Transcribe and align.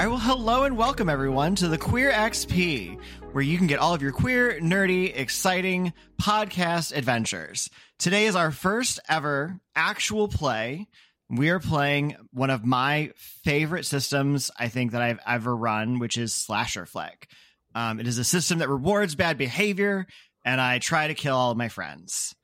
All 0.00 0.06
right, 0.06 0.12
well, 0.12 0.18
hello 0.18 0.62
and 0.62 0.78
welcome 0.78 1.10
everyone 1.10 1.56
to 1.56 1.68
the 1.68 1.76
Queer 1.76 2.10
XP, 2.10 2.98
where 3.32 3.44
you 3.44 3.58
can 3.58 3.66
get 3.66 3.80
all 3.80 3.92
of 3.92 4.00
your 4.00 4.12
queer, 4.12 4.58
nerdy, 4.58 5.14
exciting 5.14 5.92
podcast 6.18 6.96
adventures. 6.96 7.68
Today 7.98 8.24
is 8.24 8.34
our 8.34 8.50
first 8.50 8.98
ever 9.10 9.60
actual 9.76 10.26
play. 10.26 10.86
We 11.28 11.50
are 11.50 11.60
playing 11.60 12.16
one 12.32 12.48
of 12.48 12.64
my 12.64 13.12
favorite 13.44 13.84
systems 13.84 14.50
I 14.58 14.68
think 14.68 14.92
that 14.92 15.02
I've 15.02 15.20
ever 15.26 15.54
run, 15.54 15.98
which 15.98 16.16
is 16.16 16.32
Slasher 16.34 16.86
Flick. 16.86 17.28
Um, 17.74 18.00
it 18.00 18.06
is 18.06 18.16
a 18.16 18.24
system 18.24 18.60
that 18.60 18.70
rewards 18.70 19.16
bad 19.16 19.36
behavior, 19.36 20.06
and 20.46 20.62
I 20.62 20.78
try 20.78 21.08
to 21.08 21.14
kill 21.14 21.36
all 21.36 21.50
of 21.50 21.58
my 21.58 21.68
friends. 21.68 22.34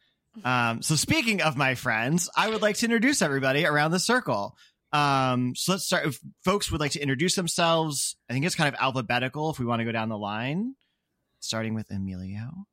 Um, 0.45 0.83
so, 0.83 0.95
speaking 0.95 1.41
of 1.41 1.57
my 1.57 1.75
friends, 1.75 2.29
I 2.37 2.51
would 2.51 2.61
like 2.61 2.77
to 2.77 2.85
introduce 2.85 3.23
everybody 3.23 3.65
around 3.65 3.93
the 3.93 3.99
circle. 3.99 4.59
Um, 4.93 5.55
so 5.55 5.73
let's 5.73 5.85
start. 5.85 6.07
If 6.07 6.21
folks 6.45 6.71
would 6.71 6.81
like 6.81 6.93
to 6.93 7.01
introduce 7.01 7.35
themselves, 7.35 8.17
I 8.31 8.33
think 8.33 8.47
it's 8.47 8.55
kind 8.55 8.73
of 8.73 8.81
alphabetical 8.81 9.51
if 9.51 9.59
we 9.59 9.67
want 9.67 9.81
to 9.81 9.85
go 9.85 9.93
down 9.93 10.09
the 10.09 10.19
line, 10.19 10.75
starting 11.41 11.75
with 11.75 11.91
Emilio. 11.91 12.67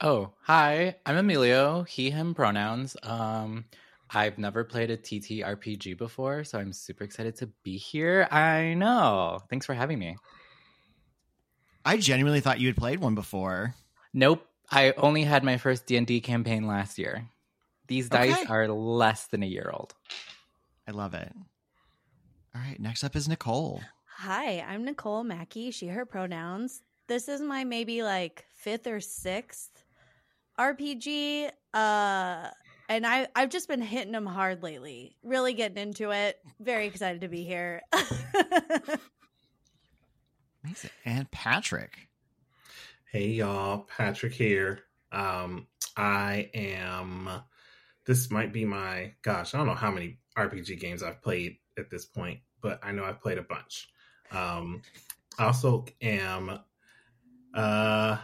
Oh, 0.00 0.32
hi. 0.42 0.96
I'm 1.06 1.16
Emilio. 1.16 1.82
He, 1.84 2.10
him 2.10 2.34
pronouns. 2.34 2.96
Um, 3.02 3.64
I've 4.10 4.38
never 4.38 4.62
played 4.62 4.90
a 4.90 4.96
TTRPG 4.96 5.96
before, 5.96 6.44
so 6.44 6.58
I'm 6.58 6.72
super 6.72 7.02
excited 7.04 7.36
to 7.36 7.48
be 7.64 7.78
here. 7.78 8.28
I 8.30 8.74
know. 8.74 9.40
Thanks 9.48 9.66
for 9.66 9.74
having 9.74 9.98
me. 9.98 10.16
I 11.84 11.96
genuinely 11.96 12.40
thought 12.40 12.60
you 12.60 12.66
had 12.68 12.76
played 12.76 13.00
one 13.00 13.14
before. 13.14 13.74
Nope. 14.12 14.46
I 14.70 14.92
only 14.96 15.22
had 15.22 15.44
my 15.44 15.56
first 15.58 15.86
D&D 15.86 16.20
campaign 16.20 16.66
last 16.66 16.98
year. 16.98 17.28
These 17.86 18.08
dice 18.08 18.32
Okay. 18.36 18.52
are 18.52 18.66
less 18.68 19.28
than 19.28 19.42
a 19.42 19.46
year 19.46 19.70
old. 19.72 19.94
I 20.86 20.92
love 20.92 21.14
it. 21.14 21.32
All 22.54 22.60
right, 22.60 22.78
next 22.78 23.02
up 23.02 23.16
is 23.16 23.28
Nicole. 23.28 23.80
Hi, 24.18 24.60
I'm 24.60 24.84
Nicole 24.84 25.24
Mackey, 25.24 25.70
she, 25.72 25.88
her 25.88 26.06
pronouns. 26.06 26.82
This 27.08 27.28
is 27.28 27.40
my 27.40 27.64
maybe 27.64 28.02
like 28.02 28.44
fifth 28.54 28.86
or 28.86 29.00
sixth 29.00 29.84
RPG. 30.58 31.50
Uh, 31.74 32.48
and 32.88 33.06
I, 33.06 33.26
I've 33.34 33.50
just 33.50 33.68
been 33.68 33.82
hitting 33.82 34.12
them 34.12 34.26
hard 34.26 34.62
lately. 34.62 35.16
Really 35.22 35.54
getting 35.54 35.78
into 35.78 36.12
it. 36.12 36.38
Very 36.60 36.86
excited 36.86 37.20
to 37.22 37.28
be 37.28 37.42
here. 37.44 37.82
Amazing. 40.64 40.90
And 41.04 41.30
Patrick. 41.30 42.08
Hey 43.10 43.28
y'all, 43.28 43.88
Patrick 43.96 44.34
here. 44.34 44.80
Um, 45.12 45.66
I 45.96 46.50
am. 46.54 47.28
This 48.04 48.30
might 48.30 48.52
be 48.52 48.64
my 48.64 49.14
gosh. 49.22 49.52
I 49.54 49.58
don't 49.58 49.66
know 49.66 49.74
how 49.74 49.90
many 49.90 50.18
RPG 50.36 50.78
games 50.80 51.02
I've 51.02 51.22
played 51.22 51.56
at 51.78 51.90
this 51.90 52.04
point, 52.04 52.40
but 52.60 52.78
I 52.82 52.92
know 52.92 53.04
I've 53.04 53.20
played 53.20 53.38
a 53.38 53.42
bunch. 53.42 53.88
Um, 54.30 54.82
I 55.38 55.46
also 55.46 55.84
am. 56.02 56.58
Uh, 57.54 58.18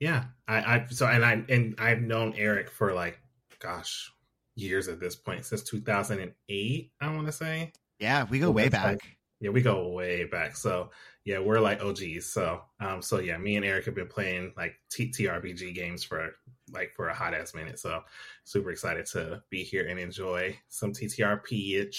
yeah. 0.00 0.24
I, 0.48 0.56
I 0.76 0.86
so 0.90 1.06
and 1.06 1.24
I 1.24 1.42
and 1.48 1.74
I've 1.78 2.00
known 2.02 2.34
Eric 2.36 2.70
for 2.70 2.92
like, 2.92 3.18
gosh, 3.58 4.12
years 4.54 4.88
at 4.88 5.00
this 5.00 5.16
point 5.16 5.44
since 5.44 5.62
2008. 5.62 6.92
I 7.00 7.14
want 7.14 7.26
to 7.26 7.32
say. 7.32 7.72
Yeah, 7.98 8.24
we 8.28 8.38
go 8.38 8.46
Well, 8.46 8.54
way 8.64 8.68
back. 8.68 8.84
like- 8.84 9.16
Yeah, 9.40 9.50
we 9.50 9.62
go 9.62 9.88
way 9.88 10.24
back. 10.24 10.56
So 10.56 10.90
yeah, 11.24 11.38
we're 11.38 11.60
like 11.60 11.82
OGs. 11.82 12.26
So 12.26 12.60
um, 12.80 13.00
so 13.02 13.18
yeah, 13.18 13.36
me 13.38 13.56
and 13.56 13.64
Eric 13.64 13.86
have 13.86 13.94
been 13.94 14.08
playing 14.08 14.52
like 14.56 14.74
TTRPG 14.90 15.74
games 15.74 16.04
for 16.04 16.30
like 16.72 16.92
for 16.94 17.08
a 17.08 17.14
hot 17.14 17.34
ass 17.34 17.54
minute. 17.54 17.78
So 17.78 18.02
super 18.44 18.70
excited 18.70 19.06
to 19.06 19.42
be 19.50 19.62
here 19.62 19.86
and 19.86 19.98
enjoy 19.98 20.58
some 20.68 20.92
TTRPH, 20.92 21.96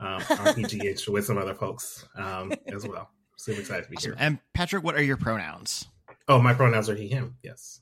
um, 0.00 0.20
RPGH 0.20 1.08
with 1.08 1.24
some 1.24 1.38
other 1.38 1.54
folks 1.54 2.06
um, 2.16 2.52
as 2.68 2.86
well. 2.86 3.10
Super 3.36 3.60
excited 3.60 3.84
to 3.84 3.90
be 3.90 3.96
Awesome. 3.96 4.12
here. 4.12 4.16
And 4.20 4.38
Patrick, 4.54 4.84
what 4.84 4.94
are 4.94 5.02
your 5.02 5.16
pronouns? 5.16 5.86
Oh, 6.28 6.40
my 6.40 6.54
pronouns 6.54 6.88
are 6.88 6.94
he, 6.94 7.08
him. 7.08 7.36
Yes. 7.42 7.80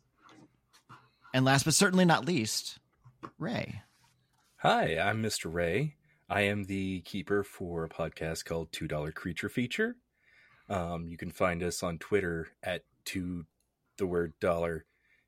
And 1.34 1.44
last 1.44 1.64
but 1.64 1.74
certainly 1.74 2.04
not 2.06 2.24
least, 2.24 2.78
Ray. 3.38 3.82
Hi, 4.56 4.98
I'm 4.98 5.22
Mr. 5.22 5.52
Ray. 5.52 5.96
I 6.28 6.42
am 6.42 6.64
the 6.64 7.00
keeper 7.02 7.42
for 7.44 7.84
a 7.84 7.88
podcast 7.88 8.44
called 8.44 8.72
Two 8.72 8.88
Dollar 8.88 9.12
Creature 9.12 9.50
Feature. 9.50 9.96
Um, 10.70 11.08
you 11.08 11.18
can 11.18 11.30
find 11.30 11.62
us 11.62 11.82
on 11.82 11.98
Twitter 11.98 12.48
at 12.62 12.84
two, 13.04 13.44
the 13.98 14.06
word 14.06 14.32
dollar, 14.40 14.86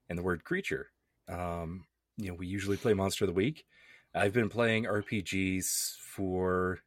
and 0.08 0.18
the 0.18 0.22
word 0.22 0.44
creature. 0.44 0.90
Um, 1.28 1.84
you 2.16 2.28
know, 2.28 2.34
we 2.34 2.46
usually 2.46 2.76
play 2.76 2.94
Monster 2.94 3.24
of 3.24 3.28
the 3.28 3.34
Week. 3.34 3.64
I've 4.14 4.32
been 4.32 4.48
playing 4.48 4.84
RPGs 4.84 5.96
for 5.98 6.78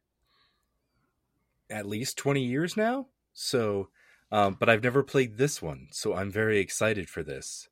at 1.70 1.86
least 1.86 2.16
twenty 2.16 2.44
years 2.44 2.76
now. 2.76 3.08
So, 3.34 3.90
um, 4.32 4.56
but 4.58 4.68
I've 4.68 4.82
never 4.82 5.02
played 5.02 5.36
this 5.36 5.60
one, 5.60 5.88
so 5.92 6.14
I'm 6.14 6.30
very 6.30 6.58
excited 6.58 7.10
for 7.10 7.22
this. 7.22 7.68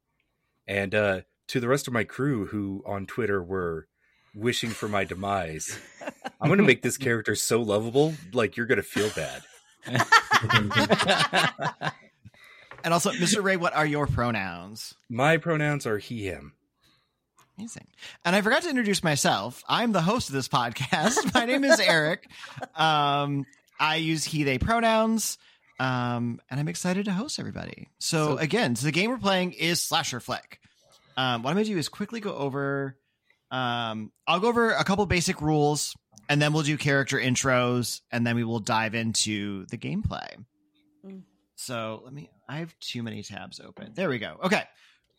And 0.66 0.94
uh, 0.94 1.20
to 1.48 1.60
the 1.60 1.68
rest 1.68 1.86
of 1.86 1.94
my 1.94 2.04
crew 2.04 2.46
who 2.46 2.82
on 2.86 3.06
Twitter 3.06 3.42
were 3.42 3.88
wishing 4.34 4.70
for 4.70 4.88
my 4.88 5.04
demise. 5.04 5.78
I'm 6.40 6.48
going 6.48 6.58
to 6.58 6.64
make 6.64 6.82
this 6.82 6.98
character 6.98 7.34
so 7.34 7.62
lovable, 7.62 8.14
like 8.32 8.56
you're 8.56 8.66
going 8.66 8.76
to 8.76 8.82
feel 8.82 9.10
bad. 9.10 9.42
And 12.84 12.92
also, 12.92 13.12
Mr. 13.12 13.42
Ray, 13.42 13.56
what 13.56 13.74
are 13.74 13.86
your 13.86 14.06
pronouns? 14.06 14.94
My 15.08 15.38
pronouns 15.38 15.86
are 15.86 15.96
he, 15.98 16.24
him. 16.26 16.52
Amazing. 17.58 17.86
And 18.26 18.36
I 18.36 18.42
forgot 18.42 18.62
to 18.64 18.68
introduce 18.68 19.02
myself. 19.02 19.62
I'm 19.66 19.92
the 19.92 20.02
host 20.02 20.28
of 20.28 20.34
this 20.34 20.48
podcast. 20.48 21.32
My 21.34 21.46
name 21.46 21.64
is 21.64 21.80
Eric. 21.80 22.28
Um, 22.74 23.46
I 23.80 23.96
use 23.96 24.24
he, 24.24 24.42
they 24.42 24.58
pronouns. 24.58 25.38
Um, 25.80 26.40
and 26.50 26.60
I'm 26.60 26.68
excited 26.68 27.06
to 27.06 27.12
host 27.12 27.38
everybody. 27.40 27.88
So, 27.98 28.36
So- 28.36 28.38
again, 28.38 28.76
so 28.76 28.84
the 28.84 28.92
game 28.92 29.08
we're 29.10 29.16
playing 29.18 29.52
is 29.52 29.80
Slasher 29.82 30.20
Flick. 30.20 30.60
Um, 31.16 31.42
what 31.42 31.50
I'm 31.50 31.56
going 31.56 31.64
to 31.66 31.72
do 31.72 31.78
is 31.78 31.88
quickly 31.88 32.20
go 32.20 32.34
over, 32.34 32.96
um, 33.50 34.10
I'll 34.26 34.40
go 34.40 34.48
over 34.48 34.72
a 34.72 34.84
couple 34.84 35.06
basic 35.06 35.40
rules 35.40 35.94
and 36.28 36.40
then 36.40 36.52
we'll 36.52 36.62
do 36.62 36.76
character 36.76 37.18
intros 37.18 38.00
and 38.10 38.26
then 38.26 38.36
we 38.36 38.44
will 38.44 38.60
dive 38.60 38.94
into 38.94 39.66
the 39.66 39.78
gameplay. 39.78 40.44
Mm. 41.06 41.22
So 41.56 42.02
let 42.04 42.12
me, 42.12 42.30
I 42.48 42.58
have 42.58 42.78
too 42.80 43.02
many 43.02 43.22
tabs 43.22 43.60
open. 43.60 43.92
There 43.94 44.08
we 44.08 44.18
go. 44.18 44.36
Okay 44.44 44.64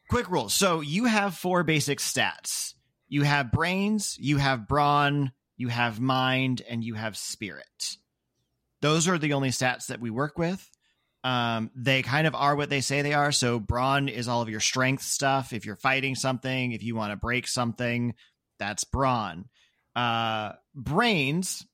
quick 0.09 0.29
rules. 0.29 0.53
So 0.53 0.81
you 0.81 1.05
have 1.05 1.35
four 1.35 1.63
basic 1.63 1.99
stats. 1.99 2.73
You 3.07 3.23
have 3.23 3.51
brains, 3.51 4.17
you 4.19 4.37
have 4.37 4.67
brawn, 4.67 5.31
you 5.57 5.67
have 5.67 5.99
mind, 5.99 6.61
and 6.67 6.83
you 6.83 6.95
have 6.95 7.17
spirit. 7.17 7.97
Those 8.81 9.07
are 9.07 9.17
the 9.17 9.33
only 9.33 9.49
stats 9.49 9.87
that 9.87 9.99
we 10.01 10.09
work 10.09 10.37
with. 10.37 10.69
Um, 11.23 11.71
they 11.75 12.03
kind 12.03 12.27
of 12.27 12.35
are 12.35 12.55
what 12.55 12.69
they 12.69 12.81
say 12.81 13.01
they 13.01 13.13
are. 13.13 13.31
So 13.31 13.59
brawn 13.59 14.09
is 14.09 14.27
all 14.27 14.41
of 14.41 14.49
your 14.49 14.59
strength 14.59 15.03
stuff. 15.03 15.53
If 15.53 15.65
you're 15.65 15.75
fighting 15.75 16.15
something, 16.15 16.71
if 16.71 16.83
you 16.83 16.95
want 16.95 17.11
to 17.11 17.17
break 17.17 17.47
something, 17.47 18.13
that's 18.59 18.83
brawn. 18.83 19.45
Uh, 19.95 20.53
brains. 20.73 21.65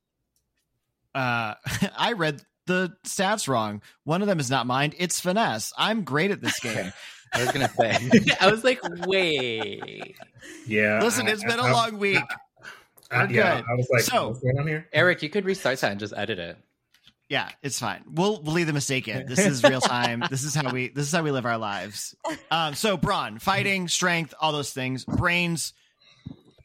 Uh, 1.16 1.56
I 1.98 2.14
read 2.14 2.42
the 2.68 2.94
stats 3.06 3.48
wrong. 3.48 3.82
One 4.04 4.22
of 4.22 4.28
them 4.28 4.40
is 4.40 4.50
not 4.50 4.68
mine. 4.68 4.94
It's 4.98 5.20
finesse. 5.20 5.74
I'm 5.78 6.04
great 6.04 6.32
at 6.32 6.42
this 6.42 6.60
game. 6.60 6.94
I 7.34 7.42
was 7.44 7.52
gonna 7.52 7.70
say. 7.70 8.10
I 8.42 8.52
was 8.52 8.64
like, 8.64 8.80
wait, 9.08 10.16
Yeah. 10.68 11.00
Listen, 11.02 11.28
I- 11.28 11.32
it's 11.32 11.44
been 11.44 11.60
a 11.60 11.64
I- 11.64 11.72
long 11.72 11.98
week. 11.98 12.20
I- 13.10 13.24
We're 13.26 13.32
yeah, 13.32 13.58
good. 13.58 13.66
I 13.70 13.74
was 13.76 13.88
like, 13.92 14.02
So- 14.04 14.30
what's 14.30 14.40
going 14.42 14.60
on 14.60 14.68
here? 14.68 14.88
Eric, 14.94 15.22
you 15.24 15.30
could 15.30 15.46
restart 15.46 15.80
that 15.80 15.92
and 15.92 16.00
just 16.00 16.14
edit 16.16 16.40
it. 16.40 16.58
Yeah, 17.30 17.48
it's 17.64 17.80
fine. 17.80 18.04
We'll 18.12 18.42
we'll 18.42 18.54
leave 18.56 18.68
the 18.68 18.74
mistake 18.74 19.08
in. 19.08 19.26
This 19.26 19.40
is 19.40 19.64
real 19.64 19.80
time. 19.80 20.22
this 20.30 20.44
is 20.44 20.54
how 20.54 20.70
we 20.70 20.90
this 20.90 21.08
is 21.08 21.14
how 21.14 21.24
we 21.24 21.32
live 21.32 21.46
our 21.46 21.58
lives. 21.58 22.14
Um, 22.52 22.74
so 22.76 22.98
brawn, 22.98 23.40
fighting, 23.40 23.88
strength, 23.88 24.34
all 24.42 24.52
those 24.52 24.74
things. 24.74 25.06
Brains 25.06 25.72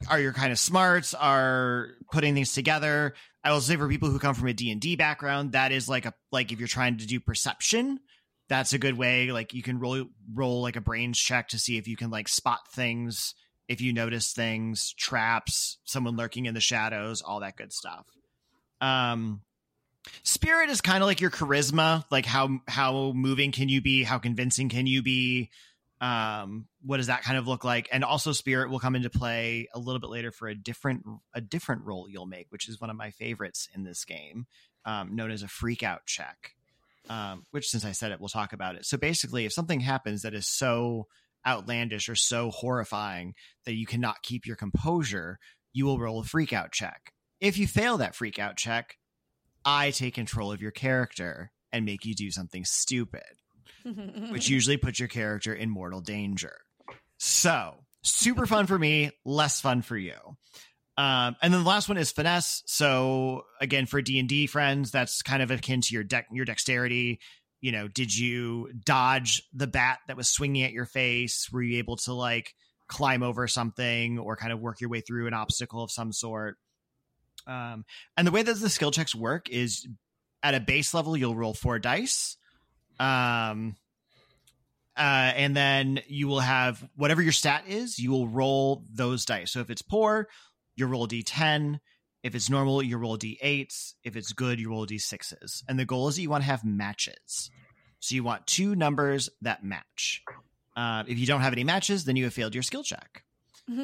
are 0.08 0.20
your 0.20 0.32
kind 0.32 0.52
of 0.52 0.58
smarts, 0.58 1.14
are 1.14 1.90
putting 2.12 2.34
things 2.34 2.52
together. 2.52 3.14
I 3.42 3.52
will 3.52 3.60
say 3.60 3.76
for 3.76 3.88
people 3.88 4.10
who 4.10 4.18
come 4.18 4.34
from 4.34 4.48
a 4.48 4.52
D 4.52 4.70
and 4.70 4.80
D 4.80 4.96
background, 4.96 5.52
that 5.52 5.72
is 5.72 5.88
like 5.88 6.06
a 6.06 6.14
like 6.32 6.52
if 6.52 6.58
you're 6.58 6.68
trying 6.68 6.98
to 6.98 7.06
do 7.06 7.20
perception, 7.20 8.00
that's 8.48 8.72
a 8.72 8.78
good 8.78 8.96
way. 8.96 9.30
Like 9.32 9.54
you 9.54 9.62
can 9.62 9.78
roll 9.78 10.06
roll 10.32 10.62
like 10.62 10.76
a 10.76 10.80
brains 10.80 11.18
check 11.18 11.48
to 11.48 11.58
see 11.58 11.78
if 11.78 11.88
you 11.88 11.96
can 11.96 12.10
like 12.10 12.28
spot 12.28 12.60
things, 12.72 13.34
if 13.68 13.80
you 13.80 13.92
notice 13.92 14.32
things, 14.32 14.92
traps, 14.94 15.78
someone 15.84 16.16
lurking 16.16 16.46
in 16.46 16.54
the 16.54 16.60
shadows, 16.60 17.22
all 17.22 17.40
that 17.40 17.56
good 17.56 17.72
stuff. 17.72 18.06
Um 18.80 19.42
Spirit 20.22 20.70
is 20.70 20.80
kind 20.80 21.02
of 21.02 21.06
like 21.06 21.20
your 21.20 21.30
charisma, 21.30 22.04
like 22.10 22.26
how 22.26 22.60
how 22.68 23.12
moving 23.12 23.52
can 23.52 23.68
you 23.68 23.80
be, 23.80 24.02
how 24.02 24.18
convincing 24.18 24.68
can 24.68 24.86
you 24.86 25.02
be? 25.02 25.50
Um, 26.00 26.66
what 26.82 26.98
does 26.98 27.06
that 27.06 27.22
kind 27.22 27.38
of 27.38 27.48
look 27.48 27.64
like? 27.64 27.88
And 27.90 28.04
also, 28.04 28.32
spirit 28.32 28.70
will 28.70 28.78
come 28.78 28.96
into 28.96 29.10
play 29.10 29.68
a 29.74 29.78
little 29.78 30.00
bit 30.00 30.10
later 30.10 30.30
for 30.30 30.48
a 30.48 30.54
different 30.54 31.04
a 31.34 31.40
different 31.40 31.84
role 31.84 32.06
you'll 32.08 32.26
make, 32.26 32.46
which 32.50 32.68
is 32.68 32.80
one 32.80 32.90
of 32.90 32.96
my 32.96 33.10
favorites 33.10 33.68
in 33.74 33.82
this 33.82 34.04
game, 34.04 34.46
um, 34.84 35.16
known 35.16 35.30
as 35.30 35.42
a 35.42 35.48
freak 35.48 35.82
out 35.82 36.06
check. 36.06 36.54
Um, 37.08 37.44
which, 37.52 37.68
since 37.68 37.84
I 37.84 37.92
said 37.92 38.10
it, 38.10 38.20
we'll 38.20 38.28
talk 38.28 38.52
about 38.52 38.74
it. 38.74 38.84
So 38.84 38.96
basically, 38.96 39.46
if 39.46 39.52
something 39.52 39.80
happens 39.80 40.22
that 40.22 40.34
is 40.34 40.48
so 40.48 41.06
outlandish 41.46 42.08
or 42.08 42.16
so 42.16 42.50
horrifying 42.50 43.34
that 43.64 43.76
you 43.76 43.86
cannot 43.86 44.22
keep 44.22 44.46
your 44.46 44.56
composure, 44.56 45.38
you 45.72 45.84
will 45.84 45.98
roll 45.98 46.20
a 46.20 46.24
freak 46.24 46.52
out 46.52 46.72
check. 46.72 47.12
If 47.40 47.58
you 47.58 47.66
fail 47.66 47.98
that 47.98 48.16
freak 48.16 48.38
out 48.38 48.56
check, 48.56 48.96
I 49.64 49.92
take 49.92 50.14
control 50.14 50.52
of 50.52 50.60
your 50.60 50.72
character 50.72 51.52
and 51.72 51.84
make 51.84 52.04
you 52.04 52.14
do 52.14 52.30
something 52.30 52.64
stupid, 52.64 53.22
which 54.30 54.48
usually 54.48 54.76
puts 54.76 54.98
your 54.98 55.08
character 55.08 55.54
in 55.54 55.70
mortal 55.70 56.00
danger. 56.00 56.58
So, 57.18 57.74
super 58.02 58.46
fun 58.46 58.66
for 58.66 58.78
me, 58.78 59.10
less 59.24 59.60
fun 59.60 59.82
for 59.82 59.96
you. 59.96 60.14
Um, 60.98 61.36
and 61.42 61.52
then 61.52 61.62
the 61.62 61.68
last 61.68 61.88
one 61.88 61.98
is 61.98 62.10
finesse. 62.10 62.62
So 62.66 63.42
again, 63.60 63.86
for 63.86 64.00
D 64.00 64.18
and 64.18 64.28
D 64.28 64.46
friends, 64.46 64.90
that's 64.90 65.22
kind 65.22 65.42
of 65.42 65.50
akin 65.50 65.82
to 65.82 65.94
your 65.94 66.04
deck, 66.04 66.26
your 66.32 66.46
dexterity. 66.46 67.20
You 67.60 67.72
know, 67.72 67.88
did 67.88 68.16
you 68.16 68.70
dodge 68.84 69.42
the 69.52 69.66
bat 69.66 69.98
that 70.08 70.16
was 70.16 70.28
swinging 70.28 70.62
at 70.62 70.72
your 70.72 70.86
face? 70.86 71.50
Were 71.52 71.62
you 71.62 71.78
able 71.78 71.96
to 71.98 72.14
like 72.14 72.54
climb 72.88 73.22
over 73.22 73.46
something 73.46 74.18
or 74.18 74.36
kind 74.36 74.52
of 74.52 74.60
work 74.60 74.80
your 74.80 74.88
way 74.88 75.00
through 75.00 75.26
an 75.26 75.34
obstacle 75.34 75.82
of 75.82 75.90
some 75.90 76.12
sort? 76.12 76.56
Um, 77.46 77.84
and 78.16 78.26
the 78.26 78.32
way 78.32 78.42
that 78.42 78.54
the 78.58 78.70
skill 78.70 78.90
checks 78.90 79.14
work 79.14 79.50
is 79.50 79.86
at 80.42 80.54
a 80.54 80.60
base 80.60 80.94
level, 80.94 81.16
you'll 81.16 81.36
roll 81.36 81.54
four 81.54 81.78
dice. 81.78 82.36
Um, 82.98 83.76
uh, 84.96 85.32
and 85.36 85.54
then 85.54 86.00
you 86.06 86.26
will 86.26 86.40
have 86.40 86.82
whatever 86.96 87.20
your 87.20 87.32
stat 87.32 87.64
is, 87.68 87.98
you 87.98 88.10
will 88.10 88.28
roll 88.28 88.84
those 88.92 89.24
dice. 89.26 89.52
So 89.52 89.60
if 89.60 89.68
it's 89.68 89.82
poor, 89.82 90.28
you 90.74 90.86
roll 90.86 91.04
a 91.04 91.08
d10. 91.08 91.80
If 92.22 92.34
it's 92.34 92.48
normal, 92.48 92.82
you 92.82 92.96
roll 92.96 93.18
d8s. 93.18 93.94
If 94.02 94.16
it's 94.16 94.32
good, 94.32 94.58
you 94.58 94.70
roll 94.70 94.86
d6s. 94.86 95.62
And 95.68 95.78
the 95.78 95.84
goal 95.84 96.08
is 96.08 96.16
that 96.16 96.22
you 96.22 96.30
want 96.30 96.44
to 96.44 96.50
have 96.50 96.64
matches. 96.64 97.50
So 98.00 98.14
you 98.14 98.24
want 98.24 98.46
two 98.46 98.74
numbers 98.74 99.28
that 99.42 99.62
match. 99.62 100.22
Uh, 100.76 101.04
if 101.06 101.18
you 101.18 101.26
don't 101.26 101.40
have 101.42 101.52
any 101.52 101.64
matches, 101.64 102.04
then 102.04 102.16
you 102.16 102.24
have 102.24 102.34
failed 102.34 102.54
your 102.54 102.62
skill 102.62 102.82
check. 102.82 103.22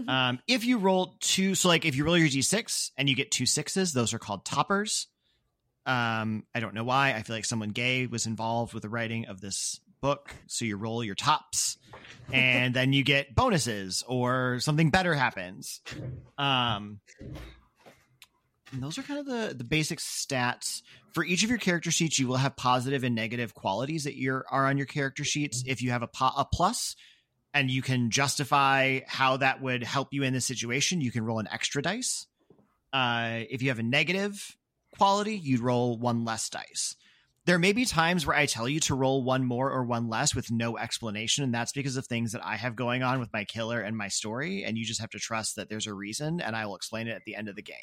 Um, 0.06 0.38
if 0.46 0.64
you 0.64 0.78
roll 0.78 1.16
two, 1.18 1.56
so 1.56 1.66
like 1.66 1.84
if 1.84 1.96
you 1.96 2.04
roll 2.04 2.16
your 2.16 2.28
d6 2.28 2.92
and 2.96 3.08
you 3.08 3.16
get 3.16 3.32
two 3.32 3.46
sixes, 3.46 3.92
those 3.92 4.14
are 4.14 4.18
called 4.20 4.44
toppers. 4.44 5.08
Um, 5.84 6.44
I 6.54 6.60
don't 6.60 6.74
know 6.74 6.84
why. 6.84 7.12
I 7.12 7.22
feel 7.22 7.36
like 7.36 7.44
someone 7.44 7.70
gay 7.70 8.06
was 8.06 8.26
involved 8.26 8.74
with 8.74 8.82
the 8.82 8.88
writing 8.88 9.26
of 9.26 9.40
this 9.40 9.80
book. 10.00 10.34
So 10.46 10.64
you 10.64 10.76
roll 10.76 11.02
your 11.02 11.14
tops 11.14 11.78
and 12.32 12.74
then 12.74 12.92
you 12.92 13.04
get 13.04 13.34
bonuses 13.34 14.04
or 14.06 14.58
something 14.60 14.90
better 14.90 15.14
happens. 15.14 15.80
Um, 16.38 17.00
and 18.72 18.82
those 18.82 18.98
are 18.98 19.02
kind 19.02 19.20
of 19.20 19.26
the, 19.26 19.54
the 19.54 19.64
basic 19.64 19.98
stats. 19.98 20.82
For 21.12 21.24
each 21.24 21.44
of 21.44 21.50
your 21.50 21.58
character 21.58 21.90
sheets, 21.90 22.18
you 22.18 22.26
will 22.26 22.36
have 22.36 22.56
positive 22.56 23.04
and 23.04 23.14
negative 23.14 23.54
qualities 23.54 24.04
that 24.04 24.16
you're, 24.16 24.44
are 24.50 24.66
on 24.66 24.76
your 24.76 24.86
character 24.86 25.24
sheets. 25.24 25.62
If 25.66 25.82
you 25.82 25.90
have 25.90 26.02
a, 26.02 26.08
po- 26.08 26.32
a 26.36 26.46
plus 26.50 26.96
and 27.54 27.70
you 27.70 27.82
can 27.82 28.10
justify 28.10 29.00
how 29.06 29.36
that 29.36 29.60
would 29.60 29.82
help 29.84 30.08
you 30.12 30.22
in 30.22 30.32
this 30.32 30.46
situation, 30.46 31.00
you 31.00 31.12
can 31.12 31.24
roll 31.24 31.38
an 31.38 31.48
extra 31.50 31.82
dice. 31.82 32.26
Uh, 32.92 33.40
if 33.50 33.62
you 33.62 33.68
have 33.68 33.78
a 33.78 33.84
negative 33.84 34.56
quality, 34.96 35.36
you'd 35.36 35.60
roll 35.60 35.98
one 35.98 36.24
less 36.24 36.48
dice 36.48 36.96
there 37.44 37.58
may 37.58 37.72
be 37.72 37.84
times 37.84 38.24
where 38.24 38.36
I 38.36 38.46
tell 38.46 38.68
you 38.68 38.78
to 38.80 38.94
roll 38.94 39.24
one 39.24 39.44
more 39.44 39.70
or 39.70 39.82
one 39.84 40.08
less 40.08 40.34
with 40.34 40.50
no 40.50 40.78
explanation, 40.78 41.42
and 41.42 41.52
that's 41.52 41.72
because 41.72 41.96
of 41.96 42.06
things 42.06 42.32
that 42.32 42.44
I 42.44 42.56
have 42.56 42.76
going 42.76 43.02
on 43.02 43.18
with 43.18 43.32
my 43.32 43.44
killer 43.44 43.80
and 43.80 43.96
my 43.96 44.08
story, 44.08 44.64
and 44.64 44.78
you 44.78 44.84
just 44.84 45.00
have 45.00 45.10
to 45.10 45.18
trust 45.18 45.56
that 45.56 45.68
there's 45.68 45.88
a 45.88 45.94
reason, 45.94 46.40
and 46.40 46.54
I 46.54 46.66
will 46.66 46.76
explain 46.76 47.08
it 47.08 47.12
at 47.12 47.24
the 47.24 47.34
end 47.34 47.48
of 47.48 47.56
the 47.56 47.62
game. 47.62 47.76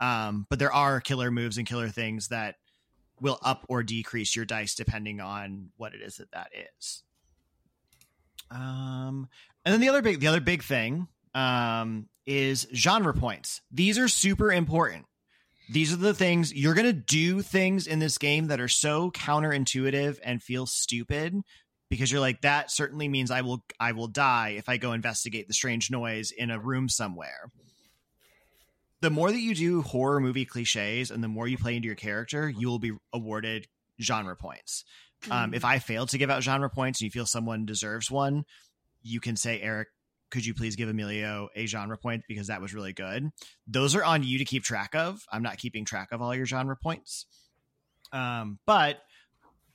Um, 0.00 0.46
but 0.50 0.58
there 0.58 0.72
are 0.72 1.00
killer 1.00 1.30
moves 1.30 1.58
and 1.58 1.66
killer 1.66 1.88
things 1.88 2.28
that 2.28 2.56
will 3.20 3.38
up 3.42 3.64
or 3.68 3.84
decrease 3.84 4.34
your 4.34 4.44
dice 4.44 4.74
depending 4.74 5.20
on 5.20 5.68
what 5.76 5.94
it 5.94 6.02
is 6.02 6.16
that 6.16 6.32
that 6.32 6.48
is. 6.52 7.04
Um, 8.50 9.28
and 9.64 9.72
then 9.72 9.80
the 9.80 9.88
other 9.88 10.02
big, 10.02 10.18
the 10.18 10.26
other 10.26 10.40
big 10.40 10.64
thing 10.64 11.06
um, 11.36 12.08
is 12.26 12.66
genre 12.74 13.14
points. 13.14 13.60
These 13.70 13.96
are 13.96 14.08
super 14.08 14.50
important 14.50 15.06
these 15.72 15.92
are 15.92 15.96
the 15.96 16.14
things 16.14 16.52
you're 16.54 16.74
going 16.74 16.86
to 16.86 16.92
do 16.92 17.40
things 17.40 17.86
in 17.86 17.98
this 17.98 18.18
game 18.18 18.48
that 18.48 18.60
are 18.60 18.68
so 18.68 19.10
counterintuitive 19.10 20.18
and 20.22 20.42
feel 20.42 20.66
stupid 20.66 21.34
because 21.88 22.10
you're 22.10 22.20
like 22.20 22.42
that 22.42 22.70
certainly 22.70 23.08
means 23.08 23.30
I 23.30 23.40
will 23.42 23.64
I 23.80 23.92
will 23.92 24.08
die 24.08 24.54
if 24.56 24.68
I 24.68 24.76
go 24.76 24.92
investigate 24.92 25.48
the 25.48 25.54
strange 25.54 25.90
noise 25.90 26.30
in 26.30 26.50
a 26.50 26.58
room 26.58 26.88
somewhere. 26.88 27.50
The 29.00 29.10
more 29.10 29.30
that 29.30 29.40
you 29.40 29.54
do 29.54 29.82
horror 29.82 30.20
movie 30.20 30.44
cliches 30.44 31.10
and 31.10 31.24
the 31.24 31.28
more 31.28 31.48
you 31.48 31.58
play 31.58 31.74
into 31.74 31.86
your 31.86 31.96
character, 31.96 32.48
you 32.48 32.68
will 32.68 32.78
be 32.78 32.92
awarded 33.12 33.66
genre 34.00 34.36
points. 34.36 34.84
Mm. 35.24 35.32
Um, 35.32 35.54
if 35.54 35.64
I 35.64 35.80
fail 35.80 36.06
to 36.06 36.18
give 36.18 36.30
out 36.30 36.42
genre 36.42 36.70
points 36.70 37.00
and 37.00 37.06
you 37.06 37.10
feel 37.10 37.26
someone 37.26 37.66
deserves 37.66 38.10
one, 38.10 38.44
you 39.02 39.20
can 39.20 39.36
say, 39.36 39.60
Eric, 39.60 39.88
could 40.32 40.46
you 40.46 40.54
please 40.54 40.76
give 40.76 40.88
Emilio 40.88 41.48
a 41.54 41.66
genre 41.66 41.98
point 41.98 42.24
because 42.26 42.46
that 42.46 42.62
was 42.62 42.74
really 42.74 42.94
good. 42.94 43.30
Those 43.66 43.94
are 43.94 44.02
on 44.02 44.22
you 44.22 44.38
to 44.38 44.44
keep 44.44 44.64
track 44.64 44.94
of. 44.94 45.22
I'm 45.30 45.42
not 45.42 45.58
keeping 45.58 45.84
track 45.84 46.08
of 46.10 46.22
all 46.22 46.34
your 46.34 46.46
genre 46.46 46.76
points. 46.76 47.26
Um, 48.12 48.58
but 48.66 48.98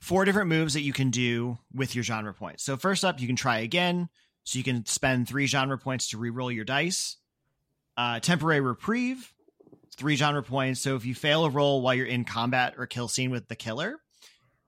four 0.01 0.25
different 0.25 0.49
moves 0.49 0.73
that 0.73 0.81
you 0.81 0.93
can 0.93 1.11
do 1.11 1.57
with 1.73 1.95
your 1.95 2.03
genre 2.03 2.33
points. 2.33 2.63
So 2.63 2.75
first 2.75 3.05
up, 3.05 3.21
you 3.21 3.27
can 3.27 3.35
try 3.35 3.59
again. 3.59 4.09
So 4.43 4.57
you 4.57 4.63
can 4.63 4.85
spend 4.85 5.27
three 5.27 5.45
genre 5.45 5.77
points 5.77 6.09
to 6.09 6.17
re-roll 6.17 6.51
your 6.51 6.65
dice. 6.65 7.17
Uh, 7.95 8.19
temporary 8.19 8.61
reprieve, 8.61 9.33
three 9.95 10.15
genre 10.15 10.43
points. 10.43 10.81
So 10.81 10.95
if 10.95 11.05
you 11.05 11.13
fail 11.13 11.45
a 11.45 11.49
roll 11.49 11.81
while 11.81 11.93
you're 11.93 12.05
in 12.05 12.25
combat 12.25 12.75
or 12.77 12.87
kill 12.87 13.07
scene 13.07 13.29
with 13.29 13.47
the 13.47 13.55
killer, 13.55 13.97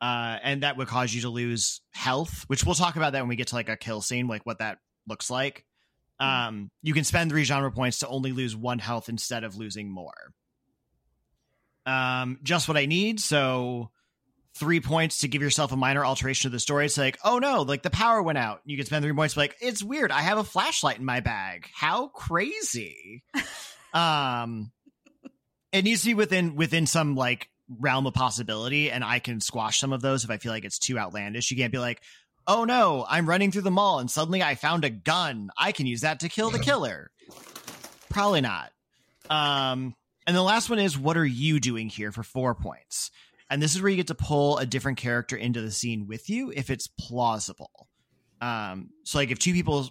uh, 0.02 0.38
and 0.44 0.64
that 0.64 0.78
would 0.78 0.88
cause 0.88 1.14
you 1.14 1.22
to 1.22 1.30
lose 1.30 1.82
health, 1.92 2.44
which 2.48 2.64
we'll 2.64 2.76
talk 2.76 2.96
about 2.96 3.14
that 3.14 3.22
when 3.22 3.30
we 3.30 3.36
get 3.36 3.48
to 3.48 3.56
like 3.56 3.70
a 3.70 3.78
kill 3.78 4.02
scene, 4.02 4.28
like 4.28 4.46
what 4.46 4.60
that 4.60 4.78
looks 5.08 5.30
like. 5.30 5.66
Um, 6.20 6.70
you 6.82 6.94
can 6.94 7.04
spend 7.04 7.32
three 7.32 7.44
genre 7.44 7.72
points 7.72 8.00
to 8.00 8.08
only 8.08 8.32
lose 8.32 8.56
one 8.56 8.80
health 8.80 9.10
instead 9.10 9.44
of 9.44 9.56
losing 9.56 9.90
more. 9.90 10.34
Um, 11.86 12.40
just 12.44 12.68
what 12.68 12.78
I 12.78 12.86
need. 12.86 13.20
So 13.20 13.90
three 14.56 14.82
points 14.82 15.20
to 15.20 15.28
give 15.28 15.42
yourself 15.42 15.72
a 15.72 15.78
minor 15.78 16.06
alteration 16.06 16.48
of 16.48 16.52
the 16.52 16.60
story. 16.60 16.86
It's 16.86 16.98
like, 16.98 17.18
oh 17.24 17.40
no, 17.40 17.62
like 17.62 17.82
the 17.82 17.90
power 17.90 18.22
went 18.22 18.38
out. 18.38 18.62
You 18.66 18.76
can 18.76 18.86
spend 18.86 19.04
three 19.04 19.14
points. 19.14 19.38
Like 19.38 19.56
it's 19.62 19.82
weird. 19.82 20.12
I 20.12 20.22
have 20.22 20.38
a 20.38 20.44
flashlight 20.44 21.00
in 21.00 21.06
my 21.06 21.22
bag. 21.22 21.68
How 21.74 22.08
crazy. 22.08 23.24
um, 23.94 24.72
it 25.72 25.84
needs 25.84 26.02
to 26.02 26.08
be 26.08 26.14
within 26.14 26.56
within 26.56 26.86
some 26.86 27.16
like 27.16 27.50
realm 27.80 28.08
of 28.08 28.14
possibility, 28.14 28.92
and 28.92 29.04
I 29.04 29.20
can 29.20 29.40
squash 29.40 29.80
some 29.80 29.94
of 29.94 30.02
those 30.02 30.24
if 30.24 30.30
I 30.30 30.38
feel 30.38 30.52
like 30.52 30.66
it's 30.66 30.80
too 30.80 30.98
outlandish. 31.00 31.52
You 31.52 31.58
can't 31.58 31.72
be 31.72 31.80
like, 31.80 32.02
oh 32.48 32.64
no, 32.64 33.06
I'm 33.08 33.28
running 33.28 33.52
through 33.52 33.64
the 33.64 33.72
mall 33.72 34.00
and 34.00 34.10
suddenly 34.10 34.42
I 34.42 34.56
found 34.56 34.86
a 34.86 34.90
gun. 34.90 35.50
I 35.58 35.72
can 35.72 35.86
use 35.86 36.02
that 36.02 36.22
to 36.22 36.30
kill 36.30 36.50
the 36.50 36.60
killer. 36.60 37.12
Probably 38.10 38.42
not. 38.42 38.72
Um, 39.30 39.96
and 40.26 40.36
the 40.36 40.42
last 40.42 40.70
one 40.70 40.80
is 40.80 40.98
what 40.98 41.18
are 41.18 41.26
you 41.26 41.60
doing 41.60 41.90
here 41.90 42.12
for 42.12 42.24
four 42.24 42.56
points? 42.56 43.12
And 43.50 43.62
this 43.62 43.76
is 43.76 43.82
where 43.82 43.90
you 43.90 43.98
get 43.98 44.08
to 44.08 44.16
pull 44.16 44.58
a 44.58 44.66
different 44.66 44.98
character 44.98 45.36
into 45.36 45.62
the 45.62 45.72
scene 45.72 46.08
with 46.08 46.30
you 46.30 46.52
if 46.56 46.70
it's 46.70 46.88
plausible. 46.88 47.88
Um, 48.42 48.90
so 49.04 49.18
like 49.18 49.32
if 49.32 49.40
two 49.40 49.54
people 49.54 49.90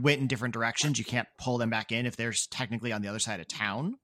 went 0.00 0.20
in 0.20 0.26
different 0.26 0.54
directions, 0.54 0.98
you 0.98 1.04
can't 1.04 1.28
pull 1.38 1.58
them 1.58 1.70
back 1.70 1.92
in 1.92 2.06
if 2.06 2.16
they're 2.16 2.34
technically 2.50 2.92
on 2.92 3.02
the 3.02 3.08
other 3.08 3.18
side 3.18 3.40
of 3.40 3.48
town. 3.48 3.96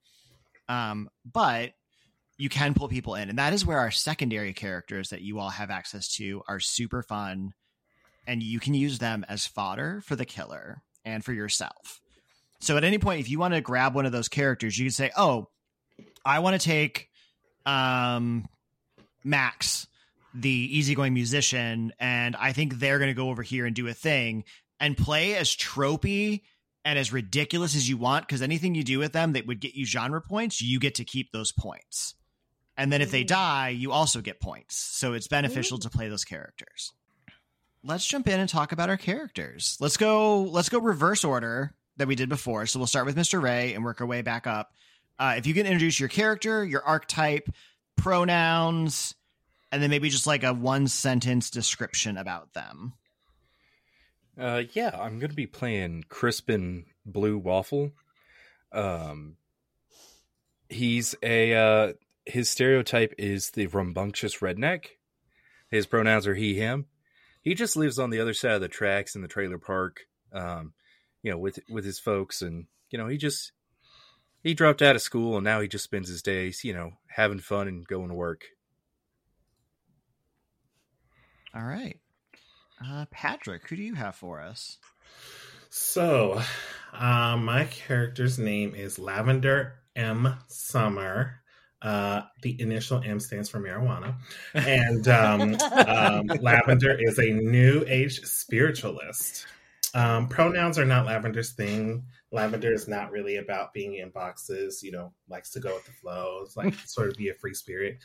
Um, 0.68 1.08
but 1.30 1.72
you 2.38 2.48
can 2.48 2.74
pull 2.74 2.88
people 2.88 3.14
in, 3.14 3.28
and 3.28 3.38
that 3.38 3.52
is 3.52 3.66
where 3.66 3.78
our 3.78 3.90
secondary 3.90 4.52
characters 4.52 5.10
that 5.10 5.22
you 5.22 5.38
all 5.38 5.50
have 5.50 5.70
access 5.70 6.08
to 6.14 6.42
are 6.48 6.60
super 6.60 7.02
fun 7.02 7.52
and 8.28 8.42
you 8.42 8.60
can 8.60 8.74
use 8.74 8.98
them 8.98 9.24
as 9.28 9.46
fodder 9.46 10.02
for 10.04 10.14
the 10.14 10.26
killer 10.26 10.82
and 11.04 11.24
for 11.24 11.32
yourself. 11.32 12.00
So 12.60 12.76
at 12.76 12.84
any 12.84 12.98
point, 12.98 13.20
if 13.20 13.30
you 13.30 13.38
want 13.38 13.54
to 13.54 13.60
grab 13.60 13.94
one 13.94 14.06
of 14.06 14.12
those 14.12 14.28
characters, 14.28 14.78
you 14.78 14.84
can 14.84 14.92
say, 14.92 15.10
"Oh, 15.16 15.48
I 16.24 16.40
want 16.40 16.60
to 16.60 16.64
take 16.64 17.08
um, 17.64 18.46
Max, 19.24 19.86
the 20.34 20.50
easygoing 20.50 21.14
musician, 21.14 21.92
and 21.98 22.36
I 22.36 22.52
think 22.52 22.74
they're 22.74 22.98
going 22.98 23.10
to 23.10 23.14
go 23.14 23.30
over 23.30 23.42
here 23.42 23.64
and 23.64 23.74
do 23.74 23.88
a 23.88 23.94
thing 23.94 24.44
and 24.78 24.96
play 24.96 25.34
as 25.34 25.48
tropey 25.56 26.42
and 26.84 26.98
as 26.98 27.12
ridiculous 27.12 27.74
as 27.74 27.88
you 27.88 27.96
want. 27.96 28.26
Because 28.26 28.42
anything 28.42 28.74
you 28.74 28.84
do 28.84 28.98
with 28.98 29.12
them 29.12 29.32
that 29.32 29.46
would 29.46 29.60
get 29.60 29.74
you 29.74 29.86
genre 29.86 30.20
points, 30.20 30.60
you 30.60 30.78
get 30.78 30.96
to 30.96 31.04
keep 31.04 31.32
those 31.32 31.52
points. 31.52 32.14
And 32.76 32.92
then 32.92 33.02
if 33.02 33.10
they 33.10 33.24
die, 33.24 33.70
you 33.70 33.90
also 33.90 34.20
get 34.20 34.40
points. 34.40 34.76
So 34.76 35.14
it's 35.14 35.26
beneficial 35.26 35.78
to 35.78 35.90
play 35.90 36.08
those 36.08 36.24
characters 36.24 36.92
let's 37.84 38.06
jump 38.06 38.28
in 38.28 38.40
and 38.40 38.48
talk 38.48 38.72
about 38.72 38.88
our 38.88 38.96
characters. 38.96 39.76
Let's 39.80 39.96
go. 39.96 40.42
Let's 40.42 40.68
go 40.68 40.78
reverse 40.78 41.24
order 41.24 41.74
that 41.96 42.08
we 42.08 42.14
did 42.14 42.28
before. 42.28 42.66
So 42.66 42.78
we'll 42.78 42.86
start 42.86 43.06
with 43.06 43.16
Mr. 43.16 43.42
Ray 43.42 43.74
and 43.74 43.84
work 43.84 44.00
our 44.00 44.06
way 44.06 44.22
back 44.22 44.46
up. 44.46 44.72
Uh, 45.18 45.34
if 45.36 45.46
you 45.46 45.54
can 45.54 45.66
introduce 45.66 45.98
your 45.98 46.08
character, 46.08 46.64
your 46.64 46.84
archetype, 46.84 47.48
pronouns, 47.96 49.14
and 49.72 49.82
then 49.82 49.90
maybe 49.90 50.08
just 50.08 50.26
like 50.26 50.44
a 50.44 50.54
one 50.54 50.86
sentence 50.86 51.50
description 51.50 52.16
about 52.16 52.52
them. 52.54 52.94
Uh, 54.38 54.62
yeah, 54.72 54.90
I'm 54.94 55.18
going 55.18 55.30
to 55.30 55.36
be 55.36 55.46
playing 55.46 56.04
Crispin 56.08 56.86
Blue 57.04 57.36
Waffle. 57.36 57.90
Um, 58.70 59.36
he's 60.68 61.16
a 61.22 61.54
uh, 61.54 61.92
his 62.24 62.48
stereotype 62.48 63.14
is 63.18 63.50
the 63.50 63.66
rambunctious 63.66 64.38
redneck. 64.38 64.86
His 65.70 65.86
pronouns 65.86 66.28
are 66.28 66.36
he 66.36 66.54
him 66.54 66.86
he 67.42 67.54
just 67.54 67.76
lives 67.76 67.98
on 67.98 68.10
the 68.10 68.20
other 68.20 68.34
side 68.34 68.52
of 68.52 68.60
the 68.60 68.68
tracks 68.68 69.14
in 69.14 69.22
the 69.22 69.28
trailer 69.28 69.58
park, 69.58 70.00
um, 70.32 70.72
you 71.22 71.30
know, 71.30 71.38
with 71.38 71.58
with 71.68 71.84
his 71.84 71.98
folks, 71.98 72.42
and 72.42 72.66
you 72.90 72.98
know, 72.98 73.08
he 73.08 73.16
just 73.16 73.52
he 74.42 74.54
dropped 74.54 74.82
out 74.82 74.96
of 74.96 75.02
school 75.02 75.36
and 75.36 75.44
now 75.44 75.60
he 75.60 75.68
just 75.68 75.84
spends 75.84 76.08
his 76.08 76.22
days, 76.22 76.64
you 76.64 76.72
know, 76.72 76.92
having 77.08 77.40
fun 77.40 77.68
and 77.68 77.86
going 77.86 78.08
to 78.08 78.14
work. 78.14 78.44
All 81.54 81.64
right. 81.64 81.98
Uh, 82.84 83.06
Patrick, 83.10 83.68
who 83.68 83.76
do 83.76 83.82
you 83.82 83.94
have 83.94 84.14
for 84.14 84.40
us? 84.40 84.78
So, 85.70 86.40
um, 86.92 87.44
my 87.44 87.64
character's 87.64 88.38
name 88.38 88.74
is 88.74 88.98
Lavender 88.98 89.74
M. 89.96 90.34
Summer. 90.46 91.40
Uh, 91.80 92.22
the 92.42 92.60
initial 92.60 93.00
M 93.04 93.20
stands 93.20 93.48
for 93.48 93.60
marijuana. 93.60 94.14
And 94.54 95.06
um, 95.06 95.56
um, 95.86 96.26
Lavender 96.40 96.96
is 96.98 97.18
a 97.18 97.30
new 97.30 97.84
age 97.86 98.20
spiritualist. 98.22 99.46
Um, 99.94 100.28
pronouns 100.28 100.78
are 100.78 100.84
not 100.84 101.06
Lavender's 101.06 101.52
thing. 101.52 102.04
Lavender 102.30 102.72
is 102.72 102.88
not 102.88 103.10
really 103.10 103.36
about 103.36 103.72
being 103.72 103.94
in 103.94 104.10
boxes, 104.10 104.82
you 104.82 104.92
know, 104.92 105.12
likes 105.28 105.50
to 105.50 105.60
go 105.60 105.74
with 105.74 105.86
the 105.86 105.92
flow. 105.92 106.40
It's 106.44 106.56
like 106.56 106.74
sort 106.86 107.08
of 107.08 107.16
be 107.16 107.30
a 107.30 107.34
free 107.34 107.54
spirit. 107.54 107.98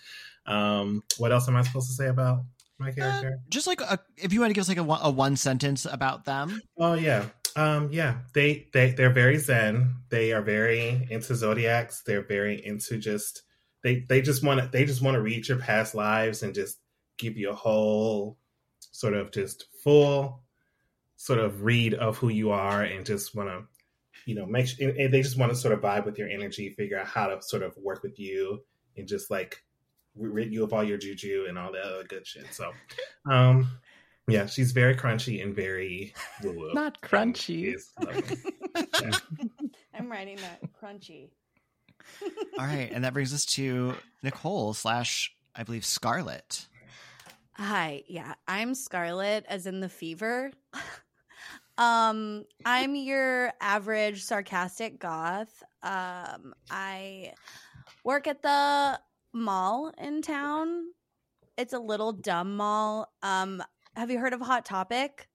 Um, 0.45 1.03
what 1.17 1.31
else 1.31 1.47
am 1.47 1.55
I 1.55 1.61
supposed 1.63 1.89
to 1.89 1.93
say 1.93 2.07
about 2.07 2.43
my 2.77 2.91
character? 2.91 3.39
Uh, 3.39 3.49
just 3.49 3.67
like 3.67 3.81
a, 3.81 3.99
if 4.17 4.33
you 4.33 4.39
want 4.39 4.51
to 4.51 4.53
give 4.53 4.61
us 4.61 4.69
like 4.69 4.77
a 4.77 4.83
one, 4.83 4.99
a 5.01 5.09
one 5.09 5.35
sentence 5.35 5.85
about 5.85 6.25
them. 6.25 6.61
Oh 6.77 6.93
yeah. 6.93 7.25
Um 7.55 7.89
yeah, 7.91 8.17
they 8.33 8.67
they 8.73 8.91
they're 8.91 9.13
very 9.13 9.37
zen. 9.37 9.97
They 10.09 10.31
are 10.31 10.41
very 10.41 11.07
into 11.11 11.35
zodiacs. 11.35 12.01
They're 12.01 12.25
very 12.25 12.65
into 12.65 12.97
just 12.97 13.43
they 13.83 14.05
they 14.07 14.21
just 14.21 14.43
want 14.43 14.59
to 14.59 14.67
they 14.67 14.85
just 14.85 15.01
want 15.01 15.15
to 15.15 15.21
read 15.21 15.47
your 15.47 15.57
past 15.57 15.93
lives 15.95 16.43
and 16.43 16.55
just 16.55 16.79
give 17.17 17.37
you 17.37 17.49
a 17.51 17.55
whole 17.55 18.37
sort 18.91 19.13
of 19.13 19.31
just 19.31 19.65
full 19.83 20.41
sort 21.15 21.39
of 21.39 21.63
read 21.63 21.93
of 21.93 22.17
who 22.17 22.29
you 22.29 22.51
are 22.51 22.81
and 22.81 23.05
just 23.05 23.35
want 23.35 23.49
to 23.49 23.63
you 24.25 24.35
know 24.35 24.45
make 24.45 24.67
sure, 24.67 24.89
and 24.89 25.13
they 25.13 25.21
just 25.21 25.37
want 25.37 25.51
to 25.51 25.57
sort 25.57 25.73
of 25.73 25.81
vibe 25.81 26.05
with 26.05 26.17
your 26.17 26.29
energy, 26.29 26.69
figure 26.69 26.99
out 26.99 27.07
how 27.07 27.27
to 27.27 27.41
sort 27.41 27.63
of 27.63 27.75
work 27.77 28.03
with 28.03 28.19
you 28.19 28.63
and 28.97 29.07
just 29.07 29.29
like 29.29 29.61
rid 30.15 30.53
you 30.53 30.63
of 30.63 30.73
all 30.73 30.83
your 30.83 30.97
juju 30.97 31.45
and 31.47 31.57
all 31.57 31.71
the 31.71 31.79
other 31.79 32.03
good 32.03 32.25
shit. 32.25 32.45
So, 32.53 32.71
um, 33.29 33.79
yeah, 34.27 34.45
she's 34.45 34.71
very 34.71 34.95
crunchy 34.95 35.43
and 35.43 35.55
very 35.55 36.13
woo-woo. 36.43 36.73
Not 36.73 37.01
crunchy. 37.01 37.75
Yeah. 39.01 39.11
I'm 39.93 40.11
writing 40.11 40.37
that 40.37 40.61
crunchy. 40.81 41.29
All 42.59 42.65
right, 42.65 42.89
and 42.91 43.03
that 43.03 43.13
brings 43.13 43.33
us 43.33 43.45
to 43.45 43.95
Nicole 44.21 44.73
slash 44.73 45.35
I 45.55 45.63
believe 45.63 45.85
Scarlett. 45.85 46.67
Hi, 47.53 48.03
yeah, 48.07 48.33
I'm 48.47 48.73
Scarlett, 48.73 49.45
as 49.47 49.67
in 49.67 49.79
the 49.79 49.89
fever. 49.89 50.51
um, 51.77 52.45
I'm 52.65 52.95
your 52.95 53.51
average 53.61 54.23
sarcastic 54.23 54.99
goth. 54.99 55.63
Um, 55.83 56.55
I 56.71 57.33
work 58.03 58.27
at 58.27 58.41
the 58.41 58.99
mall 59.33 59.93
in 59.99 60.21
town. 60.21 60.85
It's 61.57 61.73
a 61.73 61.79
little 61.79 62.11
dumb 62.11 62.57
mall. 62.57 63.11
Um, 63.21 63.63
have 63.95 64.09
you 64.09 64.17
heard 64.17 64.33
of 64.33 64.41
Hot 64.41 64.65
Topic? 64.65 65.27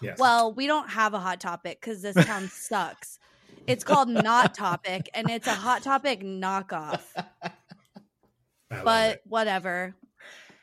Yes. 0.00 0.18
Well, 0.18 0.52
we 0.52 0.66
don't 0.66 0.88
have 0.90 1.14
a 1.14 1.18
hot 1.18 1.40
topic 1.40 1.80
because 1.80 2.02
this 2.02 2.16
town 2.26 2.48
sucks. 2.52 3.18
It's 3.66 3.84
called 3.84 4.08
Not 4.08 4.54
Topic, 4.54 5.10
and 5.14 5.28
it's 5.28 5.46
a 5.46 5.54
Hot 5.54 5.82
Topic 5.82 6.22
knockoff. 6.22 7.00
But 8.68 9.14
it. 9.14 9.22
whatever. 9.26 9.94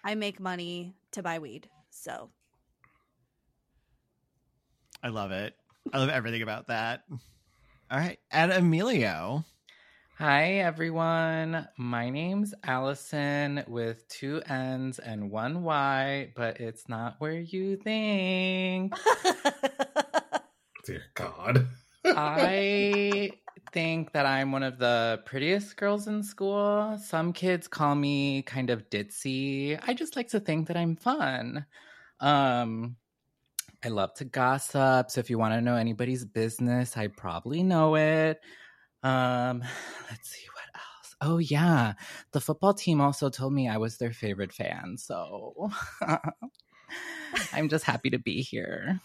I 0.04 0.16
make 0.16 0.40
money 0.40 0.94
to 1.12 1.24
buy 1.24 1.40
weed. 1.40 1.70
So 1.90 2.30
I 5.02 5.10
love 5.10 5.32
it. 5.32 5.56
I 5.94 6.00
love 6.00 6.10
everything 6.10 6.42
about 6.42 6.68
that. 6.68 7.04
All 7.92 8.00
right, 8.00 8.20
and 8.32 8.52
Emilio. 8.52 9.46
Hi, 10.18 10.60
everyone. 10.60 11.68
My 11.78 12.10
name's 12.10 12.54
Alisynn 12.66 13.68
with 13.68 14.08
two 14.08 14.42
N's 14.48 15.00
and 15.00 15.32
one 15.32 15.64
Y, 15.64 16.32
but 16.36 16.60
it's 16.60 16.88
not 16.88 17.16
where 17.20 17.40
you 17.40 17.78
think. 17.78 18.94
dear 20.86 21.04
God. 21.16 21.68
I 22.06 23.32
think 23.72 24.12
that 24.14 24.26
I'm 24.26 24.52
one 24.52 24.64
of 24.64 24.78
the 24.78 25.22
prettiest 25.26 25.78
girls 25.78 26.08
in 26.08 26.24
school. 26.24 26.98
Some 27.04 27.34
kids 27.34 27.68
call 27.68 27.96
me 27.96 28.42
kind 28.44 28.70
of 28.70 28.90
ditzy. 28.90 29.80
I 29.86 29.94
just 29.94 30.16
like 30.16 30.30
to 30.30 30.40
think 30.40 30.68
that 30.68 30.78
I'm 30.78 30.96
fun. 30.96 31.66
Um, 32.20 32.98
I 33.84 33.90
love 33.90 34.14
to 34.16 34.26
gossip. 34.26 35.12
So 35.12 35.20
if 35.20 35.30
you 35.30 35.38
want 35.38 35.54
to 35.54 35.62
know 35.62 35.76
anybody's 35.76 36.26
business, 36.26 36.96
I 36.96 37.08
probably 37.08 37.64
know 37.64 37.96
it. 37.96 38.40
Um, 39.02 39.64
let's 40.10 40.30
see 40.30 40.46
what 40.54 40.76
else. 40.76 41.16
Oh 41.22 41.38
yeah, 41.38 41.94
the 42.32 42.42
football 42.42 42.74
team 42.74 43.02
also 43.02 43.30
told 43.30 43.54
me 43.54 43.68
I 43.68 43.78
was 43.78 43.98
their 43.98 44.14
favorite 44.14 44.54
fan. 44.54 44.98
So 44.98 45.72
I'm 47.54 47.70
just 47.70 47.86
happy 47.86 48.10
to 48.12 48.20
be 48.20 48.42
here. 48.42 49.00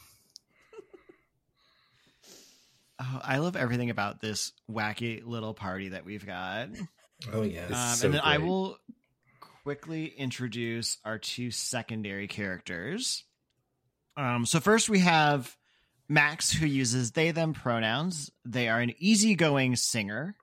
Oh, 3.00 3.20
I 3.22 3.38
love 3.38 3.56
everything 3.56 3.90
about 3.90 4.20
this 4.20 4.52
wacky 4.70 5.24
little 5.24 5.54
party 5.54 5.90
that 5.90 6.04
we've 6.04 6.26
got. 6.26 6.70
Oh 7.32 7.42
yeah. 7.42 7.66
Um, 7.66 7.96
so 7.96 8.06
and 8.06 8.14
then 8.14 8.20
I 8.24 8.38
will 8.38 8.78
quickly 9.64 10.06
introduce 10.06 10.98
our 11.04 11.18
two 11.18 11.50
secondary 11.50 12.28
characters. 12.28 13.24
Um, 14.16 14.46
so 14.46 14.60
first 14.60 14.88
we 14.88 15.00
have 15.00 15.56
Max, 16.08 16.50
who 16.50 16.66
uses 16.66 17.12
they 17.12 17.30
them 17.30 17.52
pronouns. 17.52 18.30
They 18.44 18.68
are 18.68 18.80
an 18.80 18.94
easygoing 18.98 19.76
singer. 19.76 20.34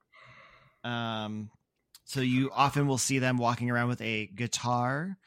Um, 0.83 1.49
so 2.03 2.21
you 2.21 2.51
often 2.53 2.87
will 2.87 2.99
see 2.99 3.19
them 3.19 3.37
walking 3.37 3.71
around 3.71 3.87
with 3.89 4.01
a 4.01 4.27
guitar, 4.27 5.17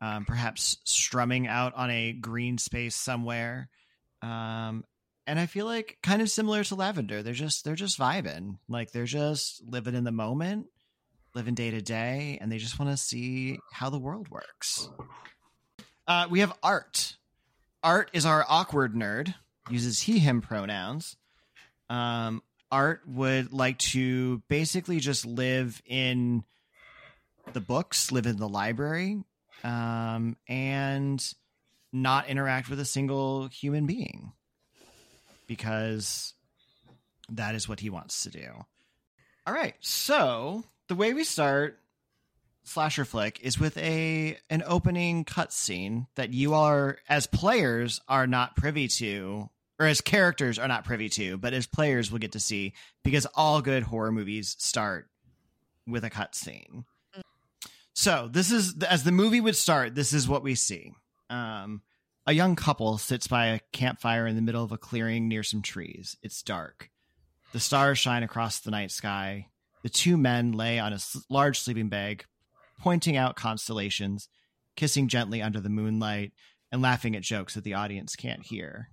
um, 0.00 0.24
perhaps 0.24 0.78
strumming 0.84 1.46
out 1.46 1.74
on 1.76 1.90
a 1.90 2.12
green 2.12 2.58
space 2.58 2.96
somewhere. 2.96 3.68
Um, 4.20 4.84
and 5.26 5.38
I 5.38 5.46
feel 5.46 5.66
like 5.66 5.98
kind 6.02 6.22
of 6.22 6.30
similar 6.30 6.64
to 6.64 6.74
Lavender. 6.74 7.22
They're 7.22 7.32
just 7.32 7.64
they're 7.64 7.74
just 7.74 7.98
vibing, 7.98 8.58
like 8.68 8.92
they're 8.92 9.04
just 9.04 9.62
living 9.64 9.94
in 9.94 10.04
the 10.04 10.12
moment 10.12 10.66
living 11.34 11.54
day 11.54 11.70
to 11.70 11.82
day 11.82 12.38
and 12.40 12.50
they 12.50 12.58
just 12.58 12.78
want 12.78 12.90
to 12.90 12.96
see 12.96 13.58
how 13.72 13.90
the 13.90 13.98
world 13.98 14.28
works. 14.28 14.88
Uh, 16.06 16.26
we 16.30 16.40
have 16.40 16.52
Art. 16.62 17.16
Art 17.82 18.10
is 18.12 18.24
our 18.24 18.44
awkward 18.48 18.94
nerd, 18.94 19.34
uses 19.68 20.00
he, 20.00 20.18
him 20.18 20.40
pronouns. 20.40 21.16
Um, 21.90 22.42
Art 22.70 23.02
would 23.06 23.52
like 23.52 23.78
to 23.78 24.42
basically 24.48 25.00
just 25.00 25.26
live 25.26 25.82
in 25.86 26.44
the 27.52 27.60
books, 27.60 28.10
live 28.10 28.26
in 28.26 28.36
the 28.36 28.48
library, 28.48 29.22
um, 29.62 30.36
and 30.48 31.34
not 31.92 32.28
interact 32.28 32.70
with 32.70 32.80
a 32.80 32.84
single 32.84 33.48
human 33.48 33.86
being 33.86 34.32
because 35.46 36.34
that 37.30 37.54
is 37.54 37.68
what 37.68 37.80
he 37.80 37.90
wants 37.90 38.22
to 38.24 38.30
do. 38.30 38.48
All 39.46 39.54
right, 39.54 39.74
so 39.80 40.64
the 40.88 40.94
way 40.94 41.12
we 41.12 41.24
start 41.24 41.78
slasher 42.64 43.04
flick 43.04 43.40
is 43.42 43.58
with 43.58 43.76
a 43.76 44.38
an 44.48 44.62
opening 44.66 45.24
cutscene 45.24 46.06
that 46.14 46.32
you 46.32 46.54
are 46.54 46.96
as 47.08 47.26
players 47.26 48.00
are 48.08 48.26
not 48.26 48.56
privy 48.56 48.88
to 48.88 49.48
or 49.78 49.86
as 49.86 50.00
characters 50.00 50.58
are 50.58 50.68
not 50.68 50.84
privy 50.84 51.10
to 51.10 51.36
but 51.36 51.52
as 51.52 51.66
players 51.66 52.10
will 52.10 52.18
get 52.18 52.32
to 52.32 52.40
see 52.40 52.72
because 53.02 53.26
all 53.34 53.60
good 53.60 53.82
horror 53.82 54.10
movies 54.10 54.56
start 54.58 55.08
with 55.86 56.04
a 56.04 56.10
cutscene. 56.10 56.84
So 57.92 58.28
this 58.32 58.50
is 58.50 58.82
as 58.82 59.04
the 59.04 59.12
movie 59.12 59.42
would 59.42 59.56
start 59.56 59.94
this 59.94 60.14
is 60.14 60.26
what 60.26 60.42
we 60.42 60.54
see. 60.54 60.94
Um 61.28 61.82
a 62.26 62.32
young 62.32 62.56
couple 62.56 62.98
sits 62.98 63.26
by 63.26 63.46
a 63.46 63.60
campfire 63.72 64.26
in 64.26 64.36
the 64.36 64.42
middle 64.42 64.64
of 64.64 64.72
a 64.72 64.78
clearing 64.78 65.28
near 65.28 65.42
some 65.42 65.62
trees 65.62 66.16
it's 66.22 66.42
dark 66.42 66.90
the 67.52 67.60
stars 67.60 67.98
shine 67.98 68.22
across 68.22 68.60
the 68.60 68.70
night 68.70 68.90
sky 68.90 69.46
the 69.84 69.90
two 69.90 70.16
men 70.16 70.52
lay 70.52 70.78
on 70.78 70.94
a 70.94 70.98
large 71.28 71.60
sleeping 71.60 71.90
bag, 71.90 72.24
pointing 72.80 73.18
out 73.18 73.36
constellations, 73.36 74.30
kissing 74.76 75.08
gently 75.08 75.42
under 75.42 75.60
the 75.60 75.68
moonlight, 75.68 76.32
and 76.72 76.80
laughing 76.80 77.14
at 77.14 77.22
jokes 77.22 77.54
that 77.54 77.64
the 77.64 77.74
audience 77.74 78.16
can't 78.16 78.46
hear. 78.46 78.88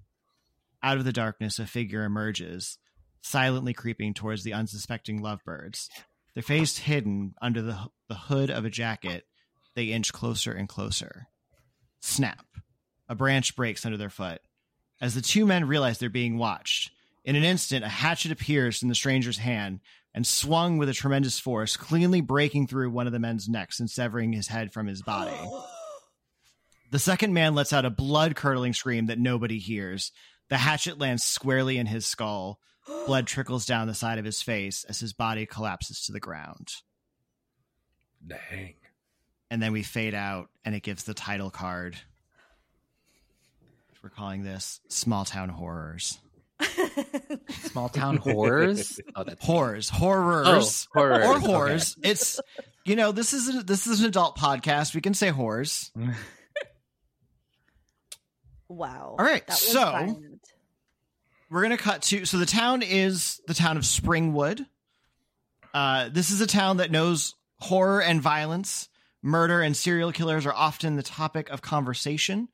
Out 0.84 0.98
of 0.98 1.06
the 1.06 1.14
darkness, 1.14 1.60
a 1.60 1.66
figure 1.66 2.04
emerges, 2.04 2.78
silently 3.22 3.74
creeping 3.74 4.14
towards 4.14 4.44
the 4.44 4.52
unsuspecting 4.52 5.22
lovebirds. 5.22 5.90
Their 6.34 6.44
face 6.44 6.80
hidden 6.80 7.36
under 7.42 7.62
the, 7.62 7.88
the 8.10 8.16
hood 8.16 8.52
of 8.52 8.66
a 8.66 8.70
jacket, 8.70 9.24
they 9.76 9.86
inch 9.86 10.12
closer 10.12 10.52
and 10.52 10.68
closer. 10.68 11.28
Snap. 12.02 12.46
A 13.12 13.16
branch 13.16 13.58
breaks 13.58 13.86
under 13.86 13.98
their 13.98 14.10
foot. 14.10 14.42
As 15.02 15.16
the 15.16 15.22
two 15.22 15.46
men 15.46 15.68
realize 15.68 15.98
they're 15.98 16.10
being 16.10 16.38
watched, 16.38 16.92
in 17.26 17.36
an 17.36 17.44
instant, 17.44 17.84
a 17.84 17.90
hatchet 17.90 18.32
appears 18.32 18.82
in 18.82 18.88
the 18.88 18.96
stranger's 18.96 19.38
hand 19.38 19.82
and 20.14 20.26
swung 20.26 20.78
with 20.78 20.88
a 20.88 20.94
tremendous 20.94 21.38
force, 21.38 21.76
cleanly 21.76 22.22
breaking 22.22 22.68
through 22.68 22.90
one 22.90 23.08
of 23.08 23.12
the 23.12 23.20
men's 23.20 23.50
necks 23.50 23.82
and 23.82 23.90
severing 23.90 24.32
his 24.32 24.48
head 24.48 24.72
from 24.72 24.88
his 24.88 25.02
body. 25.02 25.36
The 26.92 27.00
second 27.00 27.34
man 27.34 27.54
lets 27.54 27.74
out 27.74 27.84
a 27.84 27.90
blood 27.90 28.38
curdling 28.38 28.72
scream 28.72 29.08
that 29.08 29.20
nobody 29.20 29.60
hears. 29.60 30.14
The 30.48 30.56
hatchet 30.56 30.98
lands 30.98 31.26
squarely 31.26 31.78
in 31.78 31.88
his 31.88 32.06
skull. 32.08 32.62
blood 33.06 33.28
trickles 33.28 33.66
down 33.66 33.88
the 33.88 33.94
side 33.94 34.20
of 34.20 34.26
his 34.26 34.42
face 34.42 34.86
as 34.86 35.02
his 35.02 35.12
body 35.12 35.46
collapses 35.46 36.06
to 36.06 36.14
the 36.14 36.22
ground. 36.22 36.70
Dang. 38.26 38.76
And 39.50 39.62
then 39.62 39.74
we 39.74 39.84
fade 39.84 40.14
out, 40.14 40.48
and 40.64 40.74
it 40.74 40.84
gives 40.84 41.04
the 41.04 41.14
title 41.14 41.50
card. 41.50 41.98
We're 44.04 44.10
calling 44.10 44.44
this 44.44 44.80
Small 44.88 45.26
Town 45.26 45.50
Horrors. 45.50 46.20
Small 47.50 47.90
town 47.90 48.18
horrors. 48.18 49.00
Oh, 49.16 49.24
that's 49.24 49.44
Horrors, 49.44 49.90
horrors, 49.90 50.88
Oh, 50.96 51.00
horrors. 51.00 51.26
or 51.26 51.34
Okay. 51.36 51.46
horrors. 51.46 51.98
It's 52.04 52.40
you 52.86 52.96
know 52.96 53.12
this 53.12 53.34
is 53.34 53.50
a, 53.56 53.64
this 53.64 53.88
is 53.88 54.02
an 54.02 54.08
adult 54.08 54.38
podcast. 54.38 54.94
We 54.94 55.02
can 55.02 55.14
say 55.16 55.30
horrors. 55.30 55.92
wow. 58.70 59.16
All 59.18 59.26
right, 59.26 59.46
That 59.48 59.54
was 59.54 59.60
so- 59.62 59.80
violent. 59.92 60.40
we're 61.50 61.64
gonna 61.64 61.78
cut 61.78 62.04
to 62.04 62.26
so 62.26 62.38
the 62.38 62.46
town 62.46 62.82
is 62.84 63.42
the 63.48 63.54
town 63.54 63.78
of 63.78 63.84
springwood 63.84 64.66
uh, 65.74 66.10
this 66.12 66.32
is 66.32 66.42
a 66.42 66.48
town 66.48 66.78
that 66.78 66.92
knows 66.92 67.36
horror 67.60 68.02
and 68.02 68.22
violence 68.22 68.88
murder 69.22 69.62
and 69.62 69.76
serial 69.76 70.12
killers 70.12 70.46
are 70.46 70.54
often 70.54 70.96
the 70.96 71.04
topic 71.04 71.50
of 71.50 71.62
conversation 71.62 72.48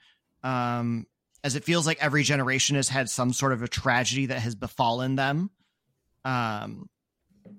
um, 0.43 1.05
as 1.43 1.55
it 1.55 1.63
feels 1.63 1.85
like 1.85 1.97
every 2.01 2.23
generation 2.23 2.75
has 2.75 2.89
had 2.89 3.09
some 3.09 3.33
sort 3.33 3.53
of 3.53 3.61
a 3.61 3.67
tragedy 3.67 4.27
that 4.27 4.39
has 4.39 4.55
befallen 4.55 5.15
them 5.15 5.49
um, 6.27 6.89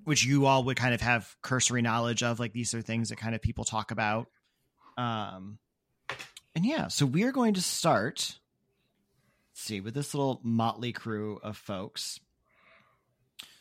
which 0.03 0.23
you 0.23 0.45
all 0.45 0.63
would 0.65 0.77
kind 0.77 0.93
of 0.93 1.01
have 1.01 1.35
cursory 1.41 1.81
knowledge 1.81 2.21
of 2.21 2.39
like 2.39 2.53
these 2.53 2.73
are 2.73 2.81
things 2.81 3.09
that 3.09 3.17
kind 3.17 3.33
of 3.33 3.41
people 3.41 3.63
talk 3.63 3.91
about. 3.91 4.27
Um, 4.97 5.57
and 6.55 6.65
yeah 6.65 6.87
so 6.87 7.05
we're 7.05 7.31
going 7.31 7.53
to 7.53 7.61
start 7.61 8.37
see 9.53 9.81
with 9.81 9.93
this 9.93 10.13
little 10.13 10.39
motley 10.43 10.91
crew 10.91 11.39
of 11.41 11.57
folks. 11.57 12.19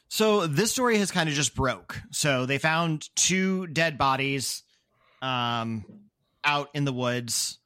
So 0.09 0.47
this 0.47 0.71
story 0.71 0.99
has 0.99 1.11
kind 1.11 1.29
of 1.29 1.35
just 1.35 1.55
broke. 1.55 2.01
So 2.13 2.47
they 2.47 2.59
found 2.59 3.09
two 3.15 3.67
dead 3.67 3.99
bodies 3.99 4.63
um 5.21 5.85
out 6.45 6.69
in 6.75 6.85
the 6.85 6.93
woods 6.93 7.59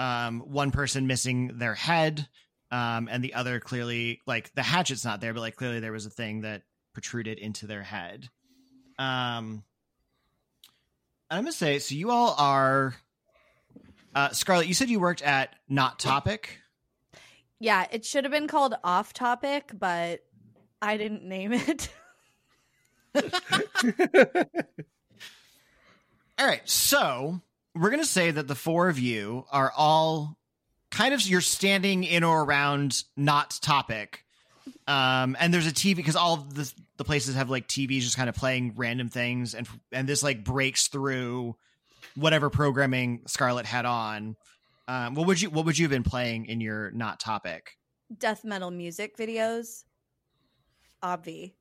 um 0.00 0.40
one 0.40 0.70
person 0.70 1.06
missing 1.06 1.58
their 1.58 1.74
head 1.74 2.26
um 2.70 3.08
and 3.10 3.22
the 3.22 3.34
other 3.34 3.60
clearly 3.60 4.20
like 4.26 4.52
the 4.54 4.62
hatchet's 4.62 5.04
not 5.04 5.20
there 5.20 5.34
but 5.34 5.40
like 5.40 5.56
clearly 5.56 5.80
there 5.80 5.92
was 5.92 6.06
a 6.06 6.10
thing 6.10 6.40
that 6.40 6.62
protruded 6.94 7.38
into 7.38 7.66
their 7.66 7.82
head 7.82 8.28
um 8.98 9.62
and 11.30 11.38
i'm 11.38 11.42
gonna 11.42 11.52
say 11.52 11.78
so 11.78 11.94
you 11.94 12.10
all 12.10 12.34
are 12.38 12.94
uh 14.14 14.30
scarlett 14.30 14.66
you 14.66 14.74
said 14.74 14.88
you 14.88 15.00
worked 15.00 15.22
at 15.22 15.54
not 15.68 15.98
topic 15.98 16.58
Yeah, 17.62 17.86
it 17.92 18.06
should 18.06 18.24
have 18.24 18.32
been 18.32 18.48
called 18.48 18.74
off 18.82 19.12
topic, 19.12 19.70
but 19.78 20.20
I 20.80 20.96
didn't 20.96 21.24
name 21.24 21.52
it. 21.52 21.90
All 26.38 26.46
right, 26.46 26.66
so 26.66 27.42
we're 27.74 27.90
gonna 27.90 28.04
say 28.04 28.30
that 28.30 28.48
the 28.48 28.54
four 28.54 28.88
of 28.88 28.98
you 28.98 29.44
are 29.50 29.72
all 29.76 30.36
kind 30.90 31.14
of 31.14 31.22
you're 31.22 31.40
standing 31.40 32.04
in 32.04 32.24
or 32.24 32.42
around 32.42 33.02
not 33.16 33.58
topic, 33.62 34.24
um, 34.86 35.36
and 35.38 35.54
there's 35.54 35.66
a 35.66 35.72
TV 35.72 35.96
because 35.96 36.16
all 36.16 36.36
the 36.36 36.72
the 36.96 37.04
places 37.04 37.34
have 37.34 37.48
like 37.50 37.68
TVs 37.68 38.00
just 38.00 38.16
kind 38.16 38.28
of 38.28 38.34
playing 38.34 38.74
random 38.76 39.08
things, 39.08 39.54
and 39.54 39.68
and 39.92 40.08
this 40.08 40.22
like 40.22 40.44
breaks 40.44 40.88
through 40.88 41.56
whatever 42.14 42.50
programming 42.50 43.22
Scarlett 43.26 43.66
had 43.66 43.84
on. 43.84 44.36
Um, 44.88 45.14
what 45.14 45.26
would 45.26 45.40
you 45.40 45.50
what 45.50 45.66
would 45.66 45.78
you 45.78 45.84
have 45.84 45.90
been 45.90 46.02
playing 46.02 46.46
in 46.46 46.60
your 46.60 46.90
not 46.90 47.20
topic? 47.20 47.76
Death 48.18 48.44
metal 48.44 48.70
music 48.70 49.16
videos. 49.16 49.84
Obvi. 51.02 51.52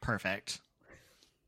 Perfect. 0.00 0.60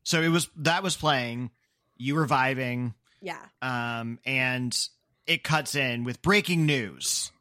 So 0.03 0.21
it 0.21 0.29
was 0.29 0.49
that 0.57 0.83
was 0.83 0.95
playing. 0.95 1.51
You 1.95 2.15
were 2.15 2.27
vibing. 2.27 2.93
Yeah. 3.21 3.41
um, 3.61 4.19
and 4.25 4.77
it 5.25 5.43
cuts 5.43 5.75
in 5.75 6.03
with 6.03 6.21
breaking 6.21 6.65
news: 6.65 7.31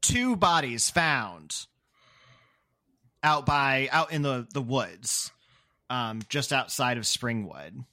two 0.00 0.36
bodies 0.36 0.90
found 0.90 1.66
out 3.22 3.46
by 3.46 3.88
out 3.92 4.12
in 4.12 4.22
the 4.22 4.46
the 4.52 4.62
woods, 4.62 5.30
um, 5.90 6.22
just 6.28 6.52
outside 6.52 6.98
of 6.98 7.04
Springwood. 7.04 7.84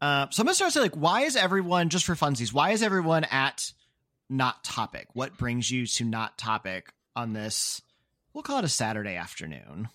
Uh, 0.00 0.26
so 0.30 0.40
I'm 0.40 0.46
gonna 0.46 0.54
start 0.54 0.72
saying, 0.72 0.84
like, 0.84 0.96
why 0.96 1.22
is 1.22 1.36
everyone 1.36 1.88
just 1.90 2.06
for 2.06 2.14
funsies? 2.14 2.52
Why 2.52 2.70
is 2.70 2.82
everyone 2.82 3.24
at 3.24 3.72
not 4.28 4.64
topic? 4.64 5.08
What 5.12 5.36
brings 5.36 5.70
you 5.70 5.86
to 5.86 6.04
not 6.04 6.38
topic 6.38 6.92
on 7.14 7.32
this? 7.32 7.82
We'll 8.32 8.42
call 8.42 8.60
it 8.60 8.64
a 8.64 8.68
Saturday 8.68 9.16
afternoon. 9.16 9.88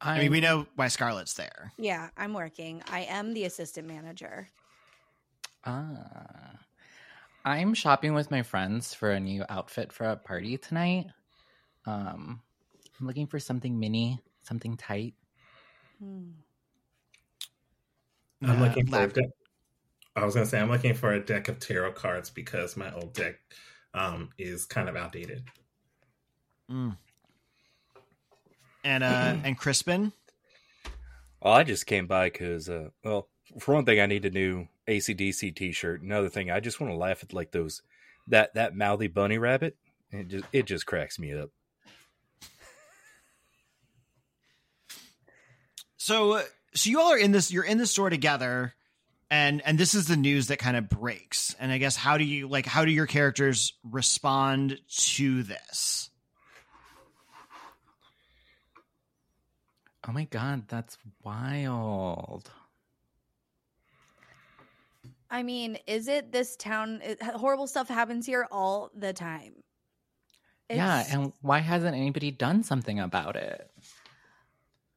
I 0.00 0.18
mean, 0.18 0.30
we 0.30 0.40
know 0.40 0.66
why 0.76 0.88
Scarlett's 0.88 1.34
there. 1.34 1.72
Yeah, 1.78 2.10
I'm 2.16 2.34
working. 2.34 2.82
I 2.90 3.00
am 3.02 3.32
the 3.34 3.44
assistant 3.44 3.88
manager. 3.88 4.48
Ah. 5.64 6.58
I'm 7.44 7.74
shopping 7.74 8.12
with 8.14 8.30
my 8.30 8.42
friends 8.42 8.92
for 8.92 9.10
a 9.12 9.20
new 9.20 9.44
outfit 9.48 9.92
for 9.92 10.04
a 10.04 10.16
party 10.16 10.58
tonight. 10.58 11.06
Um, 11.86 12.42
I'm 13.00 13.06
looking 13.06 13.26
for 13.26 13.38
something 13.38 13.78
mini, 13.78 14.20
something 14.42 14.76
tight. 14.76 15.14
Hmm. 15.98 16.30
I'm 18.42 18.62
Uh, 18.62 18.66
looking 18.66 18.86
for 18.86 18.96
a 18.96 19.00
lap- 19.00 19.12
deck. 19.14 19.24
I 20.14 20.24
was 20.24 20.34
gonna 20.34 20.46
say 20.46 20.60
I'm 20.60 20.70
looking 20.70 20.94
for 20.94 21.12
a 21.12 21.24
deck 21.24 21.48
of 21.48 21.58
tarot 21.58 21.92
cards 21.92 22.30
because 22.30 22.76
my 22.76 22.92
old 22.94 23.12
deck 23.14 23.36
um, 23.94 24.30
is 24.38 24.66
kind 24.66 24.88
of 24.88 24.96
outdated. 24.96 25.44
Mm. 26.70 26.96
And 28.86 29.02
uh 29.02 29.36
and 29.44 29.58
Crispin. 29.58 30.12
Well, 31.42 31.52
I 31.52 31.64
just 31.64 31.86
came 31.86 32.06
by 32.06 32.30
because, 32.30 32.68
uh, 32.68 32.88
well, 33.04 33.28
for 33.60 33.74
one 33.74 33.84
thing, 33.84 34.00
I 34.00 34.06
need 34.06 34.24
a 34.24 34.30
new 34.30 34.68
ACDC 34.88 35.54
T-shirt. 35.54 36.02
Another 36.02 36.28
thing, 36.28 36.50
I 36.50 36.60
just 36.60 36.80
want 36.80 36.92
to 36.92 36.96
laugh 36.96 37.22
at 37.22 37.32
like 37.32 37.50
those 37.50 37.82
that 38.28 38.54
that 38.54 38.76
mouthy 38.76 39.08
bunny 39.08 39.38
rabbit. 39.38 39.76
It 40.10 40.28
just 40.28 40.44
it 40.52 40.66
just 40.66 40.86
cracks 40.86 41.18
me 41.18 41.34
up. 41.34 41.50
So 45.96 46.32
uh, 46.34 46.42
so 46.74 46.88
you 46.88 47.00
all 47.00 47.12
are 47.12 47.18
in 47.18 47.32
this 47.32 47.50
you're 47.50 47.64
in 47.64 47.78
this 47.78 47.90
store 47.90 48.10
together 48.10 48.72
and 49.30 49.60
and 49.66 49.76
this 49.76 49.94
is 49.94 50.06
the 50.06 50.16
news 50.16 50.46
that 50.48 50.58
kind 50.58 50.76
of 50.76 50.88
breaks. 50.88 51.54
And 51.58 51.72
I 51.72 51.78
guess 51.78 51.96
how 51.96 52.18
do 52.18 52.24
you 52.24 52.48
like 52.48 52.66
how 52.66 52.84
do 52.84 52.92
your 52.92 53.06
characters 53.06 53.74
respond 53.82 54.78
to 54.88 55.42
this? 55.42 56.10
Oh 60.08 60.12
my 60.12 60.24
god, 60.24 60.68
that's 60.68 60.98
wild. 61.24 62.50
I 65.28 65.42
mean, 65.42 65.78
is 65.86 66.06
it 66.06 66.30
this 66.32 66.56
town? 66.56 67.00
It, 67.02 67.20
horrible 67.22 67.66
stuff 67.66 67.88
happens 67.88 68.24
here 68.26 68.46
all 68.52 68.90
the 68.94 69.12
time. 69.12 69.54
yeah, 70.70 71.04
and 71.10 71.32
why 71.40 71.58
hasn't 71.58 71.96
anybody 71.96 72.30
done 72.30 72.62
something 72.62 73.00
about 73.00 73.34
it? 73.34 73.68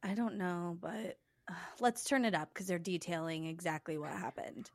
I 0.04 0.14
don't 0.14 0.38
know, 0.38 0.78
but 0.80 1.18
uh, 1.50 1.54
let's 1.80 2.04
turn 2.04 2.26
it 2.26 2.36
up 2.36 2.50
because 2.54 2.68
they're 2.68 2.78
detailing 2.80 3.46
exactly 3.46 3.98
what 3.98 4.12
happened. 4.12 4.70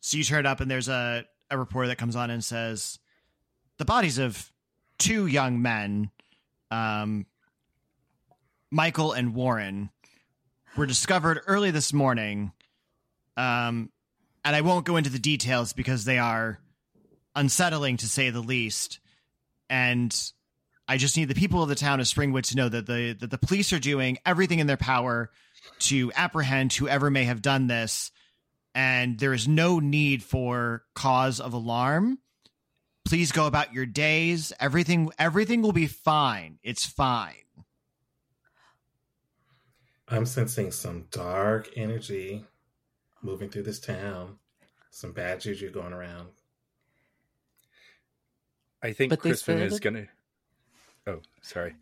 So 0.00 0.16
you 0.16 0.24
turn 0.24 0.40
it 0.40 0.46
up 0.46 0.60
and 0.60 0.70
there's 0.70 0.88
a 0.88 1.24
a 1.50 1.58
reporter 1.58 1.88
that 1.88 1.98
comes 1.98 2.14
on 2.14 2.30
and 2.30 2.44
says 2.44 3.00
the 3.78 3.84
bodies 3.84 4.18
of 4.18 4.52
two 4.98 5.26
young 5.26 5.60
men 5.60 6.10
um 6.70 7.26
Michael 8.70 9.12
and 9.12 9.34
Warren 9.34 9.90
were 10.76 10.86
discovered 10.86 11.40
early 11.46 11.70
this 11.70 11.92
morning. 11.92 12.52
Um, 13.36 13.90
and 14.44 14.56
I 14.56 14.60
won't 14.60 14.86
go 14.86 14.96
into 14.96 15.10
the 15.10 15.18
details 15.18 15.72
because 15.72 16.04
they 16.04 16.18
are 16.18 16.60
unsettling 17.34 17.96
to 17.98 18.08
say 18.08 18.30
the 18.30 18.40
least. 18.40 19.00
And 19.68 20.14
I 20.88 20.96
just 20.96 21.16
need 21.16 21.28
the 21.28 21.34
people 21.34 21.62
of 21.62 21.68
the 21.68 21.74
town 21.74 22.00
of 22.00 22.06
Springwood 22.06 22.44
to 22.48 22.56
know 22.56 22.68
that 22.68 22.86
the 22.86 23.16
that 23.20 23.30
the 23.30 23.38
police 23.38 23.72
are 23.72 23.78
doing 23.78 24.18
everything 24.24 24.58
in 24.58 24.66
their 24.66 24.76
power 24.76 25.30
to 25.80 26.12
apprehend 26.14 26.72
whoever 26.72 27.10
may 27.10 27.24
have 27.24 27.42
done 27.42 27.66
this. 27.66 28.10
And 28.74 29.18
there 29.18 29.32
is 29.32 29.48
no 29.48 29.78
need 29.80 30.22
for 30.22 30.84
cause 30.94 31.40
of 31.40 31.52
alarm. 31.52 32.18
Please 33.04 33.32
go 33.32 33.46
about 33.46 33.72
your 33.72 33.86
days. 33.86 34.52
Everything 34.60 35.10
everything 35.18 35.62
will 35.62 35.72
be 35.72 35.86
fine. 35.86 36.58
It's 36.62 36.86
fine. 36.86 37.34
I'm 40.10 40.26
sensing 40.26 40.72
some 40.72 41.06
dark 41.10 41.70
energy 41.76 42.44
moving 43.22 43.48
through 43.48 43.62
this 43.62 43.78
town. 43.80 44.38
Some 44.90 45.12
bad 45.12 45.40
juju 45.40 45.70
going 45.70 45.92
around. 45.92 46.28
I 48.82 48.92
think 48.92 49.10
But 49.10 49.20
Crispin 49.20 49.58
said- 49.58 49.72
is 49.72 49.80
gonna. 49.80 50.06
Oh, 51.06 51.20
sorry. 51.42 51.74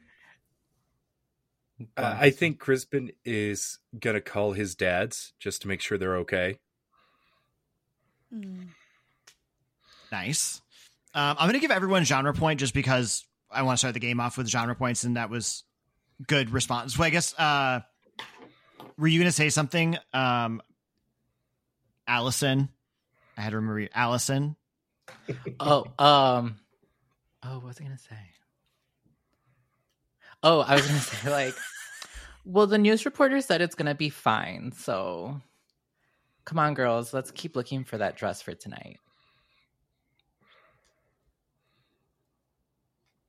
Uh. 1.96 2.16
I 2.20 2.30
think 2.30 2.58
Crispin 2.58 3.12
is 3.24 3.78
gonna 3.98 4.20
call 4.20 4.52
his 4.52 4.74
dads 4.74 5.32
just 5.38 5.62
to 5.62 5.68
make 5.68 5.80
sure 5.80 5.96
they're 5.96 6.16
okay. 6.18 6.58
Mm. 8.34 8.68
Nice. 10.12 10.60
Um, 11.14 11.36
I'm 11.38 11.46
going 11.48 11.54
to 11.54 11.60
give 11.60 11.70
everyone 11.70 12.04
genre 12.04 12.32
point 12.34 12.60
just 12.60 12.74
because 12.74 13.24
I 13.50 13.62
want 13.62 13.76
to 13.76 13.78
start 13.78 13.94
the 13.94 14.00
game 14.00 14.20
off 14.20 14.36
with 14.36 14.46
genre 14.48 14.74
points, 14.74 15.04
and 15.04 15.16
that 15.16 15.30
was 15.30 15.64
good 16.26 16.50
response. 16.50 16.94
So 16.94 17.02
I 17.02 17.10
guess 17.10 17.34
uh, 17.38 17.80
were 18.98 19.06
you 19.06 19.18
going 19.18 19.28
to 19.28 19.32
say 19.32 19.48
something, 19.48 19.96
um, 20.12 20.60
Alisynn? 22.08 22.68
I 23.36 23.40
had 23.40 23.50
to 23.50 23.56
remember 23.56 23.86
Alisynn. 23.88 24.56
Oh, 25.60 25.84
um, 25.98 26.58
oh, 27.42 27.54
what 27.56 27.64
was 27.64 27.80
I 27.80 27.84
gonna 27.84 27.98
say? 27.98 28.16
Oh, 30.42 30.60
I 30.60 30.74
was 30.74 30.86
gonna 30.86 31.00
say 31.00 31.30
like, 31.30 31.54
well, 32.44 32.66
the 32.66 32.78
news 32.78 33.04
reporter 33.04 33.40
said 33.40 33.60
it's 33.60 33.74
gonna 33.74 33.94
be 33.94 34.10
fine. 34.10 34.72
So, 34.72 35.40
come 36.44 36.58
on, 36.58 36.74
girls, 36.74 37.12
let's 37.12 37.30
keep 37.30 37.56
looking 37.56 37.84
for 37.84 37.98
that 37.98 38.16
dress 38.16 38.40
for 38.42 38.54
tonight. 38.54 38.98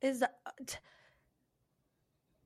Is 0.01 0.21
uh, 0.21 0.27
t- 0.65 0.77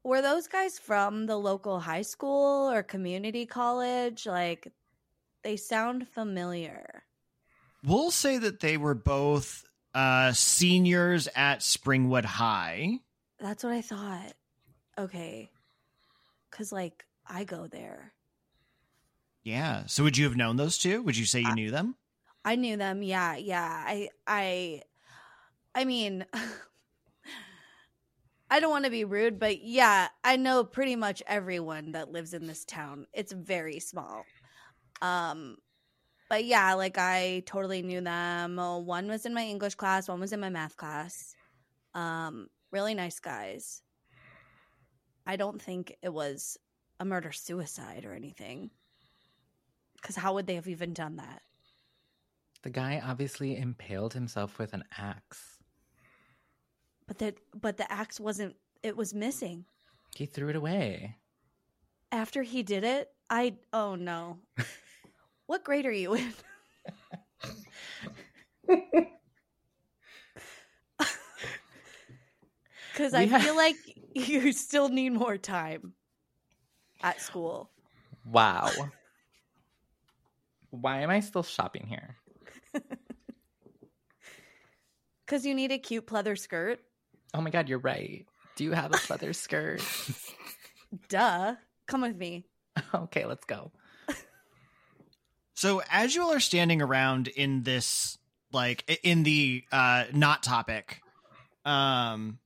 were 0.04 0.22
those 0.22 0.48
guys 0.48 0.80
from 0.80 1.26
the 1.26 1.38
local 1.38 1.80
high 1.80 2.02
school 2.02 2.70
or 2.72 2.84
community 2.84 3.46
college? 3.46 4.26
Like, 4.26 4.72
they 5.44 5.56
sound 5.58 6.08
familiar. 6.08 7.04
We'll 7.86 8.12
say 8.12 8.38
that 8.38 8.60
they 8.62 8.78
were 8.78 8.96
both 8.96 9.66
uh, 9.94 10.32
seniors 10.34 11.28
at 11.36 11.60
Springwood 11.60 12.26
High. 12.26 13.00
That's 13.39 13.63
what 13.63 13.74
I 13.74 13.82
thought. 13.82 14.34
Okay, 14.98 15.50
because 16.50 16.72
like 16.72 17.04
I 17.28 17.44
go 17.44 17.68
there. 17.68 18.13
Yeah. 19.44 19.84
So 19.88 20.04
would 20.04 20.18
you 20.18 20.26
have 20.26 20.38
known 20.38 20.56
those 20.56 20.78
two? 20.78 21.02
Would 21.02 21.18
you 21.18 21.26
say 21.26 21.42
you 21.42 21.50
I- 21.50 21.54
knew 21.54 21.72
them? 21.72 21.96
I 22.46 22.56
knew 22.56 22.76
them. 22.78 23.02
Yeah, 23.02 23.38
yeah. 23.38 23.84
I, 23.86 24.10
I, 24.28 24.82
I 25.74 25.86
mean, 25.86 26.26
I 28.54 28.60
don't 28.60 28.70
want 28.70 28.86
to 28.86 28.92
be 28.92 29.04
rude, 29.04 29.39
but 29.39 29.63
yeah, 29.63 30.10
I 30.24 30.36
know 30.36 30.63
pretty 30.63 30.96
much 30.96 31.24
everyone 31.26 31.94
that 31.94 32.12
lives 32.12 32.36
in 32.36 32.46
this 32.46 32.63
town. 32.66 33.08
It's 33.12 33.32
very 33.32 33.80
small. 33.80 34.26
Um, 35.02 35.58
but 36.30 36.46
yeah, 36.46 36.76
like 36.76 37.00
I 37.00 37.42
totally 37.48 37.82
knew 37.82 38.00
them. 38.00 38.60
Uh, 38.60 38.78
One 38.78 39.08
was 39.08 39.26
in 39.26 39.34
my 39.34 39.44
English 39.44 39.74
class. 39.74 40.08
One 40.08 40.20
was 40.20 40.34
in 40.34 40.39
my 40.39 40.50
math 40.50 40.78
class. 40.78 41.36
Um, 41.96 42.48
really 42.72 42.94
nice 42.94 43.20
guys. 43.20 43.82
I 45.26 45.36
don't 45.36 45.60
think 45.60 45.98
it 46.04 46.13
was 46.13 46.56
a 47.00 47.06
murder 47.06 47.32
suicide 47.32 48.06
or 48.06 48.13
anything. 48.13 48.70
Because 50.00 50.16
how 50.16 50.36
would 50.36 50.46
they 50.46 50.56
have 50.56 50.68
even 50.68 50.94
done 50.94 51.16
that? 51.16 51.42
The 52.62 52.70
guy 52.70 53.02
obviously 53.04 53.58
impaled 53.58 54.13
himself 54.13 54.60
with 54.60 54.74
an 54.74 54.84
axe. 54.96 55.53
But 57.08 57.18
the 57.20 57.36
but 57.54 57.78
the 57.78 57.92
axe 57.92 58.20
wasn't 58.20 58.56
it 58.82 58.96
was 58.98 59.13
missing. 59.13 59.66
He 60.16 60.26
threw 60.26 60.50
it 60.50 60.56
away. 60.56 61.18
After 62.12 62.44
he 62.44 62.63
did 62.63 62.84
it, 62.84 63.10
I 63.30 63.56
oh 63.72 63.96
no. 63.96 64.39
what 65.48 65.63
grade 65.63 65.86
are 65.86 65.92
you 65.92 66.13
in? 66.16 66.34
Cuz 72.96 73.13
I 73.13 73.28
feel 73.28 73.56
like 73.56 73.76
you 74.13 74.52
still 74.52 74.89
need 74.89 75.13
more 75.13 75.38
time 75.38 75.94
at 77.02 77.20
school. 77.22 77.72
Wow. 78.26 78.70
Why 80.70 81.02
am 81.02 81.10
I 81.10 81.20
still 81.20 81.44
shopping 81.44 81.88
here? 81.88 82.18
Cuz 85.26 85.46
you 85.46 85.56
need 85.56 85.72
a 85.72 85.80
cute 85.80 86.06
pleather 86.06 86.38
skirt. 86.38 86.80
Oh 87.34 87.41
my 87.41 87.50
god, 87.50 87.69
you're 87.69 87.80
right. 87.80 88.26
Do 88.56 88.63
you 88.63 88.72
have 88.72 88.91
a 88.93 89.00
leather 89.10 89.34
skirt? 89.34 89.82
Duh. 91.10 91.56
Come 91.88 92.02
with 92.02 92.15
me. 92.15 92.46
okay, 92.93 93.26
let's 93.26 93.46
go. 93.46 93.72
So 95.56 95.82
as 95.89 96.15
you 96.15 96.24
all 96.24 96.34
are 96.34 96.39
standing 96.39 96.82
around 96.82 97.28
in 97.28 97.63
this, 97.63 98.17
like 98.52 99.00
in 99.04 99.24
the 99.24 99.63
uh 99.72 100.06
not 100.12 100.43
topic, 100.43 101.02
um, 101.63 102.39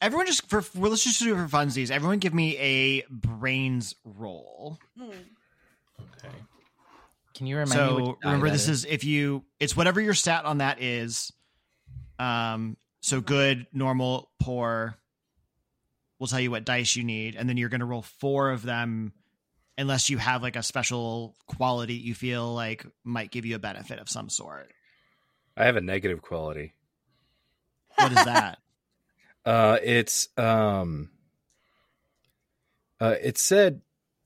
everyone 0.00 0.26
just 0.26 0.48
for 0.48 0.64
well, 0.74 0.90
let's 0.90 1.04
just 1.04 1.20
do 1.20 1.34
it 1.34 1.36
for 1.36 1.56
funsies. 1.56 1.90
Everyone, 1.90 2.18
give 2.18 2.34
me 2.34 2.56
a 2.58 3.04
brains 3.10 3.94
roll. 4.04 4.78
Okay. 5.00 6.34
Can 7.34 7.46
you 7.46 7.56
remind 7.56 7.70
me? 7.70 7.76
so 7.76 8.18
remember, 8.24 8.46
that 8.46 8.52
this 8.52 8.68
is 8.68 8.84
if 8.84 9.04
you 9.04 9.44
it's 9.60 9.76
whatever 9.76 10.00
your 10.00 10.14
stat 10.14 10.44
on 10.44 10.58
that 10.58 10.82
is. 10.82 11.32
Um, 12.18 12.76
so 13.04 13.20
good, 13.20 13.66
normal, 13.70 14.30
poor. 14.40 14.96
We'll 16.18 16.26
tell 16.26 16.40
you 16.40 16.50
what 16.50 16.64
dice 16.64 16.96
you 16.96 17.04
need, 17.04 17.36
and 17.36 17.46
then 17.46 17.58
you're 17.58 17.68
going 17.68 17.80
to 17.80 17.86
roll 17.86 18.00
four 18.00 18.50
of 18.50 18.62
them, 18.62 19.12
unless 19.76 20.08
you 20.08 20.16
have 20.16 20.42
like 20.42 20.56
a 20.56 20.62
special 20.62 21.36
quality 21.46 21.94
you 21.94 22.14
feel 22.14 22.54
like 22.54 22.86
might 23.04 23.30
give 23.30 23.44
you 23.44 23.56
a 23.56 23.58
benefit 23.58 23.98
of 23.98 24.08
some 24.08 24.30
sort. 24.30 24.72
I 25.54 25.66
have 25.66 25.76
a 25.76 25.82
negative 25.82 26.22
quality. 26.22 26.72
What 27.96 28.12
is 28.12 28.24
that? 28.24 28.58
Uh, 29.46 29.76
it's 29.82 30.28
um, 30.38 31.10
uh, 32.98 33.16
it 33.22 33.36
said 33.36 33.82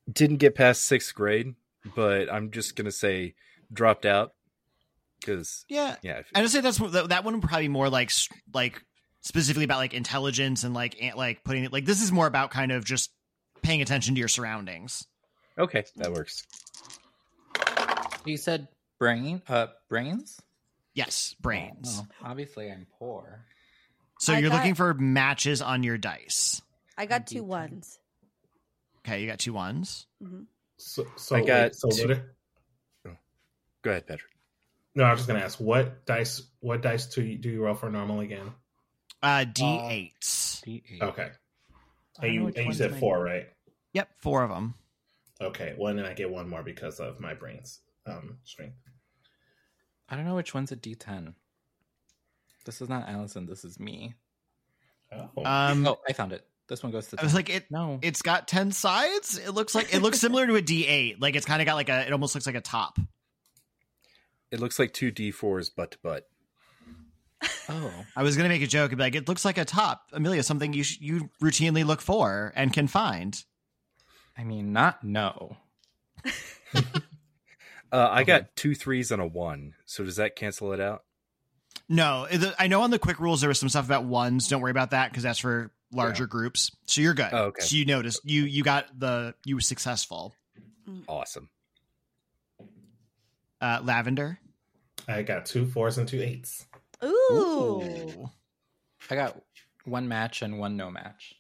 didn't 0.09 0.37
get 0.37 0.55
past 0.55 0.85
sixth 0.85 1.13
grade, 1.13 1.57
but 1.97 2.33
I'm 2.33 2.53
just 2.53 2.77
gonna 2.77 2.93
say 2.93 3.35
dropped 3.73 4.07
out 4.07 4.35
because 5.21 5.65
yeah, 5.69 5.97
yeah, 6.03 6.19
if- 6.19 6.31
I 6.35 6.41
would 6.43 6.51
say 6.51 6.61
that's 6.61 6.79
that 6.79 7.09
that 7.11 7.25
one 7.25 7.41
probably 7.41 7.69
more 7.69 7.89
like 7.91 8.11
like 8.55 8.83
specifically 9.21 9.65
about 9.65 9.79
like 9.79 9.95
intelligence 9.95 10.65
and 10.65 10.75
like 10.75 10.97
an- 11.03 11.17
like 11.17 11.43
putting 11.45 11.65
it 11.65 11.73
like 11.73 11.85
this 11.85 12.03
is 12.03 12.13
more 12.13 12.27
about 12.27 12.51
kind 12.51 12.73
of 12.73 12.85
just 12.85 13.11
paying 13.63 13.83
attention 13.83 14.15
to 14.15 14.19
your 14.19 14.29
surroundings. 14.29 15.07
okay, 15.59 15.85
that 15.97 16.13
works. 16.13 16.47
You 18.25 18.37
said 18.37 18.69
brain, 18.99 19.43
uh, 19.49 19.69
brains. 19.89 20.41
Yes, 20.95 21.35
brains. 21.41 22.01
Oh, 22.03 22.07
obviously, 22.25 22.71
I'm 22.71 22.87
poor. 22.99 23.45
So 24.21 24.33
I 24.33 24.39
you're 24.39 24.51
got- 24.51 24.57
looking 24.57 24.75
for 24.75 24.95
matches 24.95 25.63
on 25.63 25.83
your 25.83 25.97
dice. 25.99 26.61
I 26.97 27.07
got 27.07 27.27
two 27.27 27.45
ones. 27.45 27.99
Okay, 29.07 29.21
you 29.21 29.27
got 29.29 29.39
two 29.39 29.53
ones. 29.53 30.07
hmm 30.21 30.43
So, 30.77 31.07
so 31.17 31.37
I 31.37 31.41
got 31.45 31.63
wait, 31.63 31.75
so 31.77 31.89
two- 31.91 32.21
Go 33.83 33.91
ahead, 33.93 34.07
Patrick. 34.09 34.33
No, 34.99 35.05
I 35.05 35.13
was 35.13 35.21
just 35.21 35.29
gonna 35.29 35.45
ask 35.45 35.61
what 35.61 36.05
dice. 36.07 36.43
What 36.59 36.83
dice 36.83 37.07
do 37.07 37.23
you, 37.23 37.39
do 37.39 37.49
you 37.49 37.63
roll 37.63 37.77
for 37.77 37.89
normal 37.89 38.19
again? 38.19 38.51
Uh 39.23 39.45
D8s. 39.47 40.65
D8. 40.67 41.01
Okay, 41.03 41.29
and 42.21 42.35
you 42.35 42.47
and 42.49 42.57
you 42.57 42.73
said 42.73 42.91
my- 42.91 42.99
four, 42.99 43.23
right? 43.23 43.47
Yep, 43.93 44.09
four 44.17 44.43
of 44.43 44.51
them. 44.51 44.75
Okay, 45.41 45.77
well, 45.79 45.91
and 45.91 45.99
then 46.01 46.05
I 46.05 46.15
get 46.15 46.31
one 46.31 46.49
more 46.49 46.65
because 46.65 46.99
of 46.99 47.21
my 47.21 47.33
brain's 47.33 47.79
um, 48.07 48.39
strength. 48.43 48.75
I 50.09 50.17
don't 50.17 50.25
know 50.25 50.35
which 50.35 50.53
one's 50.53 50.73
a 50.73 50.77
D10. 50.77 51.33
This 52.65 52.81
is 52.83 52.89
not 52.89 53.07
Alisynn. 53.07 53.47
This 53.47 53.65
is 53.65 53.79
me. 53.79 54.15
Oh, 55.13 55.45
Um 55.45 55.87
oh, 55.87 56.01
I 56.09 56.13
found 56.13 56.33
it. 56.33 56.45
This 56.67 56.83
one 56.83 56.91
goes 56.91 57.07
to. 57.07 57.15
The 57.17 57.23
I 57.23 57.25
was 57.25 57.33
10. 57.35 57.39
like 57.39 57.51
it 57.51 57.71
no. 57.71 58.01
it's 58.03 58.23
got 58.23 58.49
10 58.49 58.73
sides. 58.73 59.39
It 59.39 59.51
looks 59.53 59.77
like 59.77 59.95
it 59.95 60.03
looks 60.03 60.19
similar 60.19 60.45
to 60.49 60.57
a 60.57 60.61
D8. 60.61 61.21
Like 61.21 61.37
it's 61.37 61.47
kind 61.47 61.63
of 61.63 61.67
got 61.67 61.77
like 61.77 61.89
a 61.89 62.05
it 62.05 62.13
almost 62.13 62.35
looks 62.35 62.47
like 62.47 62.57
a 62.57 62.61
top. 62.61 62.99
It 64.51 64.61
looks 64.61 64.79
like 64.79 64.93
two 64.93 65.13
D4s 65.13 65.71
butt 65.75 65.91
to 65.93 65.99
butt. 66.03 66.25
oh, 67.69 67.93
I 68.17 68.23
was 68.23 68.37
going 68.37 68.49
to 68.49 68.55
make 68.55 68.63
a 68.63 68.67
joke 68.67 68.91
and 68.91 68.99
be 68.99 69.05
like 69.05 69.15
it 69.15 69.29
looks 69.29 69.45
like 69.45 69.59
a 69.59 69.65
top. 69.65 70.03
Emilio, 70.13 70.43
something 70.43 70.73
you 70.73 70.83
sh- 70.83 70.99
you 71.01 71.31
routinely 71.43 71.85
look 71.87 72.01
for 72.01 72.53
and 72.57 72.73
can 72.73 72.89
find. 72.89 73.43
I 74.37 74.45
mean, 74.45 74.73
not 74.73 75.03
no. 75.05 75.57
Uh, 77.91 77.97
I 78.11 78.17
Okay. 78.21 78.25
got 78.27 78.55
two 78.55 78.75
threes 78.75 79.11
and 79.11 79.23
a 79.23 79.27
one. 79.27 79.73
So 79.87 80.05
does 80.05 80.17
that 80.17 80.37
cancel 80.37 80.75
it 80.75 80.81
out? 80.81 81.05
No, 81.89 82.27
it- 82.31 82.55
I 82.59 82.67
know 82.67 82.83
on 82.83 82.91
the 82.91 82.99
quick 82.99 83.19
rules 83.19 83.41
there 83.41 83.49
was 83.49 83.59
some 83.59 83.71
stuff 83.71 83.87
about 83.87 84.05
ones. 84.05 84.47
Don't 84.47 84.61
worry 84.61 84.71
about 84.71 84.91
that 84.91 85.11
because 85.11 85.23
that's 85.23 85.39
for 85.39 85.71
larger 85.91 86.27
groups. 86.27 86.71
So 86.85 87.01
you're 87.01 87.15
good. 87.15 87.31
Oh, 87.33 87.45
okay. 87.45 87.63
So 87.63 87.77
you 87.77 87.87
noticed 87.87 88.21
you 88.25 88.43
you 88.43 88.63
got 88.63 88.87
the 89.01 89.35
you 89.47 89.55
were 89.55 89.63
successful. 89.63 90.35
Awesome. 91.07 91.49
Uh, 93.61 93.81
Lavender. 93.83 94.39
I 95.07 95.23
got 95.23 95.47
two 95.47 95.67
fours 95.67 95.99
and 95.99 96.09
two 96.09 96.21
eights. 96.21 96.67
Ooh. 97.05 98.29
I 99.11 99.15
got 99.15 99.41
one 99.85 100.09
match 100.09 100.43
and 100.43 100.59
one 100.59 100.77
no 100.77 100.91
match. 100.91 101.35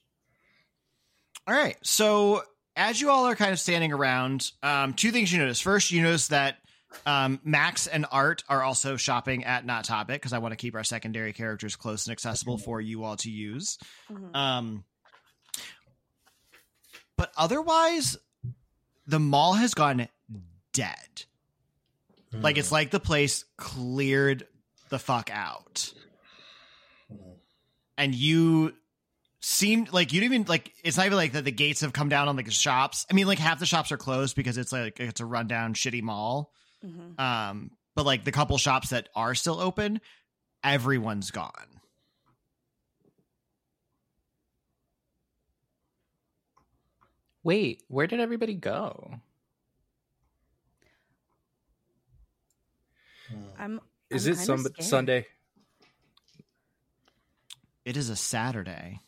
All 1.47 1.55
right. 1.55 1.77
So 1.83 2.43
as 2.77 3.01
you 3.01 3.11
all 3.11 3.27
are 3.27 3.37
kind 3.37 3.53
of 3.53 3.61
standing 3.61 3.93
around, 3.93 4.51
um, 4.63 4.95
two 4.95 5.11
things 5.11 5.33
you 5.33 5.39
notice. 5.39 5.61
First, 5.61 5.91
you 5.91 6.03
notice 6.03 6.29
that 6.29 6.57
um, 7.05 7.41
Max 7.45 7.87
and 7.87 8.07
Art 8.11 8.45
are 8.49 8.63
also 8.63 8.97
shopping 8.97 9.45
at 9.45 9.67
Not 9.67 9.85
Topic 9.85 10.21
because 10.21 10.33
I 10.33 10.39
want 10.39 10.53
to 10.53 10.57
keep 10.57 10.75
our 10.75 10.85
secondary 10.85 11.33
characters 11.33 11.77
close 11.77 12.07
and 12.07 12.13
accessible 12.13 12.57
for 12.59 12.81
you 12.81 13.05
all 13.05 13.17
to 13.17 13.31
use. 13.31 13.79
Mhm. 14.11 14.35
Um, 14.35 14.85
but 17.17 17.33
otherwise, 17.37 18.17
the 19.07 19.19
mall 19.19 19.55
has 19.55 19.75
gone 19.75 20.09
dead. 20.73 21.25
Like 22.33 22.57
Hmm. 22.57 22.61
it's 22.61 22.73
like 22.73 22.91
the 22.91 23.01
place 23.01 23.45
cleared 23.57 24.47
the 24.91 24.99
fuck 24.99 25.31
out. 25.33 25.93
and 27.97 28.15
you 28.15 28.75
seemed 29.41 29.93
like 29.93 30.13
you 30.13 30.21
didn't 30.21 30.35
even 30.35 30.47
like 30.49 30.73
it's 30.85 30.97
not 30.97 31.07
even 31.07 31.17
like 31.17 31.33
that 31.33 31.45
the 31.45 31.51
gates 31.53 31.81
have 31.81 31.93
come 31.93 32.09
down 32.09 32.29
on 32.29 32.37
like 32.37 32.47
the 32.47 32.51
shops. 32.53 33.07
I 33.11 33.15
mean, 33.15 33.27
like 33.27 33.39
half 33.39 33.59
the 33.59 33.67
shops 33.67 33.91
are 33.93 33.97
closed 33.97 34.37
because 34.37 34.57
it's 34.59 34.71
like 34.73 35.01
it's 35.01 35.21
a 35.21 35.27
rundown 35.27 35.75
shitty 35.75 36.03
mall. 36.03 36.53
Mhm. 36.85 37.19
Um, 37.19 37.71
but 37.97 38.07
like 38.07 38.25
the 38.25 38.31
couple 38.33 38.57
shops 38.59 38.91
that 38.91 39.09
are 39.17 39.35
still 39.35 39.59
open, 39.61 40.01
everyone's 40.63 41.31
gone. 41.33 41.81
Wait, 47.43 47.83
where 47.89 48.07
did 48.07 48.21
everybody 48.21 48.55
go? 48.55 49.21
I'm. 53.59 53.81
Is 54.11 54.27
I'm 54.27 54.33
it 54.33 54.37
some 54.37 54.59
scared. 54.65 54.83
Sunday? 54.89 55.27
It 57.85 57.97
is 57.97 58.09
a 58.11 58.17
Saturday. 58.17 59.01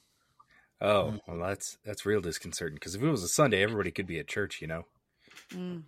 Oh, 0.80 1.18
well, 1.28 1.38
that's 1.38 1.76
that's 1.84 2.06
real 2.06 2.20
disconcerting. 2.20 2.76
Because 2.76 2.94
if 2.94 3.02
it 3.02 3.10
was 3.10 3.22
a 3.22 3.28
Sunday, 3.28 3.62
everybody 3.62 3.90
could 3.90 4.06
be 4.06 4.18
at 4.18 4.26
church, 4.28 4.60
you 4.62 4.66
know. 4.66 4.84
Mm. 5.52 5.82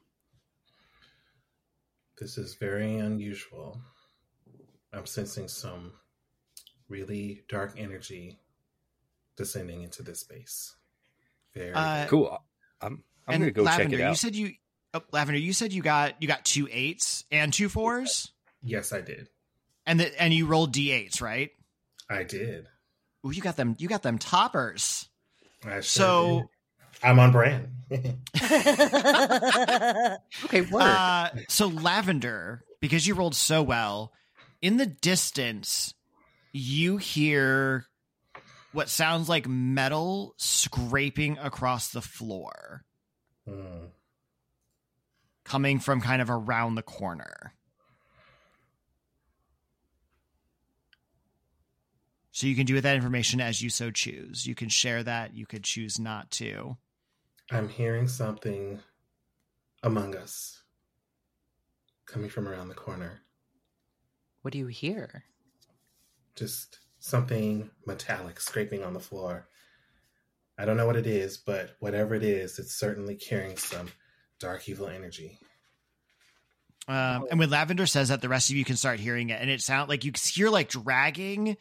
This 2.19 2.37
is 2.39 2.55
very 2.55 2.97
unusual. 2.99 3.81
I'm 4.93 5.07
sensing 5.07 5.49
some 5.49 5.93
really 6.89 7.43
dark 7.49 7.75
energy 7.79 8.39
descending 9.37 9.83
into 9.83 10.03
this 10.03 10.21
space. 10.21 10.77
Very 11.55 11.73
Uh, 11.73 12.07
Cool. 12.09 12.39
I'm 12.81 13.03
I'm 13.27 13.35
and 13.35 13.43
gonna 13.45 13.51
go 13.53 13.63
Lavender, 13.63 13.97
check 13.97 14.01
it 14.01 14.05
out. 14.05 14.09
you 14.11 14.17
said 14.17 14.37
you 14.37 14.53
oh, 14.95 15.03
Lavender, 15.13 15.39
you 15.41 15.53
said 15.53 15.73
you 15.73 15.83
got 15.83 16.21
you 16.21 16.29
got 16.29 16.45
two 16.45 16.69
eights 16.71 17.25
and 17.31 17.53
two 17.53 17.69
fours, 17.69 18.31
yes, 18.63 18.93
I 18.93 19.01
did. 19.01 19.29
and 19.87 20.01
the, 20.01 20.23
and 20.23 20.33
you 20.35 20.47
rolled 20.47 20.75
d8s, 20.75 21.21
right? 21.21 21.51
I 22.11 22.25
did. 22.25 22.67
Ooh, 23.27 23.31
you 23.31 23.41
got 23.43 23.57
them. 23.57 23.77
You 23.79 23.89
got 23.89 24.03
them 24.03 24.19
toppers. 24.19 25.09
I 25.65 25.75
sure 25.77 25.83
So- 25.83 26.39
did. 26.41 26.49
I'm 27.05 27.19
on 27.19 27.33
brand. 27.33 27.69
Okay, 30.45 30.61
work. 30.63 30.83
Uh, 30.83 31.29
so 31.49 31.69
Lavender, 31.69 32.63
because 32.81 33.07
you 33.07 33.15
rolled 33.15 33.35
so 33.35 33.63
well, 33.63 34.13
in 34.61 34.77
the 34.77 34.87
distance, 34.87 35.95
you 36.53 36.97
hear 36.99 37.87
what 38.73 38.89
sounds 38.89 39.29
like 39.29 39.49
metal 39.49 40.35
scraping 40.37 41.39
across 41.39 41.91
the 41.91 42.03
floor, 42.03 42.85
Hmm. 43.49 43.87
Coming 45.53 45.79
from 45.79 46.01
kind 46.01 46.23
of 46.23 46.31
around 46.31 46.77
the 46.77 46.83
corner. 46.83 47.53
So 52.31 52.47
you 52.47 52.57
can 52.57 52.65
do 52.65 52.73
with 52.73 52.85
that 52.85 52.97
information 52.97 53.39
as 53.39 53.61
you 53.61 53.69
so 53.69 53.91
choose. 53.91 54.47
You 54.47 54.55
can 54.55 54.71
share 54.71 55.03
that. 55.03 55.35
You 55.35 55.45
could 55.45 55.63
choose 55.63 55.99
not 55.99 56.31
to. 56.33 56.79
I'm 57.51 57.69
hearing 57.69 58.09
something 58.09 58.81
among 59.83 60.17
us 60.17 60.63
coming 62.07 62.31
from 62.31 62.49
around 62.49 62.69
the 62.69 62.75
corner. 62.75 63.21
what 64.41 64.53
do 64.53 64.59
you 64.59 64.69
hear? 64.69 65.25
Just 66.35 66.79
something 66.99 67.69
metallic 67.87 68.41
scraping 68.41 68.83
on 68.83 68.95
the 68.95 69.01
floor. 69.01 69.49
I 70.57 70.65
don't 70.65 70.79
know 70.79 70.87
what 70.87 70.97
it 70.97 71.07
is, 71.07 71.37
but 71.37 71.77
whatever 71.79 72.15
it 72.15 72.23
is, 72.23 72.59
it's 72.59 72.75
certainly 72.75 73.17
carrying 73.17 73.59
some 73.59 73.89
dark 74.43 74.69
evil 74.69 74.89
energy. 74.89 75.39
Um, 76.89 77.27
and 77.31 77.39
when 77.39 77.49
Lavender 77.49 77.87
says 77.87 78.09
that, 78.09 78.21
the 78.21 78.29
rest 78.29 78.51
of 78.51 78.57
you 78.57 78.65
can 78.65 78.77
start 78.77 79.01
hearing 79.01 79.31
it, 79.31 79.41
and 79.41 79.49
it 79.49 79.63
sounds 79.63 79.89
like 79.89 80.05
you 80.05 80.13
hear 80.21 80.51
like 80.51 80.69
dragging, 80.69 81.57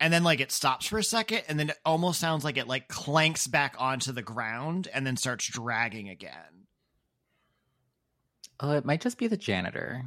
and 0.00 0.12
then 0.12 0.24
like 0.24 0.40
it 0.40 0.52
stops 0.52 0.86
for 0.86 0.98
a 0.98 1.04
second, 1.04 1.42
and 1.48 1.58
then 1.58 1.70
it 1.70 1.78
almost 1.84 2.20
sounds 2.20 2.44
like 2.44 2.56
it 2.56 2.66
like 2.66 2.88
clanks 2.88 3.46
back 3.46 3.76
onto 3.78 4.12
the 4.12 4.22
ground, 4.22 4.88
and 4.92 5.06
then 5.06 5.16
starts 5.16 5.46
dragging 5.46 6.08
again. 6.08 6.66
Oh, 8.60 8.72
it 8.72 8.84
might 8.84 9.00
just 9.00 9.18
be 9.18 9.28
the 9.28 9.36
janitor. 9.36 10.04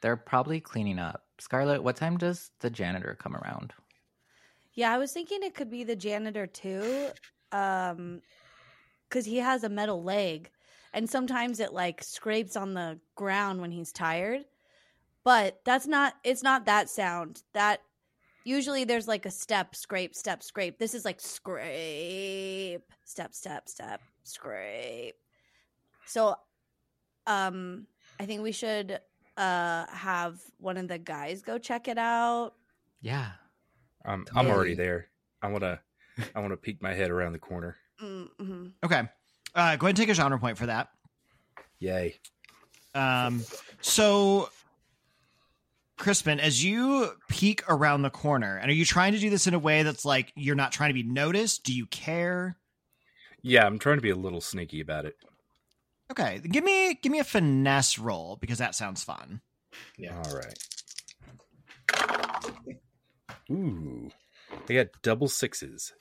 They're 0.00 0.16
probably 0.16 0.60
cleaning 0.60 0.98
up. 0.98 1.24
Scarlett, 1.38 1.82
what 1.82 1.96
time 1.96 2.16
does 2.16 2.50
the 2.60 2.70
janitor 2.70 3.16
come 3.20 3.36
around? 3.36 3.72
Yeah, 4.74 4.92
I 4.92 4.98
was 4.98 5.12
thinking 5.12 5.42
it 5.42 5.54
could 5.54 5.70
be 5.70 5.84
the 5.84 5.96
janitor 5.96 6.46
too, 6.46 7.08
um, 7.52 8.20
because 9.08 9.24
he 9.24 9.38
has 9.38 9.64
a 9.64 9.68
metal 9.68 10.02
leg, 10.02 10.50
and 10.92 11.08
sometimes 11.08 11.60
it 11.60 11.72
like 11.72 12.02
scrapes 12.02 12.56
on 12.56 12.74
the 12.74 12.98
ground 13.14 13.60
when 13.60 13.70
he's 13.70 13.92
tired. 13.92 14.44
But 15.24 15.60
that's 15.64 15.86
not. 15.86 16.14
It's 16.24 16.42
not 16.42 16.66
that 16.66 16.88
sound. 16.88 17.42
That 17.52 17.80
usually 18.44 18.84
there's 18.84 19.08
like 19.08 19.26
a 19.26 19.30
step, 19.30 19.74
scrape, 19.74 20.14
step, 20.14 20.42
scrape. 20.42 20.78
This 20.78 20.94
is 20.94 21.04
like 21.04 21.20
scrape, 21.20 22.90
step, 23.04 23.34
step, 23.34 23.68
step, 23.68 24.00
scrape. 24.22 25.16
So, 26.06 26.36
um, 27.26 27.86
I 28.18 28.24
think 28.24 28.42
we 28.42 28.52
should 28.52 29.00
uh 29.36 29.86
have 29.88 30.40
one 30.58 30.76
of 30.76 30.88
the 30.88 30.98
guys 30.98 31.42
go 31.42 31.58
check 31.58 31.88
it 31.88 31.98
out. 31.98 32.54
Yeah. 33.00 33.32
I'm 34.04 34.24
I'm 34.34 34.46
already 34.48 34.74
there. 34.74 35.08
I 35.42 35.48
wanna 35.48 35.80
I 36.34 36.40
wanna 36.40 36.56
peek 36.56 36.82
my 36.82 36.94
head 36.94 37.10
around 37.10 37.32
the 37.32 37.38
corner. 37.38 37.76
Mm-hmm. 38.02 38.68
Okay, 38.84 39.02
uh, 39.58 39.76
go 39.76 39.86
ahead 39.86 39.90
and 39.90 39.96
take 39.96 40.08
a 40.08 40.14
genre 40.14 40.38
point 40.38 40.56
for 40.56 40.66
that. 40.66 40.88
Yay! 41.80 42.14
Um, 42.94 43.42
so, 43.80 44.48
Crispin, 45.98 46.38
as 46.40 46.62
you 46.62 47.10
peek 47.28 47.62
around 47.68 48.02
the 48.02 48.10
corner, 48.10 48.56
and 48.56 48.70
are 48.70 48.74
you 48.74 48.84
trying 48.84 49.12
to 49.12 49.18
do 49.18 49.30
this 49.30 49.46
in 49.46 49.54
a 49.54 49.58
way 49.58 49.82
that's 49.82 50.04
like 50.04 50.32
you're 50.36 50.54
not 50.54 50.72
trying 50.72 50.90
to 50.90 50.94
be 50.94 51.02
noticed? 51.02 51.64
Do 51.64 51.74
you 51.74 51.86
care? 51.86 52.56
Yeah, 53.42 53.66
I'm 53.66 53.78
trying 53.78 53.98
to 53.98 54.02
be 54.02 54.10
a 54.10 54.16
little 54.16 54.40
sneaky 54.40 54.80
about 54.80 55.04
it. 55.04 55.16
Okay, 56.10 56.40
give 56.48 56.64
me 56.64 56.94
give 56.94 57.12
me 57.12 57.18
a 57.18 57.24
finesse 57.24 57.98
roll 57.98 58.38
because 58.40 58.58
that 58.58 58.74
sounds 58.74 59.02
fun. 59.02 59.40
Yeah. 59.96 60.16
All 60.24 60.34
right. 60.34 60.58
Ooh, 63.50 64.10
they 64.66 64.74
got 64.74 64.88
double 65.02 65.28
sixes. 65.28 65.92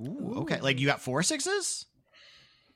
Ooh, 0.00 0.34
okay. 0.38 0.60
Like 0.60 0.80
you 0.80 0.86
got 0.86 1.00
four 1.00 1.22
sixes? 1.22 1.86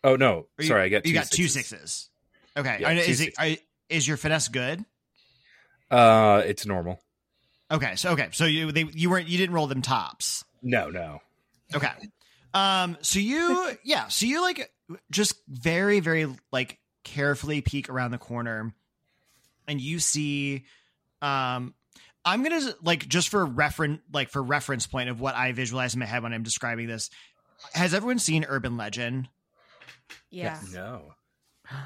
Oh 0.04 0.16
no, 0.16 0.46
you- 0.58 0.66
sorry, 0.66 0.82
I 0.82 0.88
got 0.88 1.06
you 1.06 1.14
got 1.14 1.30
two 1.30 1.48
sixes. 1.48 1.70
sixes. 1.70 2.10
Okay. 2.56 2.78
Yeah, 2.80 2.90
is 2.92 3.20
it 3.20 3.36
sixes. 3.36 3.38
are, 3.38 3.62
is 3.88 4.06
your 4.08 4.16
finesse 4.16 4.48
good? 4.48 4.84
Uh, 5.90 6.42
it's 6.44 6.66
normal. 6.66 7.00
Okay. 7.70 7.96
So 7.96 8.10
okay. 8.10 8.28
So 8.32 8.44
you 8.44 8.72
they 8.72 8.84
you 8.92 9.10
weren't 9.10 9.28
you 9.28 9.38
didn't 9.38 9.54
roll 9.54 9.66
them 9.66 9.82
tops. 9.82 10.44
No, 10.62 10.90
no. 10.90 11.20
Okay. 11.74 11.90
Um. 12.54 12.96
So 13.02 13.18
you 13.18 13.72
yeah. 13.84 14.08
So 14.08 14.26
you 14.26 14.40
like 14.40 14.70
just 15.10 15.34
very 15.48 16.00
very 16.00 16.26
like 16.52 16.78
carefully 17.04 17.60
peek 17.60 17.88
around 17.88 18.10
the 18.10 18.18
corner, 18.18 18.74
and 19.66 19.80
you 19.80 19.98
see, 19.98 20.64
um. 21.22 21.74
I'm 22.24 22.42
gonna 22.42 22.60
like 22.82 23.08
just 23.08 23.30
for 23.30 23.42
reference, 23.46 24.00
like 24.12 24.28
for 24.28 24.42
reference 24.42 24.86
point 24.86 25.08
of 25.08 25.18
what 25.18 25.34
I 25.34 25.52
visualize 25.52 25.94
in 25.94 26.00
my 26.00 26.04
head 26.04 26.22
when 26.22 26.34
I'm 26.34 26.42
describing 26.42 26.86
this. 26.86 27.08
Has 27.72 27.94
everyone 27.94 28.18
seen 28.18 28.44
Urban 28.46 28.76
Legend? 28.76 29.28
Yeah. 30.30 30.58
No. 30.72 31.14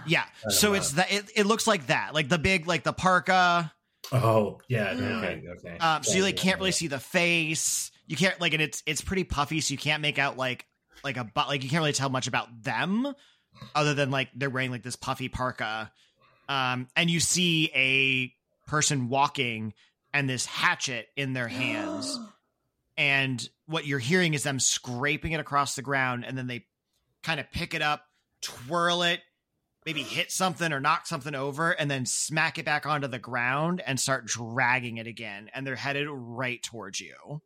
Yeah. 0.07 0.25
So 0.49 0.69
know. 0.69 0.75
it's 0.75 0.93
that. 0.93 1.13
It, 1.13 1.25
it 1.37 1.47
looks 1.47 1.67
like 1.67 1.89
that, 1.89 2.15
like 2.15 2.29
the 2.29 2.39
big, 2.39 2.67
like 2.67 2.85
the 2.85 2.93
parka. 2.93 3.73
Oh, 4.11 4.61
yeah. 4.69 4.95
Mm. 4.95 5.19
Okay. 5.19 5.43
Okay. 5.49 5.79
Um, 5.79 6.03
so 6.03 6.17
you 6.17 6.23
like 6.23 6.37
can't 6.37 6.59
really 6.59 6.73
see 6.73 6.89
the 6.89 6.99
face. 6.99 7.91
You 8.07 8.17
can't 8.17 8.41
like, 8.41 8.53
and 8.53 8.63
it's 8.63 8.83
it's 8.87 9.01
pretty 9.01 9.25
puffy, 9.25 9.61
so 9.61 9.73
you 9.73 9.79
can't 9.79 10.03
make 10.03 10.19
out 10.19 10.37
like 10.37 10.67
like 11.05 11.17
a 11.17 11.25
but 11.25 11.49
like 11.49 11.63
you 11.63 11.71
can't 11.71 11.81
really 11.81 11.93
tell 11.93 12.11
much 12.11 12.27
about 12.27 12.49
them, 12.63 13.13
other 13.75 13.95
than 13.95 14.11
like 14.11 14.29
they're 14.35 14.51
wearing 14.51 14.71
like 14.71 14.83
this 14.83 14.97
puffy 14.97 15.29
parka. 15.29 15.91
Um, 16.49 16.89
and 16.97 17.09
you 17.09 17.21
see 17.21 17.71
a 17.75 18.33
person 18.69 19.09
walking 19.09 19.73
and 20.13 20.29
this 20.29 20.45
hatchet 20.47 21.09
in 21.17 21.33
their 21.33 21.49
hands, 21.49 22.19
and 22.97 23.47
what 23.67 23.87
you're 23.87 23.99
hearing 23.99 24.35
is 24.35 24.43
them 24.43 24.61
scraping 24.61 25.33
it 25.33 25.41
across 25.41 25.75
the 25.75 25.83
ground, 25.83 26.25
and 26.27 26.37
then 26.37 26.47
they 26.47 26.67
kind 27.23 27.41
of 27.41 27.51
pick 27.51 27.75
it 27.75 27.83
up, 27.83 28.05
twirl 28.43 29.03
it, 29.03 29.21
maybe 29.87 30.03
hit 30.03 30.31
something 30.31 30.73
or 30.73 30.81
knock 30.81 31.07
something 31.07 31.35
over, 31.35 31.71
and 31.71 31.91
then 31.91 32.07
smack 32.07 32.59
it 32.59 32.65
back 32.65 32.87
onto 32.87 33.09
the 33.09 33.19
ground 33.19 33.83
and 33.87 33.99
start 33.99 34.27
dragging 34.27 34.99
it 34.99 35.07
again. 35.07 35.51
And 35.55 35.67
they're 35.67 35.77
headed 35.77 36.09
right 36.11 36.63
towards 36.63 37.01
you. 37.01 37.43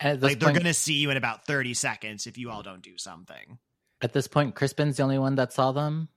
And 0.00 0.12
at 0.12 0.20
this 0.20 0.30
Like 0.30 0.40
they're 0.40 0.52
going 0.52 0.64
to 0.64 0.74
see 0.74 0.94
you 0.94 1.10
in 1.10 1.16
about 1.16 1.46
30 1.46 1.74
seconds 1.74 2.26
if 2.26 2.38
you 2.38 2.50
all 2.50 2.62
don't 2.62 2.82
do 2.82 2.96
something. 2.96 3.58
at 4.00 4.12
this 4.12 4.28
point, 4.28 4.54
Crispin's 4.54 4.96
the 4.98 5.02
only 5.02 5.18
one 5.18 5.34
that 5.34 5.52
saw 5.52 5.72
them 5.72 6.08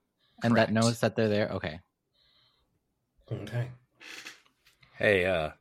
and 0.43 0.55
that 0.55 0.71
knows 0.71 0.99
that 0.99 1.15
they're 1.15 1.29
there. 1.29 1.49
Okay. 1.49 1.79
Okay. 3.31 3.69
Hey, 4.97 5.25
uh, 5.25 5.51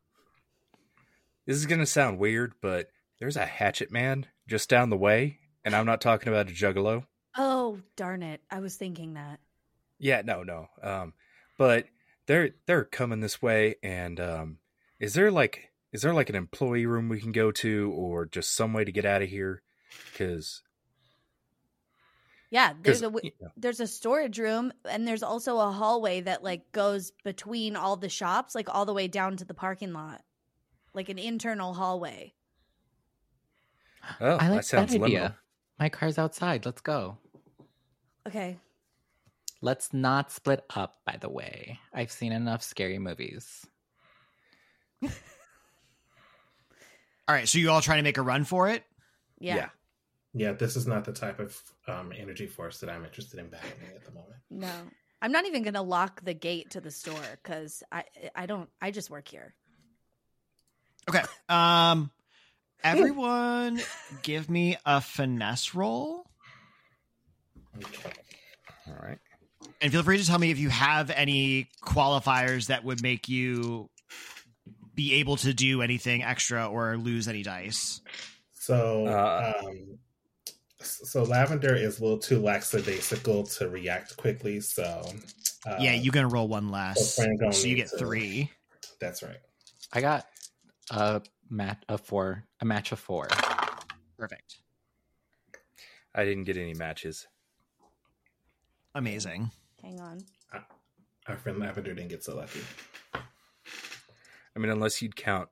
this 1.46 1.56
is 1.56 1.66
gonna 1.66 1.86
sound 1.86 2.18
weird, 2.18 2.54
but 2.60 2.88
there's 3.18 3.36
a 3.36 3.46
hatchet 3.46 3.90
man 3.90 4.26
just 4.46 4.68
down 4.68 4.90
the 4.90 4.96
way, 4.96 5.38
and 5.64 5.74
I'm 5.74 5.86
not 5.86 6.00
talking 6.00 6.28
about 6.28 6.50
a 6.50 6.52
juggalo. 6.52 7.06
Oh, 7.70 7.80
darn 7.96 8.22
it. 8.22 8.40
I 8.50 8.60
was 8.60 8.76
thinking 8.76 9.14
that. 9.14 9.40
Yeah, 9.98 10.22
no, 10.24 10.42
no. 10.42 10.66
Um, 10.82 11.12
but 11.58 11.86
they're 12.26 12.50
they're 12.66 12.84
coming 12.84 13.20
this 13.20 13.40
way, 13.42 13.76
and 13.82 14.18
um, 14.18 14.58
is 14.98 15.14
there 15.14 15.30
like 15.30 15.70
is 15.92 16.02
there 16.02 16.14
like 16.14 16.30
an 16.30 16.36
employee 16.36 16.86
room 16.86 17.08
we 17.08 17.20
can 17.20 17.32
go 17.32 17.50
to, 17.52 17.92
or 17.94 18.26
just 18.26 18.54
some 18.54 18.72
way 18.72 18.84
to 18.84 18.92
get 18.92 19.04
out 19.04 19.22
of 19.22 19.28
here? 19.28 19.62
Because 20.12 20.62
Yeah, 22.50 22.72
there's 22.82 23.02
a 23.02 23.10
because 23.10 23.30
w- 23.30 23.50
there's 23.56 23.80
a 23.80 23.86
storage 23.86 24.38
room 24.38 24.72
and 24.84 25.06
there's 25.06 25.22
also 25.22 25.58
a 25.58 25.70
hallway 25.70 26.20
that 26.22 26.42
like 26.42 26.72
goes 26.72 27.12
between 27.24 27.76
all 27.76 27.96
the 27.96 28.08
shops, 28.08 28.54
like 28.54 28.68
all 28.74 28.86
the 28.86 28.94
way 28.94 29.06
down 29.06 29.36
to 29.36 29.44
the 29.44 29.54
parking 29.54 29.92
lot, 29.92 30.22
like 30.94 31.08
an 31.08 31.18
internal 31.18 31.74
hallway. 31.74 32.34
oh, 34.20 34.36
I 34.36 34.48
like 34.48 34.62
that 34.62 34.64
sounds 34.64 34.92
that 34.92 35.00
liminal. 35.00 35.04
idea. 35.04 35.38
My 35.78 35.88
car's 35.88 36.18
outside. 36.18 36.66
Let's 36.66 36.80
go. 36.80 37.18
Okay. 38.26 38.58
Let's 39.62 39.92
not 39.92 40.32
split 40.32 40.64
up, 40.74 41.00
by 41.04 41.16
the 41.20 41.28
way. 41.28 41.78
I've 41.92 42.10
seen 42.10 42.32
enough 42.32 42.62
scary 42.62 42.98
movies. 42.98 43.66
All 45.02 45.10
right, 47.28 47.48
so 47.48 47.58
you 47.58 47.70
all 47.70 47.80
trying 47.80 47.98
to 47.98 48.02
make 48.02 48.18
a 48.18 48.22
run 48.22 48.42
for 48.44 48.68
it? 48.68 48.82
Yeah. 49.38 49.54
Yeah. 49.54 49.68
Yeah, 50.32 50.52
this 50.52 50.76
is 50.76 50.86
not 50.86 51.04
the 51.04 51.12
type 51.12 51.38
of 51.40 51.56
um, 51.86 52.12
energy 52.16 52.46
force 52.46 52.80
that 52.80 52.90
I'm 52.90 53.04
interested 53.04 53.38
in 53.40 53.48
battling 53.48 53.94
at 53.94 54.04
the 54.04 54.12
moment. 54.12 54.36
No. 54.50 54.72
I'm 55.22 55.32
not 55.32 55.46
even 55.46 55.62
going 55.62 55.74
to 55.74 55.82
lock 55.82 56.24
the 56.24 56.34
gate 56.34 56.70
to 56.70 56.80
the 56.80 56.90
store 56.90 57.38
cuz 57.42 57.82
I 57.92 58.04
I 58.34 58.46
don't 58.46 58.70
I 58.80 58.90
just 58.90 59.10
work 59.10 59.28
here. 59.28 59.54
Okay. 61.08 61.22
Um 61.48 62.10
everyone 62.84 63.80
give 64.22 64.48
me 64.48 64.76
a 64.86 65.00
finesse 65.00 65.74
roll. 65.74 66.29
Okay. 67.84 68.12
All 68.88 68.96
right. 69.02 69.18
And 69.80 69.92
feel 69.92 70.02
free 70.02 70.18
to 70.18 70.26
tell 70.26 70.38
me 70.38 70.50
if 70.50 70.58
you 70.58 70.68
have 70.68 71.10
any 71.10 71.68
qualifiers 71.82 72.66
that 72.66 72.84
would 72.84 73.02
make 73.02 73.28
you 73.28 73.88
be 74.94 75.14
able 75.14 75.36
to 75.38 75.54
do 75.54 75.80
anything 75.82 76.22
extra 76.22 76.66
or 76.68 76.96
lose 76.96 77.28
any 77.28 77.42
dice. 77.42 78.00
So, 78.54 79.06
Uh, 79.06 79.52
um, 79.64 79.98
so 80.82 81.22
lavender 81.22 81.74
is 81.74 81.98
a 81.98 82.02
little 82.02 82.18
too 82.18 82.40
lackadaisical 82.40 83.44
to 83.44 83.68
react 83.68 84.16
quickly. 84.16 84.60
So, 84.60 85.10
uh, 85.66 85.76
yeah, 85.80 85.94
you're 85.94 86.12
gonna 86.12 86.28
roll 86.28 86.48
one 86.48 86.70
less, 86.70 87.16
Fran 87.16 87.36
gonna 87.36 87.52
so 87.52 87.66
you 87.66 87.76
get 87.76 87.88
to- 87.90 87.98
three. 87.98 88.50
That's 88.98 89.22
right. 89.22 89.40
I 89.92 90.00
got 90.02 90.26
a 90.90 91.22
mat 91.48 91.84
a 91.88 91.96
four, 91.98 92.44
a 92.60 92.64
match 92.64 92.92
of 92.92 92.98
four. 92.98 93.28
Perfect, 94.18 94.58
I 96.14 96.24
didn't 96.24 96.44
get 96.44 96.56
any 96.58 96.74
matches. 96.74 97.26
Amazing. 98.94 99.50
Hang 99.82 100.00
on. 100.00 100.20
Our 101.26 101.36
friend 101.36 101.58
Lavender 101.58 101.94
didn't 101.94 102.08
get 102.10 102.24
so 102.24 102.36
lucky. 102.36 102.60
I 103.14 104.58
mean, 104.58 104.70
unless 104.70 105.00
you'd 105.00 105.14
count 105.16 105.48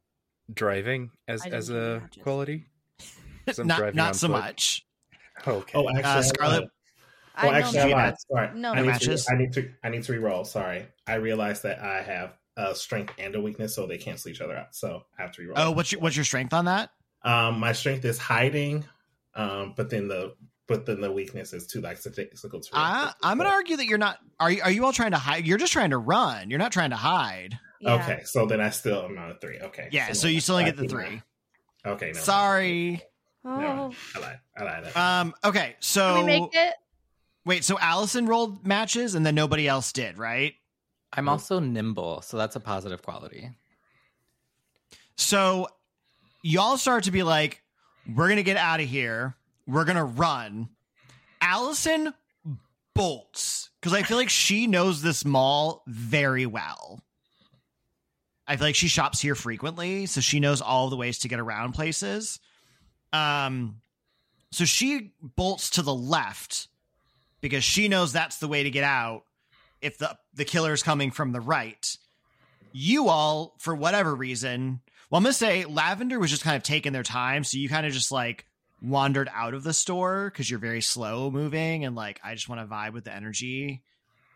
driving 0.53 1.11
as 1.29 1.45
as 1.47 1.71
a 1.71 2.01
matches. 2.03 2.23
quality. 2.23 2.67
'Cause 3.47 3.59
I'm 3.59 3.67
Not 3.67 3.95
not 3.95 4.17
so 4.17 4.27
foot. 4.29 4.33
much. 4.33 4.87
Okay. 5.47 5.79
Oh, 5.79 5.89
actually, 5.89 6.03
Uh, 6.05 6.17
I 6.17 6.21
Scarlett? 6.23 6.61
lied. 6.63 6.71
I 7.35 7.47
Oh, 7.47 7.51
know 7.51 7.57
actually, 7.59 7.79
I 7.81 7.89
Gina. 7.89 8.17
Sorry. 8.31 8.55
No 8.59 8.73
I 8.73 8.81
need, 8.81 8.87
matches? 8.89 9.25
to, 9.27 9.33
I 9.33 9.37
need 9.37 9.53
to. 9.53 9.71
I 9.85 9.89
need 9.91 10.03
to 10.03 10.13
re-roll. 10.13 10.45
Sorry, 10.45 10.87
I 11.07 11.15
realized 11.15 11.63
that 11.63 11.79
I 11.79 12.03
have 12.03 12.37
a 12.57 12.75
strength 12.75 13.15
and 13.19 13.35
a 13.37 13.41
weakness, 13.41 13.75
so 13.77 13.87
they 13.87 13.99
cancel 13.99 14.31
each 14.33 14.41
other 14.41 14.57
out. 14.57 14.75
So 14.75 15.05
I 15.17 15.23
have 15.23 15.33
to 15.33 15.43
re-roll. 15.43 15.59
Oh, 15.59 15.71
what's 15.71 15.93
your 15.93 16.01
what's 16.01 16.17
your 16.17 16.25
strength 16.25 16.53
on 16.53 16.65
that? 16.65 16.91
Um, 17.23 17.61
my 17.61 17.73
strength 17.73 18.05
is 18.05 18.19
hiding, 18.19 18.85
um, 19.35 19.75
but 19.77 19.91
then 19.91 20.09
the 20.09 20.35
but 20.69 20.87
then 20.87 21.01
the 21.01 21.11
weakness 21.11 21.53
is 21.53 21.67
too 21.67 21.81
lackadaisical 21.81 22.61
to. 22.61 22.69
I, 22.75 23.03
react. 23.03 23.17
I'm 23.23 23.39
gonna 23.39 23.51
argue 23.51 23.77
that 23.77 23.87
you're 23.87 23.99
not. 23.99 24.19
Are 24.39 24.51
you, 24.51 24.63
are 24.63 24.71
you 24.71 24.85
all 24.85 24.93
trying 24.93 25.11
to 25.13 25.17
hide? 25.19 25.47
You're 25.47 25.59
just 25.59 25.73
trying 25.73 25.91
to 25.91 25.99
run. 25.99 26.51
You're 26.51 26.59
not 26.59 26.71
trying 26.73 26.91
to 26.91 26.97
hide. 26.97 27.59
Yeah. 27.81 27.95
Okay, 27.95 28.23
so 28.25 28.47
then 28.47 28.61
I 28.61 28.71
still 28.71 29.05
am 29.05 29.17
on 29.19 29.31
a 29.31 29.35
three. 29.39 29.59
Okay. 29.59 29.89
Yeah, 29.91 30.13
so 30.13 30.29
no, 30.29 30.33
you 30.33 30.41
still 30.41 30.57
only 30.57 30.67
get 30.67 30.77
the 30.77 30.83
think 30.83 30.93
three. 30.93 31.05
I- 31.07 31.23
Okay. 31.87 32.11
No. 32.13 32.21
Sorry. 32.21 33.01
Oh. 33.45 33.61
No, 33.61 33.93
I 34.17 34.19
lied. 34.19 34.39
I 34.57 34.63
lied. 34.65 34.97
Um. 34.97 35.35
Okay. 35.45 35.77
So 35.81 36.17
Can 36.17 36.27
we 36.27 36.41
make 36.41 36.51
it? 36.55 36.75
wait. 37.47 37.65
So 37.65 37.77
Alisynn 37.77 38.29
rolled 38.29 38.67
matches, 38.67 39.15
and 39.15 39.25
then 39.25 39.35
nobody 39.35 39.67
else 39.69 39.93
did, 39.93 40.19
right? 40.19 40.55
I'm 41.13 41.29
also 41.29 41.61
nimble, 41.61 42.21
so 42.21 42.37
that's 42.37 42.57
a 42.57 42.61
positive 42.61 43.01
quality. 43.03 43.51
So 45.17 45.69
y'all 46.43 46.77
start 46.77 47.05
to 47.05 47.11
be 47.11 47.23
like, 47.23 47.63
we're 48.15 48.29
gonna 48.29 48.43
get 48.43 48.57
out 48.59 48.81
of 48.81 48.87
here. 48.89 49.35
We're 49.69 49.85
gonna 49.85 50.05
run. 50.05 50.71
Alisynn 51.43 52.15
bolts 52.95 53.71
because 53.81 53.93
I 53.93 54.03
feel 54.03 54.17
like 54.17 54.31
she 54.31 54.67
knows 54.67 55.03
this 55.03 55.25
mall 55.25 55.85
very 55.87 56.47
well. 56.47 57.01
I 58.47 58.57
feel 58.57 58.69
like 58.69 58.75
she 58.75 58.89
shops 58.89 59.21
here 59.21 59.35
frequently, 59.35 60.07
so 60.07 60.23
she 60.23 60.41
knows 60.41 60.63
all 60.63 60.89
the 60.89 60.97
ways 60.97 61.19
to 61.21 61.29
get 61.29 61.39
around 61.39 61.75
places. 61.75 62.41
Um, 63.13 63.83
so 64.51 64.65
she 64.65 65.13
bolts 65.21 65.71
to 65.71 65.83
the 65.83 65.95
left 65.95 66.69
because 67.43 67.63
she 67.63 67.89
knows 67.89 68.13
that's 68.13 68.39
the 68.39 68.49
way 68.49 68.63
to 68.63 68.71
get 68.71 68.85
out 68.85 69.25
if 69.83 69.99
the 69.99 70.17
the 70.33 70.47
killer's 70.47 70.83
coming 70.83 71.11
from 71.11 71.33
the 71.33 71.41
right. 71.41 71.97
You 72.73 73.09
all, 73.09 73.55
for 73.59 73.75
whatever 73.75 74.15
reason, 74.15 74.81
well, 75.11 75.19
I'm 75.19 75.25
gonna 75.25 75.35
say 75.35 75.67
Lavender 75.67 76.19
was 76.19 76.31
just 76.31 76.43
kind 76.43 76.57
of 76.57 76.63
taking 76.63 76.95
their 76.95 77.03
time, 77.03 77.45
so 77.45 77.59
you 77.59 77.69
kind 77.69 77.87
of 77.87 77.93
just 77.93 78.11
like 78.11 78.47
wandered 78.81 79.29
out 79.35 79.55
of 79.55 79.65
the 79.65 79.73
store 79.73 80.31
because 80.31 80.49
you're 80.49 80.59
very 80.59 80.81
slow 80.81 81.31
moving 81.31 81.85
and 81.85 81.97
like 81.97 82.21
I 82.23 82.35
just 82.35 82.49
want 82.49 82.61
to 82.61 82.67
vibe 82.67 82.93
with 82.93 83.05
the 83.05 83.15
energy 83.15 83.83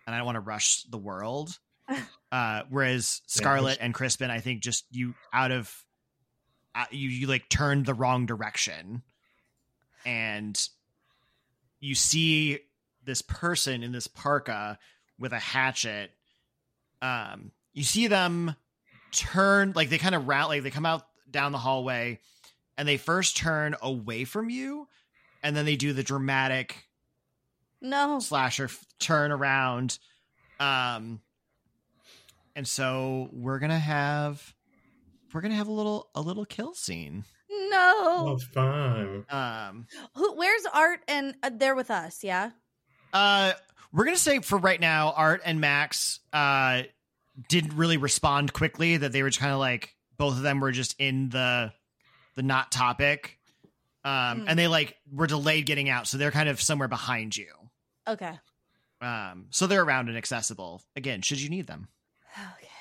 and 0.07 0.15
I 0.15 0.19
don't 0.19 0.27
want 0.27 0.37
to 0.37 0.41
rush 0.41 0.85
the 0.85 0.99
world. 0.99 1.59
Uh, 2.33 2.63
whereas 2.71 3.21
Scarlett 3.27 3.77
and 3.79 3.93
Crispin, 3.93 4.31
I 4.31 4.41
think 4.41 4.63
just 4.63 4.87
you 4.91 5.15
out 5.35 5.51
of 5.51 5.71
uh, 6.75 6.87
you 6.91 7.11
you 7.11 7.27
like 7.27 7.47
turned 7.51 7.85
the 7.85 7.93
wrong 7.93 8.25
direction 8.25 9.03
and 10.07 10.69
you 11.81 11.95
see 11.95 12.61
this 13.05 13.21
person 13.21 13.83
in 13.83 13.93
this 13.93 14.07
parka 14.07 14.79
with 15.19 15.33
a 15.33 15.39
hatchet 15.39 16.11
um 17.03 17.51
you 17.75 17.83
see 17.83 18.07
them 18.07 18.55
turn 19.13 19.73
like 19.75 19.91
they 19.91 19.99
kind 19.99 20.15
of 20.15 20.27
route 20.27 20.49
like 20.49 20.63
they 20.63 20.71
come 20.71 20.87
out 20.87 21.07
down 21.31 21.53
the 21.53 21.59
hallway 21.59 22.19
and 22.79 22.87
they 22.89 22.97
first 22.97 23.37
turn 23.37 23.77
away 23.83 24.25
from 24.25 24.51
you 24.51 24.89
and 25.43 25.57
then 25.57 25.65
they 25.65 25.77
do 25.77 25.93
the 25.93 26.03
dramatic 26.03 26.85
No. 27.81 28.19
slasher 28.21 28.65
f- 28.65 28.85
turn 28.99 29.31
around 29.33 29.99
um 30.61 31.21
and 32.55 32.67
so 32.69 33.29
we're 33.33 33.59
gonna 33.59 33.79
have 33.79 34.55
we're 35.33 35.41
gonna 35.41 35.55
have 35.55 35.69
a 35.69 35.73
little 35.73 36.09
a 36.15 36.21
little 36.21 36.45
kill 36.45 36.75
scene 36.75 37.25
No. 37.51 37.95
Oh, 37.99 38.39
fine. 38.55 39.25
um 39.31 39.87
Who? 40.15 40.35
Where's 40.37 40.65
Art? 40.73 41.01
And 41.09 41.35
uh, 41.43 41.51
they're 41.55 41.75
with 41.75 41.91
us. 41.91 42.23
Yeah. 42.23 42.51
uh 43.13 43.53
we're 43.93 44.05
gonna 44.05 44.17
say 44.17 44.39
for 44.41 44.59
right 44.59 44.81
now 44.81 45.13
art 45.17 45.43
and 45.45 45.61
max 45.61 46.21
uh 46.33 46.83
didn't 47.49 47.77
really 47.77 47.97
respond 47.97 48.53
quickly 48.53 48.99
that 48.99 49.13
they 49.13 49.23
were 49.23 49.31
just 49.31 49.41
kind 49.41 49.53
of 49.55 49.59
like 49.59 49.95
both 50.19 50.37
of 50.37 50.43
them 50.43 50.61
were 50.61 50.73
just 50.73 50.95
in 51.01 51.31
the 51.31 51.73
the 52.35 52.43
not 52.43 52.71
topic 52.73 53.39
um 54.05 54.41
Hmm. 54.41 54.49
and 54.49 54.59
they 54.59 54.69
like 54.69 54.97
were 55.13 55.27
delayed 55.27 55.67
getting 55.67 55.89
out 55.89 56.07
so 56.09 56.17
they're 56.19 56.31
kind 56.31 56.49
of 56.49 56.61
somewhere 56.61 56.89
behind 56.89 57.37
you 57.37 57.53
Okay. 58.09 58.39
um 59.01 59.47
so 59.51 59.67
they're 59.67 59.83
around 59.85 60.09
and 60.09 60.17
accessible 60.19 60.83
again 60.97 61.23
should 61.23 61.41
you 61.41 61.49
need 61.51 61.67
them 61.67 61.89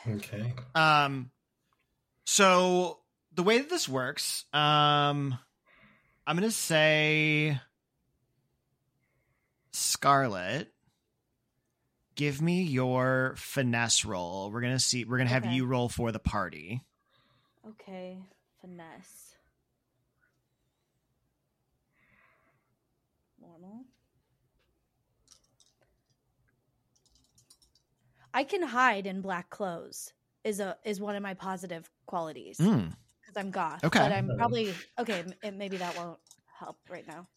Okay. 0.07 0.15
Okay. 0.15 0.53
Um, 0.73 1.29
so 2.25 2.99
the 3.33 3.43
way 3.43 3.59
that 3.59 3.69
this 3.69 3.87
works, 3.87 4.45
um, 4.53 5.37
I'm 6.25 6.35
gonna 6.37 6.49
say 6.51 7.59
Scarlett. 9.73 10.73
Give 12.15 12.41
me 12.41 12.63
your 12.63 13.33
finesse 13.37 14.05
roll. 14.05 14.49
We're 14.51 14.61
gonna 14.61 14.80
see. 14.80 15.05
We're 15.05 15.17
gonna 15.17 15.30
have 15.30 15.43
Okay. 15.45 15.53
you 15.53 15.65
roll 15.65 15.88
for 15.89 16.11
the 16.11 16.19
party. 16.19 16.82
Okay. 17.67 18.17
Finesse. 18.61 19.36
Normal. 23.39 23.86
I 28.34 28.43
can 28.43 28.61
hide 28.63 29.05
in 29.07 29.21
black 29.21 29.49
clothes. 29.49 30.13
Is 30.43 30.59
a 30.59 30.75
is 30.84 30.99
one 30.99 31.15
of 31.15 31.21
my 31.21 31.36
positive 31.36 31.88
qualities 32.07 32.57
because 32.57 32.73
Mm, 32.73 32.93
I'm 33.38 33.51
goth. 33.51 33.84
Okay. 33.84 33.99
but 33.99 34.11
I'm 34.11 34.36
probably 34.38 34.73
okay. 34.97 35.23
it- 35.43 35.53
Maybe 35.53 35.77
that 35.77 35.95
won't 35.95 36.17
help 36.59 36.77
right 36.89 37.05
now. 37.07 37.27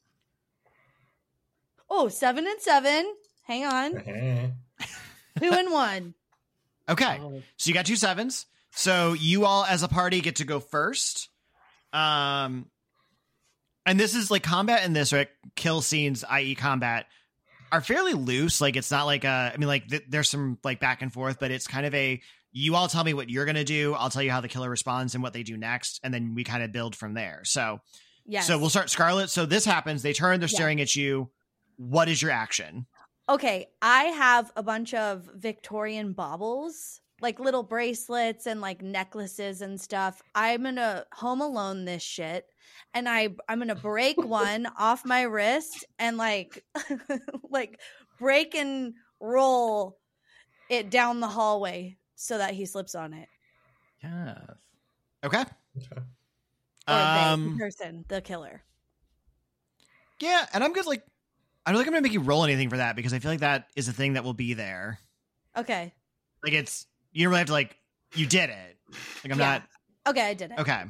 Oh, 1.91 2.09
seven 2.09 2.47
and 2.47 2.61
seven. 2.61 3.15
Hang 3.43 3.67
on, 3.67 3.97
Uh-huh. 3.99 4.87
two 5.41 5.53
and 5.53 5.71
one. 5.71 6.15
Okay, 6.89 7.19
so 7.59 7.69
you 7.69 7.75
got 7.75 7.85
two 7.87 7.97
sevens. 7.97 8.47
So 8.71 9.13
you 9.13 9.45
all, 9.45 9.65
as 9.65 9.83
a 9.83 9.89
party, 9.89 10.21
get 10.21 10.37
to 10.37 10.45
go 10.45 10.61
first. 10.61 11.29
Um, 11.93 12.67
and 13.87 14.01
this 14.01 14.15
is 14.15 14.31
like 14.31 14.43
combat 14.43 14.85
in 14.85 14.95
this 14.95 15.13
right 15.13 15.29
kill 15.57 15.83
scenes, 15.83 16.25
i.e., 16.25 16.55
combat, 16.55 17.07
are 17.75 17.81
fairly 17.81 18.15
loose. 18.15 18.61
Like 18.61 18.77
it's 18.77 18.91
not 18.91 19.05
like 19.07 19.25
a. 19.25 19.53
I 19.55 19.57
mean, 19.57 19.69
like 19.69 19.89
th- 19.89 20.05
there's 20.09 20.31
some 20.31 20.59
like 20.65 20.81
back 20.81 21.03
and 21.03 21.13
forth, 21.13 21.39
but 21.41 21.51
it's 21.51 21.67
kind 21.67 21.87
of 21.87 21.95
a 21.95 22.21
you 22.53 22.77
all 22.77 22.87
tell 22.89 23.03
me 23.05 23.15
what 23.15 23.29
you're 23.31 23.45
gonna 23.47 23.65
do. 23.65 23.95
I'll 23.95 24.11
tell 24.11 24.23
you 24.23 24.31
how 24.31 24.41
the 24.41 24.49
killer 24.49 24.71
responds 24.71 25.15
and 25.15 25.23
what 25.23 25.33
they 25.33 25.43
do 25.43 25.57
next, 25.57 26.01
and 26.05 26.15
then 26.15 26.35
we 26.35 26.45
kind 26.45 26.63
of 26.63 26.71
build 26.73 26.95
from 26.95 27.15
there. 27.15 27.41
So, 27.45 27.81
yeah. 28.27 28.41
so 28.43 28.59
we'll 28.59 28.71
start 28.71 28.91
Scarlett. 28.91 29.29
So 29.31 29.45
this 29.45 29.65
happens. 29.65 30.03
They 30.03 30.13
turn. 30.13 30.39
They're 30.41 30.49
Yeah. 30.49 30.55
staring 30.57 30.81
at 30.81 30.95
you. 30.95 31.31
What 31.77 32.09
is 32.09 32.23
your 32.23 32.31
action? 32.31 32.87
Okay, 33.29 33.67
I 33.83 34.05
have 34.05 34.53
a 34.55 34.63
bunch 34.63 34.95
of 34.95 35.29
Victorian 35.35 36.13
baubles, 36.13 37.01
like 37.21 37.41
little 37.41 37.63
bracelets 37.63 38.47
and 38.47 38.61
like 38.61 38.83
necklaces 38.83 39.61
and 39.63 39.81
stuff. 39.81 40.23
I'm 40.35 40.63
gonna 40.63 41.07
home 41.13 41.41
alone 41.41 41.87
this 41.87 42.03
shit, 42.03 42.47
and 42.93 43.09
I 43.09 43.31
I'm 43.49 43.59
gonna 43.59 43.75
break 43.75 44.25
one 44.25 44.67
off 44.79 45.05
my 45.05 45.23
wrist 45.23 45.85
and 45.99 46.17
like 46.17 46.65
like 47.51 47.81
break 48.19 48.55
and 48.55 48.95
roll 49.21 49.99
it 50.71 50.91
down 50.91 51.21
the 51.21 51.29
hallway 51.29 51.99
so 52.17 52.39
that 52.39 52.55
he 52.55 52.67
slips 52.67 52.95
on 52.95 53.15
it. 53.15 53.29
Yes. 54.03 54.57
Okay. 55.25 55.45
Okay. 55.77 56.03
Or 56.89 57.05
they, 57.07 57.37
the 57.43 57.51
Um. 57.51 57.57
person, 57.59 58.05
the 58.09 58.21
killer. 58.23 58.65
Yeah, 60.21 60.47
and 60.53 60.63
I'm 60.63 60.73
good. 60.73 60.87
Like, 60.87 61.05
I 61.67 61.73
don't 61.73 61.79
think 61.79 61.89
I'm 61.89 61.95
gonna 61.95 62.03
make 62.03 62.13
you 62.13 62.21
roll 62.21 62.45
anything 62.45 62.71
for 62.71 62.77
that 62.77 62.97
because 62.97 63.13
I 63.13 63.19
feel 63.19 63.31
like 63.31 63.41
that 63.41 63.69
is 63.77 63.89
a 63.89 63.93
thing 63.93 64.15
that 64.15 64.25
will 64.25 64.35
be 64.35 64.55
there. 64.55 64.99
Okay, 65.57 65.95
Like, 66.43 66.53
it's 66.53 66.87
you 67.13 67.25
don't 67.25 67.31
really 67.31 67.39
have 67.39 67.47
to 67.49 67.53
like. 67.53 67.79
You 68.15 68.27
did 68.27 68.51
it. 68.51 68.79
Like, 69.25 69.33
I'm 69.33 69.39
Yeah. 69.39 69.61
not. 69.61 69.69
okay, 70.07 70.23
I 70.23 70.35
did 70.35 70.53
it. 70.53 70.61
Okay. 70.61 70.85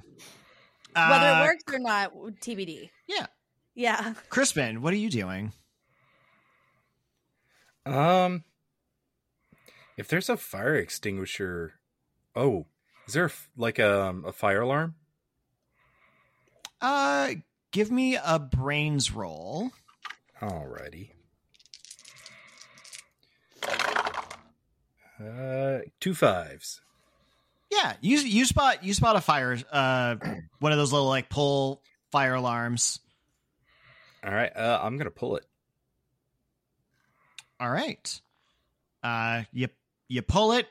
Whether 0.94 1.26
Uh, 1.26 1.40
it 1.40 1.42
works 1.44 1.64
or 1.72 1.78
not, 1.78 2.12
TBD. 2.40 2.90
Yeah. 3.06 3.26
Yeah. 3.74 4.14
Crispin, 4.28 4.80
what 4.82 4.92
are 4.92 4.96
you 4.96 5.10
doing? 5.10 5.52
Um, 7.86 8.44
if 9.96 10.08
there's 10.08 10.28
a 10.28 10.36
fire 10.36 10.76
extinguisher, 10.76 11.74
oh, 12.36 12.66
is 13.06 13.14
there 13.14 13.24
a 13.24 13.28
f- 13.28 13.50
like 13.56 13.78
a 13.78 14.14
a 14.24 14.32
fire 14.32 14.62
alarm? 14.62 14.94
Uh, 16.80 17.34
give 17.72 17.90
me 17.90 18.16
a 18.16 18.38
brains 18.38 19.10
roll. 19.10 19.70
Alrighty. 20.40 21.10
Uh, 25.22 25.80
two 26.00 26.14
fives. 26.14 26.80
Yeah, 27.70 27.94
you 28.00 28.18
you 28.18 28.44
spot 28.44 28.84
you 28.84 28.94
spot 28.94 29.16
a 29.16 29.20
fire. 29.20 29.58
Uh, 29.70 30.16
one 30.60 30.72
of 30.72 30.78
those 30.78 30.92
little 30.92 31.08
like 31.08 31.28
pull 31.28 31.82
fire 32.12 32.34
alarms. 32.34 33.00
All 34.24 34.32
right, 34.32 34.54
uh, 34.56 34.80
I'm 34.82 34.96
gonna 34.96 35.10
pull 35.10 35.36
it. 35.36 35.44
All 37.60 37.70
right. 37.70 38.20
Uh, 39.02 39.42
you 39.52 39.68
you 40.08 40.22
pull 40.22 40.52
it. 40.52 40.66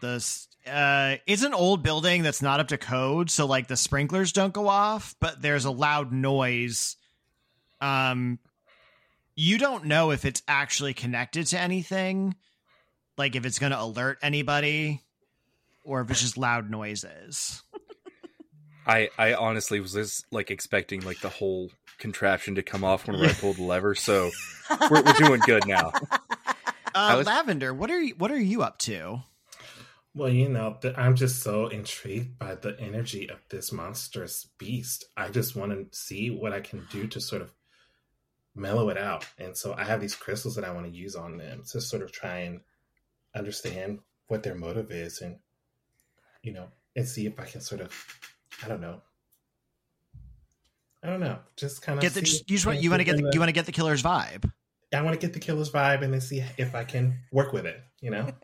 The 0.00 0.16
s- 0.16 0.48
uh, 0.66 1.16
it's 1.26 1.42
an 1.42 1.54
old 1.54 1.82
building 1.82 2.22
that's 2.22 2.42
not 2.42 2.60
up 2.60 2.68
to 2.68 2.78
code, 2.78 3.30
so 3.30 3.46
like 3.46 3.66
the 3.68 3.76
sprinklers 3.76 4.32
don't 4.32 4.52
go 4.52 4.68
off, 4.68 5.14
but 5.20 5.40
there's 5.42 5.64
a 5.64 5.70
loud 5.70 6.12
noise. 6.12 6.96
Um, 7.80 8.38
you 9.34 9.56
don't 9.58 9.86
know 9.86 10.10
if 10.10 10.24
it's 10.24 10.42
actually 10.46 10.94
connected 10.94 11.46
to 11.48 11.58
anything, 11.60 12.34
like 13.16 13.34
if 13.36 13.46
it's 13.46 13.58
going 13.58 13.72
to 13.72 13.80
alert 13.80 14.18
anybody, 14.20 15.02
or 15.88 16.00
if 16.02 16.10
it's 16.10 16.20
just 16.20 16.36
loud 16.38 16.70
noises. 16.70 17.62
I 18.86 19.10
I 19.18 19.34
honestly 19.34 19.80
was 19.80 19.92
just 19.92 20.24
like 20.32 20.50
expecting 20.50 21.00
like 21.02 21.20
the 21.20 21.28
whole 21.28 21.70
contraption 21.98 22.54
to 22.54 22.62
come 22.62 22.84
off 22.84 23.06
whenever 23.06 23.26
I 23.26 23.32
pulled 23.32 23.56
the 23.56 23.64
lever, 23.64 23.94
so 23.94 24.30
we're, 24.90 25.02
we're 25.02 25.12
doing 25.14 25.40
good 25.44 25.66
now. 25.66 25.92
Uh, 26.94 27.14
was- 27.18 27.26
Lavender, 27.26 27.74
what 27.74 27.90
are 27.90 28.00
you, 28.00 28.14
what 28.16 28.30
are 28.30 28.40
you 28.40 28.62
up 28.62 28.78
to? 28.78 29.20
Well, 30.14 30.30
you 30.30 30.48
know, 30.48 30.78
I'm 30.96 31.14
just 31.16 31.42
so 31.42 31.68
intrigued 31.68 32.38
by 32.38 32.54
the 32.56 32.74
energy 32.80 33.28
of 33.30 33.38
this 33.50 33.70
monstrous 33.72 34.48
beast. 34.58 35.04
I 35.16 35.28
just 35.28 35.54
want 35.54 35.70
to 35.72 35.96
see 35.96 36.30
what 36.30 36.52
I 36.52 36.60
can 36.60 36.86
do 36.90 37.06
to 37.08 37.20
sort 37.20 37.42
of 37.42 37.52
mellow 38.54 38.88
it 38.88 38.96
out. 38.98 39.26
And 39.38 39.56
so 39.56 39.74
I 39.74 39.84
have 39.84 40.00
these 40.00 40.16
crystals 40.16 40.56
that 40.56 40.64
I 40.64 40.72
want 40.72 40.86
to 40.86 40.98
use 40.98 41.14
on 41.14 41.36
them 41.36 41.62
to 41.70 41.80
sort 41.80 42.02
of 42.02 42.10
try 42.10 42.38
and 42.38 42.60
understand 43.34 44.00
what 44.26 44.42
their 44.42 44.56
motive 44.56 44.90
is 44.90 45.20
and, 45.20 45.36
you 46.48 46.54
know, 46.54 46.68
and 46.96 47.06
see 47.06 47.26
if 47.26 47.38
I 47.38 47.44
can 47.44 47.60
sort 47.60 47.82
of, 47.82 47.92
I 48.64 48.68
don't 48.68 48.80
know. 48.80 49.02
I 51.02 51.10
don't 51.10 51.20
know. 51.20 51.38
Just 51.56 51.82
kind 51.82 51.98
of 51.98 52.02
Get 52.02 52.14
the 52.14 52.22
just, 52.22 52.50
you 52.50 52.58
want 52.64 52.82
you 52.82 52.88
want 52.88 53.00
to 53.00 53.04
get 53.04 53.18
the, 53.18 53.30
you 53.34 53.38
want 53.38 53.50
to 53.50 53.52
get 53.52 53.66
the 53.66 53.72
killer's 53.72 54.02
vibe. 54.02 54.50
I 54.94 55.02
want 55.02 55.12
to 55.12 55.20
get 55.24 55.34
the 55.34 55.40
killer's 55.40 55.70
vibe 55.70 56.02
and 56.02 56.10
then 56.10 56.22
see 56.22 56.42
if 56.56 56.74
I 56.74 56.84
can 56.84 57.18
work 57.30 57.52
with 57.52 57.66
it. 57.66 57.80
You 58.00 58.10
know. 58.10 58.32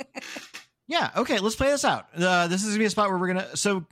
Yeah. 0.86 1.12
Okay. 1.16 1.38
Let's 1.38 1.57
play 1.57 1.70
this 1.70 1.82
out. 1.82 2.09
Uh, 2.14 2.46
this 2.46 2.61
is 2.62 2.68
gonna 2.68 2.78
be 2.78 2.84
a 2.84 2.90
spot 2.90 3.09
where 3.09 3.16
we're 3.16 3.28
gonna. 3.28 3.57
So, 3.57 3.86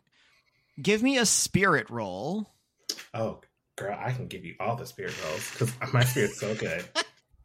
give 0.80 1.02
me 1.02 1.16
a 1.16 1.24
spirit 1.24 1.88
roll. 1.88 2.50
Oh, 3.14 3.40
girl, 3.76 3.98
I 3.98 4.12
can 4.12 4.26
give 4.26 4.44
you 4.44 4.56
all 4.60 4.76
the 4.76 4.84
spirit 4.84 5.14
rolls 5.24 5.50
because 5.52 5.72
my 5.94 6.04
spirit's 6.04 6.38
so 6.38 6.54
good. 6.54 6.84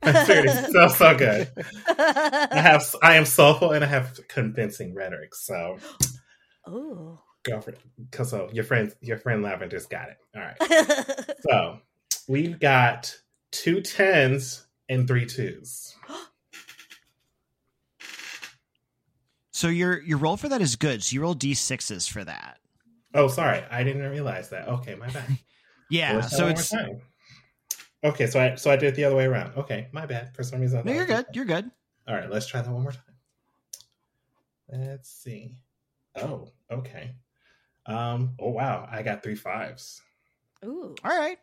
My 0.04 0.22
spirit 0.26 0.48
is 0.48 0.74
so 0.74 0.90
so 0.90 1.18
good. 1.18 1.50
I 1.88 2.60
have 2.60 2.94
I 3.02 3.16
am 3.16 3.24
soulful 3.24 3.72
and 3.72 3.86
I 3.86 3.88
have 3.88 4.20
convincing 4.28 4.94
rhetoric. 4.94 5.34
So, 5.34 5.78
Ooh. 6.70 7.20
girlfriend, 7.44 7.80
because 8.10 8.30
so 8.30 8.50
your 8.52 8.64
friend 8.64 8.94
your 9.02 9.18
friend 9.18 9.44
Lavender's 9.44 9.86
got 9.86 10.10
it. 10.10 10.18
All 10.36 10.42
right. 10.42 11.36
So 11.50 11.80
we've 12.28 12.60
got 12.60 13.16
two 13.52 13.82
tens 13.82 14.68
and 14.90 15.08
three 15.08 15.26
twos. 15.26 15.96
So 19.52 19.70
your 19.70 20.00
your 20.04 20.20
roll 20.20 20.38
for 20.38 20.50
that 20.50 20.62
is 20.62 20.76
good. 20.76 21.02
So 21.02 21.16
you 21.16 21.22
roll 21.22 21.34
d 21.34 21.56
sixes 21.56 22.08
for 22.08 22.24
that. 22.24 22.60
Oh, 23.16 23.28
sorry, 23.28 23.64
I 23.72 23.84
didn't 23.84 24.08
realize 24.12 24.50
that. 24.50 24.68
Okay, 24.68 24.94
my 24.94 25.10
bad. 25.10 25.26
Yeah. 25.90 26.22
So 26.22 26.48
it's 26.48 26.72
okay. 28.04 28.28
So 28.28 28.40
I 28.40 28.56
so 28.56 28.70
I 28.70 28.76
did 28.76 28.90
it 28.90 28.96
the 28.96 29.06
other 29.06 29.16
way 29.16 29.26
around. 29.26 29.58
Okay, 29.58 29.88
my 29.94 30.06
bad. 30.06 30.36
For 30.36 30.44
some 30.44 30.60
reason, 30.60 30.80
I 30.80 30.84
no. 30.84 30.92
You're 30.92 31.06
good. 31.06 31.26
that. 31.26 31.36
You're 31.36 31.46
good. 31.46 31.72
All 32.08 32.16
right, 32.16 32.30
let's 32.30 32.46
try 32.46 32.62
that 32.62 32.70
one 32.70 32.84
more 32.84 32.92
time. 32.92 33.02
Let's 34.70 35.10
see. 35.10 35.56
Oh, 36.18 36.52
okay. 36.72 37.16
Um. 37.86 38.34
Oh 38.40 38.50
wow, 38.50 38.88
I 38.92 39.04
got 39.04 39.24
three 39.24 39.36
fives. 39.36 40.02
Ooh. 40.66 40.96
All 41.04 41.18
right. 41.18 41.38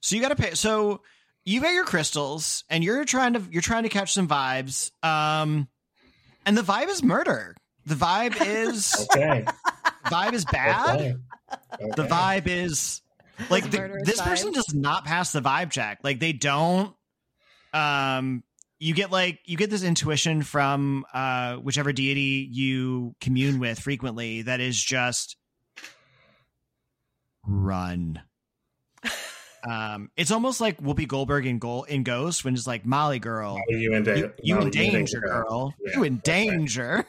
So 0.00 0.16
you 0.16 0.22
got 0.22 0.28
to 0.28 0.36
pay. 0.36 0.54
So 0.54 1.02
you 1.44 1.60
got 1.60 1.72
your 1.72 1.84
crystals, 1.84 2.64
and 2.68 2.84
you're 2.84 3.04
trying 3.04 3.34
to 3.34 3.42
you're 3.50 3.62
trying 3.62 3.84
to 3.84 3.88
catch 3.88 4.12
some 4.12 4.28
vibes. 4.28 4.90
Um, 5.04 5.68
and 6.46 6.56
the 6.56 6.62
vibe 6.62 6.88
is 6.88 7.02
murder. 7.02 7.56
The 7.86 7.94
vibe 7.94 8.36
is 8.40 9.08
Okay. 9.16 9.46
vibe 10.06 10.32
is 10.32 10.44
bad. 10.44 11.00
Okay. 11.00 11.14
The 11.96 12.04
vibe 12.04 12.46
is 12.46 13.02
like 13.48 13.70
the, 13.70 13.78
Murderous 13.78 14.06
this 14.06 14.20
person 14.20 14.52
does 14.52 14.74
not 14.74 15.04
pass 15.04 15.32
the 15.32 15.40
vibe 15.40 15.70
check. 15.70 16.00
Like 16.04 16.20
they 16.20 16.32
don't. 16.32 16.94
Um, 17.72 18.42
you 18.80 18.94
get 18.94 19.12
like 19.12 19.38
you 19.44 19.56
get 19.56 19.70
this 19.70 19.84
intuition 19.84 20.42
from 20.42 21.04
uh 21.14 21.56
whichever 21.56 21.92
deity 21.92 22.48
you 22.50 23.14
commune 23.20 23.60
with 23.60 23.78
frequently 23.78 24.42
that 24.42 24.58
is 24.60 24.82
just 24.82 25.36
run. 27.46 28.20
Um, 29.62 30.10
it's 30.16 30.30
almost 30.30 30.62
like 30.62 30.80
Whoopi 30.80 31.06
Goldberg 31.06 31.44
in 31.44 31.58
Go- 31.58 31.82
in 31.82 32.02
Ghost 32.02 32.46
when 32.46 32.54
it's 32.54 32.66
like 32.66 32.86
Molly 32.86 33.18
girl, 33.18 33.58
Are 33.70 33.76
you 33.76 33.92
in, 33.94 34.04
da- 34.04 34.14
you, 34.14 34.32
you 34.42 34.54
Molly, 34.54 34.66
in 34.68 34.70
danger, 34.70 35.20
girl, 35.20 35.74
Yeah, 35.84 35.96
you 35.96 36.04
in 36.04 36.14
that's 36.24 36.28
right. 36.28 36.48
danger. 36.48 37.04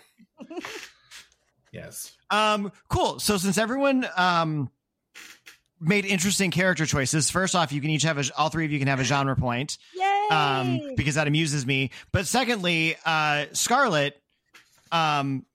Yes. 1.72 2.12
Um, 2.30 2.74
cool. 2.90 3.20
So 3.20 3.38
since 3.38 3.58
everyone 3.58 4.06
um 4.18 4.70
made 5.82 6.06
interesting 6.06 6.52
character 6.52 6.86
choices, 6.86 7.30
first 7.30 7.56
off, 7.56 7.72
you 7.72 7.82
can 7.82 7.90
each 7.90 8.04
have 8.04 8.18
a 8.18 8.24
all 8.38 8.50
three 8.50 8.66
of 8.66 8.72
you 8.72 8.80
can 8.80 8.88
have 8.88 9.00
a 9.00 9.04
genre 9.04 9.36
point. 9.36 9.78
Yay! 9.96 10.28
Um, 10.30 10.80
because 10.96 11.16
that 11.16 11.28
amuses 11.28 11.66
me. 11.66 11.92
But 12.12 12.28
secondly, 12.28 12.96
uh 13.06 13.46
Scarlett, 13.54 14.22
um 14.92 15.46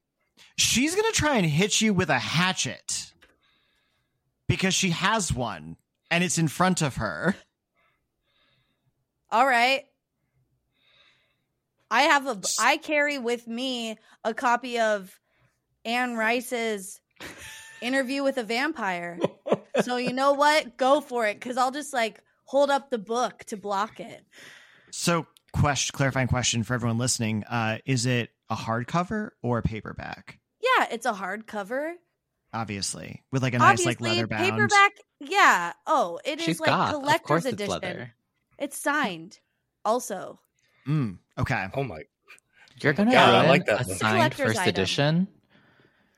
she's 0.56 0.94
gonna 0.94 1.12
try 1.12 1.36
and 1.36 1.46
hit 1.46 1.80
you 1.80 1.94
with 1.94 2.10
a 2.10 2.18
hatchet 2.18 3.12
because 4.48 4.74
she 4.74 4.90
has 4.90 5.32
one 5.32 5.76
and 6.10 6.22
it's 6.22 6.38
in 6.38 6.48
front 6.48 6.82
of 6.82 6.96
her. 6.96 7.36
All 9.30 9.46
right. 9.46 9.84
I 11.90 12.02
have 12.02 12.26
a 12.26 12.40
I 12.60 12.78
carry 12.78 13.18
with 13.18 13.46
me 13.46 13.96
a 14.24 14.34
copy 14.34 14.78
of 14.80 15.18
Anne 15.84 16.16
Rice's 16.16 17.00
interview 17.80 18.22
with 18.22 18.38
a 18.38 18.42
vampire. 18.42 19.18
so 19.82 19.96
you 19.96 20.12
know 20.12 20.32
what? 20.32 20.76
Go 20.76 21.00
for 21.00 21.26
it 21.26 21.40
cuz 21.40 21.56
I'll 21.56 21.70
just 21.72 21.92
like 21.92 22.22
hold 22.44 22.70
up 22.70 22.90
the 22.90 22.98
book 22.98 23.44
to 23.46 23.56
block 23.56 24.00
it. 24.00 24.24
So 24.90 25.26
question 25.52 25.94
clarifying 25.96 26.28
question 26.28 26.62
for 26.62 26.74
everyone 26.74 26.98
listening. 26.98 27.44
Uh 27.44 27.78
is 27.84 28.06
it 28.06 28.30
a 28.50 28.56
hardcover 28.56 29.30
or 29.42 29.58
a 29.58 29.62
paperback? 29.62 30.38
Yeah, 30.60 30.86
it's 30.90 31.06
a 31.06 31.12
hardcover. 31.12 31.92
Obviously. 32.52 33.22
With 33.32 33.42
like 33.42 33.54
a 33.54 33.58
nice 33.58 33.84
like 33.84 34.00
leather 34.00 34.26
bound. 34.26 34.44
paperback. 34.50 34.92
Yeah. 35.20 35.72
Oh, 35.86 36.20
it 36.24 36.38
is 36.38 36.44
She's 36.44 36.60
like 36.60 36.68
goth. 36.68 36.92
Collector's 36.92 37.26
course, 37.26 37.44
it's 37.44 37.54
edition. 37.54 37.70
leather. 37.72 38.12
It's 38.58 38.78
signed. 38.78 39.38
Also, 39.84 40.38
Mm, 40.86 41.18
okay. 41.36 41.66
Oh 41.74 41.82
my! 41.82 42.02
You're 42.80 42.92
gonna 42.92 43.10
God, 43.10 43.34
I 43.44 43.48
like 43.48 43.66
that 43.66 43.80
a 43.80 43.84
signed 43.96 44.34
first 44.34 44.56
item. 44.58 44.68
edition. 44.68 45.28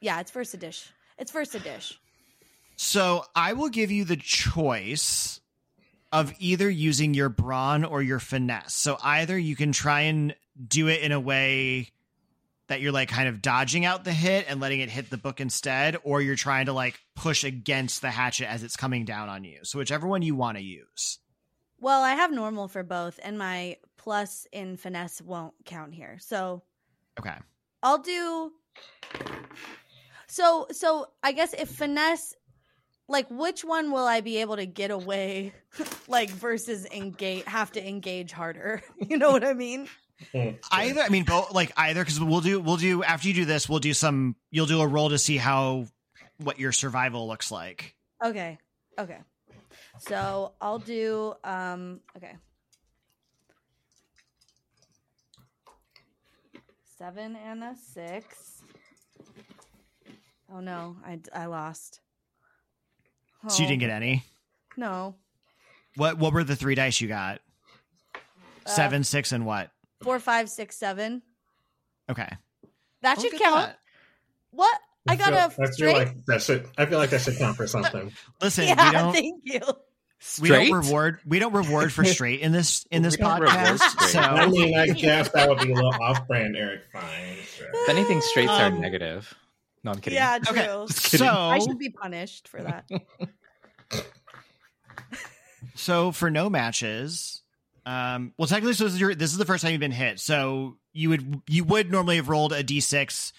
yeah, 0.01 0.21
it's 0.21 0.31
first 0.31 0.53
edition. 0.53 0.93
It's 1.19 1.31
first 1.31 1.55
a 1.55 1.59
dish. 1.59 1.99
So 2.77 3.25
I 3.35 3.55
will 3.55 3.69
give 3.69 3.91
you 3.91 4.05
the 4.05 4.17
choice 4.17 5.41
of 6.13 6.33
either 6.39 6.71
using 6.71 7.13
your 7.13 7.29
brawn 7.29 7.85
or 7.85 8.01
your 8.03 8.21
finesse. 8.21 8.75
So 8.75 8.97
either 9.03 9.37
you 9.37 9.57
can 9.57 9.73
try 9.73 10.03
and 10.03 10.35
do 10.67 10.89
it 10.89 11.03
in 11.03 11.13
a 11.13 11.21
way 11.21 11.91
that 12.69 12.81
you're 12.81 12.93
like 12.93 13.09
kind 13.09 13.29
of 13.29 13.43
dodging 13.43 13.85
out 13.85 14.05
the 14.05 14.13
hit 14.13 14.47
and 14.49 14.61
letting 14.61 14.81
it 14.81 14.91
hit 14.91 15.11
the 15.11 15.17
book 15.17 15.41
instead, 15.41 15.97
or 16.05 16.21
you're 16.21 16.37
trying 16.37 16.67
to 16.67 16.73
like 16.73 16.99
push 17.17 17.43
against 17.45 18.01
the 18.01 18.11
hatchet 18.11 18.49
as 18.49 18.63
it's 18.63 18.77
coming 18.77 19.05
down 19.05 19.29
on 19.29 19.43
you. 19.45 19.59
So 19.63 19.79
whichever 19.79 20.07
one 20.07 20.23
you 20.23 20.35
want 20.35 20.57
to 20.59 20.63
use. 20.63 21.19
Well, 21.81 22.03
I 22.03 22.11
have 22.15 22.33
normal 22.33 22.69
for 22.69 22.83
both, 22.83 23.21
and 23.23 23.39
my 23.39 23.77
plus 23.97 24.47
in 24.53 24.77
finesse 24.77 25.23
won't 25.23 25.55
count 25.65 25.95
here. 25.95 26.19
So 26.21 26.63
Okay. 27.19 27.35
I'll 27.83 27.99
do. 27.99 28.53
So 30.29 30.67
so 30.71 31.09
I 31.23 31.33
guess 31.33 31.55
if 31.55 31.71
finesse, 31.71 32.35
like 33.09 33.27
which 33.31 33.65
one 33.65 33.91
will 33.91 34.07
I 34.07 34.21
be 34.21 34.39
able 34.39 34.57
to 34.57 34.67
get 34.67 34.91
away, 34.91 35.53
like 36.09 36.31
versus 36.31 36.87
engage 36.87 37.45
have 37.45 37.73
to 37.73 37.87
engage 37.87 38.33
harder? 38.33 38.83
You 39.09 39.17
know 39.19 39.31
what 39.33 39.45
I 39.45 39.55
mean? 39.55 39.89
Mm, 40.35 40.59
Either 40.71 41.01
I 41.01 41.09
mean 41.09 41.25
both 41.25 41.53
like 41.53 41.73
either 41.77 42.03
because 42.03 42.21
we'll 42.21 42.41
do 42.41 42.61
we'll 42.61 42.77
do 42.77 43.03
after 43.03 43.29
you 43.29 43.35
do 43.35 43.45
this, 43.45 43.69
we'll 43.69 43.79
do 43.79 43.95
some 43.95 44.37
you'll 44.51 44.67
do 44.67 44.81
a 44.81 44.87
roll 44.87 45.11
to 45.11 45.19
see 45.19 45.37
how 45.37 45.87
what 46.39 46.59
your 46.59 46.73
survival 46.73 47.27
looks 47.27 47.51
like. 47.51 47.95
Okay. 48.23 48.59
Okay. 48.99 49.19
So 50.01 50.53
I'll 50.61 50.81
do 50.81 51.35
um 51.45 52.01
okay. 52.17 52.37
Seven 56.99 57.37
and 57.37 57.63
a 57.63 57.75
six. 57.77 58.58
Oh 60.53 60.61
no, 60.61 60.97
I, 61.05 61.19
I 61.35 61.47
lost. 61.47 62.01
So 63.49 63.59
you 63.59 63.65
Oh, 63.67 63.69
didn't 63.69 63.81
get 63.81 63.91
any. 63.91 64.25
no 64.77 65.15
What 65.97 66.19
what 66.19 66.33
were 66.33 66.45
the 66.45 66.57
three 66.57 66.75
dice 66.75 67.01
you 67.01 67.09
got? 67.09 67.41
Uh, 68.15 68.19
Seven, 68.71 69.05
six, 69.05 69.33
and 69.33 69.47
what? 69.47 69.71
four, 70.03 70.19
five, 70.21 70.49
six, 70.51 70.77
seven. 70.77 71.23
Okay. 72.11 72.29
That 73.03 73.19
Look 73.19 73.31
should 73.31 73.41
count. 73.41 73.67
that. 73.67 73.79
What? 74.51 74.79
I 75.09 75.17
got 75.17 75.29
feel, 75.29 75.37
a 75.37 75.45
I 75.47 75.49
feel 75.51 75.73
straight. 75.73 75.95
like 75.97 76.25
that 76.27 76.43
should. 76.43 76.67
I 76.77 76.85
feel 76.87 76.99
like 76.99 77.11
that 77.11 77.21
should 77.23 77.39
count 77.39 77.57
for 77.57 77.67
something. 77.67 78.13
Listen, 78.43 78.67
yeah, 78.67 78.87
we 78.91 78.93
don't 78.97 79.13
thank 79.15 79.43
you. 79.45 79.61
we 80.41 80.49
don't 80.49 80.73
reward 80.73 81.19
we 81.27 81.39
don't 81.39 81.55
reward 81.55 81.93
for 81.93 82.05
straight 82.05 82.41
in 82.41 82.51
this 82.53 82.85
in 82.91 83.03
this 83.03 83.17
We 83.17 83.25
podcast. 83.25 83.79
So 84.09 84.19
I 84.21 84.47
mean, 84.47 84.77
I 84.77 84.89
guess 84.89 85.31
that 85.31 85.49
would 85.49 85.59
be 85.61 85.71
a 85.71 85.75
little 85.75 85.95
off-brand, 86.03 86.57
Eric. 86.57 86.83
Fine. 86.93 87.03
Sure. 87.57 87.69
If 87.73 87.89
anything, 87.89 88.21
straights 88.21 88.51
are 88.51 88.67
Um, 88.67 88.81
negative. 88.81 89.33
No, 89.85 89.93
I'm 89.93 90.01
kidding. 90.01 90.17
Yeah, 90.17 90.39
true. 90.39 90.59
okay. 90.61 90.95
kidding. 90.95 91.29
I 91.29 91.59
should 91.59 91.79
be 91.79 91.91
punished 91.91 92.49
for 92.49 92.63
that. 92.63 92.89
so 95.75 96.13
for 96.13 96.31
no 96.31 96.51
matches, 96.51 97.43
um, 97.87 98.33
well 98.39 98.49
technically, 98.49 98.75
so 98.75 98.85
this 98.85 98.95
is, 98.95 99.01
your, 99.01 99.15
this 99.15 99.33
is 99.33 99.39
the 99.39 99.45
first 99.45 99.63
time 99.63 99.73
you've 99.73 99.81
been 99.81 99.91
hit. 99.93 100.21
So 100.21 100.77
you 100.93 101.09
would 101.11 101.43
you 101.49 101.65
would 101.65 101.91
normally 101.91 102.17
have 102.17 102.29
rolled 102.29 102.53
a 102.53 102.65
d6 102.65 103.33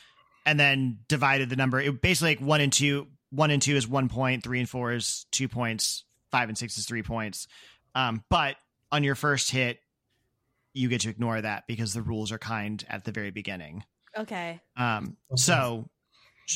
and 0.46 0.60
then 0.60 1.00
divided 1.08 1.50
the 1.50 1.56
number. 1.56 1.80
It 1.80 2.02
basically 2.02 2.32
like 2.32 2.42
one 2.42 2.62
and 2.62 2.72
two. 2.74 3.08
One 3.32 3.52
and 3.52 3.62
two 3.62 3.76
is 3.76 3.88
one 3.88 4.10
point, 4.10 4.44
three 4.44 4.60
and 4.60 4.68
four 4.68 4.92
is 4.94 5.28
two 5.32 5.48
points. 5.48 6.04
Five 6.32 6.50
and 6.50 6.58
six 6.58 6.78
is 6.78 6.86
three 6.86 7.04
points. 7.04 7.48
Um, 7.94 8.24
but 8.30 8.56
on 8.92 9.04
your 9.04 9.14
first 9.16 9.52
hit, 9.52 9.80
you 10.74 10.90
get 10.90 11.02
to 11.02 11.10
ignore 11.10 11.40
that 11.40 11.66
because 11.68 11.94
the 11.94 12.02
rules 12.02 12.32
are 12.32 12.40
kind 12.40 12.84
at 12.90 13.04
the 13.04 13.12
very 13.12 13.30
beginning. 13.30 13.84
Okay. 14.18 14.60
Um, 14.78 15.18
Okay. 15.32 15.42
so 15.42 15.90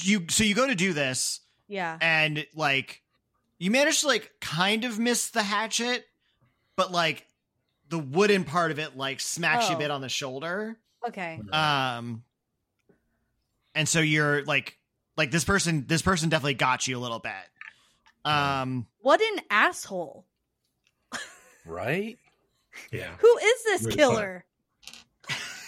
you 0.01 0.25
so 0.29 0.43
you 0.43 0.55
go 0.55 0.67
to 0.67 0.75
do 0.75 0.93
this 0.93 1.41
Yeah. 1.67 1.97
and 2.01 2.45
like 2.55 3.01
you 3.59 3.71
manage 3.71 4.01
to 4.01 4.07
like 4.07 4.31
kind 4.41 4.83
of 4.85 4.99
miss 4.99 5.29
the 5.29 5.43
hatchet, 5.43 6.05
but 6.75 6.91
like 6.91 7.25
the 7.89 7.99
wooden 7.99 8.43
part 8.43 8.71
of 8.71 8.79
it 8.79 8.97
like 8.97 9.19
smacks 9.19 9.67
you 9.69 9.73
a 9.73 9.75
Oh. 9.75 9.79
bit 9.79 9.91
on 9.91 10.01
the 10.01 10.09
shoulder. 10.09 10.77
Okay. 11.07 11.39
Um, 11.51 12.23
and 13.75 13.87
so 13.87 13.99
you're 13.99 14.43
like 14.45 14.77
like 15.17 15.31
this 15.31 15.43
person 15.43 15.85
this 15.87 16.01
person 16.01 16.29
definitely 16.29 16.55
got 16.55 16.87
you 16.87 16.97
a 16.97 17.01
little 17.01 17.19
bit. 17.19 17.33
Um, 18.25 18.87
What 18.99 19.21
an 19.21 19.41
asshole. 19.49 20.25
Right? 21.65 22.17
Yeah. 22.91 23.11
Who 23.19 23.37
is 23.37 23.63
this 23.63 23.83
Really 23.83 23.95
killer? 23.97 24.45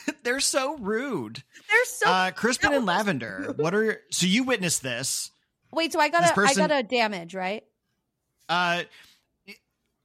they're 0.24 0.39
so 0.39 0.78
rude. 0.78 1.43
They're 1.70 1.86
so 1.86 2.10
uh, 2.10 2.32
Crispin 2.32 2.74
and 2.74 2.86
Lavender, 2.86 3.45
rude. 3.47 3.58
what 3.58 3.74
are 3.76 3.84
you, 3.84 3.93
so 4.12 4.26
you 4.28 4.43
witnessed 4.43 4.82
this? 4.84 5.32
Wait, 5.72 5.91
so 5.93 5.99
I 5.99 6.10
got 6.10 6.22
this 6.22 6.32
a 6.32 6.34
person- 6.34 6.64
I 6.64 6.68
got 6.68 6.80
a 6.80 6.84
damage, 6.84 7.34
right? 7.36 7.64
Uh, 8.47 8.84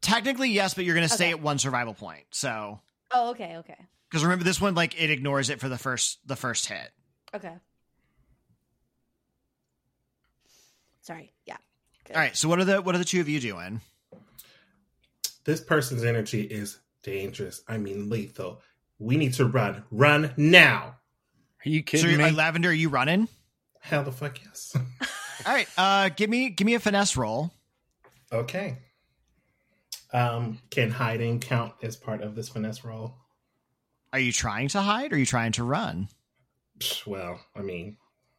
technically 0.01 0.51
yes, 0.51 0.75
but 0.75 0.85
you're 0.85 0.95
gonna 0.95 1.09
stay 1.09 1.27
Okay. 1.27 1.31
at 1.33 1.41
one 1.43 1.59
survival 1.59 1.95
point. 1.95 2.25
So 2.31 2.81
Oh, 3.13 3.31
okay, 3.31 3.57
okay. 3.59 3.77
because 4.09 4.23
remember 4.23 4.45
this 4.45 4.61
one 4.61 4.75
like 4.75 5.01
it 5.01 5.11
ignores 5.11 5.51
it 5.51 5.61
for 5.61 5.69
the 5.69 5.79
first 5.79 6.19
the 6.27 6.37
first 6.37 6.67
hit. 6.67 6.91
Okay. 7.35 7.53
Sorry. 11.03 11.33
Yeah. 11.47 11.57
Good. 12.07 12.17
All 12.17 12.23
right. 12.23 12.37
So 12.37 12.49
what 12.49 12.59
are 12.61 12.65
the 12.65 12.83
what 12.83 12.95
are 12.95 12.99
the 12.99 13.05
two 13.05 13.21
of 13.21 13.29
you 13.29 13.41
doing? 13.41 13.81
This 15.45 15.61
person's 15.61 16.05
energy 16.05 16.43
is 16.43 16.79
dangerous. 17.03 17.63
I 17.69 17.79
mean, 17.79 18.11
lethal. 18.11 18.61
We 19.01 19.17
need 19.17 19.33
to 19.35 19.47
run. 19.47 19.83
Run 19.91 20.33
now. 20.37 20.95
Are 21.65 21.69
you 21.69 21.83
kidding 21.83 22.11
you're, 22.11 22.23
uh, 22.23 22.31
me? 22.31 22.37
Lavender, 22.37 22.69
are 22.69 22.73
you 22.73 22.89
running? 22.91 23.29
Hell 23.81 24.05
the 24.05 24.13
fuck 24.13 24.39
yes. 24.45 24.77
All 25.47 25.53
right. 25.53 25.67
Uh, 25.77 26.11
give 26.11 26.31
me 26.31 26.51
give 26.51 26.67
me 26.67 26.75
a 26.75 26.81
finesse 26.81 27.17
roll. 27.17 27.51
okay. 28.31 28.79
Um, 30.13 30.59
can 30.71 30.91
hiding 30.91 31.39
count 31.41 31.73
as 31.83 31.97
part 31.97 32.21
of 32.23 32.35
this 32.35 32.49
finesse 32.49 32.85
roll? 32.85 33.15
Are 34.13 34.19
you 34.19 34.33
trying 34.33 34.69
to 34.69 34.81
hide? 34.81 35.13
or 35.13 35.15
Are 35.15 35.19
you 35.19 35.27
trying 35.27 35.53
to 35.53 35.65
run? 35.65 36.09
Well, 37.07 37.41
I 37.55 37.61
mean, 37.61 37.97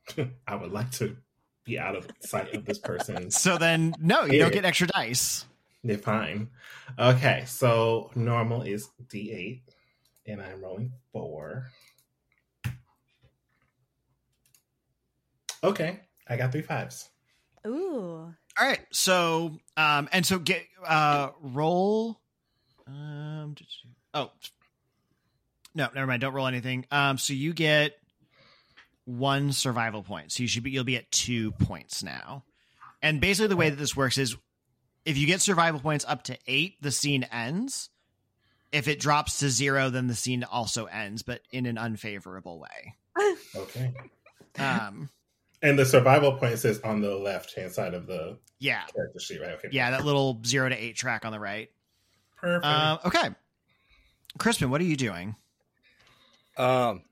I 0.48 0.56
would 0.56 0.72
like 0.72 0.92
to 0.94 1.16
be 1.64 1.80
out 1.80 1.96
of 1.96 2.08
sight 2.20 2.54
of 2.54 2.66
this 2.66 2.78
person. 2.78 3.32
So 3.32 3.58
then, 3.58 3.96
no, 4.00 4.26
you 4.26 4.40
don't 4.40 4.52
get 4.52 4.66
extra 4.66 4.88
dice. 4.88 5.46
They're 5.84 5.98
fine. 5.98 6.50
Okay, 7.00 7.44
so 7.48 8.12
normal 8.16 8.64
is 8.64 8.90
D8, 9.08 9.62
and 10.26 10.42
I'm 10.42 10.62
rolling 10.62 10.92
four. 11.12 11.68
Okay, 15.64 16.00
I 16.28 16.38
got 16.38 16.52
three 16.52 16.62
fives. 16.62 17.10
Ooh. 17.68 18.34
All 18.60 18.68
right. 18.68 18.82
So 18.92 19.60
um, 19.78 20.10
and 20.12 20.26
so 20.26 20.40
get 20.40 20.64
uh 20.86 21.30
roll. 21.42 22.20
Um. 22.88 23.56
Oh. 24.14 24.32
No, 25.74 25.88
never 25.94 26.08
mind. 26.08 26.22
Don't 26.22 26.34
roll 26.34 26.48
anything. 26.48 26.86
Um. 26.92 27.18
So 27.18 27.34
you 27.34 27.54
get 27.54 27.94
one 29.06 29.52
survival 29.52 30.04
point. 30.04 30.32
So 30.32 30.42
you 30.44 30.50
should 30.50 30.64
be 30.64 30.72
you'll 30.72 30.84
be 30.84 30.98
at 30.98 31.12
two 31.12 31.52
points 31.52 32.04
now. 32.04 32.44
And 33.02 33.22
basically, 33.22 33.48
the 33.48 33.56
way 33.56 33.70
that 33.70 33.78
this 33.78 33.96
works 33.96 34.18
is, 34.18 34.36
if 35.06 35.18
you 35.18 35.28
get 35.28 35.42
survival 35.42 35.80
points 35.80 36.06
up 36.08 36.24
to 36.24 36.38
eight, 36.48 36.82
the 36.82 36.92
scene 36.92 37.24
ends. 37.32 37.91
If 38.72 38.88
it 38.88 39.00
drops 39.00 39.40
to 39.40 39.50
zero, 39.50 39.90
then 39.90 40.08
the 40.08 40.16
scene 40.16 40.44
also 40.44 40.86
ends, 40.86 41.24
but 41.24 41.42
in 41.52 41.66
an 41.66 41.78
unfavorable 41.78 42.60
way. 42.60 42.96
Okay. 43.56 43.94
Um. 44.58 45.10
And 45.62 45.78
the 45.78 45.86
survival 45.86 46.38
point 46.38 46.58
says 46.58 46.80
on 46.82 47.02
the 47.02 47.16
left 47.16 47.54
hand 47.56 47.72
side 47.72 47.94
of 47.94 48.08
the 48.08 48.40
Yeah. 48.60 48.84
character 48.96 49.20
sheet, 49.20 49.42
right? 49.42 49.52
Okay. 49.52 49.68
Yeah. 49.72 49.92
That 49.92 50.06
little 50.06 50.42
zero 50.46 50.70
to 50.70 50.76
eight 50.76 50.96
track 50.96 51.26
on 51.26 51.32
the 51.32 51.40
right. 51.40 51.70
Perfect. 52.38 52.66
Um. 52.66 53.00
Okay. 53.06 53.30
Crispin, 54.38 54.70
what 54.70 54.80
are 54.82 54.86
you 54.86 54.96
doing? 54.96 55.36
Um, 56.58 57.04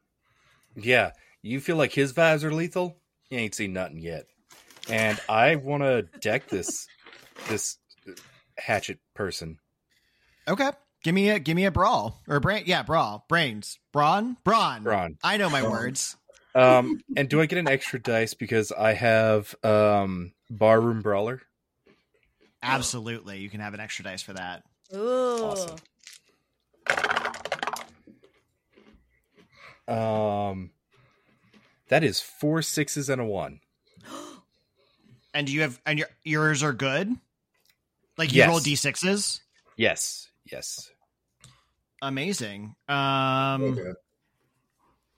yeah, 0.76 1.12
you 1.41 1.60
feel 1.60 1.76
like 1.76 1.91
his 1.93 2.14
vibes 2.14 2.43
are 2.43 2.53
lethal? 2.53 2.97
You 3.30 3.39
ain't 3.39 3.55
seen 3.55 3.74
nothing 3.74 3.99
yet. 3.99 4.26
And 4.89 5.20
I 5.28 5.55
want 5.55 5.84
to 5.84 6.03
deck 6.20 6.49
this 6.49 6.88
this 7.49 7.78
hatchet 8.57 8.99
person. 9.14 9.60
Okay. 10.47 10.70
Give 11.04 11.16
me 11.16 11.30
a 11.30 11.39
give 11.39 11.56
me 11.56 11.66
a 11.66 11.72
brawl 11.72 12.20
or 12.28 12.39
brain. 12.39 12.64
Yeah, 12.66 12.84
brawl. 12.84 13.26
Brains. 13.30 13.80
Brawn. 13.93 14.36
Brawn. 14.43 14.84
brawn. 14.84 15.18
I 15.24 15.38
know 15.38 15.50
my 15.50 15.62
Brawn. 15.62 15.72
words. 15.72 16.18
Um, 16.56 17.02
and 17.16 17.30
do 17.30 17.39
I 17.39 17.45
get 17.45 17.58
an 17.60 17.68
extra 17.68 18.00
dice 18.02 18.34
because 18.34 18.72
I 18.72 18.93
have 18.93 19.56
um 19.64 20.34
barroom 20.50 21.02
brawler? 21.02 21.41
Absolutely. 22.62 23.39
You 23.39 23.50
can 23.50 23.62
have 23.62 23.74
an 23.74 23.80
extra 23.80 24.04
dice 24.04 24.22
for 24.22 24.34
that. 24.34 24.64
Ooh. 24.93 25.43
Awesome. 25.43 25.76
Um, 29.88 30.72
that 31.88 32.04
is 32.04 32.20
four 32.22 32.62
sixes 32.62 33.10
and 33.10 33.22
a 33.22 33.26
one. 33.26 33.60
And 35.32 35.45
do 35.45 35.54
you 35.54 35.62
have 35.62 35.80
and 35.86 36.00
your 36.00 36.08
yours 36.24 36.64
are 36.64 36.74
good? 36.74 37.16
Like 38.18 38.32
you 38.34 38.39
Yes. 38.39 38.50
roll 38.50 38.60
D 38.60 38.74
sixes? 38.76 39.41
Yes, 39.78 40.28
yes. 40.52 40.89
Amazing. 42.02 42.76
Um 42.88 43.64
Okay. 43.64 43.91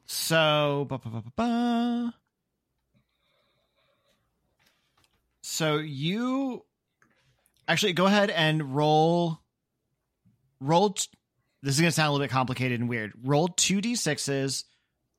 so 0.05 0.85
ba, 0.89 0.97
ba, 0.97 1.09
ba, 1.09 1.21
ba, 1.21 1.31
ba. 1.35 2.13
So 5.41 5.77
you 5.77 6.63
actually 7.67 7.93
go 7.93 8.05
ahead 8.05 8.29
and 8.29 8.75
roll. 8.75 9.39
Roll. 10.59 10.91
T- 10.91 11.07
this 11.63 11.75
is 11.75 11.81
going 11.81 11.89
to 11.89 11.95
sound 11.95 12.09
a 12.09 12.11
little 12.11 12.23
bit 12.23 12.31
complicated 12.31 12.79
and 12.79 12.89
weird. 12.89 13.13
Roll 13.23 13.47
two 13.47 13.81
d6s, 13.81 14.63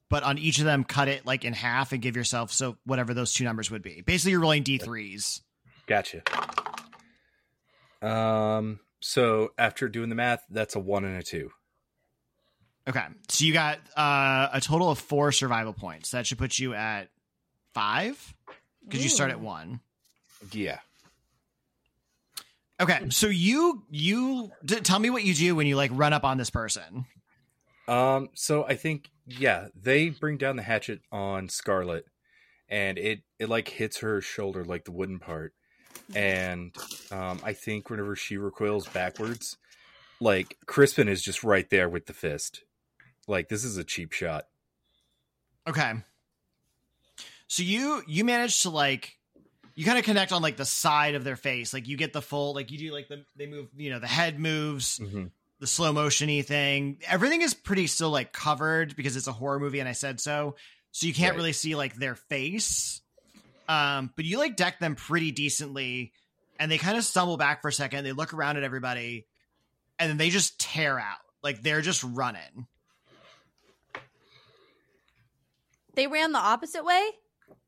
but 0.08 0.22
on 0.22 0.38
each 0.38 0.58
of 0.58 0.64
them, 0.64 0.82
cut 0.84 1.08
it 1.08 1.24
like 1.26 1.44
in 1.44 1.52
half 1.52 1.92
and 1.92 2.00
give 2.02 2.16
yourself 2.16 2.52
so 2.52 2.76
whatever 2.84 3.14
those 3.14 3.32
two 3.32 3.44
numbers 3.44 3.70
would 3.70 3.82
be. 3.82 4.02
Basically, 4.04 4.32
you're 4.32 4.40
rolling 4.40 4.64
d3s. 4.64 5.40
Gotcha. 5.86 6.22
Um. 8.00 8.80
So 9.03 9.53
after 9.59 9.88
doing 9.88 10.09
the 10.09 10.14
math, 10.14 10.44
that's 10.48 10.76
a 10.76 10.80
one 10.80 11.05
and 11.05 11.18
a 11.18 11.22
two. 11.22 11.50
Okay, 12.88 13.05
so 13.28 13.44
you 13.44 13.53
got 13.53 13.78
uh, 13.96 14.48
a 14.53 14.61
total 14.61 14.90
of 14.90 14.98
four 14.98 15.30
survival 15.30 15.72
points. 15.72 16.11
That 16.11 16.26
should 16.26 16.38
put 16.38 16.59
you 16.59 16.74
at 16.74 17.11
five 17.74 18.34
because 18.84 19.05
you 19.05 19.11
start 19.11 19.30
at 19.30 19.40
one. 19.40 19.80
Yeah. 20.50 20.78
Okay, 22.80 23.11
so 23.11 23.28
you 23.28 23.84
you 23.90 24.50
d- 24.64 24.80
tell 24.80 24.98
me 24.98 25.11
what 25.11 25.22
you 25.22 25.34
do 25.34 25.55
when 25.55 25.66
you 25.66 25.76
like 25.76 25.90
run 25.94 26.12
up 26.12 26.24
on 26.24 26.38
this 26.38 26.50
person. 26.50 27.07
Um. 27.86 28.30
So 28.34 28.64
I 28.64 28.74
think 28.74 29.11
yeah, 29.26 29.68
they 29.80 30.09
bring 30.09 30.36
down 30.36 30.57
the 30.57 30.62
hatchet 30.62 31.00
on 31.12 31.48
Scarlett, 31.48 32.07
and 32.68 32.98
it 32.98 33.22
it 33.38 33.48
like 33.48 33.68
hits 33.68 33.98
her 33.98 34.20
shoulder, 34.20 34.64
like 34.64 34.84
the 34.84 34.92
wooden 34.92 35.20
part, 35.20 35.55
and 36.14 36.74
um, 37.11 37.40
I 37.45 37.53
think 37.53 37.90
whenever 37.90 38.16
she 38.16 38.36
recoils 38.36 38.86
backwards, 38.88 39.57
like 40.20 40.57
Crispin 40.66 41.09
is 41.09 41.22
just 41.22 41.43
right 41.45 41.68
there 41.70 41.88
with 41.88 42.07
the 42.07 42.12
fist. 42.12 42.62
Like 43.28 43.49
this 43.49 43.64
is 43.64 43.76
a 43.76 43.84
cheap 43.84 44.12
shot. 44.12 44.45
Okay. 45.68 45.93
So 47.49 47.62
you 47.62 48.03
you 48.07 48.24
manage 48.24 48.62
to 48.62 48.70
like 48.70 49.16
you 49.74 49.84
kind 49.84 49.99
of 49.99 50.05
connect 50.05 50.32
on 50.32 50.43
like 50.43 50.57
the 50.57 50.64
side 50.64 51.14
of 51.14 51.24
their 51.24 51.36
face. 51.36 51.72
Like 51.74 51.86
you 51.86 51.97
get 51.97 52.12
the 52.12 52.22
full 52.22 52.55
like 52.55 52.70
you 52.70 52.78
do 52.78 52.93
like 52.93 53.09
the 53.09 53.24
they 53.36 53.47
move, 53.47 53.68
you 53.76 53.90
know, 53.90 53.99
the 53.99 54.07
head 54.07 54.38
moves, 54.40 54.99
Mhm. 54.99 55.30
the 55.61 55.66
slow 55.66 55.93
motiony 55.93 56.45
thing. 56.45 56.99
Everything 57.07 57.43
is 57.43 57.55
pretty 57.55 57.86
still 57.86 58.11
like 58.11 58.32
covered 58.32 58.97
because 58.97 59.16
it's 59.16 59.26
a 59.28 59.32
horror 59.32 59.61
movie 59.61 59.80
and 59.80 59.88
I 59.88 59.93
said 59.93 60.20
so. 60.20 60.57
So 60.93 61.07
you 61.07 61.14
can't 61.14 61.32
Right. 61.32 61.36
really 61.36 61.53
see 61.53 61.74
like 61.74 61.95
their 61.95 62.14
face. 62.14 63.01
Um, 63.68 64.12
but 64.16 64.24
you 64.24 64.38
like 64.38 64.56
deck 64.56 64.78
them 64.80 64.94
pretty 64.96 65.30
decently 65.32 66.12
and 66.58 66.70
they 66.70 66.78
kind 66.78 66.96
of 66.98 67.04
stumble 67.04 67.36
back 67.36 67.62
for 67.62 67.68
a 67.68 67.72
second. 67.72 68.04
They 68.04 68.12
look 68.12 68.34
around 68.34 68.56
at 68.56 68.62
everybody 68.62 69.26
and 69.98 70.10
then 70.10 70.16
they 70.16 70.30
just 70.30 70.58
tear 70.60 70.98
out. 70.98 71.18
Like 71.42 71.62
they're 71.62 71.80
just 71.80 72.02
running. 72.04 72.66
They 75.94 76.06
ran 76.06 76.32
the 76.32 76.38
opposite 76.38 76.84
way. 76.84 77.02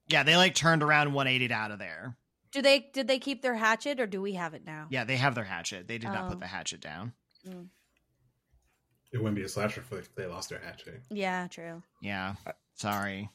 Yeah, 0.09 0.23
they 0.23 0.37
like 0.37 0.55
turned 0.55 0.83
around 0.83 1.13
180 1.13 1.53
out 1.53 1.71
of 1.71 1.79
there. 1.79 2.17
Do 2.53 2.63
they 2.63 2.89
did 2.93 3.09
they 3.09 3.19
keep 3.19 3.43
their 3.43 3.55
hatchet 3.55 4.01
or 4.01 4.07
do 4.07 4.23
we 4.23 4.35
have 4.35 4.55
it 4.55 4.65
now? 4.65 4.87
Yeah, 4.91 5.05
they 5.05 5.17
have 5.17 5.35
their 5.35 5.45
hatchet. 5.45 5.89
They 5.89 5.99
did 5.99 6.11
not 6.11 6.27
Oh. 6.27 6.29
put 6.31 6.41
the 6.41 6.47
hatchet 6.47 6.81
down. 6.81 7.13
It 7.45 9.19
wouldn't 9.19 9.35
be 9.37 9.43
a 9.43 9.49
slasher 9.49 9.83
flick 9.83 10.03
if 10.03 10.15
they 10.15 10.27
lost 10.27 10.49
their 10.51 10.59
hatchet. 10.61 11.03
Yeah, 11.11 11.47
true. 11.49 11.83
Yeah. 12.01 12.35
Sorry. 12.75 13.29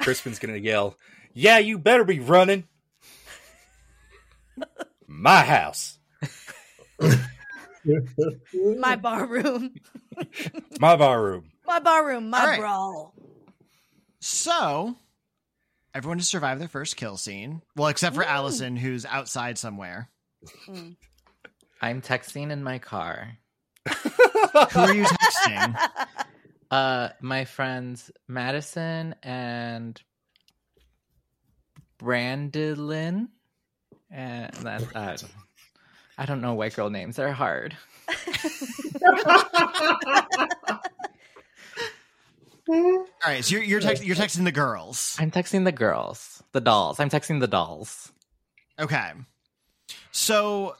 Crispin's 0.00 0.38
gonna 0.38 0.56
yell, 0.56 0.96
"Yeah, 1.34 1.58
you 1.58 1.78
better 1.78 2.04
be 2.04 2.20
running." 2.20 2.64
My 5.06 5.42
house, 5.44 5.98
My 8.78 8.96
bar 8.96 9.26
room. 9.26 9.74
my 10.80 10.96
bar 10.96 11.22
room. 11.22 11.50
My 11.66 11.78
bar 11.78 12.06
room. 12.06 12.30
My 12.30 12.40
All 12.40 12.46
right. 12.46 12.58
brawl. 12.60 13.14
So, 14.20 14.96
everyone 15.94 16.18
has 16.18 16.28
survived 16.28 16.60
their 16.60 16.68
first 16.68 16.96
kill 16.96 17.16
scene. 17.16 17.62
Well, 17.76 17.88
except 17.88 18.14
for 18.16 18.22
Woo. 18.22 18.28
Alisynn, 18.28 18.76
who's 18.78 19.04
outside 19.06 19.58
somewhere. 19.58 20.10
Mm. 20.68 20.96
I'm 21.80 22.02
texting 22.02 22.50
in 22.50 22.62
my 22.64 22.78
car. 22.78 23.38
Who 23.88 24.80
are 24.80 24.92
you 24.94 25.04
texting? 25.04 25.78
Uh, 26.70 27.10
my 27.20 27.44
friends 27.44 28.10
Madison 28.26 29.14
and 29.22 30.00
Brandilyn, 31.98 33.28
and 34.10 34.52
that 34.54 34.82
uh, 34.94 35.16
I 36.18 36.26
don't 36.26 36.40
know 36.40 36.54
white 36.54 36.74
girl 36.74 36.90
names. 36.90 37.16
They're 37.16 37.32
hard. 37.32 37.76
All 42.68 43.06
right, 43.24 43.44
so 43.44 43.54
you're 43.54 43.64
you're, 43.64 43.80
text, 43.80 44.04
you're 44.04 44.16
texting 44.16 44.44
the 44.44 44.52
girls. 44.52 45.16
I'm 45.20 45.30
texting 45.30 45.64
the 45.64 45.72
girls, 45.72 46.42
the 46.52 46.60
dolls. 46.60 46.98
I'm 46.98 47.10
texting 47.10 47.38
the 47.38 47.46
dolls. 47.46 48.12
Okay. 48.78 49.12
So, 50.10 50.74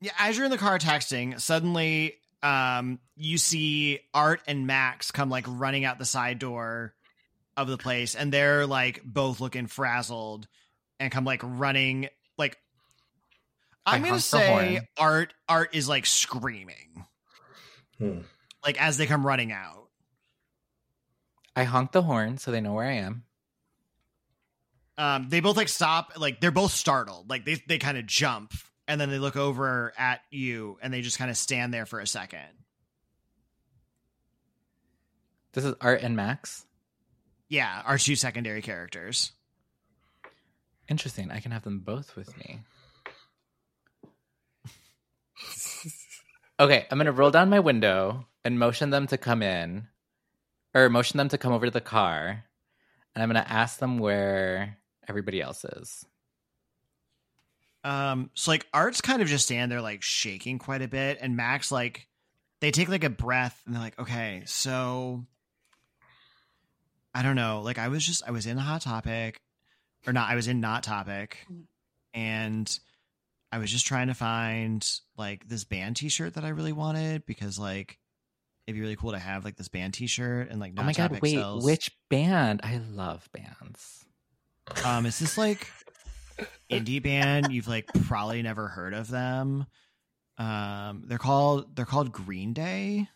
yeah, 0.00 0.12
as 0.18 0.36
you're 0.36 0.44
in 0.44 0.50
the 0.50 0.58
car 0.58 0.78
texting, 0.78 1.40
suddenly 1.40 2.16
um 2.42 3.00
you 3.16 3.36
see 3.38 4.00
Art 4.14 4.40
and 4.46 4.66
Max 4.66 5.10
come 5.10 5.28
like 5.30 5.44
running 5.48 5.84
out 5.84 5.98
the 5.98 6.04
side 6.04 6.38
door 6.38 6.94
of 7.56 7.66
the 7.68 7.78
place 7.78 8.14
and 8.14 8.32
they're 8.32 8.66
like 8.66 9.02
both 9.04 9.40
looking 9.40 9.66
frazzled 9.66 10.46
and 11.00 11.10
come 11.10 11.24
like 11.24 11.40
running 11.42 12.08
like 12.36 12.56
I'm 13.84 14.04
I 14.04 14.08
going 14.08 14.18
to 14.18 14.24
say. 14.24 14.80
Art 14.98 15.34
Art 15.48 15.74
is 15.74 15.88
like 15.88 16.06
screaming 16.06 17.06
Hmm. 17.98 18.20
like 18.64 18.80
as 18.80 18.96
they 18.98 19.06
come 19.06 19.26
running 19.26 19.50
out. 19.50 19.88
I 21.56 21.64
honk 21.64 21.90
the 21.90 22.02
horn 22.02 22.38
so 22.38 22.52
they 22.52 22.60
know 22.60 22.74
where 22.74 22.86
I 22.86 22.92
am. 22.92 23.24
um, 24.96 25.28
they 25.28 25.40
both 25.40 25.56
like 25.56 25.68
stop, 25.68 26.12
like 26.16 26.40
they're 26.40 26.50
both 26.52 26.70
startled, 26.72 27.28
like 27.30 27.44
they 27.44 27.60
they 27.66 27.78
kind 27.78 27.98
of 27.98 28.06
jump, 28.06 28.52
and 28.88 29.00
then 29.00 29.10
they 29.10 29.18
look 29.18 29.36
over 29.36 29.92
at 29.96 30.22
you, 30.30 30.78
and 30.82 30.92
they 30.92 31.02
just 31.02 31.18
kind 31.18 31.30
of 31.30 31.36
stand 31.36 31.72
there 31.72 31.86
for 31.86 32.00
a 32.00 32.06
second. 32.06 32.48
This 35.52 35.64
is 35.64 35.74
Art 35.80 36.02
and 36.02 36.16
Max. 36.16 36.64
Yeah, 37.48 37.82
our 37.84 37.98
two 37.98 38.16
secondary 38.16 38.62
characters. 38.62 39.32
Interesting. 40.88 41.30
I 41.30 41.40
can 41.40 41.52
have 41.52 41.64
them 41.64 41.80
both 41.80 42.16
with 42.16 42.36
me. 42.38 42.60
Okay, 46.60 46.88
I'm 46.90 46.98
gonna 46.98 47.12
roll 47.12 47.30
down 47.30 47.50
my 47.50 47.60
window 47.60 48.26
and 48.44 48.58
motion 48.58 48.90
them 48.90 49.06
to 49.06 49.16
come 49.16 49.44
in, 49.44 49.86
or 50.74 50.88
motion 50.88 51.16
them 51.16 51.28
to 51.28 51.38
come 51.38 51.52
over 51.52 51.66
to 51.66 51.70
the 51.70 51.80
car, 51.80 52.42
and 53.14 53.22
I'm 53.22 53.28
gonna 53.28 53.46
ask 53.46 53.78
them 53.78 54.00
where 54.00 54.76
everybody 55.06 55.40
else 55.40 55.64
is. 55.64 56.04
Um, 57.88 58.30
so 58.34 58.50
like 58.50 58.66
Art's 58.74 59.00
kind 59.00 59.22
of 59.22 59.28
just 59.28 59.46
stand 59.46 59.72
there 59.72 59.80
like 59.80 60.02
shaking 60.02 60.58
quite 60.58 60.82
a 60.82 60.88
bit, 60.88 61.16
and 61.22 61.36
Max 61.36 61.72
like 61.72 62.06
they 62.60 62.70
take 62.70 62.90
like 62.90 63.02
a 63.02 63.08
breath 63.08 63.62
and 63.64 63.74
they're 63.74 63.82
like, 63.82 63.98
okay, 63.98 64.42
so 64.44 65.24
I 67.14 67.22
don't 67.22 67.34
know, 67.36 67.62
like 67.64 67.78
I 67.78 67.88
was 67.88 68.04
just 68.04 68.22
I 68.28 68.30
was 68.30 68.44
in 68.44 68.58
a 68.58 68.60
Hot 68.60 68.82
Topic, 68.82 69.40
or 70.06 70.12
not, 70.12 70.28
I 70.28 70.34
was 70.34 70.48
in 70.48 70.60
Not 70.60 70.82
Topic, 70.82 71.38
and 72.12 72.78
I 73.50 73.56
was 73.56 73.70
just 73.70 73.86
trying 73.86 74.08
to 74.08 74.14
find 74.14 74.86
like 75.16 75.48
this 75.48 75.64
band 75.64 75.96
T-shirt 75.96 76.34
that 76.34 76.44
I 76.44 76.50
really 76.50 76.74
wanted 76.74 77.24
because 77.24 77.58
like 77.58 77.98
it'd 78.66 78.76
be 78.76 78.82
really 78.82 78.96
cool 78.96 79.12
to 79.12 79.18
have 79.18 79.46
like 79.46 79.56
this 79.56 79.68
band 79.68 79.94
T-shirt 79.94 80.50
and 80.50 80.60
like 80.60 80.74
Not 80.74 80.82
oh 80.82 80.86
my 80.86 80.92
god! 80.92 81.18
Wait, 81.22 81.36
sells. 81.36 81.64
which 81.64 81.90
band? 82.10 82.60
I 82.64 82.82
love 82.92 83.26
bands. 83.32 84.04
Um, 84.84 85.06
is 85.06 85.18
this 85.18 85.38
like 85.38 85.66
indie 86.70 87.02
band? 87.02 87.52
You've 87.52 87.68
like 87.68 87.86
probably 88.06 88.42
never 88.42 88.68
heard 88.68 88.94
of 88.94 89.08
them. 89.08 89.66
Um, 90.38 91.04
they're 91.06 91.18
called 91.18 91.74
they're 91.76 91.84
called 91.86 92.12
Green 92.12 92.52
Day. 92.52 93.08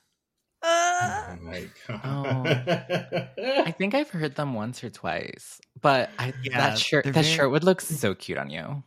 Uh, 0.63 1.27
Oh 1.31 1.37
my 1.43 1.67
god. 1.89 2.01
Oh. 2.05 3.63
I 3.65 3.71
think 3.73 3.95
I've 3.95 4.11
heard 4.11 4.35
them 4.37 4.55
once 4.55 4.83
or 4.85 4.91
twice, 4.91 5.61
but 5.81 6.11
I, 6.19 6.33
Yeah, 6.43 6.59
that 6.59 6.79
shirt 6.79 7.05
that 7.05 7.13
very- 7.15 7.27
shirt 7.27 7.51
would 7.51 7.65
look 7.65 7.81
so 7.81 8.15
cute 8.15 8.39
on 8.39 8.51
you. 8.51 8.83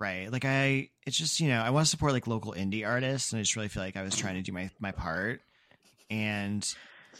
Right. 0.00 0.30
Like 0.30 0.44
I 0.44 0.90
it's 1.06 1.16
just, 1.16 1.40
you 1.40 1.48
know, 1.48 1.60
I 1.60 1.70
want 1.70 1.86
to 1.86 1.90
support 1.90 2.12
like 2.12 2.26
local 2.28 2.52
indie 2.52 2.86
artists 2.86 3.32
and 3.32 3.38
I 3.38 3.42
just 3.42 3.56
really 3.56 3.68
feel 3.68 3.82
like 3.82 3.96
I 3.96 4.02
was 4.02 4.16
trying 4.16 4.34
to 4.36 4.42
do 4.42 4.52
my 4.52 4.70
my 4.80 4.92
part. 4.92 5.40
And 6.10 6.64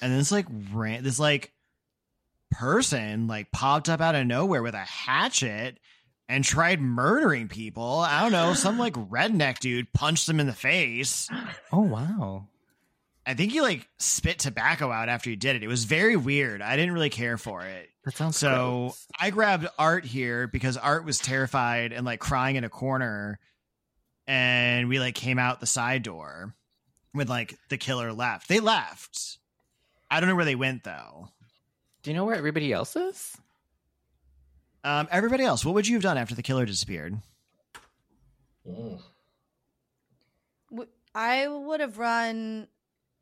and 0.00 0.12
then 0.12 0.18
this 0.18 0.30
like 0.32 0.46
ran 0.72 1.02
this 1.02 1.18
like 1.18 1.52
person 2.50 3.26
like 3.26 3.50
popped 3.52 3.88
up 3.88 4.00
out 4.00 4.14
of 4.14 4.26
nowhere 4.26 4.62
with 4.62 4.74
a 4.74 4.78
hatchet 4.78 5.78
and 6.28 6.44
tried 6.44 6.80
murdering 6.80 7.48
people. 7.48 8.00
I 8.00 8.22
don't 8.22 8.32
know, 8.32 8.54
some 8.54 8.78
like 8.78 8.92
redneck 9.10 9.58
dude 9.58 9.92
punched 9.92 10.28
him 10.28 10.40
in 10.40 10.46
the 10.46 10.52
face. 10.52 11.28
Oh 11.72 11.82
wow! 11.82 12.46
I 13.26 13.34
think 13.34 13.52
he 13.52 13.60
like 13.60 13.86
spit 13.98 14.38
tobacco 14.38 14.90
out 14.90 15.08
after 15.08 15.30
he 15.30 15.36
did 15.36 15.56
it. 15.56 15.62
It 15.62 15.68
was 15.68 15.84
very 15.84 16.16
weird. 16.16 16.62
I 16.62 16.76
didn't 16.76 16.94
really 16.94 17.10
care 17.10 17.36
for 17.36 17.62
it. 17.62 17.88
That 18.04 18.16
sounds 18.16 18.38
So 18.38 18.78
gross. 18.86 19.06
I 19.20 19.30
grabbed 19.30 19.68
Art 19.78 20.06
here 20.06 20.46
because 20.48 20.78
Art 20.78 21.04
was 21.04 21.18
terrified 21.18 21.92
and 21.92 22.06
like 22.06 22.20
crying 22.20 22.56
in 22.56 22.64
a 22.64 22.70
corner. 22.70 23.38
And 24.26 24.88
we 24.88 24.98
like 24.98 25.14
came 25.14 25.38
out 25.38 25.60
the 25.60 25.66
side 25.66 26.02
door 26.02 26.54
when 27.12 27.26
like 27.26 27.58
the 27.68 27.76
killer 27.76 28.12
left. 28.12 28.48
They 28.48 28.60
left. 28.60 29.38
I 30.10 30.20
don't 30.20 30.28
know 30.30 30.36
where 30.36 30.44
they 30.46 30.54
went 30.54 30.84
though. 30.84 31.28
Do 32.08 32.12
you 32.12 32.16
know 32.16 32.24
where 32.24 32.36
everybody 32.36 32.72
else 32.72 32.96
is? 32.96 33.36
Um, 34.82 35.08
everybody 35.10 35.44
else, 35.44 35.62
what 35.62 35.74
would 35.74 35.86
you 35.86 35.96
have 35.96 36.02
done 36.02 36.16
after 36.16 36.34
the 36.34 36.42
killer 36.42 36.64
disappeared? 36.64 37.18
Mm. 38.66 39.02
W- 40.70 40.88
I 41.14 41.46
would 41.46 41.80
have 41.80 41.98
run, 41.98 42.66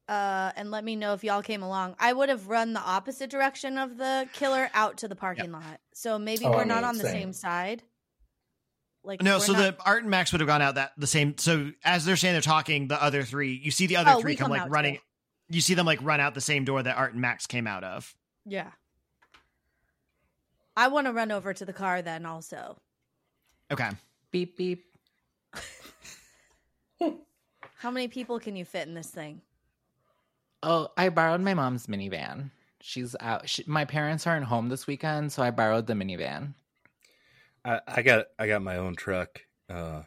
uh, 0.08 0.52
and 0.54 0.70
let 0.70 0.84
me 0.84 0.94
know 0.94 1.14
if 1.14 1.24
y'all 1.24 1.42
came 1.42 1.64
along. 1.64 1.96
I 1.98 2.12
would 2.12 2.28
have 2.28 2.46
run 2.46 2.74
the 2.74 2.80
opposite 2.80 3.28
direction 3.28 3.76
of 3.76 3.96
the 3.98 4.28
killer 4.34 4.70
out 4.72 4.98
to 4.98 5.08
the 5.08 5.16
parking 5.16 5.50
lot. 5.50 5.80
So 5.92 6.16
maybe 6.16 6.44
Oh, 6.44 6.52
we're 6.52 6.60
I 6.60 6.64
not 6.66 6.84
on 6.84 6.96
the 6.96 7.02
same. 7.02 7.12
same 7.22 7.32
side. 7.32 7.82
Like 9.02 9.20
No, 9.20 9.40
so 9.40 9.52
not- 9.52 9.78
the 9.78 9.84
Art 9.84 10.02
and 10.02 10.12
Max 10.12 10.30
would 10.30 10.40
have 10.42 10.46
gone 10.46 10.62
out 10.62 10.76
that 10.76 10.92
the 10.96 11.08
same. 11.08 11.36
So 11.38 11.72
as 11.84 12.04
they're 12.04 12.14
saying 12.14 12.34
they're 12.34 12.40
talking, 12.40 12.86
the 12.86 13.02
other 13.02 13.24
three, 13.24 13.52
you 13.52 13.72
see 13.72 13.88
the 13.88 13.96
other 13.96 14.12
Oh, 14.14 14.20
three 14.20 14.36
come 14.36 14.52
come 14.52 14.56
like 14.60 14.70
running. 14.70 14.94
too. 14.94 15.00
You 15.48 15.60
see 15.60 15.74
them 15.74 15.86
like 15.86 15.98
run 16.02 16.20
out 16.20 16.34
the 16.34 16.40
same 16.40 16.64
door 16.64 16.80
that 16.84 16.96
Art 16.96 17.14
and 17.14 17.20
Max 17.20 17.48
came 17.48 17.66
out 17.66 17.82
of. 17.82 18.14
Yeah. 18.46 18.70
I 20.76 20.88
want 20.88 21.06
to 21.06 21.12
run 21.12 21.32
over 21.32 21.52
to 21.54 21.64
the 21.64 21.72
car 21.72 22.02
then 22.02 22.26
also. 22.26 22.76
Okay. 23.70 23.90
Beep 24.30 24.56
beep. 24.56 24.84
How 27.78 27.90
many 27.90 28.08
people 28.08 28.38
can 28.38 28.56
you 28.56 28.64
fit 28.64 28.86
in 28.86 28.94
this 28.94 29.10
thing? 29.10 29.40
Oh, 30.62 30.88
I 30.96 31.08
borrowed 31.08 31.40
my 31.40 31.54
mom's 31.54 31.86
minivan. 31.86 32.50
She's 32.80 33.16
out. 33.20 33.48
She, 33.48 33.64
my 33.66 33.84
parents 33.84 34.26
aren't 34.26 34.46
home 34.46 34.68
this 34.68 34.86
weekend, 34.86 35.32
so 35.32 35.42
I 35.42 35.50
borrowed 35.50 35.86
the 35.86 35.94
minivan. 35.94 36.54
I, 37.64 37.80
I 37.86 38.02
got 38.02 38.26
I 38.38 38.46
got 38.46 38.62
my 38.62 38.76
own 38.76 38.94
truck. 38.96 39.40
Uh, 39.68 40.02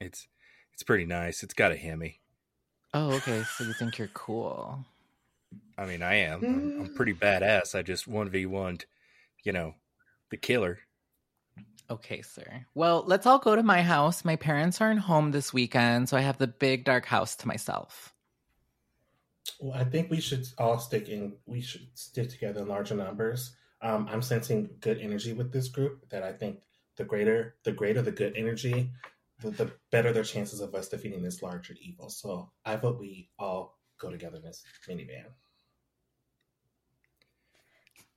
it's 0.00 0.28
it's 0.72 0.82
pretty 0.82 1.04
nice. 1.04 1.42
It's 1.42 1.54
got 1.54 1.72
a 1.72 1.76
Hemi. 1.76 2.20
Oh, 2.94 3.12
okay. 3.12 3.42
So 3.56 3.64
you 3.64 3.72
think 3.72 3.98
you're 3.98 4.08
cool? 4.08 4.84
I 5.76 5.86
mean, 5.86 6.02
I 6.02 6.14
am. 6.16 6.44
I'm, 6.44 6.80
I'm 6.80 6.94
pretty 6.94 7.14
badass. 7.14 7.74
I 7.74 7.82
just 7.82 8.06
one 8.06 8.28
v 8.28 8.46
one, 8.46 8.78
you 9.44 9.52
know, 9.52 9.74
the 10.30 10.36
killer. 10.36 10.78
Okay, 11.90 12.22
sir. 12.22 12.66
Well, 12.74 13.04
let's 13.06 13.26
all 13.26 13.38
go 13.38 13.54
to 13.54 13.62
my 13.62 13.82
house. 13.82 14.24
My 14.24 14.36
parents 14.36 14.80
aren't 14.80 15.00
home 15.00 15.30
this 15.30 15.52
weekend, 15.52 16.08
so 16.08 16.16
I 16.16 16.20
have 16.20 16.38
the 16.38 16.46
big 16.46 16.84
dark 16.84 17.04
house 17.04 17.36
to 17.36 17.48
myself. 17.48 18.14
Well, 19.60 19.78
I 19.78 19.84
think 19.84 20.10
we 20.10 20.20
should 20.20 20.46
all 20.56 20.78
stick 20.78 21.08
in. 21.08 21.34
We 21.46 21.60
should 21.60 21.88
stick 21.94 22.30
together 22.30 22.62
in 22.62 22.68
larger 22.68 22.94
numbers. 22.94 23.54
Um, 23.82 24.08
I'm 24.10 24.22
sensing 24.22 24.70
good 24.80 25.00
energy 25.00 25.32
with 25.32 25.52
this 25.52 25.68
group. 25.68 26.08
That 26.10 26.22
I 26.22 26.32
think 26.32 26.62
the 26.96 27.04
greater, 27.04 27.56
the 27.64 27.72
greater 27.72 28.00
the 28.00 28.12
good 28.12 28.36
energy, 28.36 28.90
the, 29.40 29.50
the 29.50 29.72
better 29.90 30.12
their 30.12 30.24
chances 30.24 30.60
of 30.60 30.74
us 30.74 30.88
defeating 30.88 31.22
this 31.22 31.42
larger 31.42 31.74
evil. 31.80 32.08
So 32.08 32.52
I 32.64 32.76
vote 32.76 33.00
we 33.00 33.28
all 33.38 33.78
go 34.02 34.10
together 34.10 34.36
in 34.36 34.42
this 34.42 34.64
minivan. 34.88 35.24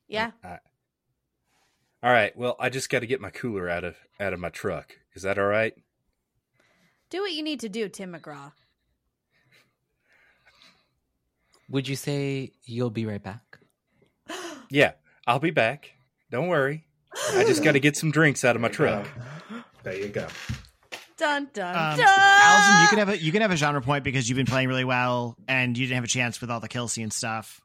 Yeah. 0.08 0.32
I- 0.44 0.60
all 2.04 2.12
right. 2.12 2.36
Well, 2.36 2.56
I 2.60 2.70
just 2.70 2.90
got 2.90 3.00
to 3.00 3.08
get 3.08 3.22
my 3.22 3.30
cooler 3.30 3.70
out 3.70 3.84
of 3.84 3.96
out 4.20 4.34
of 4.34 4.40
my 4.40 4.50
truck. 4.50 4.96
Is 5.16 5.24
that 5.24 5.40
all 5.40 5.48
right? 5.48 5.74
Do 7.10 7.22
what 7.22 7.32
you 7.32 7.42
need 7.44 7.60
to 7.62 7.70
do, 7.70 7.88
Tim 7.90 8.14
McGraw. 8.14 8.52
Would 11.70 11.88
you 11.88 11.96
say 11.96 12.52
you'll 12.66 12.90
be 12.92 13.06
right 13.06 13.24
back? 13.24 13.60
Yeah, 14.72 14.94
I'll 15.28 15.38
be 15.40 15.52
back. 15.52 15.92
Don't 16.32 16.48
worry. 16.48 16.86
I 17.34 17.44
just 17.44 17.64
got 17.64 17.74
to 17.74 17.80
get 17.80 17.96
some 17.96 18.10
drinks 18.10 18.44
out 18.44 18.56
of 18.56 18.62
my 18.62 18.68
truck. 18.70 19.08
There 19.84 19.96
you 19.96 20.08
go. 20.08 20.28
Dun 21.18 21.48
dun 21.54 21.76
Um, 21.76 21.98
dun. 21.98 22.08
Alisynn, 22.08 22.82
you 22.82 22.88
can 22.90 23.00
have 23.00 23.10
a 23.10 23.18
you 23.18 23.32
can 23.32 23.42
have 23.42 23.52
a 23.52 23.56
genre 23.56 23.82
point 23.82 24.04
because 24.04 24.28
you've 24.30 24.36
been 24.36 24.46
playing 24.46 24.68
really 24.68 24.84
well 24.84 25.38
and 25.48 25.78
you 25.78 25.86
didn't 25.86 25.96
have 25.96 26.04
a 26.04 26.08
chance 26.08 26.42
with 26.42 26.52
all 26.52 26.60
the 26.60 26.68
kill 26.68 26.88
scene 26.88 27.10
stuff. 27.12 27.62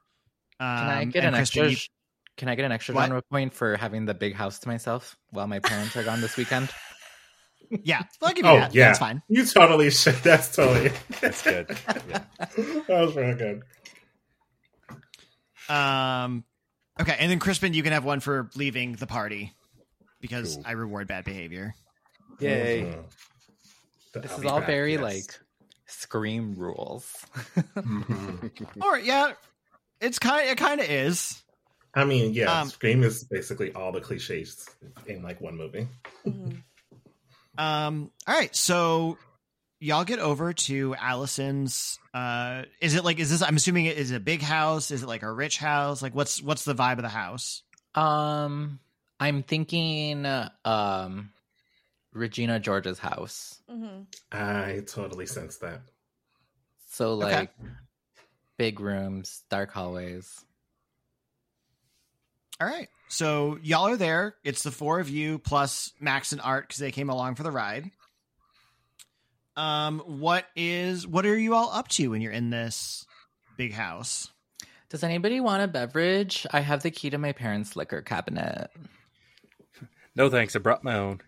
Um, 0.61 0.66
Can 0.78 0.88
I 0.88 1.05
get 1.07 1.24
an 1.24 1.34
Kristen, 1.34 1.62
extra? 1.64 1.70
you- 1.70 1.76
Can 2.36 2.48
I 2.48 2.55
get 2.55 2.64
an 2.64 2.72
extra 2.72 2.94
What? 2.94 3.03
genre 3.07 3.22
point 3.30 3.53
for 3.55 3.76
having 3.76 4.05
the 4.07 4.14
big 4.14 4.34
house 4.34 4.59
to 4.61 4.68
myself 4.68 5.16
while 5.30 5.46
my 5.46 5.59
parents 5.59 5.96
are 5.96 6.05
gone 6.05 6.20
this 6.20 6.36
weekend? 6.36 6.70
yeah, 7.82 8.03
I'll 8.22 8.28
give 8.32 8.44
you 8.44 8.51
Oh 8.51 8.57
that. 8.61 8.74
yeah, 8.74 8.86
That's 8.88 8.98
fine. 8.98 9.22
You 9.28 9.44
totally 9.44 9.90
should. 9.90 10.14
That's 10.16 10.55
totally. 10.55 10.92
That's 11.20 11.42
good. 11.42 11.66
Yeah. 12.09 12.22
that 12.38 12.88
was 12.88 13.16
real 13.16 13.34
good. 13.34 13.62
Um, 15.68 16.44
okay, 17.01 17.16
and 17.18 17.30
then 17.30 17.38
Crispin, 17.38 17.74
you 17.74 17.82
can 17.82 17.92
have 17.92 18.05
one 18.05 18.20
for 18.20 18.51
leaving 18.55 18.94
the 18.94 19.07
party 19.07 19.55
because 20.20 20.57
Cool. 20.57 20.64
I 20.66 20.72
reward 20.72 21.09
bad 21.09 21.24
behavior. 21.24 21.74
Yay. 22.40 22.82
Mhm. 22.82 23.05
The- 24.12 24.20
This 24.20 24.32
I'll 24.32 24.38
is 24.40 24.44
all 24.46 24.58
back, 24.58 24.66
very 24.66 24.92
yes. 24.92 25.02
like 25.02 25.40
scream 25.86 26.54
rules. 26.56 27.12
Mhm. 27.76 28.50
Or 28.82 28.98
yeah, 28.98 29.32
it's 30.00 30.18
kind. 30.18 30.48
It 30.48 30.56
kind 30.58 30.80
of 30.80 30.88
is. 30.90 31.42
I 31.94 32.04
mean, 32.04 32.32
yeah, 32.34 32.61
Um, 32.61 32.68
Scream 32.68 33.02
is 33.02 33.24
basically 33.24 33.72
all 33.72 33.90
the 33.90 34.00
cliches 34.00 34.64
in 35.06 35.22
like 35.22 35.40
one 35.40 35.56
movie. 35.56 35.88
Mhm. 36.26 36.62
Um. 37.58 38.11
All 38.26 38.34
right. 38.34 38.54
So 38.54 39.18
y'all 39.80 40.04
get 40.04 40.18
over 40.20 40.52
to 40.52 40.94
Alisynn's. 40.94 41.98
Uh, 42.14 42.62
is 42.80 42.94
it 42.94 43.04
like? 43.04 43.18
Is 43.18 43.28
this? 43.30 43.42
I'm 43.42 43.56
assuming 43.56 43.84
it 43.86 43.98
is 43.98 44.12
a 44.12 44.20
big 44.20 44.40
house. 44.40 44.90
Is 44.90 45.02
it 45.02 45.06
like 45.06 45.22
a 45.22 45.30
rich 45.30 45.58
house? 45.58 46.00
Like, 46.00 46.14
what's 46.14 46.40
what's 46.40 46.64
the 46.64 46.74
vibe 46.74 46.96
of 46.98 47.02
the 47.02 47.08
house? 47.08 47.62
um, 47.96 48.78
I'm 49.18 49.42
thinking 49.42 50.24
um, 50.64 51.32
Regina 52.12 52.58
George's 52.58 52.98
house. 52.98 53.62
Mhm. 53.70 54.06
I 54.32 54.82
totally 54.86 55.26
sense 55.26 55.58
that. 55.58 55.82
So 56.88 57.12
Okay. 57.12 57.32
like 57.36 57.54
big 58.56 58.80
rooms, 58.80 59.42
dark 59.48 59.70
hallways. 59.70 60.44
All 62.61 62.66
right. 62.66 62.88
So 63.08 63.58
y'all 63.62 63.88
are 63.88 63.96
there. 63.96 64.36
It's 64.44 64.62
the 64.62 64.70
four 64.70 65.00
of 65.00 65.08
you 65.08 65.38
plus 65.38 65.92
Max 66.00 66.32
and 66.32 66.40
Art 66.40 66.68
because 66.68 66.78
they 66.78 66.92
came 66.92 67.11
along 67.11 67.36
for 67.36 67.42
the 67.42 67.50
ride. 67.50 67.90
Um, 69.56 70.00
what 70.00 70.46
is 70.56 71.06
what 71.06 71.26
are 71.26 71.36
you 71.38 71.54
all 71.54 71.70
up 71.72 71.88
to 71.88 72.08
when 72.08 72.20
you're 72.22 72.32
in 72.32 72.50
this 72.50 73.04
big 73.56 73.72
house? 73.72 74.30
Does 74.88 75.02
anybody 75.04 75.40
want 75.40 75.62
a 75.62 75.68
beverage? 75.68 76.46
I 76.50 76.61
have 76.61 76.82
the 76.82 76.90
key 76.90 77.11
to 77.11 77.18
my 77.18 77.32
parents' 77.32 77.76
liquor 77.76 78.02
cabinet. 78.02 78.70
No 80.16 80.28
thanks. 80.28 80.54
I 80.56 80.58
brought 80.58 80.82
my 80.84 80.94
own. 80.96 81.20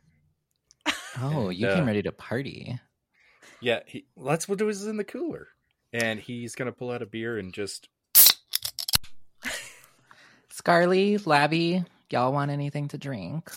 Oh, 1.20 1.48
And, 1.48 1.58
you 1.58 1.66
uh, 1.66 1.74
came 1.74 1.86
ready 1.86 2.02
to 2.02 2.12
party. 2.12 2.78
Yeah, 3.60 3.80
he, 3.86 4.06
well, 4.16 4.30
that's 4.30 4.48
what 4.48 4.60
was 4.60 4.86
in 4.86 4.96
the 4.96 5.04
cooler. 5.04 5.48
And 5.92 6.18
he's 6.18 6.54
gonna 6.54 6.72
pull 6.72 6.90
out 6.90 7.02
a 7.02 7.06
beer 7.06 7.38
and 7.38 7.52
just 7.52 7.88
Scarly, 10.52 11.24
Labby, 11.26 11.84
y'all 12.10 12.32
want 12.32 12.50
anything 12.50 12.88
to 12.88 12.98
drink? 12.98 13.50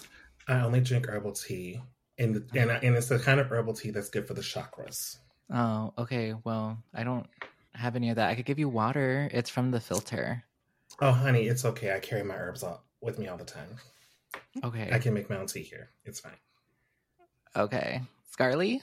I 0.48 0.62
only 0.62 0.80
drink 0.80 1.08
herbal 1.08 1.34
tea, 1.34 1.82
and 2.18 2.36
the, 2.36 2.60
and 2.60 2.72
and 2.72 2.96
it's 2.96 3.10
the 3.10 3.20
kind 3.20 3.40
of 3.40 3.52
herbal 3.52 3.74
tea 3.74 3.92
that's 3.92 4.10
good 4.10 4.28
for 4.28 4.34
the 4.34 4.42
chakras. 4.42 5.18
Oh, 5.54 5.94
okay. 5.98 6.34
Well, 6.44 6.78
I 6.94 7.04
don't 7.04 7.28
have 7.74 7.96
any 7.96 8.10
of 8.10 8.16
that. 8.16 8.30
I 8.30 8.36
could 8.36 8.46
give 8.46 8.60
you 8.60 8.70
water. 8.70 9.30
It's 9.34 9.50
from 9.50 9.72
the 9.72 9.80
filter. 9.80 10.44
Oh, 11.02 11.12
honey, 11.12 11.48
it's 11.48 11.66
okay. 11.66 11.94
I 11.94 12.00
carry 12.00 12.24
my 12.24 12.36
herbs 12.36 12.64
all, 12.64 12.84
with 13.02 13.20
me 13.20 13.28
all 13.28 13.38
the 13.38 13.44
time. 13.44 13.76
Okay. 14.64 14.90
I 14.92 15.00
can 15.00 15.14
make 15.14 15.30
my 15.30 15.38
own 15.38 15.48
tea 15.48 15.64
here. 15.64 15.90
It's 16.06 16.22
fine. 16.22 16.38
Okay. 17.56 18.02
Scarly? 18.38 18.82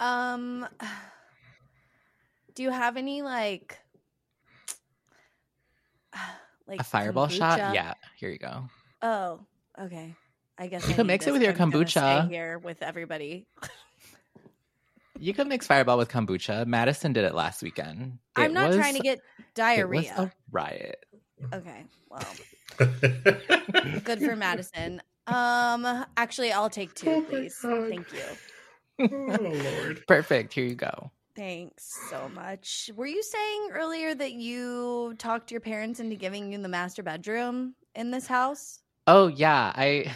Um, 0.00 0.66
do 2.54 2.62
you 2.62 2.70
have 2.70 2.96
any 2.96 3.22
like, 3.22 3.78
like 6.66 6.80
a 6.80 6.84
fireball 6.84 7.28
shot? 7.28 7.58
Yeah. 7.74 7.94
Here 8.16 8.30
you 8.30 8.38
go. 8.38 8.64
Oh, 9.02 9.40
okay. 9.80 10.14
I 10.56 10.66
guess 10.68 10.84
You 10.86 10.92
I 10.92 10.96
can 10.96 11.06
need 11.06 11.12
mix 11.12 11.26
it 11.26 11.32
with 11.32 11.42
your 11.42 11.50
if 11.52 11.60
I'm 11.60 11.70
gonna 11.70 11.86
stay 11.88 12.00
kombucha. 12.00 12.28
here 12.28 12.58
with 12.58 12.82
everybody. 12.82 13.46
You 15.18 15.32
could 15.34 15.46
mix 15.48 15.66
fireball 15.66 15.98
with 15.98 16.08
kombucha. 16.08 16.66
Madison 16.66 17.12
did 17.12 17.24
it 17.24 17.34
last 17.34 17.62
weekend. 17.62 18.18
I'm 18.36 18.52
not 18.52 18.68
was- 18.68 18.76
trying 18.76 18.94
to 18.94 19.00
get 19.00 19.18
It 19.18 19.22
was 19.38 19.46
diarrhea. 19.54 20.14
a 20.16 20.32
riot. 20.50 21.04
Okay, 21.52 21.84
well, 22.08 22.26
good 24.04 24.20
for 24.20 24.34
Madison. 24.36 25.02
Um, 25.26 26.04
actually, 26.16 26.52
I'll 26.52 26.70
take 26.70 26.94
two, 26.94 27.08
Oh 27.08 27.20
my 27.20 27.26
please. 27.28 27.58
God. 27.62 27.88
Thank 27.88 28.12
you. 28.12 28.22
oh 29.40 29.52
Lord. 29.82 30.04
Perfect. 30.08 30.52
Here 30.52 30.64
you 30.64 30.74
go. 30.74 31.10
Thanks 31.36 31.98
so 32.08 32.28
much. 32.28 32.90
Were 32.94 33.06
you 33.06 33.22
saying 33.22 33.70
earlier 33.72 34.14
that 34.14 34.34
you 34.34 35.14
talked 35.18 35.50
your 35.50 35.60
parents 35.60 35.98
into 35.98 36.14
giving 36.14 36.52
you 36.52 36.58
the 36.58 36.68
master 36.68 37.02
bedroom 37.02 37.74
in 37.94 38.10
this 38.10 38.26
house? 38.26 38.80
Oh 39.06 39.26
yeah, 39.26 39.72
I 39.74 40.14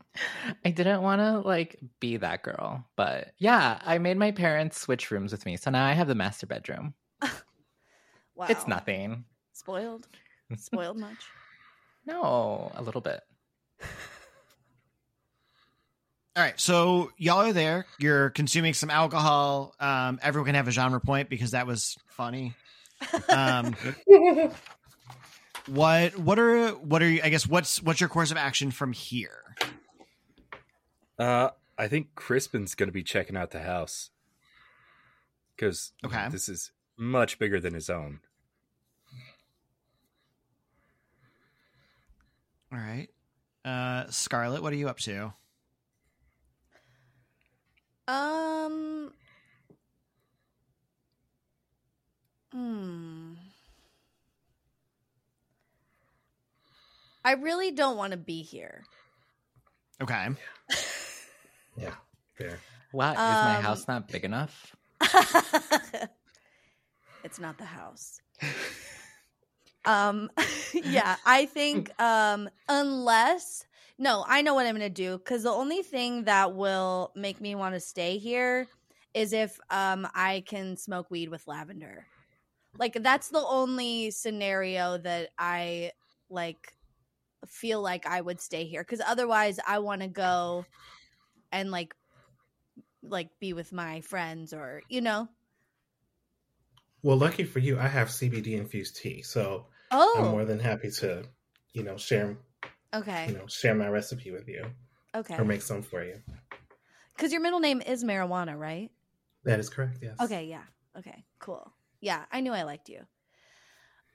I 0.64 0.70
didn't 0.70 1.02
want 1.02 1.20
to 1.20 1.40
like 1.40 1.78
be 2.00 2.16
that 2.16 2.42
girl, 2.42 2.84
but 2.96 3.32
yeah, 3.38 3.78
I 3.84 3.98
made 3.98 4.16
my 4.16 4.30
parents 4.30 4.80
switch 4.80 5.10
rooms 5.10 5.32
with 5.32 5.44
me. 5.44 5.56
So 5.56 5.70
now 5.70 5.84
I 5.86 5.92
have 5.92 6.08
the 6.08 6.14
master 6.14 6.46
bedroom. 6.46 6.94
Wow, 8.34 8.46
It's 8.48 8.66
nothing. 8.68 9.24
spoiled. 9.52 10.06
Spoiled 10.56 10.96
much? 10.96 11.24
No, 12.06 12.70
a 12.74 12.82
little 12.82 13.00
bit. 13.00 13.20
All 16.38 16.44
right, 16.44 16.60
so 16.60 17.10
y'all 17.16 17.40
are 17.48 17.52
there. 17.52 17.84
You're 17.98 18.30
consuming 18.30 18.72
some 18.72 18.90
alcohol. 18.90 19.74
Um, 19.80 20.20
everyone 20.22 20.46
can 20.46 20.54
have 20.54 20.68
a 20.68 20.70
genre 20.70 21.00
point 21.00 21.28
because 21.28 21.50
that 21.50 21.66
was 21.66 21.96
funny. 22.10 22.54
Um, 23.28 23.74
what 25.66 26.16
what 26.16 26.38
are 26.38 26.68
what 26.74 27.02
are 27.02 27.08
you? 27.08 27.20
I 27.24 27.30
guess 27.30 27.44
what's 27.44 27.82
what's 27.82 28.00
your 28.00 28.08
course 28.08 28.30
of 28.30 28.36
action 28.36 28.70
from 28.70 28.92
here? 28.92 29.42
Uh, 31.18 31.48
I 31.76 31.88
think 31.88 32.14
Crispin's 32.14 32.76
going 32.76 32.86
to 32.88 32.92
be 32.92 33.02
checking 33.02 33.36
out 33.36 33.50
the 33.50 33.62
house 33.62 34.10
because 35.56 35.90
Okay. 36.04 36.28
this 36.30 36.48
is 36.48 36.70
much 36.96 37.40
bigger 37.40 37.58
than 37.58 37.74
his 37.74 37.90
own. 37.90 38.20
All 42.72 42.78
right. 42.78 43.08
Uh, 43.64 44.04
Scarlett, 44.10 44.62
what 44.62 44.72
are 44.72 44.76
you 44.76 44.88
up 44.88 44.98
to? 45.00 45.32
Um. 48.08 49.12
Hmm. 52.52 53.34
I 57.24 57.32
really 57.34 57.70
don't 57.72 57.96
want 57.96 58.12
to 58.12 58.16
be 58.18 58.42
here. 58.42 58.86
Okay. 60.02 60.28
Yeah, 61.76 61.94
fair. 62.36 62.60
What 62.92 63.24
is 63.24 63.24
is 63.24 63.42
my 63.42 63.54
Um, 63.54 63.62
house 63.62 63.88
not 63.88 64.10
big 64.10 64.24
enough? 64.24 64.76
it's 67.24 67.38
not 67.40 67.58
the 67.58 67.64
house. 67.66 68.20
um 69.86 70.30
yeah, 70.74 71.16
I 71.26 71.46
think 71.46 71.90
um 72.00 72.48
unless 72.68 73.64
no, 73.98 74.24
I 74.26 74.42
know 74.42 74.54
what 74.54 74.66
I'm 74.66 74.76
going 74.76 74.92
to 74.92 75.02
do 75.02 75.18
cuz 75.18 75.42
the 75.42 75.50
only 75.50 75.82
thing 75.82 76.24
that 76.24 76.54
will 76.54 77.12
make 77.14 77.40
me 77.40 77.54
want 77.54 77.74
to 77.74 77.80
stay 77.80 78.18
here 78.18 78.68
is 79.14 79.32
if 79.32 79.58
um 79.70 80.08
I 80.14 80.42
can 80.46 80.76
smoke 80.76 81.10
weed 81.10 81.28
with 81.28 81.46
lavender. 81.46 82.06
Like 82.78 82.94
that's 83.02 83.28
the 83.30 83.44
only 83.44 84.10
scenario 84.10 84.98
that 84.98 85.30
I 85.38 85.92
like 86.30 86.74
feel 87.46 87.82
like 87.82 88.06
I 88.06 88.20
would 88.20 88.40
stay 88.40 88.66
here 88.66 88.84
cuz 88.84 89.00
otherwise 89.06 89.58
I 89.66 89.80
want 89.80 90.02
to 90.02 90.08
go 90.08 90.66
and 91.52 91.70
like 91.70 91.94
like 93.02 93.30
be 93.38 93.52
with 93.52 93.72
my 93.72 94.00
friends 94.00 94.52
or 94.52 94.82
you 94.88 95.00
know 95.00 95.28
Well, 97.02 97.16
lucky 97.16 97.44
for 97.44 97.58
you, 97.58 97.78
I 97.78 97.88
have 97.88 98.10
CBD 98.10 98.54
infused 98.54 98.96
tea, 98.96 99.22
so 99.22 99.66
Oh, 99.90 100.14
I'm 100.14 100.30
more 100.30 100.44
than 100.44 100.60
happy 100.60 100.90
to, 100.92 101.28
you 101.72 101.82
know, 101.82 101.96
share, 101.96 102.38
okay, 102.94 103.28
you 103.28 103.34
know, 103.34 103.46
share 103.46 103.74
my 103.74 103.88
recipe 103.88 104.30
with 104.30 104.48
you 104.48 104.64
okay. 105.14 105.36
or 105.36 105.44
make 105.44 105.62
some 105.62 105.82
for 105.82 106.04
you. 106.04 106.16
Because 107.16 107.32
your 107.32 107.40
middle 107.40 107.60
name 107.60 107.80
is 107.80 108.04
marijuana, 108.04 108.58
right? 108.58 108.90
That 109.44 109.58
is 109.58 109.68
correct. 109.68 109.98
Yes. 110.02 110.16
Okay, 110.20 110.44
yeah. 110.44 110.62
Okay, 110.96 111.24
cool. 111.38 111.72
Yeah, 112.00 112.24
I 112.30 112.40
knew 112.40 112.52
I 112.52 112.62
liked 112.62 112.88
you. 112.88 113.00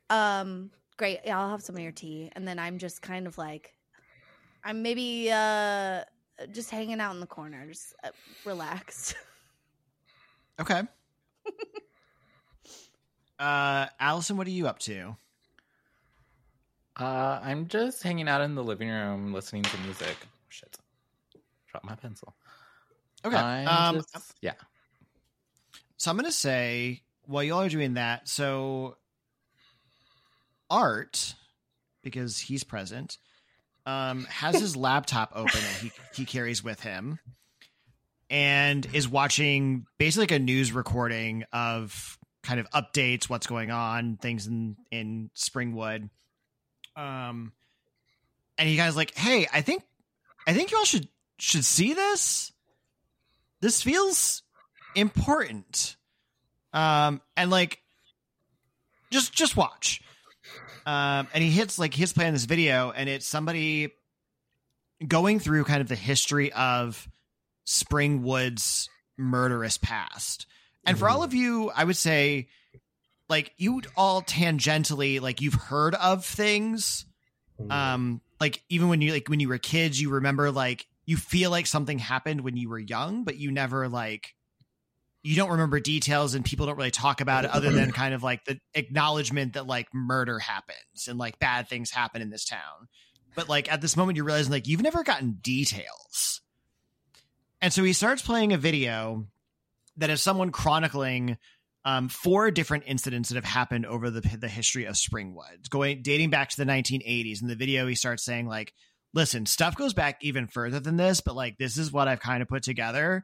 Um, 0.09 0.71
great. 0.97 1.19
Yeah, 1.25 1.39
I'll 1.39 1.49
have 1.49 1.61
some 1.61 1.75
of 1.75 1.81
your 1.81 1.91
tea, 1.91 2.31
and 2.35 2.47
then 2.47 2.59
I'm 2.59 2.77
just 2.77 3.01
kind 3.01 3.27
of 3.27 3.37
like, 3.37 3.73
I'm 4.63 4.81
maybe 4.81 5.29
uh 5.31 6.03
just 6.51 6.69
hanging 6.69 6.99
out 6.99 7.13
in 7.13 7.19
the 7.19 7.27
corner, 7.27 7.65
just 7.67 7.93
uh, 8.03 8.09
relaxed. 8.45 9.15
Okay. 10.61 10.83
uh, 13.39 13.87
Alisynn, 13.99 14.35
what 14.35 14.45
are 14.45 14.51
you 14.51 14.67
up 14.67 14.77
to? 14.79 15.15
Uh, 16.99 17.39
I'm 17.41 17.67
just 17.67 18.03
hanging 18.03 18.27
out 18.27 18.41
in 18.41 18.55
the 18.55 18.63
living 18.63 18.89
room 18.89 19.33
listening 19.33 19.63
to 19.63 19.77
music. 19.79 20.15
Shit. 20.49 20.77
Drop 21.67 21.83
my 21.83 21.95
pencil. 21.95 22.35
Okay. 23.25 23.35
I'm 23.35 23.95
Um, 23.95 23.95
just- 24.13 24.35
yeah. 24.41 24.53
So 25.97 26.11
I'm 26.11 26.17
going 26.17 26.25
to 26.29 26.31
say 26.31 27.01
while 27.25 27.43
y'all 27.43 27.61
are 27.61 27.69
doing 27.69 27.93
that, 27.95 28.27
so 28.27 28.97
Art, 30.69 31.35
because 32.03 32.37
he's 32.39 32.63
present, 32.63 33.17
um, 33.85 34.25
has 34.25 34.59
his 34.59 34.75
laptop 34.75 35.31
open 35.33 35.59
that 35.61 35.79
he, 35.81 35.91
he 36.13 36.25
carries 36.25 36.63
with 36.63 36.81
him 36.81 37.19
and 38.29 38.85
is 38.93 39.07
watching 39.07 39.85
basically 39.97 40.23
like 40.23 40.31
a 40.31 40.39
news 40.39 40.71
recording 40.73 41.43
of 41.53 42.17
kind 42.43 42.59
of 42.59 42.69
updates, 42.71 43.29
what's 43.29 43.47
going 43.47 43.71
on, 43.71 44.17
things 44.17 44.47
in, 44.47 44.75
in 44.91 45.29
Springwood. 45.35 46.09
Um, 46.95 47.51
and 48.57 48.69
he 48.69 48.75
guys 48.75 48.95
like, 48.95 49.15
hey, 49.15 49.47
I 49.51 49.61
think, 49.61 49.83
I 50.47 50.53
think 50.53 50.71
y'all 50.71 50.83
should, 50.83 51.07
should 51.39 51.65
see 51.65 51.93
this. 51.93 52.51
This 53.61 53.81
feels 53.81 54.43
important. 54.95 55.95
Um, 56.73 57.21
and 57.37 57.49
like, 57.49 57.79
just 59.13 59.31
just 59.31 59.55
watch. 59.55 60.01
Um, 60.85 61.27
and 61.33 61.43
he 61.43 61.49
hits 61.51 61.79
like 61.79 61.93
his 61.93 62.11
play 62.11 62.27
in 62.27 62.33
this 62.33 62.45
video, 62.45 62.91
and 62.91 63.07
it's 63.07 63.25
somebody 63.25 63.93
going 65.07 65.39
through 65.39 65.63
kind 65.63 65.81
of 65.81 65.87
the 65.87 65.95
history 65.95 66.51
of 66.51 67.07
Springwood's 67.65 68.89
murderous 69.17 69.77
past. 69.77 70.47
And 70.85 70.99
for 70.99 71.07
all 71.07 71.23
of 71.23 71.33
you, 71.33 71.71
I 71.73 71.85
would 71.85 71.95
say, 71.95 72.49
like 73.33 73.51
you 73.57 73.81
all 73.97 74.21
tangentially, 74.21 75.19
like 75.19 75.41
you've 75.41 75.55
heard 75.55 75.95
of 75.95 76.23
things. 76.23 77.05
Mm. 77.59 77.71
um 77.71 78.21
like 78.39 78.63
even 78.67 78.89
when 78.89 78.99
you 79.01 79.11
like 79.13 79.29
when 79.29 79.39
you 79.39 79.47
were 79.47 79.59
kids 79.59 80.01
you 80.01 80.09
remember 80.09 80.49
like 80.49 80.87
you 81.05 81.17
feel 81.17 81.51
like 81.51 81.67
something 81.67 81.99
happened 81.99 82.41
when 82.41 82.57
you 82.57 82.67
were 82.67 82.79
young 82.79 83.23
but 83.23 83.37
you 83.37 83.51
never 83.51 83.87
like 83.87 84.33
you 85.21 85.35
don't 85.35 85.51
remember 85.51 85.79
details 85.79 86.33
and 86.33 86.43
people 86.43 86.65
don't 86.65 86.77
really 86.77 86.91
talk 86.91 87.21
about 87.21 87.45
it 87.45 87.51
other 87.51 87.69
than 87.71 87.91
kind 87.91 88.13
of 88.13 88.23
like 88.23 88.43
the 88.45 88.59
acknowledgement 88.73 89.53
that 89.53 89.65
like 89.65 89.87
murder 89.93 90.39
happens 90.39 91.07
and 91.07 91.17
like 91.17 91.39
bad 91.39 91.69
things 91.69 91.91
happen 91.91 92.21
in 92.21 92.29
this 92.29 92.43
town. 92.43 92.89
But 93.35 93.47
like 93.47 93.71
at 93.71 93.81
this 93.81 93.95
moment 93.95 94.17
you're 94.17 94.25
realizing 94.25 94.51
like 94.51 94.67
you've 94.67 94.81
never 94.81 95.03
gotten 95.03 95.37
details. 95.41 96.41
And 97.61 97.71
so 97.71 97.83
he 97.83 97.93
starts 97.93 98.21
playing 98.21 98.51
a 98.51 98.57
video 98.57 99.27
that 99.97 100.09
is 100.09 100.21
someone 100.21 100.51
chronicling 100.51 101.37
um, 101.85 102.09
four 102.09 102.51
different 102.51 102.85
incidents 102.87 103.29
that 103.29 103.35
have 103.35 103.45
happened 103.45 103.85
over 103.85 104.09
the 104.09 104.21
the 104.21 104.47
history 104.47 104.85
of 104.85 104.95
Springwood, 104.95 105.69
going 105.69 106.01
dating 106.01 106.29
back 106.29 106.49
to 106.49 106.57
the 106.57 106.71
1980s. 106.71 107.41
In 107.41 107.47
the 107.47 107.55
video, 107.55 107.87
he 107.87 107.95
starts 107.95 108.23
saying 108.23 108.47
like, 108.47 108.73
"Listen, 109.13 109.45
stuff 109.45 109.75
goes 109.75 109.93
back 109.93 110.17
even 110.21 110.47
further 110.47 110.79
than 110.79 110.97
this, 110.97 111.21
but 111.21 111.35
like 111.35 111.57
this 111.57 111.77
is 111.77 111.91
what 111.91 112.07
I've 112.07 112.21
kind 112.21 112.41
of 112.41 112.47
put 112.47 112.63
together 112.63 113.23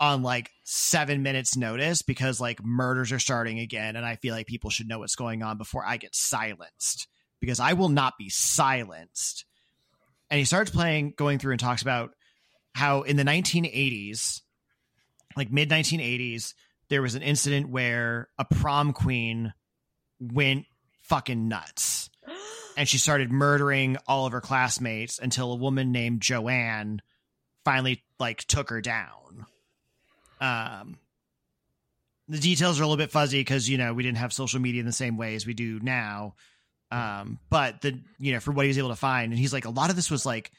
on 0.00 0.22
like 0.22 0.50
seven 0.64 1.22
minutes 1.22 1.56
notice 1.56 2.02
because 2.02 2.40
like 2.40 2.64
murders 2.64 3.12
are 3.12 3.20
starting 3.20 3.60
again, 3.60 3.94
and 3.94 4.04
I 4.04 4.16
feel 4.16 4.34
like 4.34 4.46
people 4.46 4.70
should 4.70 4.88
know 4.88 4.98
what's 4.98 5.16
going 5.16 5.42
on 5.42 5.56
before 5.56 5.84
I 5.86 5.96
get 5.96 6.14
silenced 6.14 7.06
because 7.40 7.60
I 7.60 7.74
will 7.74 7.88
not 7.88 8.14
be 8.18 8.30
silenced." 8.30 9.44
And 10.28 10.38
he 10.38 10.44
starts 10.44 10.70
playing, 10.70 11.12
going 11.16 11.38
through 11.38 11.52
and 11.52 11.60
talks 11.60 11.82
about 11.82 12.12
how 12.74 13.02
in 13.02 13.16
the 13.16 13.22
1980s, 13.22 14.40
like 15.36 15.52
mid 15.52 15.68
1980s 15.68 16.54
there 16.92 17.00
was 17.00 17.14
an 17.14 17.22
incident 17.22 17.70
where 17.70 18.28
a 18.38 18.44
prom 18.44 18.92
queen 18.92 19.54
went 20.20 20.66
fucking 21.04 21.48
nuts 21.48 22.10
and 22.76 22.86
she 22.86 22.98
started 22.98 23.32
murdering 23.32 23.96
all 24.06 24.26
of 24.26 24.32
her 24.32 24.42
classmates 24.42 25.18
until 25.18 25.52
a 25.52 25.56
woman 25.56 25.90
named 25.90 26.20
Joanne 26.20 27.00
finally 27.64 28.02
like 28.20 28.44
took 28.44 28.68
her 28.68 28.82
down. 28.82 29.46
Um 30.38 30.98
the 32.28 32.38
details 32.38 32.78
are 32.78 32.82
a 32.82 32.86
little 32.86 33.02
bit 33.02 33.10
fuzzy 33.10 33.40
because 33.40 33.70
you 33.70 33.78
know 33.78 33.94
we 33.94 34.02
didn't 34.02 34.18
have 34.18 34.34
social 34.34 34.60
media 34.60 34.80
in 34.80 34.86
the 34.86 34.92
same 34.92 35.16
way 35.16 35.34
as 35.34 35.46
we 35.46 35.54
do 35.54 35.80
now. 35.80 36.34
Um, 36.90 37.38
but 37.48 37.80
the 37.80 38.00
you 38.18 38.34
know 38.34 38.40
for 38.40 38.52
what 38.52 38.66
he 38.66 38.68
was 38.68 38.76
able 38.76 38.90
to 38.90 38.96
find, 38.96 39.32
and 39.32 39.38
he's 39.38 39.52
like 39.52 39.64
a 39.64 39.70
lot 39.70 39.88
of 39.88 39.96
this 39.96 40.10
was 40.10 40.26
like, 40.26 40.52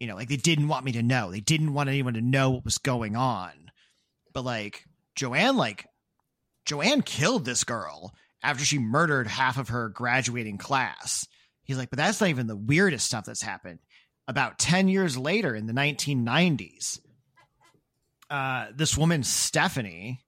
you 0.00 0.08
know, 0.08 0.16
like 0.16 0.28
they 0.28 0.36
didn't 0.36 0.66
want 0.66 0.84
me 0.84 0.92
to 0.92 1.04
know. 1.04 1.30
They 1.30 1.40
didn't 1.40 1.72
want 1.72 1.88
anyone 1.88 2.14
to 2.14 2.20
know 2.20 2.50
what 2.50 2.64
was 2.64 2.78
going 2.78 3.14
on. 3.14 3.52
But 4.32 4.44
like 4.44 4.87
Joanne, 5.18 5.56
like 5.56 5.84
Joanne 6.64 7.02
killed 7.02 7.44
this 7.44 7.64
girl 7.64 8.14
after 8.40 8.64
she 8.64 8.78
murdered 8.78 9.26
half 9.26 9.58
of 9.58 9.70
her 9.70 9.88
graduating 9.88 10.58
class. 10.58 11.26
He's 11.64 11.76
like, 11.76 11.90
but 11.90 11.98
that's 11.98 12.20
not 12.20 12.30
even 12.30 12.46
the 12.46 12.56
weirdest 12.56 13.06
stuff 13.06 13.24
that's 13.24 13.42
happened. 13.42 13.80
About 14.28 14.60
10 14.60 14.86
years 14.86 15.18
later 15.18 15.56
in 15.56 15.66
the 15.66 15.72
1990s, 15.72 17.00
uh, 18.30 18.66
this 18.72 18.96
woman, 18.96 19.24
Stephanie, 19.24 20.20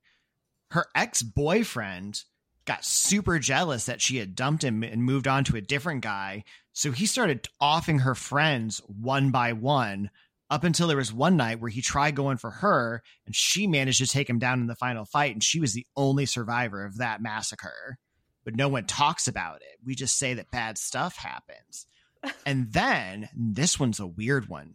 her 0.72 0.86
ex 0.96 1.22
boyfriend 1.22 2.22
got 2.64 2.84
super 2.84 3.38
jealous 3.38 3.86
that 3.86 4.00
she 4.00 4.16
had 4.16 4.34
dumped 4.34 4.64
him 4.64 4.82
and 4.82 5.04
moved 5.04 5.28
on 5.28 5.44
to 5.44 5.56
a 5.56 5.60
different 5.60 6.02
guy. 6.02 6.42
So 6.72 6.90
he 6.90 7.06
started 7.06 7.46
offing 7.60 8.00
her 8.00 8.16
friends 8.16 8.82
one 8.86 9.30
by 9.30 9.52
one 9.52 10.10
up 10.50 10.64
until 10.64 10.88
there 10.88 10.96
was 10.96 11.12
one 11.12 11.36
night 11.36 11.60
where 11.60 11.70
he 11.70 11.80
tried 11.80 12.16
going 12.16 12.36
for 12.36 12.50
her 12.50 13.02
and 13.24 13.34
she 13.34 13.68
managed 13.68 14.00
to 14.00 14.06
take 14.06 14.28
him 14.28 14.40
down 14.40 14.60
in 14.60 14.66
the 14.66 14.74
final 14.74 15.04
fight. 15.04 15.32
And 15.32 15.42
she 15.42 15.60
was 15.60 15.72
the 15.72 15.86
only 15.96 16.26
survivor 16.26 16.84
of 16.84 16.98
that 16.98 17.22
massacre. 17.22 17.98
But 18.44 18.56
no 18.56 18.68
one 18.68 18.86
talks 18.86 19.28
about 19.28 19.56
it. 19.56 19.78
We 19.84 19.94
just 19.94 20.18
say 20.18 20.34
that 20.34 20.50
bad 20.50 20.76
stuff 20.76 21.16
happens. 21.16 21.86
and 22.46 22.72
then 22.72 23.28
this 23.34 23.78
one's 23.78 24.00
a 24.00 24.06
weird 24.06 24.48
one. 24.48 24.74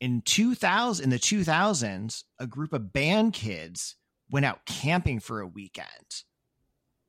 In 0.00 0.22
2000, 0.22 1.04
in 1.04 1.10
the 1.10 1.18
2000s, 1.18 2.22
a 2.38 2.46
group 2.46 2.72
of 2.72 2.92
band 2.92 3.34
kids 3.34 3.96
went 4.30 4.46
out 4.46 4.64
camping 4.64 5.20
for 5.20 5.40
a 5.40 5.46
weekend. 5.46 6.22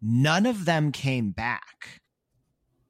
None 0.01 0.45
of 0.45 0.65
them 0.65 0.91
came 0.91 1.31
back. 1.31 2.01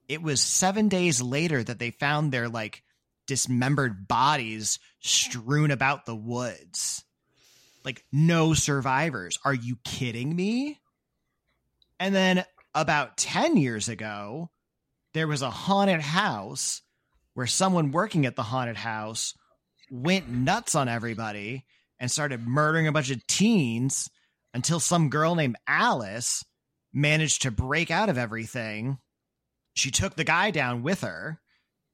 It 0.07 0.21
was 0.21 0.41
seven 0.41 0.87
days 0.87 1.21
later 1.21 1.63
that 1.63 1.79
they 1.79 1.91
found 1.91 2.31
their 2.31 2.49
like 2.49 2.81
dismembered 3.29 4.07
bodies 4.07 4.79
strewn 4.99 5.69
about 5.69 6.07
the 6.07 6.15
woods. 6.15 7.05
Like, 7.85 8.03
no 8.11 8.55
survivors. 8.55 9.37
Are 9.45 9.53
you 9.53 9.77
kidding 9.85 10.35
me? 10.35 10.79
And 11.99 12.13
then 12.15 12.43
about 12.73 13.17
10 13.17 13.55
years 13.55 13.87
ago, 13.87 14.49
there 15.13 15.27
was 15.27 15.43
a 15.43 15.51
haunted 15.51 16.01
house 16.01 16.81
where 17.35 17.45
someone 17.47 17.91
working 17.91 18.25
at 18.25 18.35
the 18.35 18.43
haunted 18.43 18.77
house 18.77 19.35
went 19.91 20.27
nuts 20.27 20.73
on 20.73 20.89
everybody 20.89 21.65
and 21.99 22.09
started 22.09 22.47
murdering 22.47 22.87
a 22.87 22.91
bunch 22.91 23.11
of 23.11 23.25
teens 23.27 24.09
until 24.55 24.79
some 24.79 25.09
girl 25.09 25.35
named 25.35 25.55
Alice 25.67 26.43
managed 26.91 27.43
to 27.43 27.51
break 27.51 27.91
out 27.91 28.09
of 28.09 28.17
everything. 28.17 28.97
She 29.75 29.91
took 29.91 30.15
the 30.15 30.23
guy 30.23 30.49
down 30.49 30.81
with 30.81 31.01
her. 31.01 31.39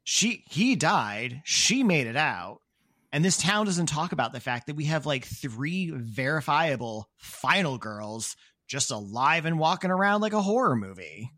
She 0.06 0.44
he 0.50 0.76
died, 0.76 1.42
she 1.44 1.84
made 1.84 2.08
it 2.08 2.16
out. 2.16 2.60
And 3.12 3.26
this 3.26 3.38
town 3.38 3.66
doesn't 3.66 3.88
talk 3.88 4.12
about 4.12 4.34
the 4.34 4.40
fact 4.40 4.68
that 4.68 4.76
we 4.76 4.86
have 4.86 5.06
like 5.06 5.26
three 5.26 5.90
verifiable 5.90 7.10
final 7.18 7.78
girls 7.78 8.36
just 8.68 8.92
alive 8.92 9.46
and 9.46 9.58
walking 9.58 9.90
around 9.90 10.22
like 10.22 10.34
a 10.34 10.42
horror 10.42 10.76
movie. 10.76 11.32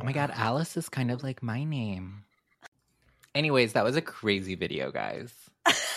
Oh 0.00 0.04
my 0.04 0.12
god, 0.12 0.32
Alice 0.34 0.76
is 0.76 0.88
kind 0.88 1.10
of 1.10 1.22
like 1.22 1.42
my 1.42 1.64
name. 1.64 2.24
Anyways, 3.34 3.74
that 3.74 3.84
was 3.84 3.96
a 3.96 4.02
crazy 4.02 4.54
video, 4.54 4.90
guys. 4.90 5.32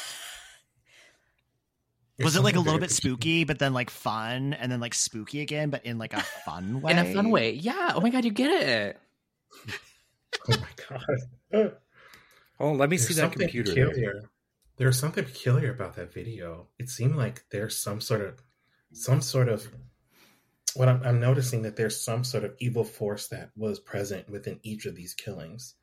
was 2.24 2.36
it 2.36 2.42
like 2.42 2.56
a 2.56 2.60
little 2.60 2.80
bit 2.80 2.92
spooky? 2.92 3.10
spooky, 3.14 3.44
but 3.44 3.60
then 3.60 3.74
like 3.74 3.90
fun, 3.90 4.54
and 4.54 4.72
then 4.72 4.80
like 4.80 4.94
spooky 4.94 5.42
again, 5.42 5.70
but 5.70 5.86
in 5.86 5.98
like 5.98 6.14
a 6.14 6.22
fun 6.22 6.82
way? 6.82 6.92
In 6.94 6.98
a 7.00 7.14
fun 7.14 7.30
way. 7.30 7.52
Yeah. 7.52 7.92
Oh 7.96 8.02
my 8.02 8.10
god, 8.10 8.26
you 8.26 8.32
get 8.32 8.52
it. 8.52 9.00
Oh 10.50 10.56
my 10.60 10.98
god. 11.54 11.72
Oh, 12.60 12.72
let 12.72 12.90
me 12.90 12.98
There's 12.98 13.08
see 13.08 13.14
that 13.16 13.22
something 13.22 13.40
computer. 13.40 13.74
there. 13.74 13.88
peculiar. 13.90 14.24
There's 14.78 14.98
something 15.00 15.24
peculiar 15.24 15.72
about 15.72 15.96
that 15.98 16.12
video. 16.12 16.68
It 16.80 16.90
seemed 16.90 17.16
like 17.16 17.44
there's 17.52 17.78
some 17.78 18.02
sort 18.02 18.22
of 18.22 18.42
some 18.94 19.22
sort 19.22 19.48
of 19.48 19.68
what 20.76 20.88
I'm, 20.90 21.04
I'm 21.04 21.20
noticing 21.20 21.62
that 21.64 21.76
there's 21.76 22.00
some 22.02 22.24
sort 22.24 22.44
of 22.44 22.56
evil 22.60 22.84
force 22.84 23.28
that 23.28 23.52
was 23.56 23.80
present 23.80 24.28
within 24.30 24.60
each 24.64 24.86
of 24.88 24.96
these 24.96 25.14
killings, 25.14 25.76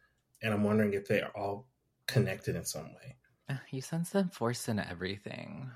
and 0.42 0.52
I'm 0.52 0.64
wondering 0.64 0.94
if 0.94 1.06
they 1.06 1.20
are 1.22 1.30
all 1.36 1.68
connected 2.08 2.56
in 2.56 2.64
some 2.64 2.86
way. 2.86 3.16
Uh, 3.48 3.54
You 3.70 3.80
sense 3.80 4.10
the 4.10 4.24
force 4.32 4.68
in 4.68 4.78
everything. 4.80 5.70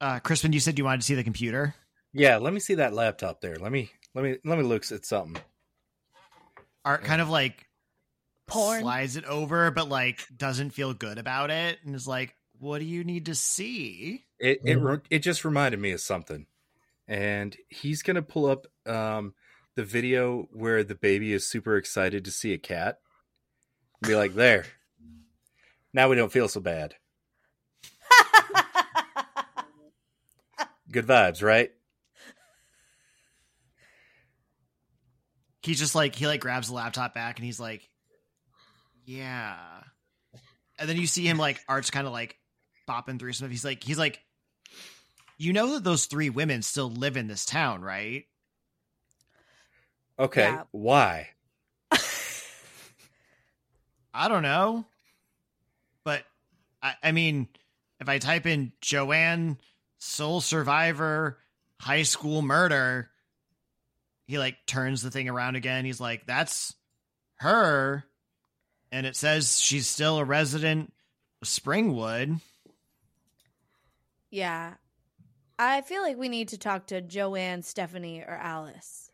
Uh, 0.00 0.18
Crispin, 0.20 0.52
you 0.52 0.60
said 0.60 0.78
you 0.78 0.84
wanted 0.84 1.00
to 1.00 1.06
see 1.06 1.14
the 1.14 1.24
computer. 1.24 1.74
Yeah, 2.12 2.36
let 2.36 2.52
me 2.52 2.60
see 2.60 2.74
that 2.74 2.94
laptop 2.94 3.40
there. 3.40 3.56
Let 3.56 3.72
me 3.72 3.90
let 4.14 4.24
me 4.24 4.36
let 4.44 4.58
me 4.58 4.64
look 4.64 4.90
at 4.90 5.04
something. 5.04 5.40
Art 6.84 7.04
kind 7.04 7.20
of 7.20 7.28
like 7.28 7.66
Porn. 8.46 8.80
slides 8.80 9.16
it 9.16 9.24
over, 9.24 9.70
but 9.70 9.88
like 9.88 10.24
doesn't 10.36 10.70
feel 10.70 10.94
good 10.94 11.18
about 11.18 11.50
it, 11.50 11.78
and 11.84 11.94
is 11.94 12.06
like, 12.06 12.34
"What 12.58 12.78
do 12.78 12.84
you 12.84 13.04
need 13.04 13.26
to 13.26 13.34
see?" 13.34 14.24
It 14.38 14.60
it 14.64 14.78
Mhm. 14.78 14.84
re- 14.84 15.06
it 15.10 15.18
just 15.20 15.44
reminded 15.44 15.80
me 15.80 15.92
of 15.92 16.00
something, 16.00 16.46
and 17.08 17.56
he's 17.68 18.02
gonna 18.02 18.22
pull 18.22 18.46
up 18.46 18.66
um 18.86 19.34
the 19.74 19.84
video 19.84 20.42
where 20.52 20.84
the 20.84 20.94
baby 20.94 21.32
is 21.32 21.46
super 21.46 21.76
excited 21.76 22.24
to 22.24 22.30
see 22.30 22.52
a 22.52 22.58
cat. 22.58 23.00
Be 24.00 24.14
like, 24.14 24.34
there. 24.34 24.66
Now 25.92 26.08
we 26.08 26.16
don't 26.16 26.32
feel 26.32 26.48
so 26.48 26.60
bad. 26.60 26.94
Good 30.90 31.06
vibes, 31.06 31.42
right? 31.42 31.72
He's 35.62 35.78
just 35.78 35.94
like 35.96 36.14
he 36.14 36.26
like 36.28 36.40
grabs 36.40 36.68
the 36.68 36.74
laptop 36.74 37.12
back, 37.12 37.38
and 37.38 37.44
he's 37.44 37.58
like, 37.58 37.88
"Yeah." 39.04 39.56
And 40.78 40.88
then 40.88 40.96
you 40.96 41.06
see 41.06 41.26
him 41.26 41.38
like 41.38 41.60
Art's 41.68 41.90
kind 41.90 42.06
of 42.06 42.12
like 42.12 42.38
bopping 42.88 43.18
through 43.18 43.32
stuff. 43.32 43.50
He's 43.50 43.64
like, 43.64 43.82
he's 43.82 43.98
like, 43.98 44.20
"You 45.38 45.52
know 45.52 45.74
that 45.74 45.82
those 45.82 46.06
three 46.06 46.30
women 46.30 46.62
still 46.62 46.88
live 46.88 47.16
in 47.16 47.26
this 47.26 47.44
town, 47.44 47.82
right?" 47.82 48.26
Okay. 50.18 50.42
Yeah. 50.42 50.62
Why? 50.70 51.30
I 54.14 54.28
don't 54.28 54.42
know. 54.42 54.86
But 56.04 56.24
I, 56.82 56.94
I 57.02 57.12
mean, 57.12 57.48
if 58.00 58.08
I 58.08 58.18
type 58.18 58.46
in 58.46 58.72
Joanne 58.80 59.58
Sole 60.06 60.40
Survivor 60.40 61.38
High 61.80 62.04
School 62.04 62.40
Murder, 62.40 63.10
he 64.26 64.38
like 64.38 64.56
turns 64.66 65.02
the 65.02 65.10
thing 65.10 65.28
around 65.28 65.56
again. 65.56 65.84
He's 65.84 66.00
like, 66.00 66.26
that's 66.26 66.74
her. 67.36 68.04
And 68.92 69.04
it 69.04 69.16
says 69.16 69.60
she's 69.60 69.86
still 69.86 70.18
a 70.18 70.24
resident 70.24 70.92
of 71.42 71.48
Springwood. 71.48 72.40
yeah. 74.30 74.74
I 75.58 75.80
feel 75.80 76.02
like 76.02 76.18
we 76.18 76.28
need 76.28 76.48
to 76.48 76.58
talk 76.58 76.88
to 76.88 77.00
Joanne, 77.00 77.62
Stephanie, 77.62 78.20
or 78.20 78.34
Alice. 78.34 79.10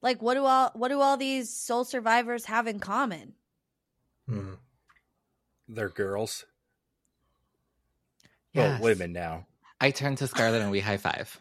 Like 0.00 0.22
what 0.22 0.34
do 0.34 0.44
all 0.44 0.70
what 0.74 0.88
do 0.88 1.00
all 1.00 1.16
these 1.16 1.50
sole 1.50 1.84
survivors 1.84 2.46
have 2.46 2.66
in 2.66 2.80
common? 2.80 3.34
Hmm. 4.28 4.54
They're 5.68 5.88
girls. 5.88 6.44
Yes. 8.52 8.80
Well, 8.80 8.90
women 8.90 9.12
now. 9.12 9.46
I 9.80 9.90
turn 9.90 10.16
to 10.16 10.26
Scarlett 10.26 10.62
and 10.62 10.70
we 10.70 10.80
high 10.80 10.96
five. 10.96 11.40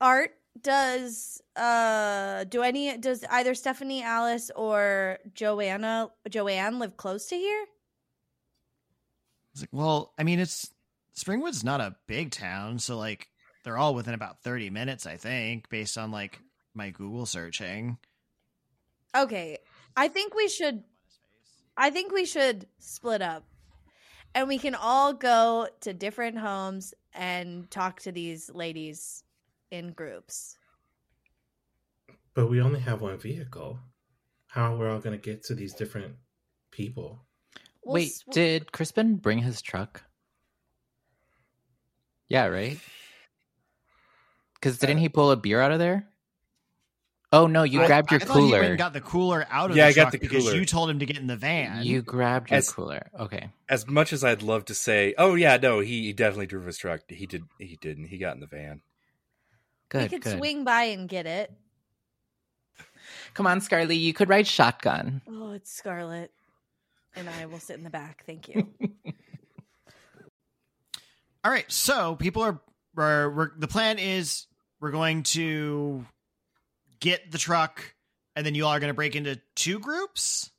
Art 0.00 0.30
does 0.60 1.42
uh 1.54 2.44
do 2.44 2.62
any 2.62 2.96
does 2.96 3.24
either 3.30 3.54
Stephanie, 3.54 4.02
Alice, 4.02 4.50
or 4.54 5.18
Joanna 5.34 6.10
Joanne 6.28 6.78
live 6.78 6.96
close 6.96 7.26
to 7.26 7.36
here? 7.36 7.66
It's 9.52 9.62
like, 9.62 9.70
well, 9.72 10.12
I 10.18 10.22
mean, 10.22 10.38
it's 10.38 10.70
Springwood's 11.16 11.64
not 11.64 11.80
a 11.80 11.96
big 12.06 12.30
town, 12.30 12.78
so 12.78 12.96
like 12.96 13.28
they're 13.64 13.78
all 13.78 13.94
within 13.94 14.14
about 14.14 14.42
30 14.42 14.70
minutes, 14.70 15.06
I 15.06 15.16
think, 15.16 15.68
based 15.68 15.98
on 15.98 16.10
like 16.10 16.40
my 16.74 16.90
Google 16.90 17.26
searching. 17.26 17.98
Okay. 19.16 19.58
I 19.96 20.08
think 20.08 20.34
we 20.34 20.48
should 20.48 20.84
I 21.76 21.90
think 21.90 22.12
we 22.12 22.24
should 22.24 22.66
split 22.78 23.22
up. 23.22 23.44
And 24.36 24.48
we 24.48 24.58
can 24.58 24.74
all 24.74 25.14
go 25.14 25.66
to 25.80 25.94
different 25.94 26.36
homes 26.36 26.92
and 27.14 27.70
talk 27.70 28.00
to 28.00 28.12
these 28.12 28.50
ladies 28.52 29.24
in 29.70 29.92
groups. 29.92 30.58
But 32.34 32.50
we 32.50 32.60
only 32.60 32.80
have 32.80 33.00
one 33.00 33.16
vehicle. 33.16 33.78
How 34.48 34.74
are 34.74 34.76
we 34.76 34.86
all 34.88 34.98
going 34.98 35.18
to 35.18 35.22
get 35.22 35.42
to 35.44 35.54
these 35.54 35.72
different 35.72 36.16
people? 36.70 37.24
We'll 37.82 37.94
Wait, 37.94 38.08
s- 38.08 38.24
did 38.30 38.72
Crispin 38.72 39.16
bring 39.16 39.38
his 39.38 39.62
truck? 39.62 40.02
Yeah, 42.28 42.44
right? 42.48 42.78
Because 44.54 44.76
didn't 44.76 44.98
he 44.98 45.06
uh, 45.06 45.12
pull 45.14 45.30
a 45.30 45.36
beer 45.36 45.62
out 45.62 45.72
of 45.72 45.78
there? 45.78 46.10
Oh 47.32 47.46
no, 47.48 47.64
you 47.64 47.82
I- 47.82 47.86
grabbed 47.86 48.10
your 48.12 48.20
I 48.20 48.24
thought 48.24 48.36
he 48.36 48.40
cooler. 48.50 48.60
and 48.62 48.78
got 48.78 48.92
the 48.92 49.00
cooler 49.00 49.46
out 49.50 49.70
of 49.70 49.76
Yeah, 49.76 49.84
the 49.86 49.88
I 49.90 49.92
got 49.94 50.12
the 50.12 50.18
because 50.18 50.44
cooler. 50.44 50.56
you 50.56 50.64
told 50.64 50.88
him 50.90 51.00
to 51.00 51.06
get 51.06 51.16
in 51.18 51.26
the 51.26 51.36
van. 51.36 51.84
You 51.84 52.00
grabbed 52.02 52.50
your 52.50 52.58
As- 52.58 52.70
cooler. 52.70 53.10
Okay. 53.18 53.50
As 53.68 53.86
much 53.88 54.12
as 54.12 54.22
I'd 54.22 54.42
love 54.42 54.64
to 54.66 54.74
say, 54.74 55.14
oh 55.18 55.34
yeah, 55.34 55.56
no, 55.56 55.80
he, 55.80 56.02
he 56.04 56.12
definitely 56.12 56.46
drove 56.46 56.66
his 56.66 56.78
truck. 56.78 57.00
He 57.08 57.26
did. 57.26 57.44
He 57.58 57.76
didn't. 57.80 58.06
He 58.06 58.18
got 58.18 58.34
in 58.34 58.40
the 58.40 58.46
van. 58.46 58.80
Good. 59.88 60.02
we 60.04 60.08
could 60.08 60.22
good. 60.22 60.38
swing 60.38 60.64
by 60.64 60.82
and 60.84 61.08
get 61.08 61.26
it. 61.26 61.52
Come 63.34 63.46
on, 63.46 63.60
Scarly, 63.60 63.98
you 64.00 64.12
could 64.12 64.28
ride 64.28 64.46
shotgun. 64.46 65.20
Oh, 65.28 65.52
it's 65.52 65.70
Scarlett. 65.72 66.32
And 67.14 67.28
I 67.28 67.46
will 67.46 67.58
sit 67.58 67.76
in 67.76 67.84
the 67.84 67.90
back. 67.90 68.22
Thank 68.26 68.48
you. 68.48 68.68
All 71.44 71.50
right, 71.50 71.70
so 71.70 72.16
people 72.16 72.42
are, 72.42 72.60
are 72.96 73.30
we're, 73.30 73.50
the 73.56 73.68
plan 73.68 73.98
is 73.98 74.46
we're 74.80 74.90
going 74.90 75.22
to 75.24 76.04
get 77.00 77.30
the 77.30 77.38
truck, 77.38 77.94
and 78.34 78.44
then 78.44 78.54
you 78.54 78.64
all 78.66 78.72
are 78.72 78.80
going 78.80 78.90
to 78.90 78.94
break 78.94 79.16
into 79.16 79.40
two 79.54 79.78
groups. 79.78 80.50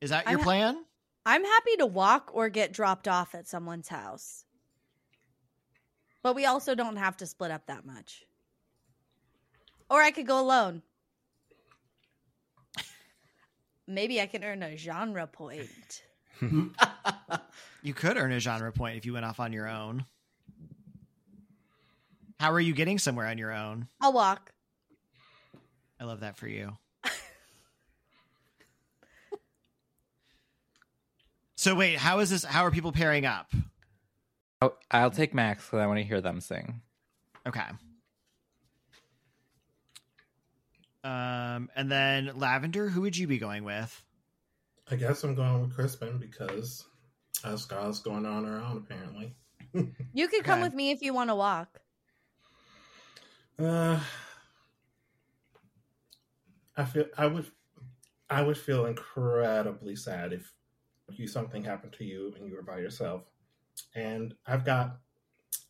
Is 0.00 0.10
that 0.10 0.26
your 0.28 0.38
I'm- 0.38 0.44
plan? 0.44 0.84
I'm 1.26 1.44
happy 1.44 1.76
to 1.78 1.86
walk 1.86 2.30
or 2.32 2.48
get 2.48 2.72
dropped 2.72 3.06
off 3.06 3.34
at 3.34 3.46
someone's 3.46 3.88
house. 3.88 4.44
But 6.22 6.34
we 6.34 6.46
also 6.46 6.74
don't 6.74 6.96
have 6.96 7.18
to 7.18 7.26
split 7.26 7.50
up 7.50 7.66
that 7.66 7.84
much. 7.84 8.24
Or 9.90 10.00
I 10.00 10.10
could 10.10 10.26
go 10.26 10.40
alone. 10.40 10.80
Maybe 13.86 14.22
I 14.22 14.26
can 14.26 14.42
earn 14.42 14.62
a 14.62 14.76
genre 14.76 15.26
point. 15.26 16.02
You 17.82 17.94
could 17.94 18.16
earn 18.16 18.32
a 18.32 18.40
genre 18.40 18.72
point 18.72 18.96
if 18.96 19.06
you 19.06 19.12
went 19.12 19.24
off 19.24 19.38
on 19.38 19.52
your 19.52 19.68
own. 19.68 20.04
How 22.38 22.52
are 22.52 22.60
you 22.60 22.72
getting 22.72 22.98
somewhere 22.98 23.26
on 23.26 23.38
your 23.38 23.52
own? 23.52 23.88
I'll 24.00 24.12
walk. 24.12 24.52
I 26.00 26.04
love 26.04 26.20
that 26.20 26.36
for 26.36 26.46
you. 26.46 26.76
so 31.56 31.74
wait, 31.74 31.98
how 31.98 32.20
is 32.20 32.30
this? 32.30 32.44
How 32.44 32.64
are 32.64 32.70
people 32.70 32.92
pairing 32.92 33.26
up? 33.26 33.50
Oh, 34.62 34.74
I'll 34.90 35.10
take 35.10 35.34
Max 35.34 35.64
because 35.64 35.80
I 35.80 35.86
want 35.86 35.98
to 35.98 36.04
hear 36.04 36.20
them 36.20 36.40
sing. 36.40 36.80
Okay. 37.46 37.62
Um, 41.04 41.70
and 41.76 41.90
then 41.90 42.32
Lavender, 42.36 42.88
who 42.88 43.02
would 43.02 43.16
you 43.16 43.26
be 43.26 43.38
going 43.38 43.64
with? 43.64 44.04
I 44.90 44.96
guess 44.96 45.22
I'm 45.22 45.34
going 45.34 45.60
with 45.62 45.74
Crispin 45.74 46.18
because 46.18 46.84
uh, 47.44 47.56
Scarlett's 47.56 48.00
going 48.00 48.26
on 48.26 48.44
her 48.44 48.58
own 48.60 48.76
apparently. 48.78 49.34
You 50.14 50.28
could 50.28 50.44
come 50.44 50.60
Okay. 50.60 50.62
with 50.68 50.74
me 50.74 50.90
if 50.90 51.02
you 51.02 51.12
want 51.12 51.30
to 51.30 51.34
walk. 51.36 51.68
Uh, 53.58 54.00
I 56.76 56.84
feel 56.84 57.06
I 57.16 57.26
would 57.26 57.50
I 58.30 58.42
would 58.42 58.58
feel 58.58 58.86
incredibly 58.86 59.96
sad 59.96 60.32
if 60.32 60.52
you 61.10 61.26
something 61.26 61.64
happened 61.64 61.94
to 61.94 62.04
you 62.04 62.34
and 62.36 62.46
you 62.46 62.54
were 62.54 62.62
by 62.62 62.78
yourself. 62.78 63.24
And 63.94 64.34
I've 64.46 64.64
got 64.64 64.98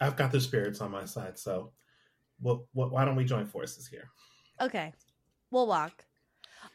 I've 0.00 0.16
got 0.16 0.32
the 0.32 0.40
spirits 0.40 0.80
on 0.80 0.90
my 0.90 1.04
side, 1.04 1.38
so 1.38 1.72
what, 2.40 2.60
what 2.72 2.90
why 2.92 3.04
don't 3.04 3.16
we 3.16 3.24
join 3.24 3.46
forces 3.46 3.86
here? 3.86 4.10
Okay, 4.60 4.92
we'll 5.50 5.66
walk. 5.66 6.04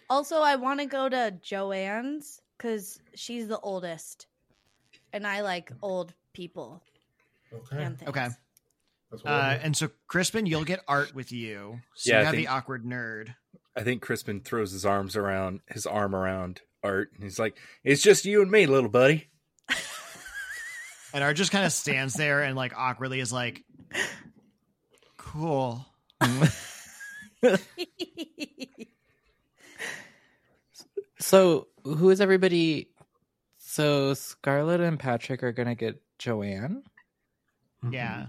Also, 0.10 0.42
I 0.42 0.56
want 0.56 0.80
to 0.80 0.86
go 0.86 1.10
to 1.10 1.38
Joanne's 1.42 2.42
because 2.58 3.00
she's 3.16 3.48
the 3.48 3.60
oldest, 3.60 4.28
and 5.14 5.28
I 5.28 5.42
like 5.42 5.72
old 5.82 6.14
people 6.34 6.82
Okay. 7.54 7.90
Okay. 8.08 8.30
That's 9.14 9.24
what 9.24 9.32
we'll 9.32 9.40
Uh, 9.42 9.60
and 9.62 9.78
so 9.78 9.90
Crispin, 10.08 10.46
you'll 10.48 10.66
get 10.66 10.82
art 10.88 11.14
with 11.16 11.32
you. 11.32 11.80
So 11.96 12.10
Yeah, 12.12 12.16
you 12.18 12.22
I 12.22 12.26
have 12.26 12.34
think- 12.36 12.48
the 12.48 12.52
awkward 12.54 12.84
nerd. 12.84 13.36
I 13.76 13.84
think 13.84 14.02
Crispin 14.02 14.42
throws 14.42 14.72
his 14.72 14.86
arms 14.86 15.16
around 15.16 15.62
his 15.70 15.86
arm 15.86 16.14
around 16.16 16.62
Art, 16.84 17.12
and 17.16 17.24
he's 17.24 17.40
like, 17.40 17.58
"It's 17.84 18.02
just 18.04 18.26
you 18.26 18.42
and 18.42 18.52
me, 18.52 18.66
little 18.66 18.90
buddy." 18.90 19.30
And 21.14 21.24
Art 21.24 21.38
just 21.38 21.52
kind 21.52 21.66
of 21.66 21.72
stands 21.72 22.14
there 22.16 22.42
and 22.44 22.56
like 22.56 22.74
awkwardly 22.76 23.20
is 23.20 23.32
like, 23.32 23.64
cool. 25.18 25.86
So 31.20 31.68
who 31.84 32.10
is 32.10 32.22
everybody? 32.22 32.90
So 33.58 34.14
Scarlett 34.14 34.82
and 34.82 35.00
Patrick 35.00 35.44
are 35.44 35.52
gonna 35.54 35.76
get 35.76 36.02
Joanne. 36.20 36.84
Yeah. 37.90 38.28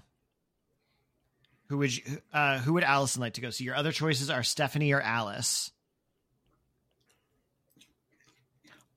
Who 1.75 1.79
would 1.79 1.97
you, 1.97 2.05
uh, 2.33 2.61
who 2.61 2.75
would 2.75 2.85
Alisynn 2.85 3.19
like 3.19 3.33
to 3.33 3.41
go 3.41 3.51
see? 3.51 3.65
Your 3.65 3.75
other 3.75 3.91
choices 3.91 4.31
are 4.31 4.45
Stephanie 4.45 4.93
or 4.93 5.01
Alice. 5.01 5.73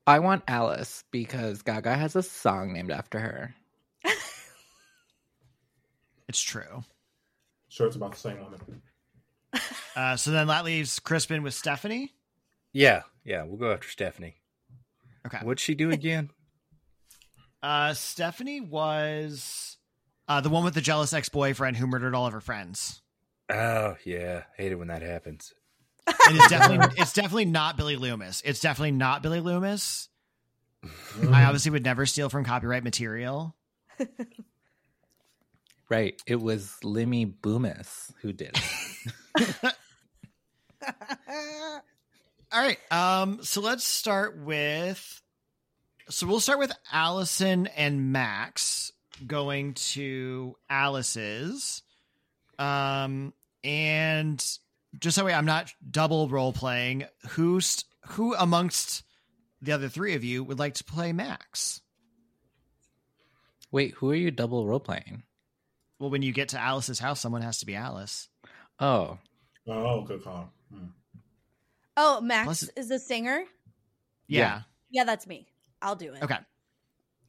I 0.06 0.20
want 0.20 0.44
Alice 0.48 1.04
because 1.10 1.64
Gaga 1.64 1.96
has 1.96 2.16
a 2.16 2.22
song 2.22 2.74
named 2.74 2.92
after 2.92 3.20
her. 3.20 3.56
It's 6.28 6.40
true. 6.40 6.84
Sure, 7.70 7.88
it's 7.88 7.96
about 7.96 8.12
the 8.12 8.20
same 8.20 8.38
woman. 8.44 8.60
Uh, 9.96 10.16
so 10.16 10.30
then 10.30 10.46
that 10.46 10.66
leaves 10.66 11.00
Crispin 11.00 11.42
with 11.42 11.56
Stephanie. 11.56 12.14
Yeah, 12.74 13.02
yeah, 13.26 13.42
we'll 13.42 13.58
go 13.58 13.72
after 13.72 13.90
Stephanie. 13.90 14.36
Okay. 15.26 15.40
What'd 15.40 15.60
she 15.60 15.74
do 15.74 15.90
again? 15.90 16.30
Uh, 17.64 17.96
Stephanie 17.96 18.62
was 18.62 19.77
uh, 20.28 20.42
the 20.42 20.50
one 20.50 20.64
with 20.64 20.74
the 20.74 20.82
jealous 20.82 21.14
ex 21.14 21.30
boyfriend 21.30 21.78
who 21.78 21.88
murdered 21.88 22.16
all 22.16 22.26
of 22.26 22.34
her 22.34 22.42
friends. 22.42 23.02
oh 23.50 23.96
yeah, 24.04 24.44
hate 24.58 24.72
it 24.72 24.76
when 24.76 24.88
that 24.90 25.02
happens. 25.02 25.54
And 26.06 26.38
it's 26.38 26.50
definitely 26.50 26.96
it's 27.02 27.14
definitely 27.14 27.46
not 27.46 27.78
Billy 27.78 27.96
Loomis. 27.96 28.42
It's 28.46 28.60
definitely 28.60 28.92
not 28.92 29.22
Billy 29.24 29.40
Loomis. 29.42 30.10
I 31.32 31.44
obviously 31.44 31.72
would 31.72 31.84
never 31.84 32.06
steal 32.06 32.30
from 32.30 32.46
copyright 32.46 32.84
material. 32.84 33.56
Right. 35.90 36.22
It 36.28 36.42
was 36.42 36.74
Limmy 36.84 37.34
Boomis 37.34 38.12
who 38.22 38.34
did 38.34 38.60
it. 39.38 39.56
All 42.52 42.62
right. 42.62 42.78
Um, 42.92 43.40
so 43.44 43.62
let's 43.62 43.86
start 43.86 44.38
with 44.38 45.22
so 46.10 46.28
we'll 46.28 46.40
start 46.40 46.60
with 46.60 46.72
Alisynn 46.94 47.70
and 47.76 48.12
Max 48.12 48.92
going 49.26 49.74
to 49.74 50.56
Alice's. 50.70 51.82
Um, 52.60 53.34
and 53.64 54.44
just 55.00 55.16
so 55.16 55.26
way 55.26 55.34
I'm 55.34 55.46
not 55.46 55.72
double 55.90 56.28
role 56.30 56.54
playing, 56.54 57.06
who's 57.30 57.86
who 58.10 58.36
amongst 58.36 59.04
the 59.62 59.72
other 59.74 59.90
three 59.90 60.16
of 60.16 60.24
you 60.24 60.44
would 60.44 60.60
like 60.60 60.76
to 60.76 60.84
play 60.84 61.14
Max? 61.14 61.82
Wait, 63.72 63.94
who 63.96 64.10
are 64.12 64.16
you 64.16 64.32
double 64.32 64.66
role 64.66 64.80
playing? 64.80 65.24
Well, 66.00 66.10
when 66.10 66.22
you 66.22 66.32
get 66.32 66.50
to 66.50 66.60
Alice's 66.60 67.00
house, 67.00 67.20
someone 67.20 67.42
has 67.42 67.60
to 67.60 67.66
be 67.66 67.76
Alice. 67.76 68.30
Oh, 68.80 69.18
Oh, 69.70 70.02
good 70.04 70.24
call. 70.24 70.50
Mm. 70.74 70.92
oh, 71.98 72.22
Max 72.22 72.46
Plus- 72.46 72.70
is 72.78 72.88
the 72.88 73.00
singer. 73.00 73.44
Yeah. 74.28 74.40
Yeah. 74.40 74.62
Yeah, 74.90 75.04
that's 75.04 75.28
me. 75.28 75.48
I'll 75.82 75.96
do 75.96 76.14
it. 76.14 76.24
Okay. 76.24 76.38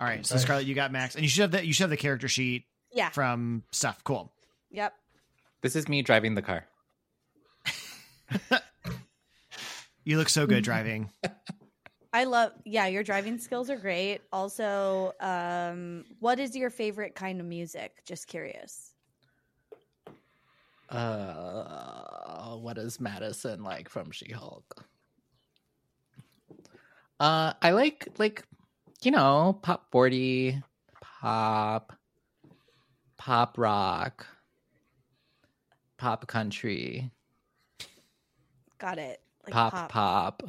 All 0.00 0.06
right. 0.06 0.24
So 0.24 0.34
Okay. 0.36 0.42
Scarlett, 0.42 0.66
you 0.66 0.74
got 0.74 0.92
Max, 0.92 1.14
and 1.14 1.22
you 1.24 1.28
should 1.28 1.42
have 1.42 1.50
the 1.50 1.66
you 1.66 1.72
should 1.72 1.82
have 1.84 1.90
the 1.90 1.96
character 1.96 2.28
sheet 2.28 2.66
Yeah. 2.92 3.10
from 3.10 3.64
stuff. 3.72 4.02
Cool. 4.04 4.32
Yep. 4.70 4.94
this 5.62 5.74
is 5.76 5.88
me 5.88 6.02
driving 6.02 6.34
the 6.34 6.42
car. 6.42 6.66
You 10.04 10.16
look 10.16 10.30
so 10.30 10.46
good 10.46 10.64
driving. 10.64 11.10
I 12.14 12.24
love. 12.24 12.52
Yeah, 12.64 12.86
your 12.86 13.02
driving 13.02 13.38
skills 13.38 13.68
are 13.68 13.76
great. 13.76 14.22
Also, 14.32 15.12
um, 15.20 16.06
what 16.20 16.38
is 16.40 16.56
your 16.56 16.70
favorite 16.70 17.14
kind 17.14 17.40
of 17.40 17.46
music? 17.46 17.92
Just 18.06 18.26
curious. 18.26 18.92
Uh, 20.88 22.56
what 22.56 22.78
is 22.78 22.98
Madison 23.00 23.62
like 23.62 23.90
from 23.90 24.10
She 24.10 24.32
Hulk? 24.32 24.86
Uh, 27.20 27.52
I 27.60 27.72
like 27.72 28.08
like 28.16 28.44
you 29.02 29.10
know 29.10 29.58
pop 29.62 29.86
forty, 29.90 30.60
pop, 31.00 31.92
pop 33.16 33.58
rock, 33.58 34.26
pop 35.96 36.26
country, 36.26 37.10
Got 38.78 38.98
it. 38.98 39.20
Like 39.44 39.52
pop 39.54 39.88
pop. 39.88 40.42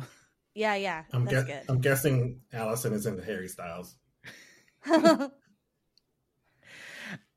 Yeah, 0.53 0.75
yeah. 0.75 1.03
I'm, 1.13 1.25
that's 1.25 1.47
guess- 1.47 1.65
I'm 1.69 1.79
guessing 1.79 2.41
Alisynn 2.53 2.93
is 2.93 3.05
into 3.05 3.23
Harry 3.23 3.47
Styles. 3.47 3.95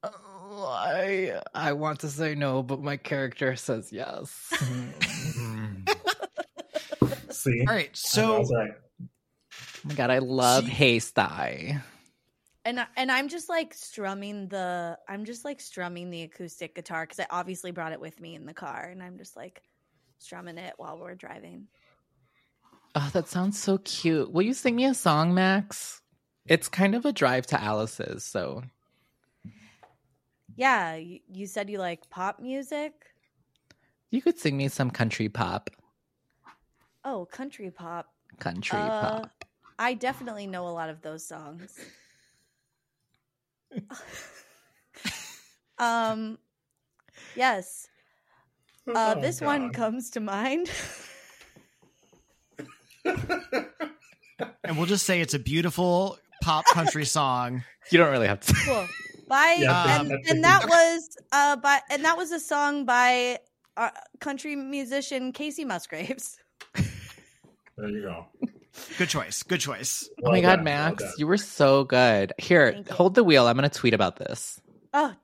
Oh, 0.05 0.67
I 0.69 1.41
I 1.55 1.73
want 1.75 2.01
to 2.01 2.09
say 2.09 2.35
no, 2.35 2.63
but 2.63 2.83
my 2.83 2.97
character 2.97 3.55
says 3.55 3.93
yes. 3.93 4.49
Mm-hmm. 4.53 5.93
See? 7.31 7.65
All 7.69 7.75
right. 7.75 7.89
I 7.89 7.91
So 7.95 8.39
was 8.41 8.53
right. 8.53 8.73
Oh 9.85 9.89
my 9.89 9.95
god, 9.95 10.11
I 10.11 10.19
love 10.19 10.65
She- 10.65 10.71
Hey 10.71 10.99
Sty. 10.99 11.83
and 12.65 12.79
I- 12.81 12.87
and 12.97 13.11
I'm 13.11 13.29
just 13.29 13.49
like 13.49 13.75
strumming 13.75 14.49
the 14.49 14.99
I'm 15.09 15.25
just 15.25 15.45
like 15.45 15.61
strumming 15.61 16.11
the 16.11 16.23
acoustic 16.23 16.75
guitar 16.75 17.05
because 17.05 17.19
I 17.21 17.27
obviously 17.31 17.73
brought 17.73 17.93
it 17.93 18.01
with 18.01 18.21
me 18.21 18.35
in 18.35 18.47
the 18.47 18.55
car, 18.55 18.85
and 18.91 19.03
I'm 19.03 19.19
just 19.19 19.37
like 19.37 19.63
strumming 20.19 20.59
it 20.59 20.75
while 20.77 20.99
we're 20.99 21.15
driving. 21.17 21.67
Oh, 22.95 23.11
that 23.13 23.27
sounds 23.29 23.59
so 23.59 23.79
cute. 23.79 24.31
Will 24.31 24.43
you 24.43 24.55
sing 24.55 24.77
me 24.77 24.85
a 24.85 24.95
song, 24.95 25.35
Max? 25.35 26.01
It's 26.47 26.69
kind 26.69 26.95
of 26.95 27.05
a 27.07 27.13
drive 27.13 27.47
to 27.49 27.61
Alice's, 27.61 28.25
so 28.25 28.63
Yeah, 30.57 30.97
you, 30.97 31.21
you 31.33 31.47
said 31.47 31.71
you 31.71 31.79
like 31.79 32.09
pop 32.11 32.39
music. 32.41 32.93
you 34.11 34.21
could 34.21 34.39
sing 34.39 34.57
me 34.57 34.69
some 34.69 34.91
country 34.91 35.29
pop. 35.29 35.71
Oh, 37.05 37.25
country 37.25 37.71
pop. 37.71 38.13
Country 38.39 38.79
Uh, 38.79 39.21
pop. 39.21 39.42
I 39.79 39.95
definitely 39.95 40.47
know 40.47 40.67
a 40.69 40.71
lot 40.71 40.91
of 40.91 41.03
those 41.03 41.25
songs. 41.27 41.79
um, 45.79 46.39
yes. 47.37 47.89
Uh, 48.89 49.15
Oh, 49.17 49.21
this 49.21 49.41
one 49.41 49.71
comes 49.71 50.11
to 50.11 50.21
mind. 50.21 50.71
and 53.05 54.77
we'll 54.77 54.87
just 54.87 55.07
say 55.07 55.21
it's 55.21 55.35
a 55.35 55.39
beautiful 55.39 56.19
pop 56.43 56.65
country 56.67 57.05
song. 57.05 57.63
You 57.91 57.99
don't 57.99 58.11
really 58.11 58.27
have 58.27 58.41
to. 58.41 58.55
cool. 58.65 58.89
By 59.29 59.57
Yeah, 59.59 60.01
and, 60.01 60.13
and 60.29 60.45
that 60.45 60.67
was 60.69 61.17
uh 61.31 61.57
by 61.57 61.81
and 61.91 62.05
that 62.05 62.17
was 62.17 62.33
a 62.33 62.41
song 62.41 62.85
by 62.85 63.39
uh, 63.77 63.91
country 64.21 64.57
musician 64.57 65.33
Kacey 65.33 65.65
Musgraves. 65.65 66.39
There 66.75 67.89
you 67.89 68.03
go. 68.03 68.27
Good 68.99 69.09
choice. 69.09 69.43
Good 69.43 69.61
choice. 69.61 70.09
oh 70.25 70.31
my 70.31 70.41
Well 70.41 70.43
god, 70.57 70.65
Max, 70.65 71.03
well 71.03 71.13
you 71.19 71.27
were 71.27 71.37
so 71.37 71.85
good. 71.85 72.33
Here, 72.39 72.73
Thank 72.73 72.89
you. 72.89 72.95
hold 72.95 73.15
the 73.15 73.25
wheel. 73.25 73.47
I'm 73.47 73.57
going 73.57 73.69
to 73.69 73.79
tweet 73.79 73.95
about 73.95 74.17
this. 74.17 74.61
Oh, 74.95 75.15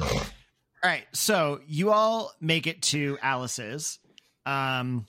All 0.00 0.90
right. 0.90 1.04
So 1.12 1.60
you 1.66 1.90
all 1.92 2.32
make 2.40 2.66
it 2.66 2.82
to 2.82 3.18
Alice's. 3.22 3.98
Um, 4.44 5.06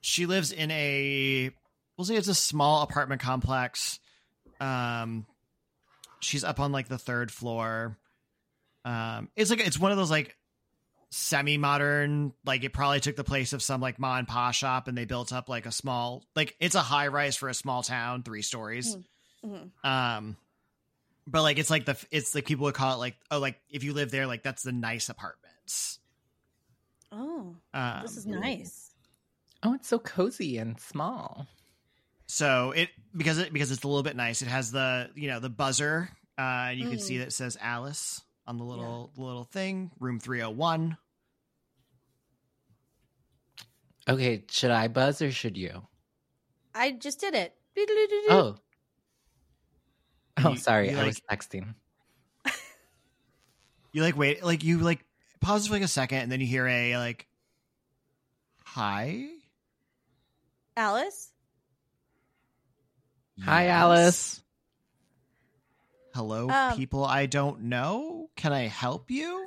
she 0.00 0.26
lives 0.26 0.50
in 0.52 0.70
a, 0.72 1.50
we'll 1.96 2.04
say 2.04 2.16
it's 2.16 2.28
a 2.28 2.34
small 2.34 2.82
apartment 2.82 3.20
complex. 3.20 4.00
Um, 4.60 5.26
she's 6.20 6.42
up 6.44 6.58
on 6.58 6.72
like 6.72 6.88
the 6.88 6.98
third 6.98 7.30
floor. 7.30 7.96
Um, 8.84 9.28
it's 9.36 9.50
like, 9.50 9.60
it's 9.64 9.78
one 9.78 9.92
of 9.92 9.98
those 9.98 10.10
like 10.10 10.36
semi 11.10 11.56
modern. 11.58 12.32
Like 12.44 12.64
it 12.64 12.72
probably 12.72 13.00
took 13.00 13.16
the 13.16 13.24
place 13.24 13.52
of 13.52 13.62
some 13.62 13.80
like 13.80 13.98
ma 13.98 14.16
and 14.18 14.26
pa 14.28 14.50
shop, 14.52 14.88
and 14.88 14.96
they 14.96 15.04
built 15.04 15.32
up 15.32 15.48
like 15.48 15.66
a 15.66 15.72
small 15.72 16.24
like 16.34 16.56
it's 16.60 16.74
a 16.74 16.80
high 16.80 17.08
rise 17.08 17.36
for 17.36 17.48
a 17.48 17.54
small 17.54 17.82
town, 17.82 18.22
three 18.22 18.42
stories. 18.42 18.96
Mhm. 19.44 19.70
Um, 19.84 20.36
but 21.26 21.42
like 21.42 21.58
it's 21.58 21.70
like 21.70 21.84
the 21.86 21.96
it's 22.10 22.34
like 22.34 22.46
people 22.46 22.64
would 22.64 22.74
call 22.74 22.94
it 22.94 22.98
like 22.98 23.16
oh 23.30 23.38
like 23.38 23.60
if 23.70 23.84
you 23.84 23.92
live 23.92 24.10
there 24.10 24.26
like 24.26 24.42
that's 24.42 24.62
the 24.62 24.72
nice 24.72 25.08
apartments. 25.08 25.98
Oh, 27.12 27.56
Um, 27.74 28.02
this 28.02 28.16
is 28.16 28.26
nice. 28.26 28.90
Oh, 29.62 29.74
it's 29.74 29.88
so 29.88 29.98
cozy 29.98 30.58
and 30.58 30.78
small. 30.80 31.46
So 32.26 32.70
it 32.70 32.88
because 33.16 33.38
it 33.38 33.52
because 33.52 33.72
it's 33.72 33.82
a 33.82 33.88
little 33.88 34.04
bit 34.04 34.14
nice. 34.16 34.42
It 34.42 34.48
has 34.48 34.70
the 34.70 35.10
you 35.14 35.28
know 35.28 35.40
the 35.40 35.50
buzzer. 35.50 36.08
Uh, 36.38 36.70
and 36.70 36.78
you 36.80 36.88
can 36.88 36.96
Mm. 36.98 37.02
see 37.02 37.18
that 37.18 37.28
it 37.28 37.32
says 37.32 37.58
Alice 37.60 38.22
on 38.46 38.56
the 38.58 38.64
little 38.64 39.12
little 39.16 39.44
thing. 39.44 39.90
Room 40.00 40.18
three 40.20 40.40
hundred 40.40 40.56
one. 40.56 40.96
Okay, 44.08 44.44
should 44.50 44.70
I 44.70 44.88
buzz 44.88 45.22
or 45.22 45.30
should 45.30 45.56
you? 45.56 45.82
I 46.74 46.92
just 46.92 47.20
did 47.20 47.34
it. 47.34 47.54
Oh. 48.28 48.56
Oh, 50.42 50.50
You- 50.52 50.56
sorry. 50.56 50.90
you 50.90 50.96
I 50.96 51.02
like- 51.02 51.06
was 51.06 51.20
texting. 51.30 51.74
You 53.92 54.02
like 54.02 54.16
wait 54.16 54.44
like 54.44 54.62
you 54.62 54.78
like 54.78 55.04
pause 55.40 55.66
for 55.66 55.72
like 55.72 55.82
a 55.82 55.88
second 55.88 56.18
and 56.18 56.30
then 56.30 56.40
you 56.40 56.46
hear 56.46 56.64
a 56.68 56.96
like 56.96 57.26
hi 58.64 59.26
Alice. 60.76 61.32
Hi, 63.44 63.66
Alice. 63.66 64.40
Hello, 66.14 66.48
Um, 66.50 66.76
people 66.76 67.04
I 67.04 67.26
don't 67.26 67.62
know. 67.62 68.30
Can 68.36 68.52
I 68.52 68.66
help 68.66 69.10
you? 69.10 69.46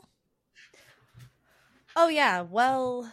Oh 1.96 2.08
yeah. 2.08 2.42
Well, 2.42 3.12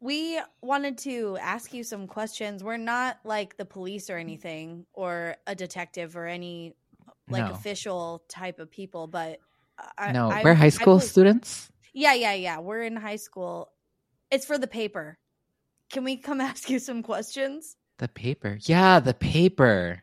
we 0.00 0.40
wanted 0.62 0.98
to 0.98 1.36
ask 1.40 1.74
you 1.74 1.84
some 1.84 2.06
questions. 2.06 2.62
We're 2.64 2.76
not 2.76 3.18
like 3.24 3.56
the 3.56 3.64
police 3.64 4.08
or 4.08 4.16
anything, 4.16 4.86
or 4.92 5.36
a 5.46 5.54
detective 5.54 6.16
or 6.16 6.26
any 6.26 6.74
like 7.28 7.44
No. 7.46 7.52
official 7.52 8.22
type 8.28 8.58
of 8.58 8.70
people, 8.70 9.06
but 9.06 9.38
I, 9.98 10.12
no, 10.12 10.30
I- 10.30 10.42
we're 10.42 10.54
high 10.54 10.66
I 10.66 10.70
school 10.70 10.96
believe- 10.98 11.10
students. 11.10 11.70
Yeah, 11.94 12.14
yeah, 12.14 12.32
yeah. 12.34 12.58
We're 12.58 12.82
in 12.82 12.96
high 12.96 13.16
school. 13.16 13.70
It's 14.30 14.46
for 14.46 14.56
the 14.58 14.66
paper. 14.66 15.18
Can 15.90 16.04
we 16.04 16.16
come 16.16 16.40
ask 16.50 16.70
you 16.70 16.78
some 16.78 17.02
questions? 17.02 17.76
The 17.98 18.08
paper. 18.08 18.58
Yeah, 18.62 18.98
the 19.00 19.14
paper. 19.14 20.02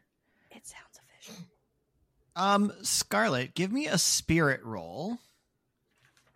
It 2.39 2.43
sounds 2.43 2.71
official. 2.71 2.79
Um, 2.79 2.83
Scarlett, 2.85 3.53
give 3.55 3.71
me 3.71 3.87
a 3.87 3.97
spirit 3.97 4.63
roll. 4.63 5.17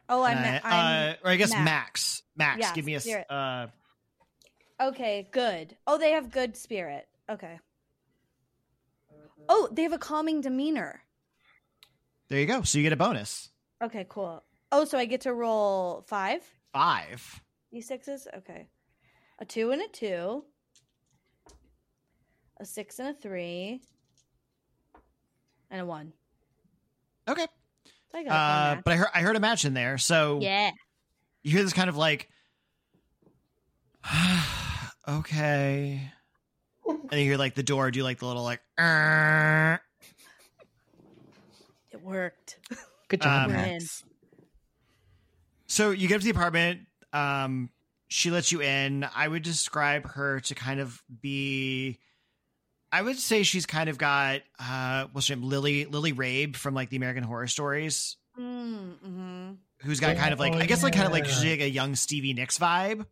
Oh, 0.10 0.24
I'm, 0.24 0.38
Uh, 0.38 0.60
I'm 0.64 1.10
uh, 1.10 1.14
or 1.24 1.32
I 1.32 1.36
guess 1.38 1.52
Max. 1.52 2.24
Max. 2.36 2.58
Max, 2.60 2.72
give 2.74 2.86
me 2.86 2.96
a 2.96 3.00
spirit. 3.00 3.26
uh 3.30 3.68
okay. 4.82 5.28
Good. 5.32 5.78
Oh, 5.88 5.98
they 5.98 6.12
have 6.12 6.32
good 6.32 6.58
spirit. 6.58 7.08
Okay. 7.30 7.60
Oh, 9.50 9.70
they 9.72 9.84
have 9.84 9.94
a 9.94 9.98
calming 9.98 10.42
demeanor. 10.42 11.02
There 12.30 12.40
you 12.40 12.46
go. 12.46 12.62
So 12.64 12.78
you 12.78 12.84
get 12.84 12.94
a 12.94 12.98
bonus. 12.98 13.50
Okay, 13.84 14.06
cool. 14.10 14.44
Oh, 14.72 14.86
so 14.86 14.98
I 14.98 15.06
get 15.06 15.22
to 15.22 15.34
roll 15.34 16.04
five 16.08 16.42
Five. 16.72 17.42
d6s? 17.74 18.28
Okay. 18.38 18.68
A 19.40 19.46
two 19.46 19.72
and 19.72 19.82
a 19.82 19.88
two. 19.90 20.44
A 22.60 22.66
six 22.66 23.00
and 23.00 23.10
a 23.10 23.14
three. 23.14 23.82
And 25.74 25.82
a 25.82 25.86
one. 25.86 26.14
Okay. 27.28 27.48
So 28.12 28.18
I 28.20 28.24
got 28.24 28.32
Uh, 28.32 28.82
but 28.86 28.94
I 28.94 28.95
heard 28.95 29.08
I 29.16 29.22
heard 29.22 29.36
a 29.36 29.40
match 29.40 29.66
in 29.66 29.74
there. 29.74 29.98
So 29.98 30.38
Yeah. 30.40 30.70
you 31.41 31.52
hear 31.52 31.64
this 31.64 31.74
kind 31.74 31.90
of 31.90 31.98
like 31.98 32.30
okay. 35.08 36.12
And 36.88 37.12
you 37.20 37.26
hear 37.26 37.38
like 37.38 37.56
the 37.56 37.64
door 37.64 37.90
do 37.90 38.04
like 38.04 38.20
the 38.20 38.28
little 38.28 38.44
like 38.44 38.62
"Err." 38.80 39.82
It 41.91 42.02
worked. 42.02 42.60
Good 43.08 43.22
job, 43.22 43.50
Um, 43.50 43.54
Max. 43.54 44.04
So 45.68 45.90
you 45.91 46.08
get 46.08 46.16
up 46.16 46.22
to 46.22 46.26
the 46.26 46.32
apartment. 46.32 46.82
Um, 47.14 47.70
she 48.10 48.30
lets 48.30 48.52
you 48.52 48.62
in. 48.62 49.08
I 49.16 49.28
would 49.28 49.41
describe 49.44 50.08
her 50.12 50.40
to 50.41 50.54
kind 50.56 50.80
of 50.80 51.02
be. 51.22 52.00
I 52.94 53.02
would 53.02 53.18
say 53.18 53.41
she's 53.41 53.65
kind 53.65 53.90
of 53.90 53.98
got 53.98 54.41
uh, 54.60 55.07
what's 55.11 55.28
her 55.28 55.36
name, 55.36 55.44
Lily 55.49 55.86
Lily 55.86 56.14
Rabe 56.14 56.56
from 56.56 56.76
like 56.76 56.90
the 56.90 56.95
American 56.98 57.24
Horror 57.24 57.48
Stories, 57.48 58.18
Mm, 58.40 58.98
hmm 58.99 59.52
who's 59.80 59.99
got 59.99 60.15
kind 60.15 60.32
of 60.32 60.40
like 60.40 60.53
Oh, 60.53 60.57
I 60.60 60.65
guess 60.65 60.82
like 60.84 60.94
kind 60.94 61.06
of 61.07 61.11
like 61.11 61.26
yeah. 61.26 61.32
she's 61.32 61.44
like 61.44 61.60
a 61.60 61.70
young 61.70 61.95
Stevie 61.95 62.34
Nicks 62.34 62.57
vibe. 62.57 63.06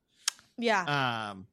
Yeah. 0.57 1.31
Um, 1.31 1.47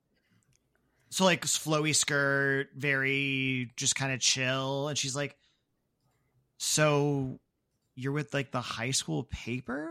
so 1.10 1.24
like 1.24 1.44
flowy 1.44 1.94
skirt, 1.96 2.68
very 2.76 3.72
just 3.76 3.96
kind 3.96 4.12
of 4.12 4.20
chill, 4.20 4.88
and 4.88 4.96
she's 4.98 5.16
like, 5.16 5.36
"So 6.58 7.40
you're 7.94 8.12
with 8.12 8.34
like 8.34 8.50
the 8.52 8.60
high 8.60 8.90
school 8.90 9.24
paper?" 9.24 9.90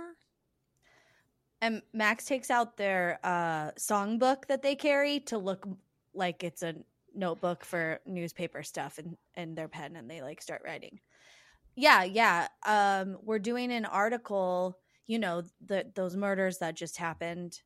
And 1.59 1.81
Max 1.91 2.25
takes 2.25 2.51
out 2.51 2.77
their 2.77 3.19
uh, 3.23 3.71
songbook 3.71 4.45
that 4.47 4.61
they 4.61 4.75
carry 4.75 5.21
to 5.21 5.39
look 5.39 5.67
like 6.13 6.43
it's 6.43 6.61
a 6.61 6.75
notebook 7.17 7.65
for 7.65 7.99
newspaper 8.05 8.63
stuff 8.63 8.97
and, 8.99 9.17
and 9.35 9.57
their 9.57 9.67
pen 9.67 9.95
and 9.95 10.09
they 10.09 10.21
like 10.21 10.41
start 10.41 10.61
writing. 10.63 10.99
Yeah, 11.75 12.03
yeah. 12.03 12.47
Um, 12.65 13.17
we're 13.23 13.39
doing 13.39 13.71
an 13.71 13.85
article, 13.85 14.77
you 15.05 15.19
know, 15.19 15.43
the 15.65 15.85
those 15.95 16.15
murders 16.15 16.57
that 16.59 16.75
just 16.75 16.97
happened 16.97 17.61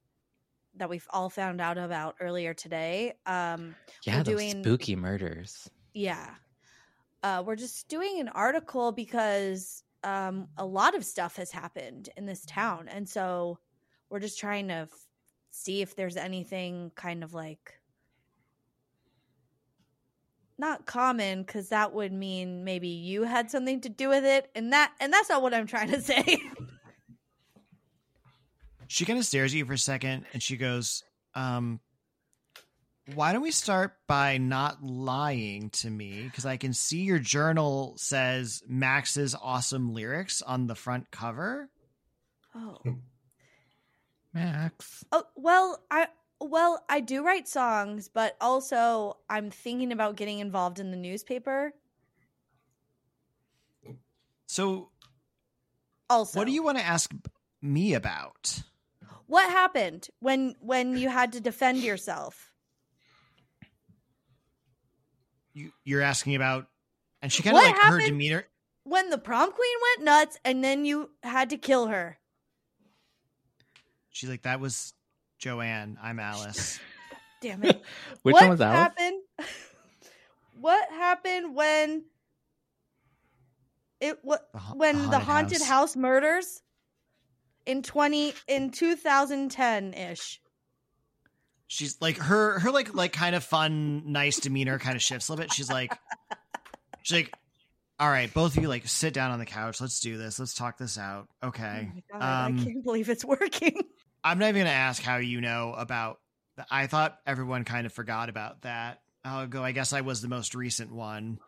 that 0.75 0.89
we've 0.89 1.07
all 1.09 1.29
found 1.29 1.59
out 1.61 1.77
about 1.77 2.15
earlier 2.19 2.53
today. 2.53 3.13
Um, 3.25 3.75
yeah, 4.05 4.17
we're 4.17 4.23
those 4.23 4.35
doing- 4.35 4.63
spooky 4.63 4.95
murders. 4.95 5.69
yeah. 5.93 6.29
Uh, 7.23 7.43
we're 7.45 7.55
just 7.55 7.87
doing 7.87 8.19
an 8.19 8.29
article 8.29 8.91
because 8.91 9.83
um, 10.03 10.47
a 10.57 10.65
lot 10.65 10.95
of 10.95 11.05
stuff 11.05 11.35
has 11.35 11.51
happened 11.51 12.09
in 12.17 12.25
this 12.25 12.43
town. 12.47 12.87
And 12.87 13.07
so 13.07 13.59
we're 14.09 14.19
just 14.19 14.39
trying 14.39 14.69
to 14.69 14.73
f- 14.73 14.89
see 15.51 15.83
if 15.83 15.95
there's 15.95 16.17
anything 16.17 16.91
kind 16.95 17.23
of 17.23 17.35
like 17.35 17.79
not 20.61 20.85
common 20.85 21.41
because 21.43 21.67
that 21.69 21.93
would 21.93 22.13
mean 22.13 22.63
maybe 22.63 22.87
you 22.87 23.23
had 23.23 23.51
something 23.51 23.81
to 23.81 23.89
do 23.89 24.07
with 24.07 24.23
it 24.23 24.49
and 24.55 24.71
that 24.71 24.93
and 25.01 25.11
that's 25.11 25.29
not 25.29 25.41
what 25.41 25.53
i'm 25.53 25.67
trying 25.67 25.89
to 25.89 25.99
say 26.11 26.37
She 28.87 29.05
kind 29.05 29.17
of 29.17 29.23
stares 29.23 29.53
at 29.53 29.57
you 29.57 29.65
for 29.65 29.71
a 29.71 29.77
second 29.77 30.25
and 30.33 30.43
she 30.43 30.57
goes, 30.57 31.05
um, 31.33 31.79
why 33.15 33.31
don't 33.31 33.41
we 33.41 33.51
start 33.51 33.93
by 34.05 34.37
not 34.37 34.83
lying 34.83 35.69
to 35.69 35.89
me? 35.89 36.23
Because 36.23 36.45
I 36.45 36.57
can 36.57 36.73
see 36.73 37.03
your 37.03 37.17
journal 37.17 37.93
says 37.95 38.61
Max's 38.67 39.33
awesome 39.41 39.93
lyrics 39.93 40.41
on 40.41 40.67
the 40.67 40.75
front 40.75 41.09
cover. 41.09 41.69
oh 42.53 42.79
Max. 44.33 45.05
Oh 45.13 45.23
well, 45.37 45.81
I 45.89 46.07
well 46.41 46.83
I 46.89 46.99
do 46.99 47.23
write 47.23 47.47
songs, 47.47 48.09
but 48.09 48.35
also 48.41 49.17
I'm 49.29 49.51
thinking 49.51 49.91
about 49.91 50.15
getting 50.15 50.39
involved 50.39 50.79
in 50.79 50.91
the 50.91 50.97
newspaper. 50.97 51.73
So, 54.47 54.89
Also, 56.09 56.37
what 56.37 56.45
do 56.45 56.51
you 56.51 56.63
want 56.63 56.77
to 56.77 56.83
ask 56.85 57.09
me 57.61 57.93
about? 57.93 58.63
What 59.27 59.49
happened 59.49 60.09
when 60.19 60.55
when 60.59 60.97
you 60.97 61.07
had 61.07 61.31
to 61.33 61.39
defend 61.39 61.77
yourself? 61.79 62.51
You, 65.53 65.71
you're 65.83 66.01
asking 66.01 66.35
about, 66.35 66.67
and 67.21 67.31
she 67.31 67.43
kind 67.43 67.55
of 67.55 67.63
like 67.63 67.75
her 67.77 67.99
demeanor. 67.99 68.45
When 68.83 69.09
the 69.09 69.17
prom 69.17 69.51
queen 69.51 69.75
went 69.97 70.05
nuts, 70.05 70.37
and 70.43 70.63
then 70.63 70.85
you 70.85 71.11
had 71.23 71.49
to 71.51 71.57
kill 71.57 71.87
her. 71.87 72.17
She's 74.09 74.29
like, 74.29 74.41
that 74.41 74.59
was 74.59 74.93
Joanne. 75.41 75.97
I'm 76.01 76.19
Alice. 76.19 76.79
Damn 77.41 77.63
it! 77.63 77.81
Which 78.21 78.33
what 78.33 78.43
one 78.43 78.49
was 78.51 78.61
Alice? 78.61 78.77
happened? 78.77 79.21
what 80.61 80.89
happened 80.91 81.55
when 81.55 82.03
it 83.99 84.19
what 84.21 84.47
ha- 84.55 84.73
when 84.75 84.95
the 84.95 85.19
haunted 85.19 85.25
haunted 85.25 85.57
house. 85.61 85.67
house 85.67 85.95
murders 85.95 86.61
in 87.65 87.81
twenty 87.81 88.33
in 88.47 88.69
two 88.69 88.95
thousand 88.95 89.49
ten 89.49 89.93
ish? 89.93 90.39
she's 91.67 91.99
like 92.01 92.17
her 92.17 92.59
her 92.59 92.69
like 92.69 92.93
like 92.93 93.13
kind 93.13 93.33
of 93.33 93.43
fun 93.45 94.11
nice 94.11 94.41
demeanor 94.41 94.77
kind 94.77 94.97
of 94.97 95.01
shifts 95.01 95.29
a 95.29 95.31
little 95.31 95.41
bit 95.45 95.53
she's 95.53 95.69
like 95.69 95.97
she's 97.01 97.15
like 97.19 97.33
all 97.97 98.09
right 98.09 98.33
both 98.33 98.57
of 98.57 98.61
you 98.61 98.67
like 98.67 98.85
sit 98.89 99.13
down 99.13 99.31
on 99.31 99.39
the 99.39 99.45
couch 99.45 99.79
let's 99.79 100.01
do 100.01 100.17
this 100.17 100.37
let's 100.37 100.53
talk 100.53 100.77
this 100.77 100.97
out 100.97 101.29
okay 101.41 101.89
Oh 101.89 101.95
my 101.95 102.19
God, 102.19 102.47
um 102.47 102.59
I 102.59 102.63
can't 102.65 102.83
believe 102.83 103.09
it's 103.09 103.23
working. 103.23 103.81
I'm 104.23 104.39
not 104.39 104.49
even 104.49 104.61
gonna 104.61 104.69
ask 104.69 105.01
how 105.01 105.17
you 105.17 105.41
know 105.41 105.73
about 105.77 106.19
i 106.69 106.87
thought 106.87 107.17
everyone 107.25 107.63
kind 107.63 107.85
of 107.85 107.93
forgot 107.93 108.29
about 108.29 108.61
that 108.61 109.01
i'll 109.23 109.47
go 109.47 109.63
i 109.63 109.71
guess 109.71 109.93
i 109.93 110.01
was 110.01 110.21
the 110.21 110.27
most 110.27 110.55
recent 110.55 110.91
one 110.91 111.39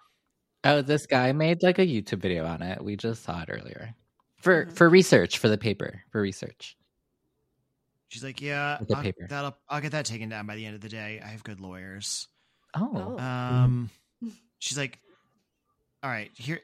Oh, 0.66 0.82
this 0.82 1.08
guy 1.08 1.34
made 1.34 1.62
like 1.62 1.78
a 1.78 1.86
YouTube 1.86 2.20
video 2.22 2.46
on 2.46 2.62
it. 2.62 2.82
We 2.82 2.96
just 2.96 3.24
saw 3.24 3.42
it 3.42 3.50
earlier. 3.52 3.94
For 4.38 4.68
Mhm. 4.68 4.72
for 4.78 4.90
research 4.90 5.38
for 5.40 5.50
the 5.50 5.58
paper, 5.58 6.02
for 6.10 6.22
research. 6.22 6.78
She's 8.08 8.24
like, 8.24 8.40
"Yeah, 8.40 8.78
I'll, 8.80 9.02
paper. 9.04 9.28
that'll 9.30 9.58
I'll 9.68 9.82
get 9.82 9.92
that 9.92 10.06
taken 10.06 10.30
down 10.30 10.48
by 10.48 10.56
the 10.56 10.66
end 10.66 10.76
of 10.76 10.80
the 10.82 10.88
day. 10.88 11.20
I 11.22 11.28
have 11.28 11.44
good 11.44 11.60
lawyers." 11.60 12.30
Oh. 12.74 13.18
Oh. 13.20 13.22
Um, 13.22 13.90
she's 14.60 14.78
like, 14.78 15.00
"All 16.02 16.10
right, 16.10 16.32
here." 16.36 16.62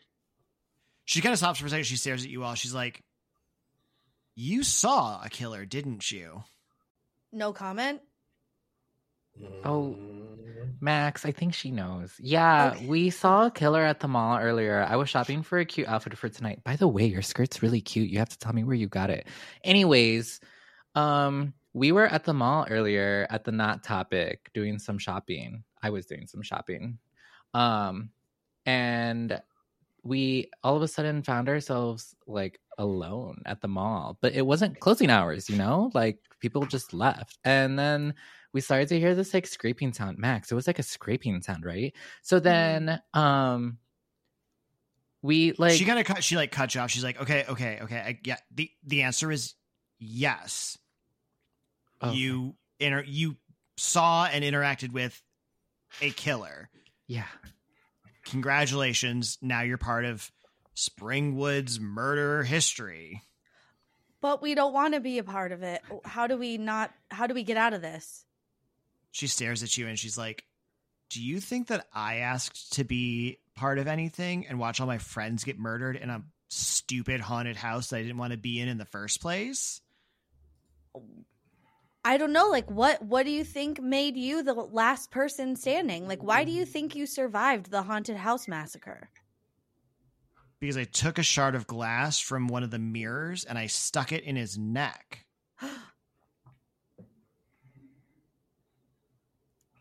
She 1.03 1.19
kind 1.19 1.34
of 1.34 1.40
stops 1.40 1.60
for 1.60 1.65
a 1.65 1.69
second. 1.69 1.84
She 1.84 1.98
stares 1.98 2.23
at 2.23 2.30
you 2.30 2.45
all. 2.45 2.56
She's 2.56 2.73
like, 2.73 3.03
"You 4.41 4.64
saw 4.64 5.22
a 5.22 5.30
killer, 5.30 5.66
didn't 5.66 6.10
you?" 6.11 6.44
No 7.32 7.52
comment. 7.52 8.02
Oh. 9.66 9.98
Max, 10.82 11.26
I 11.26 11.32
think 11.32 11.53
she 11.53 11.72
knows. 11.72 12.14
Yeah, 12.20 12.72
Okay. 12.76 12.88
we 12.88 13.10
saw 13.10 13.48
a 13.48 13.52
killer 13.52 13.82
at 13.84 13.99
the 13.99 14.07
mall 14.07 14.38
earlier. 14.40 14.86
I 14.88 14.95
was 14.95 15.10
shopping 15.10 15.44
for 15.44 15.60
a 15.60 15.66
cute 15.66 15.88
outfit 15.90 16.18
for 16.18 16.30
tonight. 16.30 16.64
By 16.64 16.78
the 16.78 16.88
way, 16.88 17.06
your 17.06 17.22
skirt's 17.22 17.61
really 17.61 17.82
cute. 17.82 18.10
You 18.10 18.20
have 18.20 18.30
to 18.30 18.40
tell 18.40 18.53
me 18.53 18.64
where 18.64 18.76
you 18.76 18.88
got 18.88 19.10
it. 19.10 19.28
Anyways, 19.64 20.40
um, 20.95 21.53
we 21.74 21.91
were 21.91 22.06
at 22.07 22.24
the 22.24 22.34
mall 22.34 22.66
earlier 22.70 23.28
at 23.30 23.44
the 23.44 23.52
Not 23.52 23.84
Topic 23.84 24.49
doing 24.53 24.80
some 24.80 24.98
shopping. 24.99 25.64
I 25.84 25.90
was 25.90 26.06
doing 26.06 26.28
some 26.28 26.41
shopping. 26.44 26.98
Um, 27.53 28.11
and 28.66 29.41
we 30.03 30.49
all 30.63 30.76
of 30.76 30.81
a 30.81 30.88
sudden 30.88 31.23
found 31.23 31.49
ourselves 31.49 32.15
like 32.27 32.59
alone 32.77 33.41
at 33.45 33.61
the 33.61 33.67
mall, 33.67 34.17
but 34.21 34.34
it 34.34 34.45
wasn't 34.45 34.80
closing 34.80 35.09
hours, 35.09 35.49
you 35.49 35.57
know? 35.57 35.91
Like 35.93 36.19
people 36.39 36.65
just 36.65 36.93
left. 36.93 37.38
And 37.43 37.77
then 37.77 38.13
we 38.53 38.61
started 38.61 38.88
to 38.89 38.99
hear 38.99 39.13
this 39.15 39.34
like 39.34 39.45
scraping 39.45 39.93
sound. 39.93 40.17
Max, 40.17 40.51
it 40.51 40.55
was 40.55 40.67
like 40.67 40.80
a 40.80 40.84
scraping 40.84 41.41
sound, 41.41 41.65
right? 41.65 41.93
So 42.21 42.39
then 42.39 43.01
um 43.13 43.77
we 45.21 45.51
like 45.57 45.73
she 45.73 45.84
kind 45.85 45.99
of 45.99 46.05
cut. 46.05 46.23
She 46.23 46.35
like 46.38 46.51
cut 46.51 46.73
you 46.73 46.80
off. 46.81 46.91
She's 46.91 47.03
like, 47.03 47.19
"Okay, 47.21 47.43
okay, 47.49 47.80
okay. 47.81 47.97
I, 47.97 48.19
yeah." 48.23 48.38
The 48.55 48.71
the 48.85 49.01
answer 49.01 49.31
is 49.31 49.53
yes. 49.99 50.77
Oh, 52.01 52.13
You 52.13 52.55
inter- 52.80 53.03
you 53.05 53.35
saw 53.76 54.26
and 54.31 54.45
interacted 54.45 54.93
with 54.93 55.21
a 56.01 56.11
killer. 56.11 56.69
yeah. 57.07 57.26
Congratulations. 58.30 59.38
Now 59.41 59.61
you're 59.61 59.77
part 59.77 60.06
of 60.06 60.31
Springwood's 60.76 61.80
murder 61.80 62.43
history. 62.43 63.23
But 64.22 64.41
we 64.41 64.56
don't 64.56 64.73
want 64.73 64.93
to 64.93 64.99
be 64.99 65.18
a 65.18 65.23
part 65.23 65.51
of 65.51 65.64
it. 65.64 65.81
How 66.03 66.27
do 66.27 66.38
we 66.38 66.57
not? 66.57 66.91
How 67.10 67.27
do 67.27 67.34
we 67.34 67.43
get 67.43 67.57
out 67.57 67.73
of 67.73 67.81
this? 67.81 68.26
She 69.11 69.27
stares 69.27 69.64
at 69.64 69.77
you 69.77 69.88
and 69.88 69.97
she's 69.97 70.18
like, 70.18 70.43
Do 71.10 71.23
you 71.23 71.39
think 71.39 71.68
that 71.68 71.88
I 71.93 72.18
asked 72.18 72.73
to 72.73 72.84
be 72.84 73.39
part 73.56 73.80
of 73.80 73.88
anything 73.88 74.45
and 74.47 74.60
watch 74.60 74.80
all 74.80 74.88
my 74.88 74.97
friends 74.97 75.43
get 75.43 75.57
murdered 75.57 75.95
in 75.95 76.10
a 76.10 76.23
stupid 76.49 77.22
haunted 77.22 77.56
house 77.56 77.89
that 77.89 77.97
I 77.97 78.01
didn't 78.01 78.18
want 78.18 78.31
to 78.31 78.38
be 78.38 78.60
in 78.60 78.68
in 78.68 78.77
the 78.77 78.85
first 78.85 79.22
place? 79.22 79.81
I 82.03 82.17
don't 82.17 82.34
know. 82.34 82.47
Like, 82.47 82.69
what? 82.71 83.01
What 83.01 83.26
do 83.26 83.31
you 83.31 83.43
think 83.43 83.81
made 83.81 84.15
you 84.15 84.41
the 84.43 84.53
last 84.53 85.11
person 85.11 85.55
standing? 85.55 86.07
Like, 86.07 86.23
why 86.23 86.43
do 86.43 86.51
you 86.51 86.65
mm. 86.65 86.67
think 86.67 86.95
you 86.95 87.05
survived 87.05 87.69
the 87.69 87.84
haunted 87.84 88.15
house 88.17 88.47
massacre? 88.47 89.09
Because 90.59 90.77
I 90.77 90.84
took 90.85 91.17
a 91.17 91.23
shard 91.23 91.55
of 91.55 91.67
glass 91.67 92.19
from 92.19 92.47
one 92.47 92.63
of 92.63 92.71
the 92.71 92.80
mirrors 92.80 93.45
and 93.45 93.57
I 93.57 93.67
stuck 93.67 94.11
it 94.11 94.23
in 94.23 94.35
his 94.35 94.57
neck. 94.57 95.26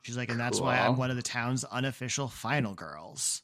She's 0.02 0.16
like, 0.16 0.30
and 0.30 0.38
that's 0.38 0.60
why 0.60 0.78
I'm 0.78 0.96
one 0.96 1.10
of 1.10 1.16
the 1.16 1.22
town's 1.22 1.64
unofficial 1.64 2.28
final 2.28 2.74
girls. 2.74 3.42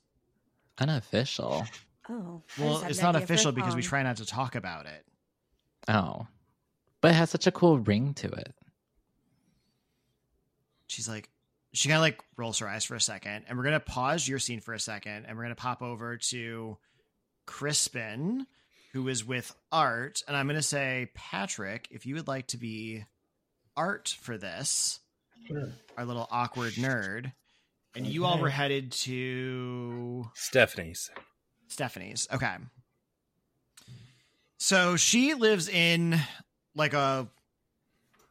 Unofficial. 0.78 1.66
Oh, 2.08 2.42
Well, 2.58 2.84
it's 2.84 3.02
not 3.02 3.16
idea 3.16 3.26
for 3.26 3.32
a 3.32 3.34
official 3.34 3.52
because 3.52 3.74
we 3.76 3.82
try 3.82 4.02
not 4.02 4.16
to 4.18 4.26
talk 4.26 4.54
about 4.54 4.86
it. 4.86 5.04
Oh. 5.88 6.26
But 7.00 7.10
it 7.10 7.14
has 7.14 7.30
such 7.30 7.46
a 7.46 7.52
cool 7.52 7.78
ring 7.80 8.14
to 8.14 8.28
it. 8.28 8.54
She's 10.86 11.08
like 11.08 11.28
she 11.72 11.88
kind 11.88 11.96
of 11.96 12.02
like 12.02 12.20
rolls 12.36 12.58
her 12.60 12.68
eyes 12.68 12.84
for 12.84 12.94
a 12.94 13.00
second 13.00 13.44
and 13.48 13.58
we're 13.58 13.64
gonna 13.64 13.80
pause 13.80 14.26
your 14.28 14.38
scene 14.38 14.60
for 14.60 14.74
a 14.74 14.80
second 14.80 15.24
and 15.26 15.36
we're 15.36 15.42
gonna 15.44 15.54
pop 15.54 15.82
over 15.82 16.16
to 16.16 16.76
crispin 17.46 18.46
who 18.92 19.08
is 19.08 19.24
with 19.24 19.54
art 19.72 20.22
and 20.28 20.36
i'm 20.36 20.46
gonna 20.46 20.62
say 20.62 21.10
patrick 21.14 21.88
if 21.90 22.06
you 22.06 22.14
would 22.14 22.28
like 22.28 22.46
to 22.46 22.56
be 22.56 23.04
art 23.76 24.16
for 24.20 24.38
this 24.38 25.00
Sure. 25.46 25.68
our 25.98 26.04
little 26.06 26.26
awkward 26.30 26.72
nerd 26.74 27.32
and 27.96 28.06
you 28.06 28.24
all 28.24 28.38
were 28.40 28.48
headed 28.48 28.90
to 28.90 30.28
Stephanie's. 30.34 31.10
Stephanie's. 31.68 32.26
Okay. 32.32 32.56
So 34.58 34.96
she 34.96 35.34
lives 35.34 35.68
in 35.68 36.18
like 36.74 36.92
a 36.92 37.28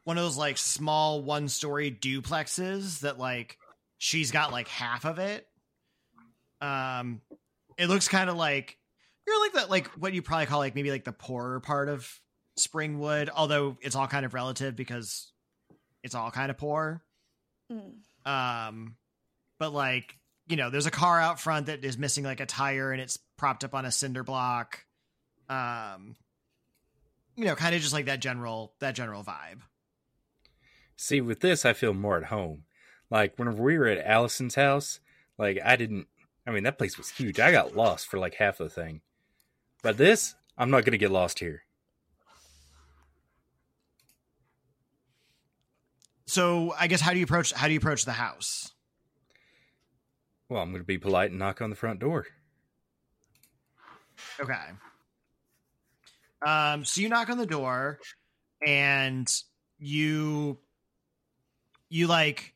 one 0.04 0.18
of 0.18 0.24
those 0.24 0.38
like 0.38 0.58
small 0.58 1.22
one 1.22 1.48
story 1.48 1.92
duplexes 1.92 3.02
that 3.02 3.18
like 3.18 3.58
she's 3.98 4.32
got 4.32 4.52
like 4.52 4.68
half 4.68 5.06
of 5.06 5.20
it. 5.20 5.48
Um 6.62 7.22
it 7.78 7.88
looks 7.88 8.08
kind 8.08 8.30
of 8.30 8.36
like 8.36 8.78
you're 9.26 9.40
like 9.42 9.54
that 9.54 9.70
like 9.70 9.88
what 9.92 10.14
you 10.14 10.22
probably 10.22 10.46
call 10.46 10.60
like 10.60 10.76
maybe 10.76 10.92
like 10.92 11.06
the 11.06 11.14
poorer 11.14 11.60
part 11.60 11.90
of 11.90 12.08
Springwood, 12.60 13.30
although 13.36 13.78
it's 13.82 13.96
all 13.96 14.08
kind 14.08 14.26
of 14.26 14.34
relative 14.34 14.76
because 14.76 15.32
it's 16.04 16.16
all 16.16 16.32
kind 16.32 16.52
of 16.52 16.58
poor. 16.58 17.04
Mm. 17.72 17.94
Um, 18.26 18.96
but 19.60 19.74
like, 19.74 20.18
you 20.48 20.58
know, 20.58 20.70
there's 20.70 20.86
a 20.86 20.92
car 20.92 21.20
out 21.20 21.40
front 21.40 21.68
that 21.68 21.84
is 21.84 21.98
missing 21.98 22.24
like 22.24 22.42
a 22.42 22.46
tire 22.46 22.92
and 22.92 23.02
it's 23.02 23.18
propped 23.38 23.64
up 23.64 23.74
on 23.74 23.86
a 23.86 23.92
cinder 23.92 24.24
block. 24.24 24.86
Um, 25.50 26.16
you 27.36 27.46
know, 27.46 27.56
kind 27.56 27.74
of 27.74 27.82
just 27.82 27.94
like 27.94 28.06
that 28.06 28.20
general 28.20 28.74
that 28.80 28.96
general 28.96 29.24
vibe. 29.24 29.62
See, 30.96 31.22
with 31.22 31.40
this, 31.40 31.66
I 31.66 31.74
feel 31.74 31.94
more 31.94 32.18
at 32.18 32.26
home. 32.26 32.64
Like 33.10 33.38
whenever 33.38 33.62
we 33.62 33.78
were 33.78 33.88
at 33.88 34.06
Alisynn's 34.06 34.56
house, 34.56 35.00
like 35.38 35.60
I 35.64 35.76
didn't. 35.76 36.08
I 36.46 36.52
mean, 36.52 36.64
that 36.64 36.78
place 36.78 36.98
was 36.98 37.10
huge. 37.10 37.40
I 37.40 37.52
got 37.52 37.76
lost 37.76 38.08
for 38.08 38.18
like 38.18 38.36
half 38.36 38.58
the 38.58 38.70
thing. 38.70 39.02
But 39.82 39.98
this, 39.98 40.36
I'm 40.58 40.72
not 40.72 40.86
gonna 40.86 40.98
get 40.98 41.12
lost 41.12 41.40
here. 41.40 41.64
So 46.26 46.74
I 46.80 46.88
guess 46.88 47.02
how 47.02 47.12
do 47.12 47.20
you 47.20 47.26
approach 47.26 47.52
how 47.52 47.68
do 47.68 47.74
you 47.74 47.80
approach 47.80 48.06
the 48.06 48.12
house? 48.12 48.72
Well, 50.50 50.62
I'm 50.62 50.72
gonna 50.72 50.84
be 50.84 50.98
polite 50.98 51.30
and 51.30 51.40
knock 51.40 51.62
on 51.62 51.70
the 51.70 51.76
front 51.76 52.00
door. 52.00 52.26
Okay. 54.40 54.56
Um, 56.46 56.86
so 56.86 57.02
you 57.02 57.10
knock 57.10 57.30
on 57.30 57.38
the 57.38 57.46
door 57.46 58.00
and 58.66 59.32
you 59.78 60.58
you 61.94 62.08
like 62.08 62.54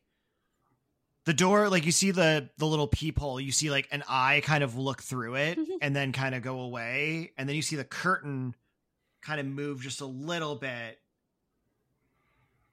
the 1.25 1.33
door 1.33 1.69
like 1.69 1.85
you 1.85 1.91
see 1.91 2.11
the 2.11 2.49
the 2.57 2.65
little 2.65 2.87
peephole 2.87 3.39
you 3.39 3.51
see 3.51 3.69
like 3.69 3.87
an 3.91 4.03
eye 4.07 4.41
kind 4.43 4.63
of 4.63 4.77
look 4.77 5.01
through 5.01 5.35
it 5.35 5.59
and 5.81 5.95
then 5.95 6.11
kind 6.11 6.33
of 6.33 6.41
go 6.41 6.61
away 6.61 7.31
and 7.37 7.47
then 7.47 7.55
you 7.55 7.61
see 7.61 7.75
the 7.75 7.83
curtain 7.83 8.55
kind 9.21 9.39
of 9.39 9.45
move 9.45 9.81
just 9.81 10.01
a 10.01 10.05
little 10.05 10.55
bit 10.55 10.99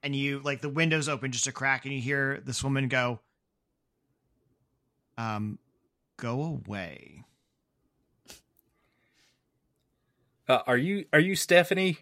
and 0.03 0.15
you 0.15 0.39
like 0.39 0.61
the 0.61 0.69
windows 0.69 1.09
open 1.09 1.31
just 1.31 1.47
a 1.47 1.51
crack 1.51 1.85
and 1.85 1.93
you 1.93 2.01
hear 2.01 2.41
this 2.45 2.63
woman 2.63 2.87
go 2.87 3.19
um 5.17 5.59
go 6.17 6.43
away 6.43 7.25
Uh, 10.47 10.59
are 10.67 10.77
you 10.77 11.05
are 11.11 11.19
you 11.19 11.35
Stephanie? 11.35 11.97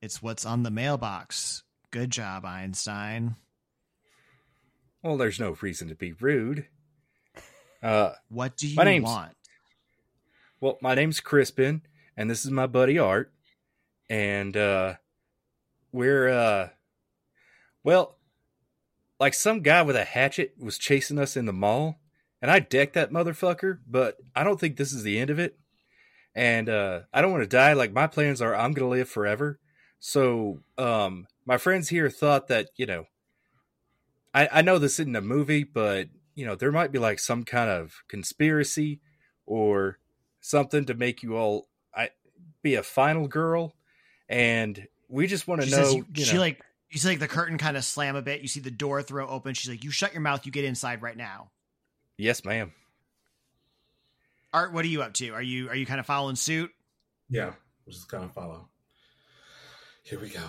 It's 0.00 0.22
what's 0.22 0.46
on 0.46 0.62
the 0.62 0.70
mailbox. 0.70 1.62
Good 1.94 2.10
job, 2.10 2.44
Einstein. 2.44 3.36
Well, 5.00 5.16
there's 5.16 5.38
no 5.38 5.56
reason 5.60 5.86
to 5.90 5.94
be 5.94 6.10
rude. 6.12 6.66
Uh, 7.80 8.14
What 8.28 8.56
do 8.56 8.66
you 8.66 8.74
My 8.74 8.82
name's- 8.82 9.04
want? 9.04 9.36
well, 10.60 10.76
my 10.82 10.96
name's 10.96 11.20
Crispin, 11.20 11.82
and 12.16 12.28
this 12.28 12.44
is 12.44 12.50
my 12.50 12.66
buddy 12.66 12.98
Art, 12.98 13.32
and 14.10 14.56
uh, 14.56 14.94
we're 15.92 16.28
uh, 16.28 16.70
well, 17.84 18.18
like 19.20 19.34
some 19.34 19.60
guy 19.60 19.82
with 19.82 19.94
a 19.94 20.02
hatchet 20.04 20.54
was 20.58 20.78
chasing 20.78 21.20
us 21.20 21.36
in 21.36 21.46
the 21.46 21.52
mall, 21.52 22.00
and 22.42 22.50
I 22.50 22.58
decked 22.58 22.94
that 22.94 23.12
motherfucker, 23.12 23.78
but 23.86 24.16
I 24.34 24.42
don't 24.42 24.58
think 24.58 24.76
this 24.78 24.92
is 24.92 25.04
the 25.04 25.20
end 25.20 25.30
of 25.30 25.38
it. 25.38 25.56
And 26.34 26.68
uh, 26.68 27.02
I 27.12 27.22
don't 27.22 27.30
want 27.30 27.44
to 27.44 27.48
die. 27.48 27.74
Like 27.74 27.92
my 27.92 28.08
plans 28.08 28.42
are, 28.42 28.52
I'm 28.56 28.72
gonna 28.72 28.90
live 28.90 29.08
forever. 29.08 29.60
So, 30.00 30.64
um, 30.76 31.28
my 31.46 31.58
friends 31.58 31.88
here 31.88 32.08
thought 32.10 32.48
that 32.48 32.68
you 32.76 32.86
know, 32.86 33.04
I 34.32 34.48
I 34.52 34.62
know 34.62 34.78
this 34.78 34.98
isn't 35.00 35.16
a 35.16 35.20
movie, 35.20 35.64
but 35.64 36.08
you 36.34 36.44
know, 36.46 36.54
there 36.54 36.72
might 36.72 36.92
be 36.92 36.98
like 36.98 37.18
some 37.18 37.44
kind 37.44 37.70
of 37.70 37.92
conspiracy 38.08 39.00
or 39.46 39.98
something 40.40 40.84
to 40.86 40.94
make 40.94 41.22
you 41.22 41.36
all 41.36 41.68
I 41.94 42.10
be 42.62 42.74
a 42.76 42.82
final 42.82 43.28
girl, 43.28 43.74
and 44.28 44.86
we 45.08 45.26
just 45.26 45.46
want 45.46 45.60
to 45.60 45.66
She 45.66 45.72
know. 45.72 45.82
says 45.84 45.94
you, 45.94 46.06
you 46.14 46.24
she 46.24 46.34
know- 46.34 46.40
like 46.40 46.60
you 46.90 46.98
see 46.98 47.08
like 47.08 47.18
the 47.18 47.28
curtain 47.28 47.58
kind 47.58 47.76
of 47.76 47.84
slam 47.84 48.14
a 48.16 48.22
bit. 48.22 48.40
You 48.40 48.48
see 48.48 48.60
the 48.60 48.70
door 48.70 49.02
throw 49.02 49.26
open. 49.28 49.54
She's 49.54 49.68
like, 49.68 49.82
"You 49.84 49.90
shut 49.90 50.12
your 50.12 50.20
mouth. 50.22 50.46
You 50.46 50.52
get 50.52 50.64
inside 50.64 51.02
right 51.02 51.16
now." 51.16 51.50
yes, 52.16 52.44
ma'am. 52.44 52.72
Art, 54.52 54.72
what 54.72 54.84
are 54.84 54.88
you 54.88 55.02
up 55.02 55.12
to? 55.14 55.30
Are 55.30 55.42
you 55.42 55.68
are 55.68 55.74
you 55.74 55.84
kind 55.86 55.98
of 55.98 56.06
following 56.06 56.36
suit? 56.36 56.70
Yeah, 57.28 57.48
I'm 57.48 57.54
just 57.92 58.08
kind 58.08 58.22
of 58.24 58.32
follow. 58.32 58.68
Here 60.04 60.20
we 60.20 60.28
go. 60.28 60.40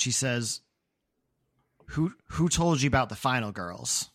She 0.00 0.12
says, 0.12 0.62
"Who 1.88 2.14
who 2.28 2.48
told 2.48 2.80
you 2.80 2.88
about 2.88 3.10
the 3.10 3.14
final 3.14 3.52
girls?" 3.52 4.08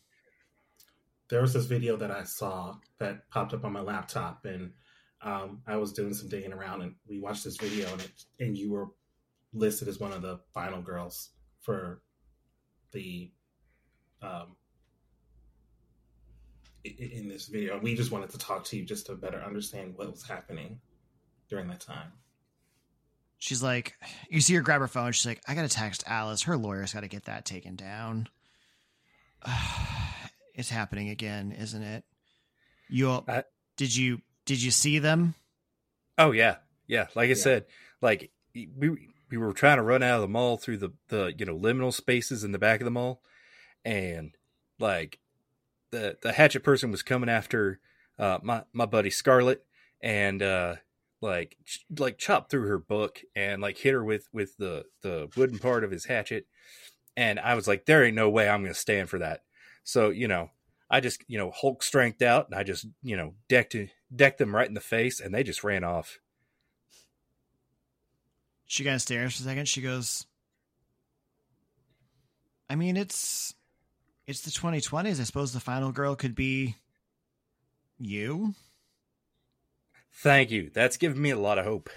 There 1.29 1.41
was 1.41 1.53
this 1.53 1.65
video 1.65 1.95
that 1.97 2.09
I 2.09 2.23
saw 2.23 2.77
that 2.97 3.29
popped 3.29 3.53
up 3.53 3.63
on 3.63 3.73
my 3.73 3.81
laptop, 3.81 4.45
and 4.45 4.73
um, 5.21 5.61
I 5.67 5.77
was 5.77 5.93
doing 5.93 6.15
some 6.15 6.27
digging 6.27 6.53
around, 6.53 6.81
and 6.81 6.95
we 7.07 7.19
watched 7.19 7.43
this 7.43 7.57
video, 7.57 7.87
and 7.91 8.01
it, 8.01 8.11
and 8.39 8.57
you 8.57 8.71
were 8.71 8.87
listed 9.53 9.87
as 9.87 9.99
one 9.99 10.11
of 10.11 10.23
the 10.23 10.39
final 10.55 10.81
girls 10.81 11.29
for 11.61 12.01
the 12.91 13.31
um, 14.23 14.55
in 16.83 17.29
this 17.29 17.45
video. 17.45 17.77
We 17.77 17.93
just 17.93 18.11
wanted 18.11 18.31
to 18.31 18.39
talk 18.39 18.63
to 18.65 18.77
you 18.77 18.85
just 18.85 19.05
to 19.05 19.13
better 19.13 19.39
understand 19.39 19.93
what 19.97 20.09
was 20.09 20.27
happening 20.27 20.79
during 21.47 21.67
that 21.67 21.81
time. 21.81 22.11
She's 23.37 23.61
like, 23.61 23.93
you 24.29 24.41
see 24.41 24.55
her 24.55 24.61
grab 24.61 24.81
her 24.81 24.87
phone. 24.87 25.11
She's 25.11 25.25
like, 25.25 25.41
I 25.47 25.55
gotta 25.55 25.67
text 25.69 26.03
Alice. 26.07 26.43
Her 26.43 26.57
lawyer's 26.57 26.93
got 26.93 27.01
to 27.01 27.07
get 27.07 27.25
that 27.25 27.45
taken 27.45 27.75
down. 27.75 28.27
it's 30.53 30.69
happening 30.69 31.09
again, 31.09 31.51
isn't 31.51 31.81
it? 31.83 32.03
You 32.89 33.09
all- 33.09 33.25
I- 33.27 33.43
did 33.77 33.95
you 33.95 34.21
did 34.45 34.61
you 34.61 34.71
see 34.71 34.99
them? 34.99 35.35
Oh 36.17 36.31
yeah, 36.31 36.57
yeah. 36.87 37.07
Like 37.15 37.25
I 37.25 37.29
Yeah. 37.29 37.35
said, 37.35 37.65
like 38.01 38.31
we 38.53 39.09
we 39.29 39.37
were 39.37 39.53
trying 39.53 39.77
to 39.77 39.83
run 39.83 40.01
out 40.03 40.15
of 40.15 40.21
the 40.21 40.27
mall 40.27 40.57
through 40.57 40.77
the 40.77 40.93
the 41.09 41.33
you 41.37 41.45
know 41.45 41.57
liminal 41.57 41.93
spaces 41.93 42.43
in 42.43 42.51
the 42.51 42.59
back 42.59 42.79
of 42.79 42.85
the 42.85 42.91
mall, 42.91 43.21
and 43.83 44.35
like 44.79 45.19
the 45.91 46.17
the 46.21 46.31
hatchet 46.33 46.61
person 46.61 46.89
was 46.91 47.03
coming 47.03 47.27
after 47.29 47.79
uh, 48.17 48.37
my 48.43 48.63
my 48.71 48.85
buddy 48.85 49.09
Scarlett, 49.09 49.65
and 49.99 50.41
uh, 50.41 50.75
like 51.25 51.57
like 51.97 52.17
chopped 52.17 52.51
through 52.51 52.67
her 52.67 52.79
book 52.79 53.21
and 53.35 53.61
like 53.61 53.77
hit 53.77 53.93
her 53.93 54.03
with 54.03 54.27
with 54.31 54.55
the 54.57 54.85
the 55.01 55.29
wooden 55.35 55.59
part 55.59 55.83
of 55.83 55.91
his 55.91 56.05
hatchet, 56.05 56.47
and 57.17 57.39
I 57.39 57.55
was 57.55 57.67
like, 57.67 57.85
there 57.85 58.03
ain't 58.03 58.15
no 58.15 58.29
way 58.29 58.47
I'm 58.47 58.61
gonna 58.61 58.73
stand 58.73 59.09
for 59.09 59.19
that. 59.19 59.43
So 59.83 60.09
you 60.09 60.27
know. 60.27 60.49
I 60.87 60.99
just, 60.99 61.23
you 61.27 61.39
know, 61.39 61.49
Hulk 61.49 61.81
strength 61.81 62.21
out, 62.21 62.45
and 62.45 62.55
I 62.55 62.61
just, 62.61 62.85
you 63.01 63.17
know, 63.17 63.33
decked 63.49 63.75
decked 64.15 64.37
them 64.37 64.55
right 64.55 64.67
in 64.67 64.75
the 64.75 64.79
face, 64.79 65.19
and 65.19 65.33
they 65.33 65.41
just 65.41 65.63
ran 65.63 65.83
off. 65.83 66.19
She 68.67 68.83
kind 68.83 68.93
of 68.93 69.01
stares 69.01 69.35
for 69.35 69.41
a 69.41 69.45
second. 69.45 69.67
She 69.67 69.81
goes, 69.81 70.27
I 72.69 72.75
mean, 72.75 72.97
it's 72.97 73.55
it's 74.27 74.41
the 74.41 74.51
2020s. 74.51 75.19
I 75.19 75.23
suppose 75.23 75.53
the 75.53 75.59
final 75.59 75.91
girl 75.91 76.15
could 76.15 76.35
be 76.35 76.75
you. 77.97 78.53
Thank 80.17 80.51
you. 80.51 80.71
That's 80.73 80.97
given 80.97 81.21
me 81.21 81.31
a 81.31 81.37
lot 81.39 81.57
of 81.57 81.65
hope. 81.65 81.89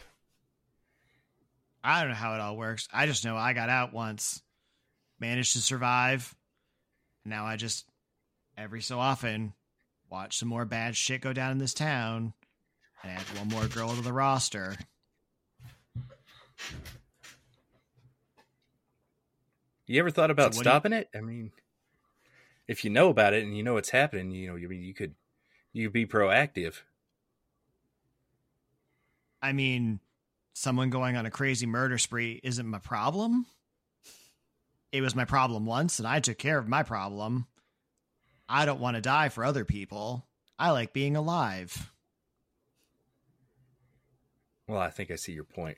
I 1.82 2.00
don't 2.00 2.10
know 2.10 2.16
how 2.16 2.34
it 2.34 2.40
all 2.40 2.56
works. 2.56 2.88
I 2.92 3.06
just 3.06 3.24
know 3.24 3.36
I 3.36 3.52
got 3.52 3.68
out 3.70 3.92
once, 3.92 4.42
managed 5.20 5.52
to 5.54 5.60
survive. 5.60 6.34
and 7.24 7.30
Now 7.30 7.46
I 7.46 7.56
just 7.56 7.86
every 8.56 8.82
so 8.82 8.98
often 8.98 9.54
watch 10.10 10.36
some 10.38 10.48
more 10.48 10.64
bad 10.64 10.96
shit 10.96 11.20
go 11.20 11.32
down 11.32 11.52
in 11.52 11.58
this 11.58 11.74
town 11.74 12.34
and 13.02 13.12
add 13.12 13.22
one 13.38 13.48
more 13.48 13.66
girl 13.68 13.94
to 13.94 14.02
the 14.02 14.12
roster. 14.12 14.76
You 19.86 20.00
ever 20.00 20.10
thought 20.10 20.30
about 20.30 20.54
So 20.54 20.62
do 20.62 20.68
you- 20.68 20.70
stopping 20.70 20.92
it? 20.92 21.08
I 21.14 21.20
mean, 21.20 21.52
if 22.66 22.84
you 22.84 22.90
know 22.90 23.08
about 23.08 23.32
it 23.32 23.44
and 23.44 23.56
you 23.56 23.62
know 23.62 23.74
what's 23.74 23.90
happening, 23.90 24.30
you 24.32 24.48
know, 24.48 24.56
you 24.56 24.68
mean 24.68 24.82
you 24.82 24.92
could 24.92 25.14
you 25.72 25.86
could 25.86 25.92
be 25.94 26.06
proactive. 26.06 26.82
I 29.40 29.52
mean, 29.52 30.00
someone 30.54 30.90
going 30.90 31.16
on 31.16 31.26
a 31.26 31.30
crazy 31.30 31.66
murder 31.66 31.98
spree 31.98 32.40
isn't 32.42 32.66
my 32.66 32.78
problem. 32.78 33.46
It 34.90 35.02
was 35.02 35.14
my 35.14 35.24
problem 35.24 35.66
once, 35.66 35.98
and 35.98 36.08
I 36.08 36.20
took 36.20 36.38
care 36.38 36.58
of 36.58 36.66
my 36.66 36.82
problem. 36.82 37.46
I 38.48 38.64
don't 38.64 38.80
want 38.80 38.96
to 38.96 39.02
die 39.02 39.28
for 39.28 39.44
other 39.44 39.64
people. 39.64 40.26
I 40.58 40.70
like 40.70 40.92
being 40.92 41.14
alive. 41.14 41.92
Well, 44.66 44.80
I 44.80 44.90
think 44.90 45.10
I 45.10 45.16
see 45.16 45.32
your 45.32 45.44
point. 45.44 45.76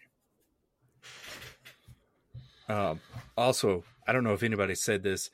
Um, 2.68 3.00
also, 3.36 3.84
I 4.06 4.12
don't 4.12 4.24
know 4.24 4.32
if 4.32 4.42
anybody 4.42 4.74
said 4.74 5.02
this. 5.02 5.30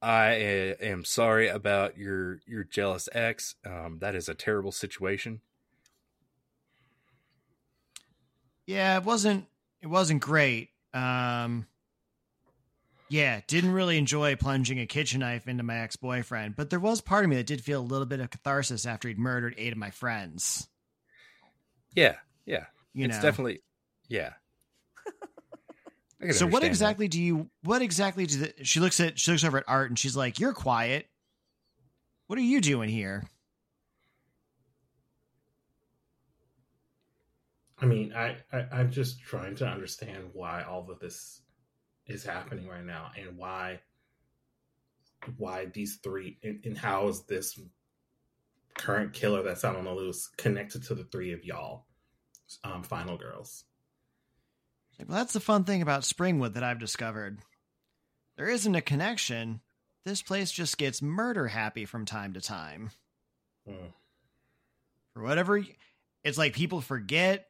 I 0.00 0.30
uh, 0.30 0.84
am 0.84 1.04
sorry 1.04 1.48
about 1.48 1.98
your 1.98 2.40
your 2.46 2.64
jealous 2.64 3.08
ex. 3.12 3.56
Um, 3.66 3.98
that 4.00 4.14
is 4.14 4.28
a 4.28 4.34
terrible 4.34 4.72
situation. 4.72 5.40
Yeah, 8.70 8.98
it 8.98 9.04
wasn't 9.04 9.46
it 9.80 9.88
wasn't 9.88 10.20
great. 10.22 10.68
Um 10.94 11.66
yeah, 13.08 13.40
didn't 13.48 13.72
really 13.72 13.98
enjoy 13.98 14.36
plunging 14.36 14.78
a 14.78 14.86
kitchen 14.86 15.18
knife 15.20 15.48
into 15.48 15.64
my 15.64 15.78
ex-boyfriend, 15.78 16.54
but 16.54 16.70
there 16.70 16.78
was 16.78 17.00
part 17.00 17.24
of 17.24 17.30
me 17.30 17.34
that 17.36 17.46
did 17.46 17.60
feel 17.64 17.80
a 17.80 17.82
little 17.82 18.06
bit 18.06 18.20
of 18.20 18.30
catharsis 18.30 18.86
after 18.86 19.08
he'd 19.08 19.18
murdered 19.18 19.54
eight 19.58 19.72
of 19.72 19.78
my 19.78 19.90
friends. 19.90 20.68
Yeah, 21.96 22.14
yeah, 22.46 22.66
You 22.94 23.06
it's 23.06 23.16
know. 23.16 23.22
definitely 23.22 23.62
yeah. 24.08 24.34
So 26.30 26.46
what 26.46 26.62
understand 26.62 26.62
that. 26.62 26.66
exactly 26.66 27.08
do 27.08 27.20
you 27.20 27.50
what 27.64 27.82
exactly 27.82 28.26
do 28.26 28.38
the, 28.38 28.54
she 28.64 28.78
looks 28.78 29.00
at 29.00 29.18
she 29.18 29.32
looks 29.32 29.42
over 29.42 29.58
at 29.58 29.64
Art 29.66 29.88
and 29.88 29.98
she's 29.98 30.14
like, 30.14 30.38
"You're 30.38 30.52
quiet. 30.52 31.08
What 32.28 32.38
are 32.38 32.42
you 32.42 32.60
doing 32.60 32.88
here?" 32.90 33.24
I 37.80 37.86
mean, 37.86 38.12
I, 38.14 38.36
I 38.52 38.66
I'm 38.72 38.90
just 38.90 39.20
trying 39.20 39.56
to 39.56 39.66
understand 39.66 40.30
why 40.32 40.62
all 40.62 40.90
of 40.90 40.98
this 41.00 41.40
is 42.06 42.24
happening 42.24 42.68
right 42.68 42.84
now, 42.84 43.10
and 43.18 43.36
why 43.36 43.80
why 45.36 45.66
these 45.66 45.98
three, 46.02 46.38
and, 46.42 46.60
and 46.64 46.78
how 46.78 47.08
is 47.08 47.22
this 47.26 47.58
current 48.74 49.12
killer 49.12 49.42
that's 49.42 49.64
out 49.64 49.76
on 49.76 49.84
the 49.84 49.92
loose 49.92 50.28
connected 50.36 50.82
to 50.84 50.94
the 50.94 51.04
three 51.04 51.32
of 51.32 51.44
y'all, 51.44 51.86
um, 52.64 52.82
final 52.82 53.16
girls. 53.16 53.64
Well, 54.98 55.18
that's 55.18 55.32
the 55.32 55.40
fun 55.40 55.64
thing 55.64 55.82
about 55.82 56.02
Springwood 56.02 56.54
that 56.54 56.62
I've 56.64 56.78
discovered. 56.78 57.38
There 58.36 58.48
isn't 58.48 58.74
a 58.74 58.80
connection. 58.80 59.60
This 60.04 60.22
place 60.22 60.50
just 60.50 60.78
gets 60.78 61.02
murder 61.02 61.46
happy 61.46 61.84
from 61.84 62.04
time 62.06 62.34
to 62.34 62.40
time. 62.40 62.90
Hmm. 63.68 63.88
For 65.12 65.22
whatever 65.22 65.62
it's 66.24 66.38
like 66.38 66.54
people 66.54 66.80
forget, 66.80 67.49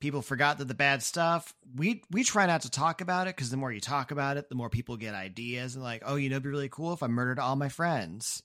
people 0.00 0.22
forgot 0.22 0.58
that 0.58 0.68
the 0.68 0.74
bad 0.74 1.02
stuff. 1.02 1.54
We 1.76 2.02
we 2.10 2.24
try 2.24 2.46
not 2.46 2.62
to 2.62 2.70
talk 2.70 3.00
about 3.00 3.26
it 3.26 3.36
because 3.36 3.50
the 3.50 3.56
more 3.56 3.70
you 3.72 3.80
talk 3.80 4.10
about 4.10 4.36
it, 4.36 4.48
the 4.48 4.54
more 4.54 4.70
people 4.70 4.96
get 4.96 5.14
ideas 5.14 5.74
and 5.74 5.84
like, 5.84 6.02
oh, 6.04 6.16
you 6.16 6.28
know, 6.28 6.34
it'd 6.36 6.42
be 6.42 6.48
really 6.48 6.68
cool 6.68 6.92
if 6.92 7.02
I 7.02 7.06
murdered 7.06 7.38
all 7.38 7.56
my 7.56 7.68
friends. 7.68 8.42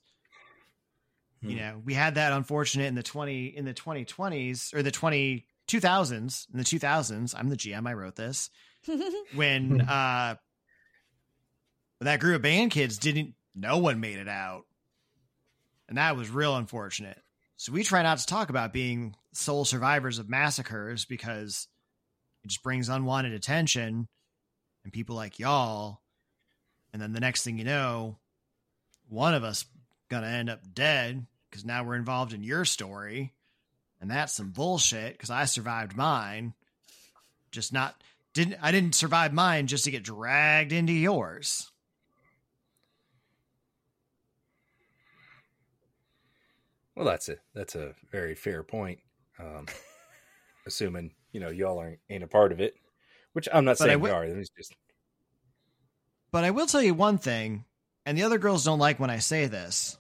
You 1.42 1.52
Hmm. 1.52 1.58
know, 1.58 1.82
we 1.84 1.94
had 1.94 2.16
that 2.16 2.34
unfortunate 2.34 2.86
in 2.88 2.96
the 2.96 3.04
twenty 3.04 3.48
in 3.48 3.66
the 3.66 3.74
twenty 3.74 4.06
twenties 4.06 4.72
or 4.76 4.84
the 4.84 4.92
twenty 4.92 5.46
two 5.68 5.80
thousands 5.80 6.48
in 6.52 6.60
the 6.60 6.66
two 6.66 6.80
thousands. 6.80 7.34
I'm 7.34 7.50
the 7.50 7.58
GM. 7.58 7.88
I 7.88 7.94
wrote 7.94 8.16
this 8.16 8.50
when 9.36 9.80
Hmm. 9.80 9.80
uh 9.82 10.36
when 12.00 12.06
that 12.06 12.20
group 12.20 12.36
of 12.36 12.42
band 12.42 12.72
kids 12.72 12.98
didn't 12.98 13.34
no 13.56 13.78
one 13.78 14.00
made 14.00 14.18
it 14.20 14.28
out 14.28 14.66
and 15.88 15.98
that 15.98 16.18
was 16.18 16.30
real 16.30 16.56
unfortunate 16.58 17.18
so 17.58 17.72
we 17.72 17.84
try 17.84 18.04
not 18.04 18.18
to 18.18 18.26
talk 18.26 18.50
about 18.50 18.74
being 18.74 19.16
sole 19.34 19.66
survivors 19.66 20.20
of 20.20 20.30
massacres 20.30 21.06
because 21.06 21.68
it 22.44 22.50
just 22.50 22.64
brings 22.64 22.90
unwanted 22.90 23.34
attention 23.34 24.08
and 24.84 24.94
people 24.94 25.16
like 25.16 25.40
y'all 25.40 26.02
and 26.94 27.02
then 27.02 27.14
the 27.14 27.20
next 27.20 27.44
thing 27.44 27.58
you 27.58 27.66
know 27.66 28.18
one 29.10 29.34
of 29.34 29.44
us 29.44 29.66
gonna 30.10 30.28
end 30.28 30.50
up 30.50 30.62
dead 30.74 31.26
because 31.50 31.66
now 31.66 31.84
we're 31.84 31.96
involved 31.96 32.34
in 32.34 32.44
your 32.44 32.66
story 32.66 33.34
and 34.02 34.12
that's 34.12 34.34
some 34.34 34.52
bullshit 34.52 35.14
because 35.14 35.30
i 35.30 35.46
survived 35.46 35.96
mine 35.96 36.54
just 37.52 37.74
not 37.74 37.96
didn't 38.36 38.58
I 38.62 38.72
didn't 38.72 38.94
survive 38.94 39.34
mine 39.34 39.66
just 39.66 39.86
to 39.86 39.92
get 39.92 40.04
dragged 40.04 40.72
into 40.72 40.94
yours. 40.94 41.72
Well, 46.96 47.06
that's 47.06 47.30
a 47.30 47.38
that's 47.54 47.76
a 47.76 47.94
very 48.12 48.36
fair 48.36 48.64
point. 48.64 49.00
Um, 49.40 49.68
assuming 50.68 51.12
you 51.32 51.40
know 51.40 51.50
y'all 51.50 51.80
aren't 51.80 52.00
ain't 52.10 52.24
a 52.24 52.28
part 52.28 52.52
of 52.52 52.60
it, 52.60 52.76
which 53.34 53.48
I'm 53.54 53.66
not 53.66 53.78
But 53.78 53.86
saying 53.86 54.00
we 54.00 54.10
are. 54.10 54.24
It's 54.24 54.50
just 54.58 54.76
But 56.32 56.44
I 56.44 56.52
will 56.52 56.68
tell 56.68 56.82
you 56.82 56.94
one 56.94 57.18
thing, 57.18 57.66
and 58.06 58.18
the 58.18 58.24
other 58.24 58.38
girls 58.38 58.64
don't 58.64 58.80
like 58.80 59.00
when 59.00 59.10
I 59.10 59.20
say 59.20 59.48
this. 59.48 59.98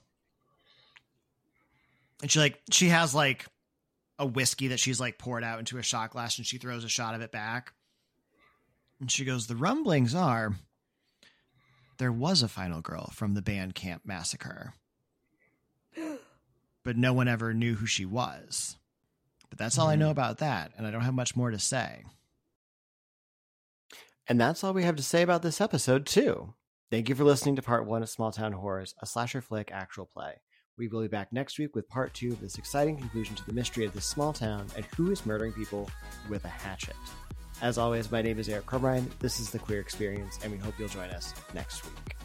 And 2.22 2.32
she 2.32 2.40
like 2.40 2.62
she 2.72 2.90
has 2.90 3.14
like 3.14 3.46
a 4.18 4.26
whiskey 4.26 4.70
that 4.70 4.80
she's 4.80 5.00
like 5.00 5.18
poured 5.18 5.44
out 5.44 5.60
into 5.60 5.78
a 5.78 5.84
shot 5.84 6.12
glass 6.12 6.38
and 6.38 6.48
she 6.48 6.58
throws 6.58 6.84
a 6.84 6.90
shot 6.90 7.16
of 7.16 7.22
it 7.22 7.32
back. 7.32 7.74
And 9.00 9.12
she 9.12 9.26
goes, 9.26 9.48
The 9.48 9.56
rumblings 9.56 10.16
are 10.16 10.56
there 11.98 12.12
was 12.12 12.42
a 12.42 12.48
final 12.48 12.82
girl 12.82 13.12
from 13.14 13.34
the 13.34 13.42
band 13.42 13.76
camp 13.76 14.04
massacre 14.06 14.74
but 16.86 16.96
no 16.96 17.12
one 17.12 17.28
ever 17.28 17.54
knew 17.54 17.76
who 17.76 17.88
she 17.88 18.06
was. 18.06 18.78
But 19.50 19.58
that's 19.58 19.78
all 19.78 19.88
mm. 19.88 19.92
I 19.92 19.96
know 19.96 20.06
mm-hmm. 20.06 20.12
about 20.12 20.38
that, 20.38 20.72
and 20.78 20.88
I 20.88 20.92
don't 20.92 21.02
have 21.02 21.14
much 21.14 21.36
more 21.36 21.52
to 21.52 21.60
say. 21.60 22.04
And 24.28 24.40
that's 24.40 24.64
all 24.64 24.74
we 24.74 24.84
have 24.84 24.96
to 24.96 25.04
say 25.04 25.22
about 25.22 25.42
this 25.42 25.60
episode, 25.60 26.06
too. 26.06 26.54
Thank 26.92 27.10
you 27.10 27.16
for 27.16 27.24
listening 27.24 27.58
to 27.58 27.62
part 27.62 27.86
one 27.86 28.04
of 28.04 28.10
Small 28.10 28.32
Town 28.32 28.54
Horrors, 28.54 28.96
a 29.02 29.06
slasher 29.06 29.42
flick 29.42 29.72
actual 29.72 30.06
play. 30.06 30.36
We 30.78 30.88
will 30.88 31.02
be 31.02 31.08
back 31.08 31.32
next 31.32 31.58
week 31.58 31.76
with 31.76 31.90
part 31.90 32.14
two 32.14 32.30
of 32.30 32.42
this 32.42 32.58
exciting 32.58 32.98
conclusion 32.98 33.36
to 33.36 33.46
the 33.46 33.54
mystery 33.54 33.86
of 33.86 33.94
this 33.94 34.06
small 34.06 34.34
town 34.34 34.68
and 34.76 34.86
who 34.98 35.12
is 35.12 35.26
murdering 35.26 35.54
people 35.54 35.90
with 36.30 36.46
a 36.46 36.50
hatchet. 36.50 36.96
As 37.62 37.78
always, 37.78 38.12
my 38.12 38.22
name 38.22 38.38
is 38.38 38.50
Eric 38.50 38.66
Crumrine. 38.66 39.08
This 39.20 39.40
is 39.40 39.50
The 39.50 39.60
Queer 39.60 39.80
Experience, 39.80 40.38
and 40.44 40.52
we 40.52 40.58
hope 40.58 40.76
you'll 40.78 40.90
join 40.90 41.10
us 41.10 41.34
next 41.54 41.84
week. 41.86 42.16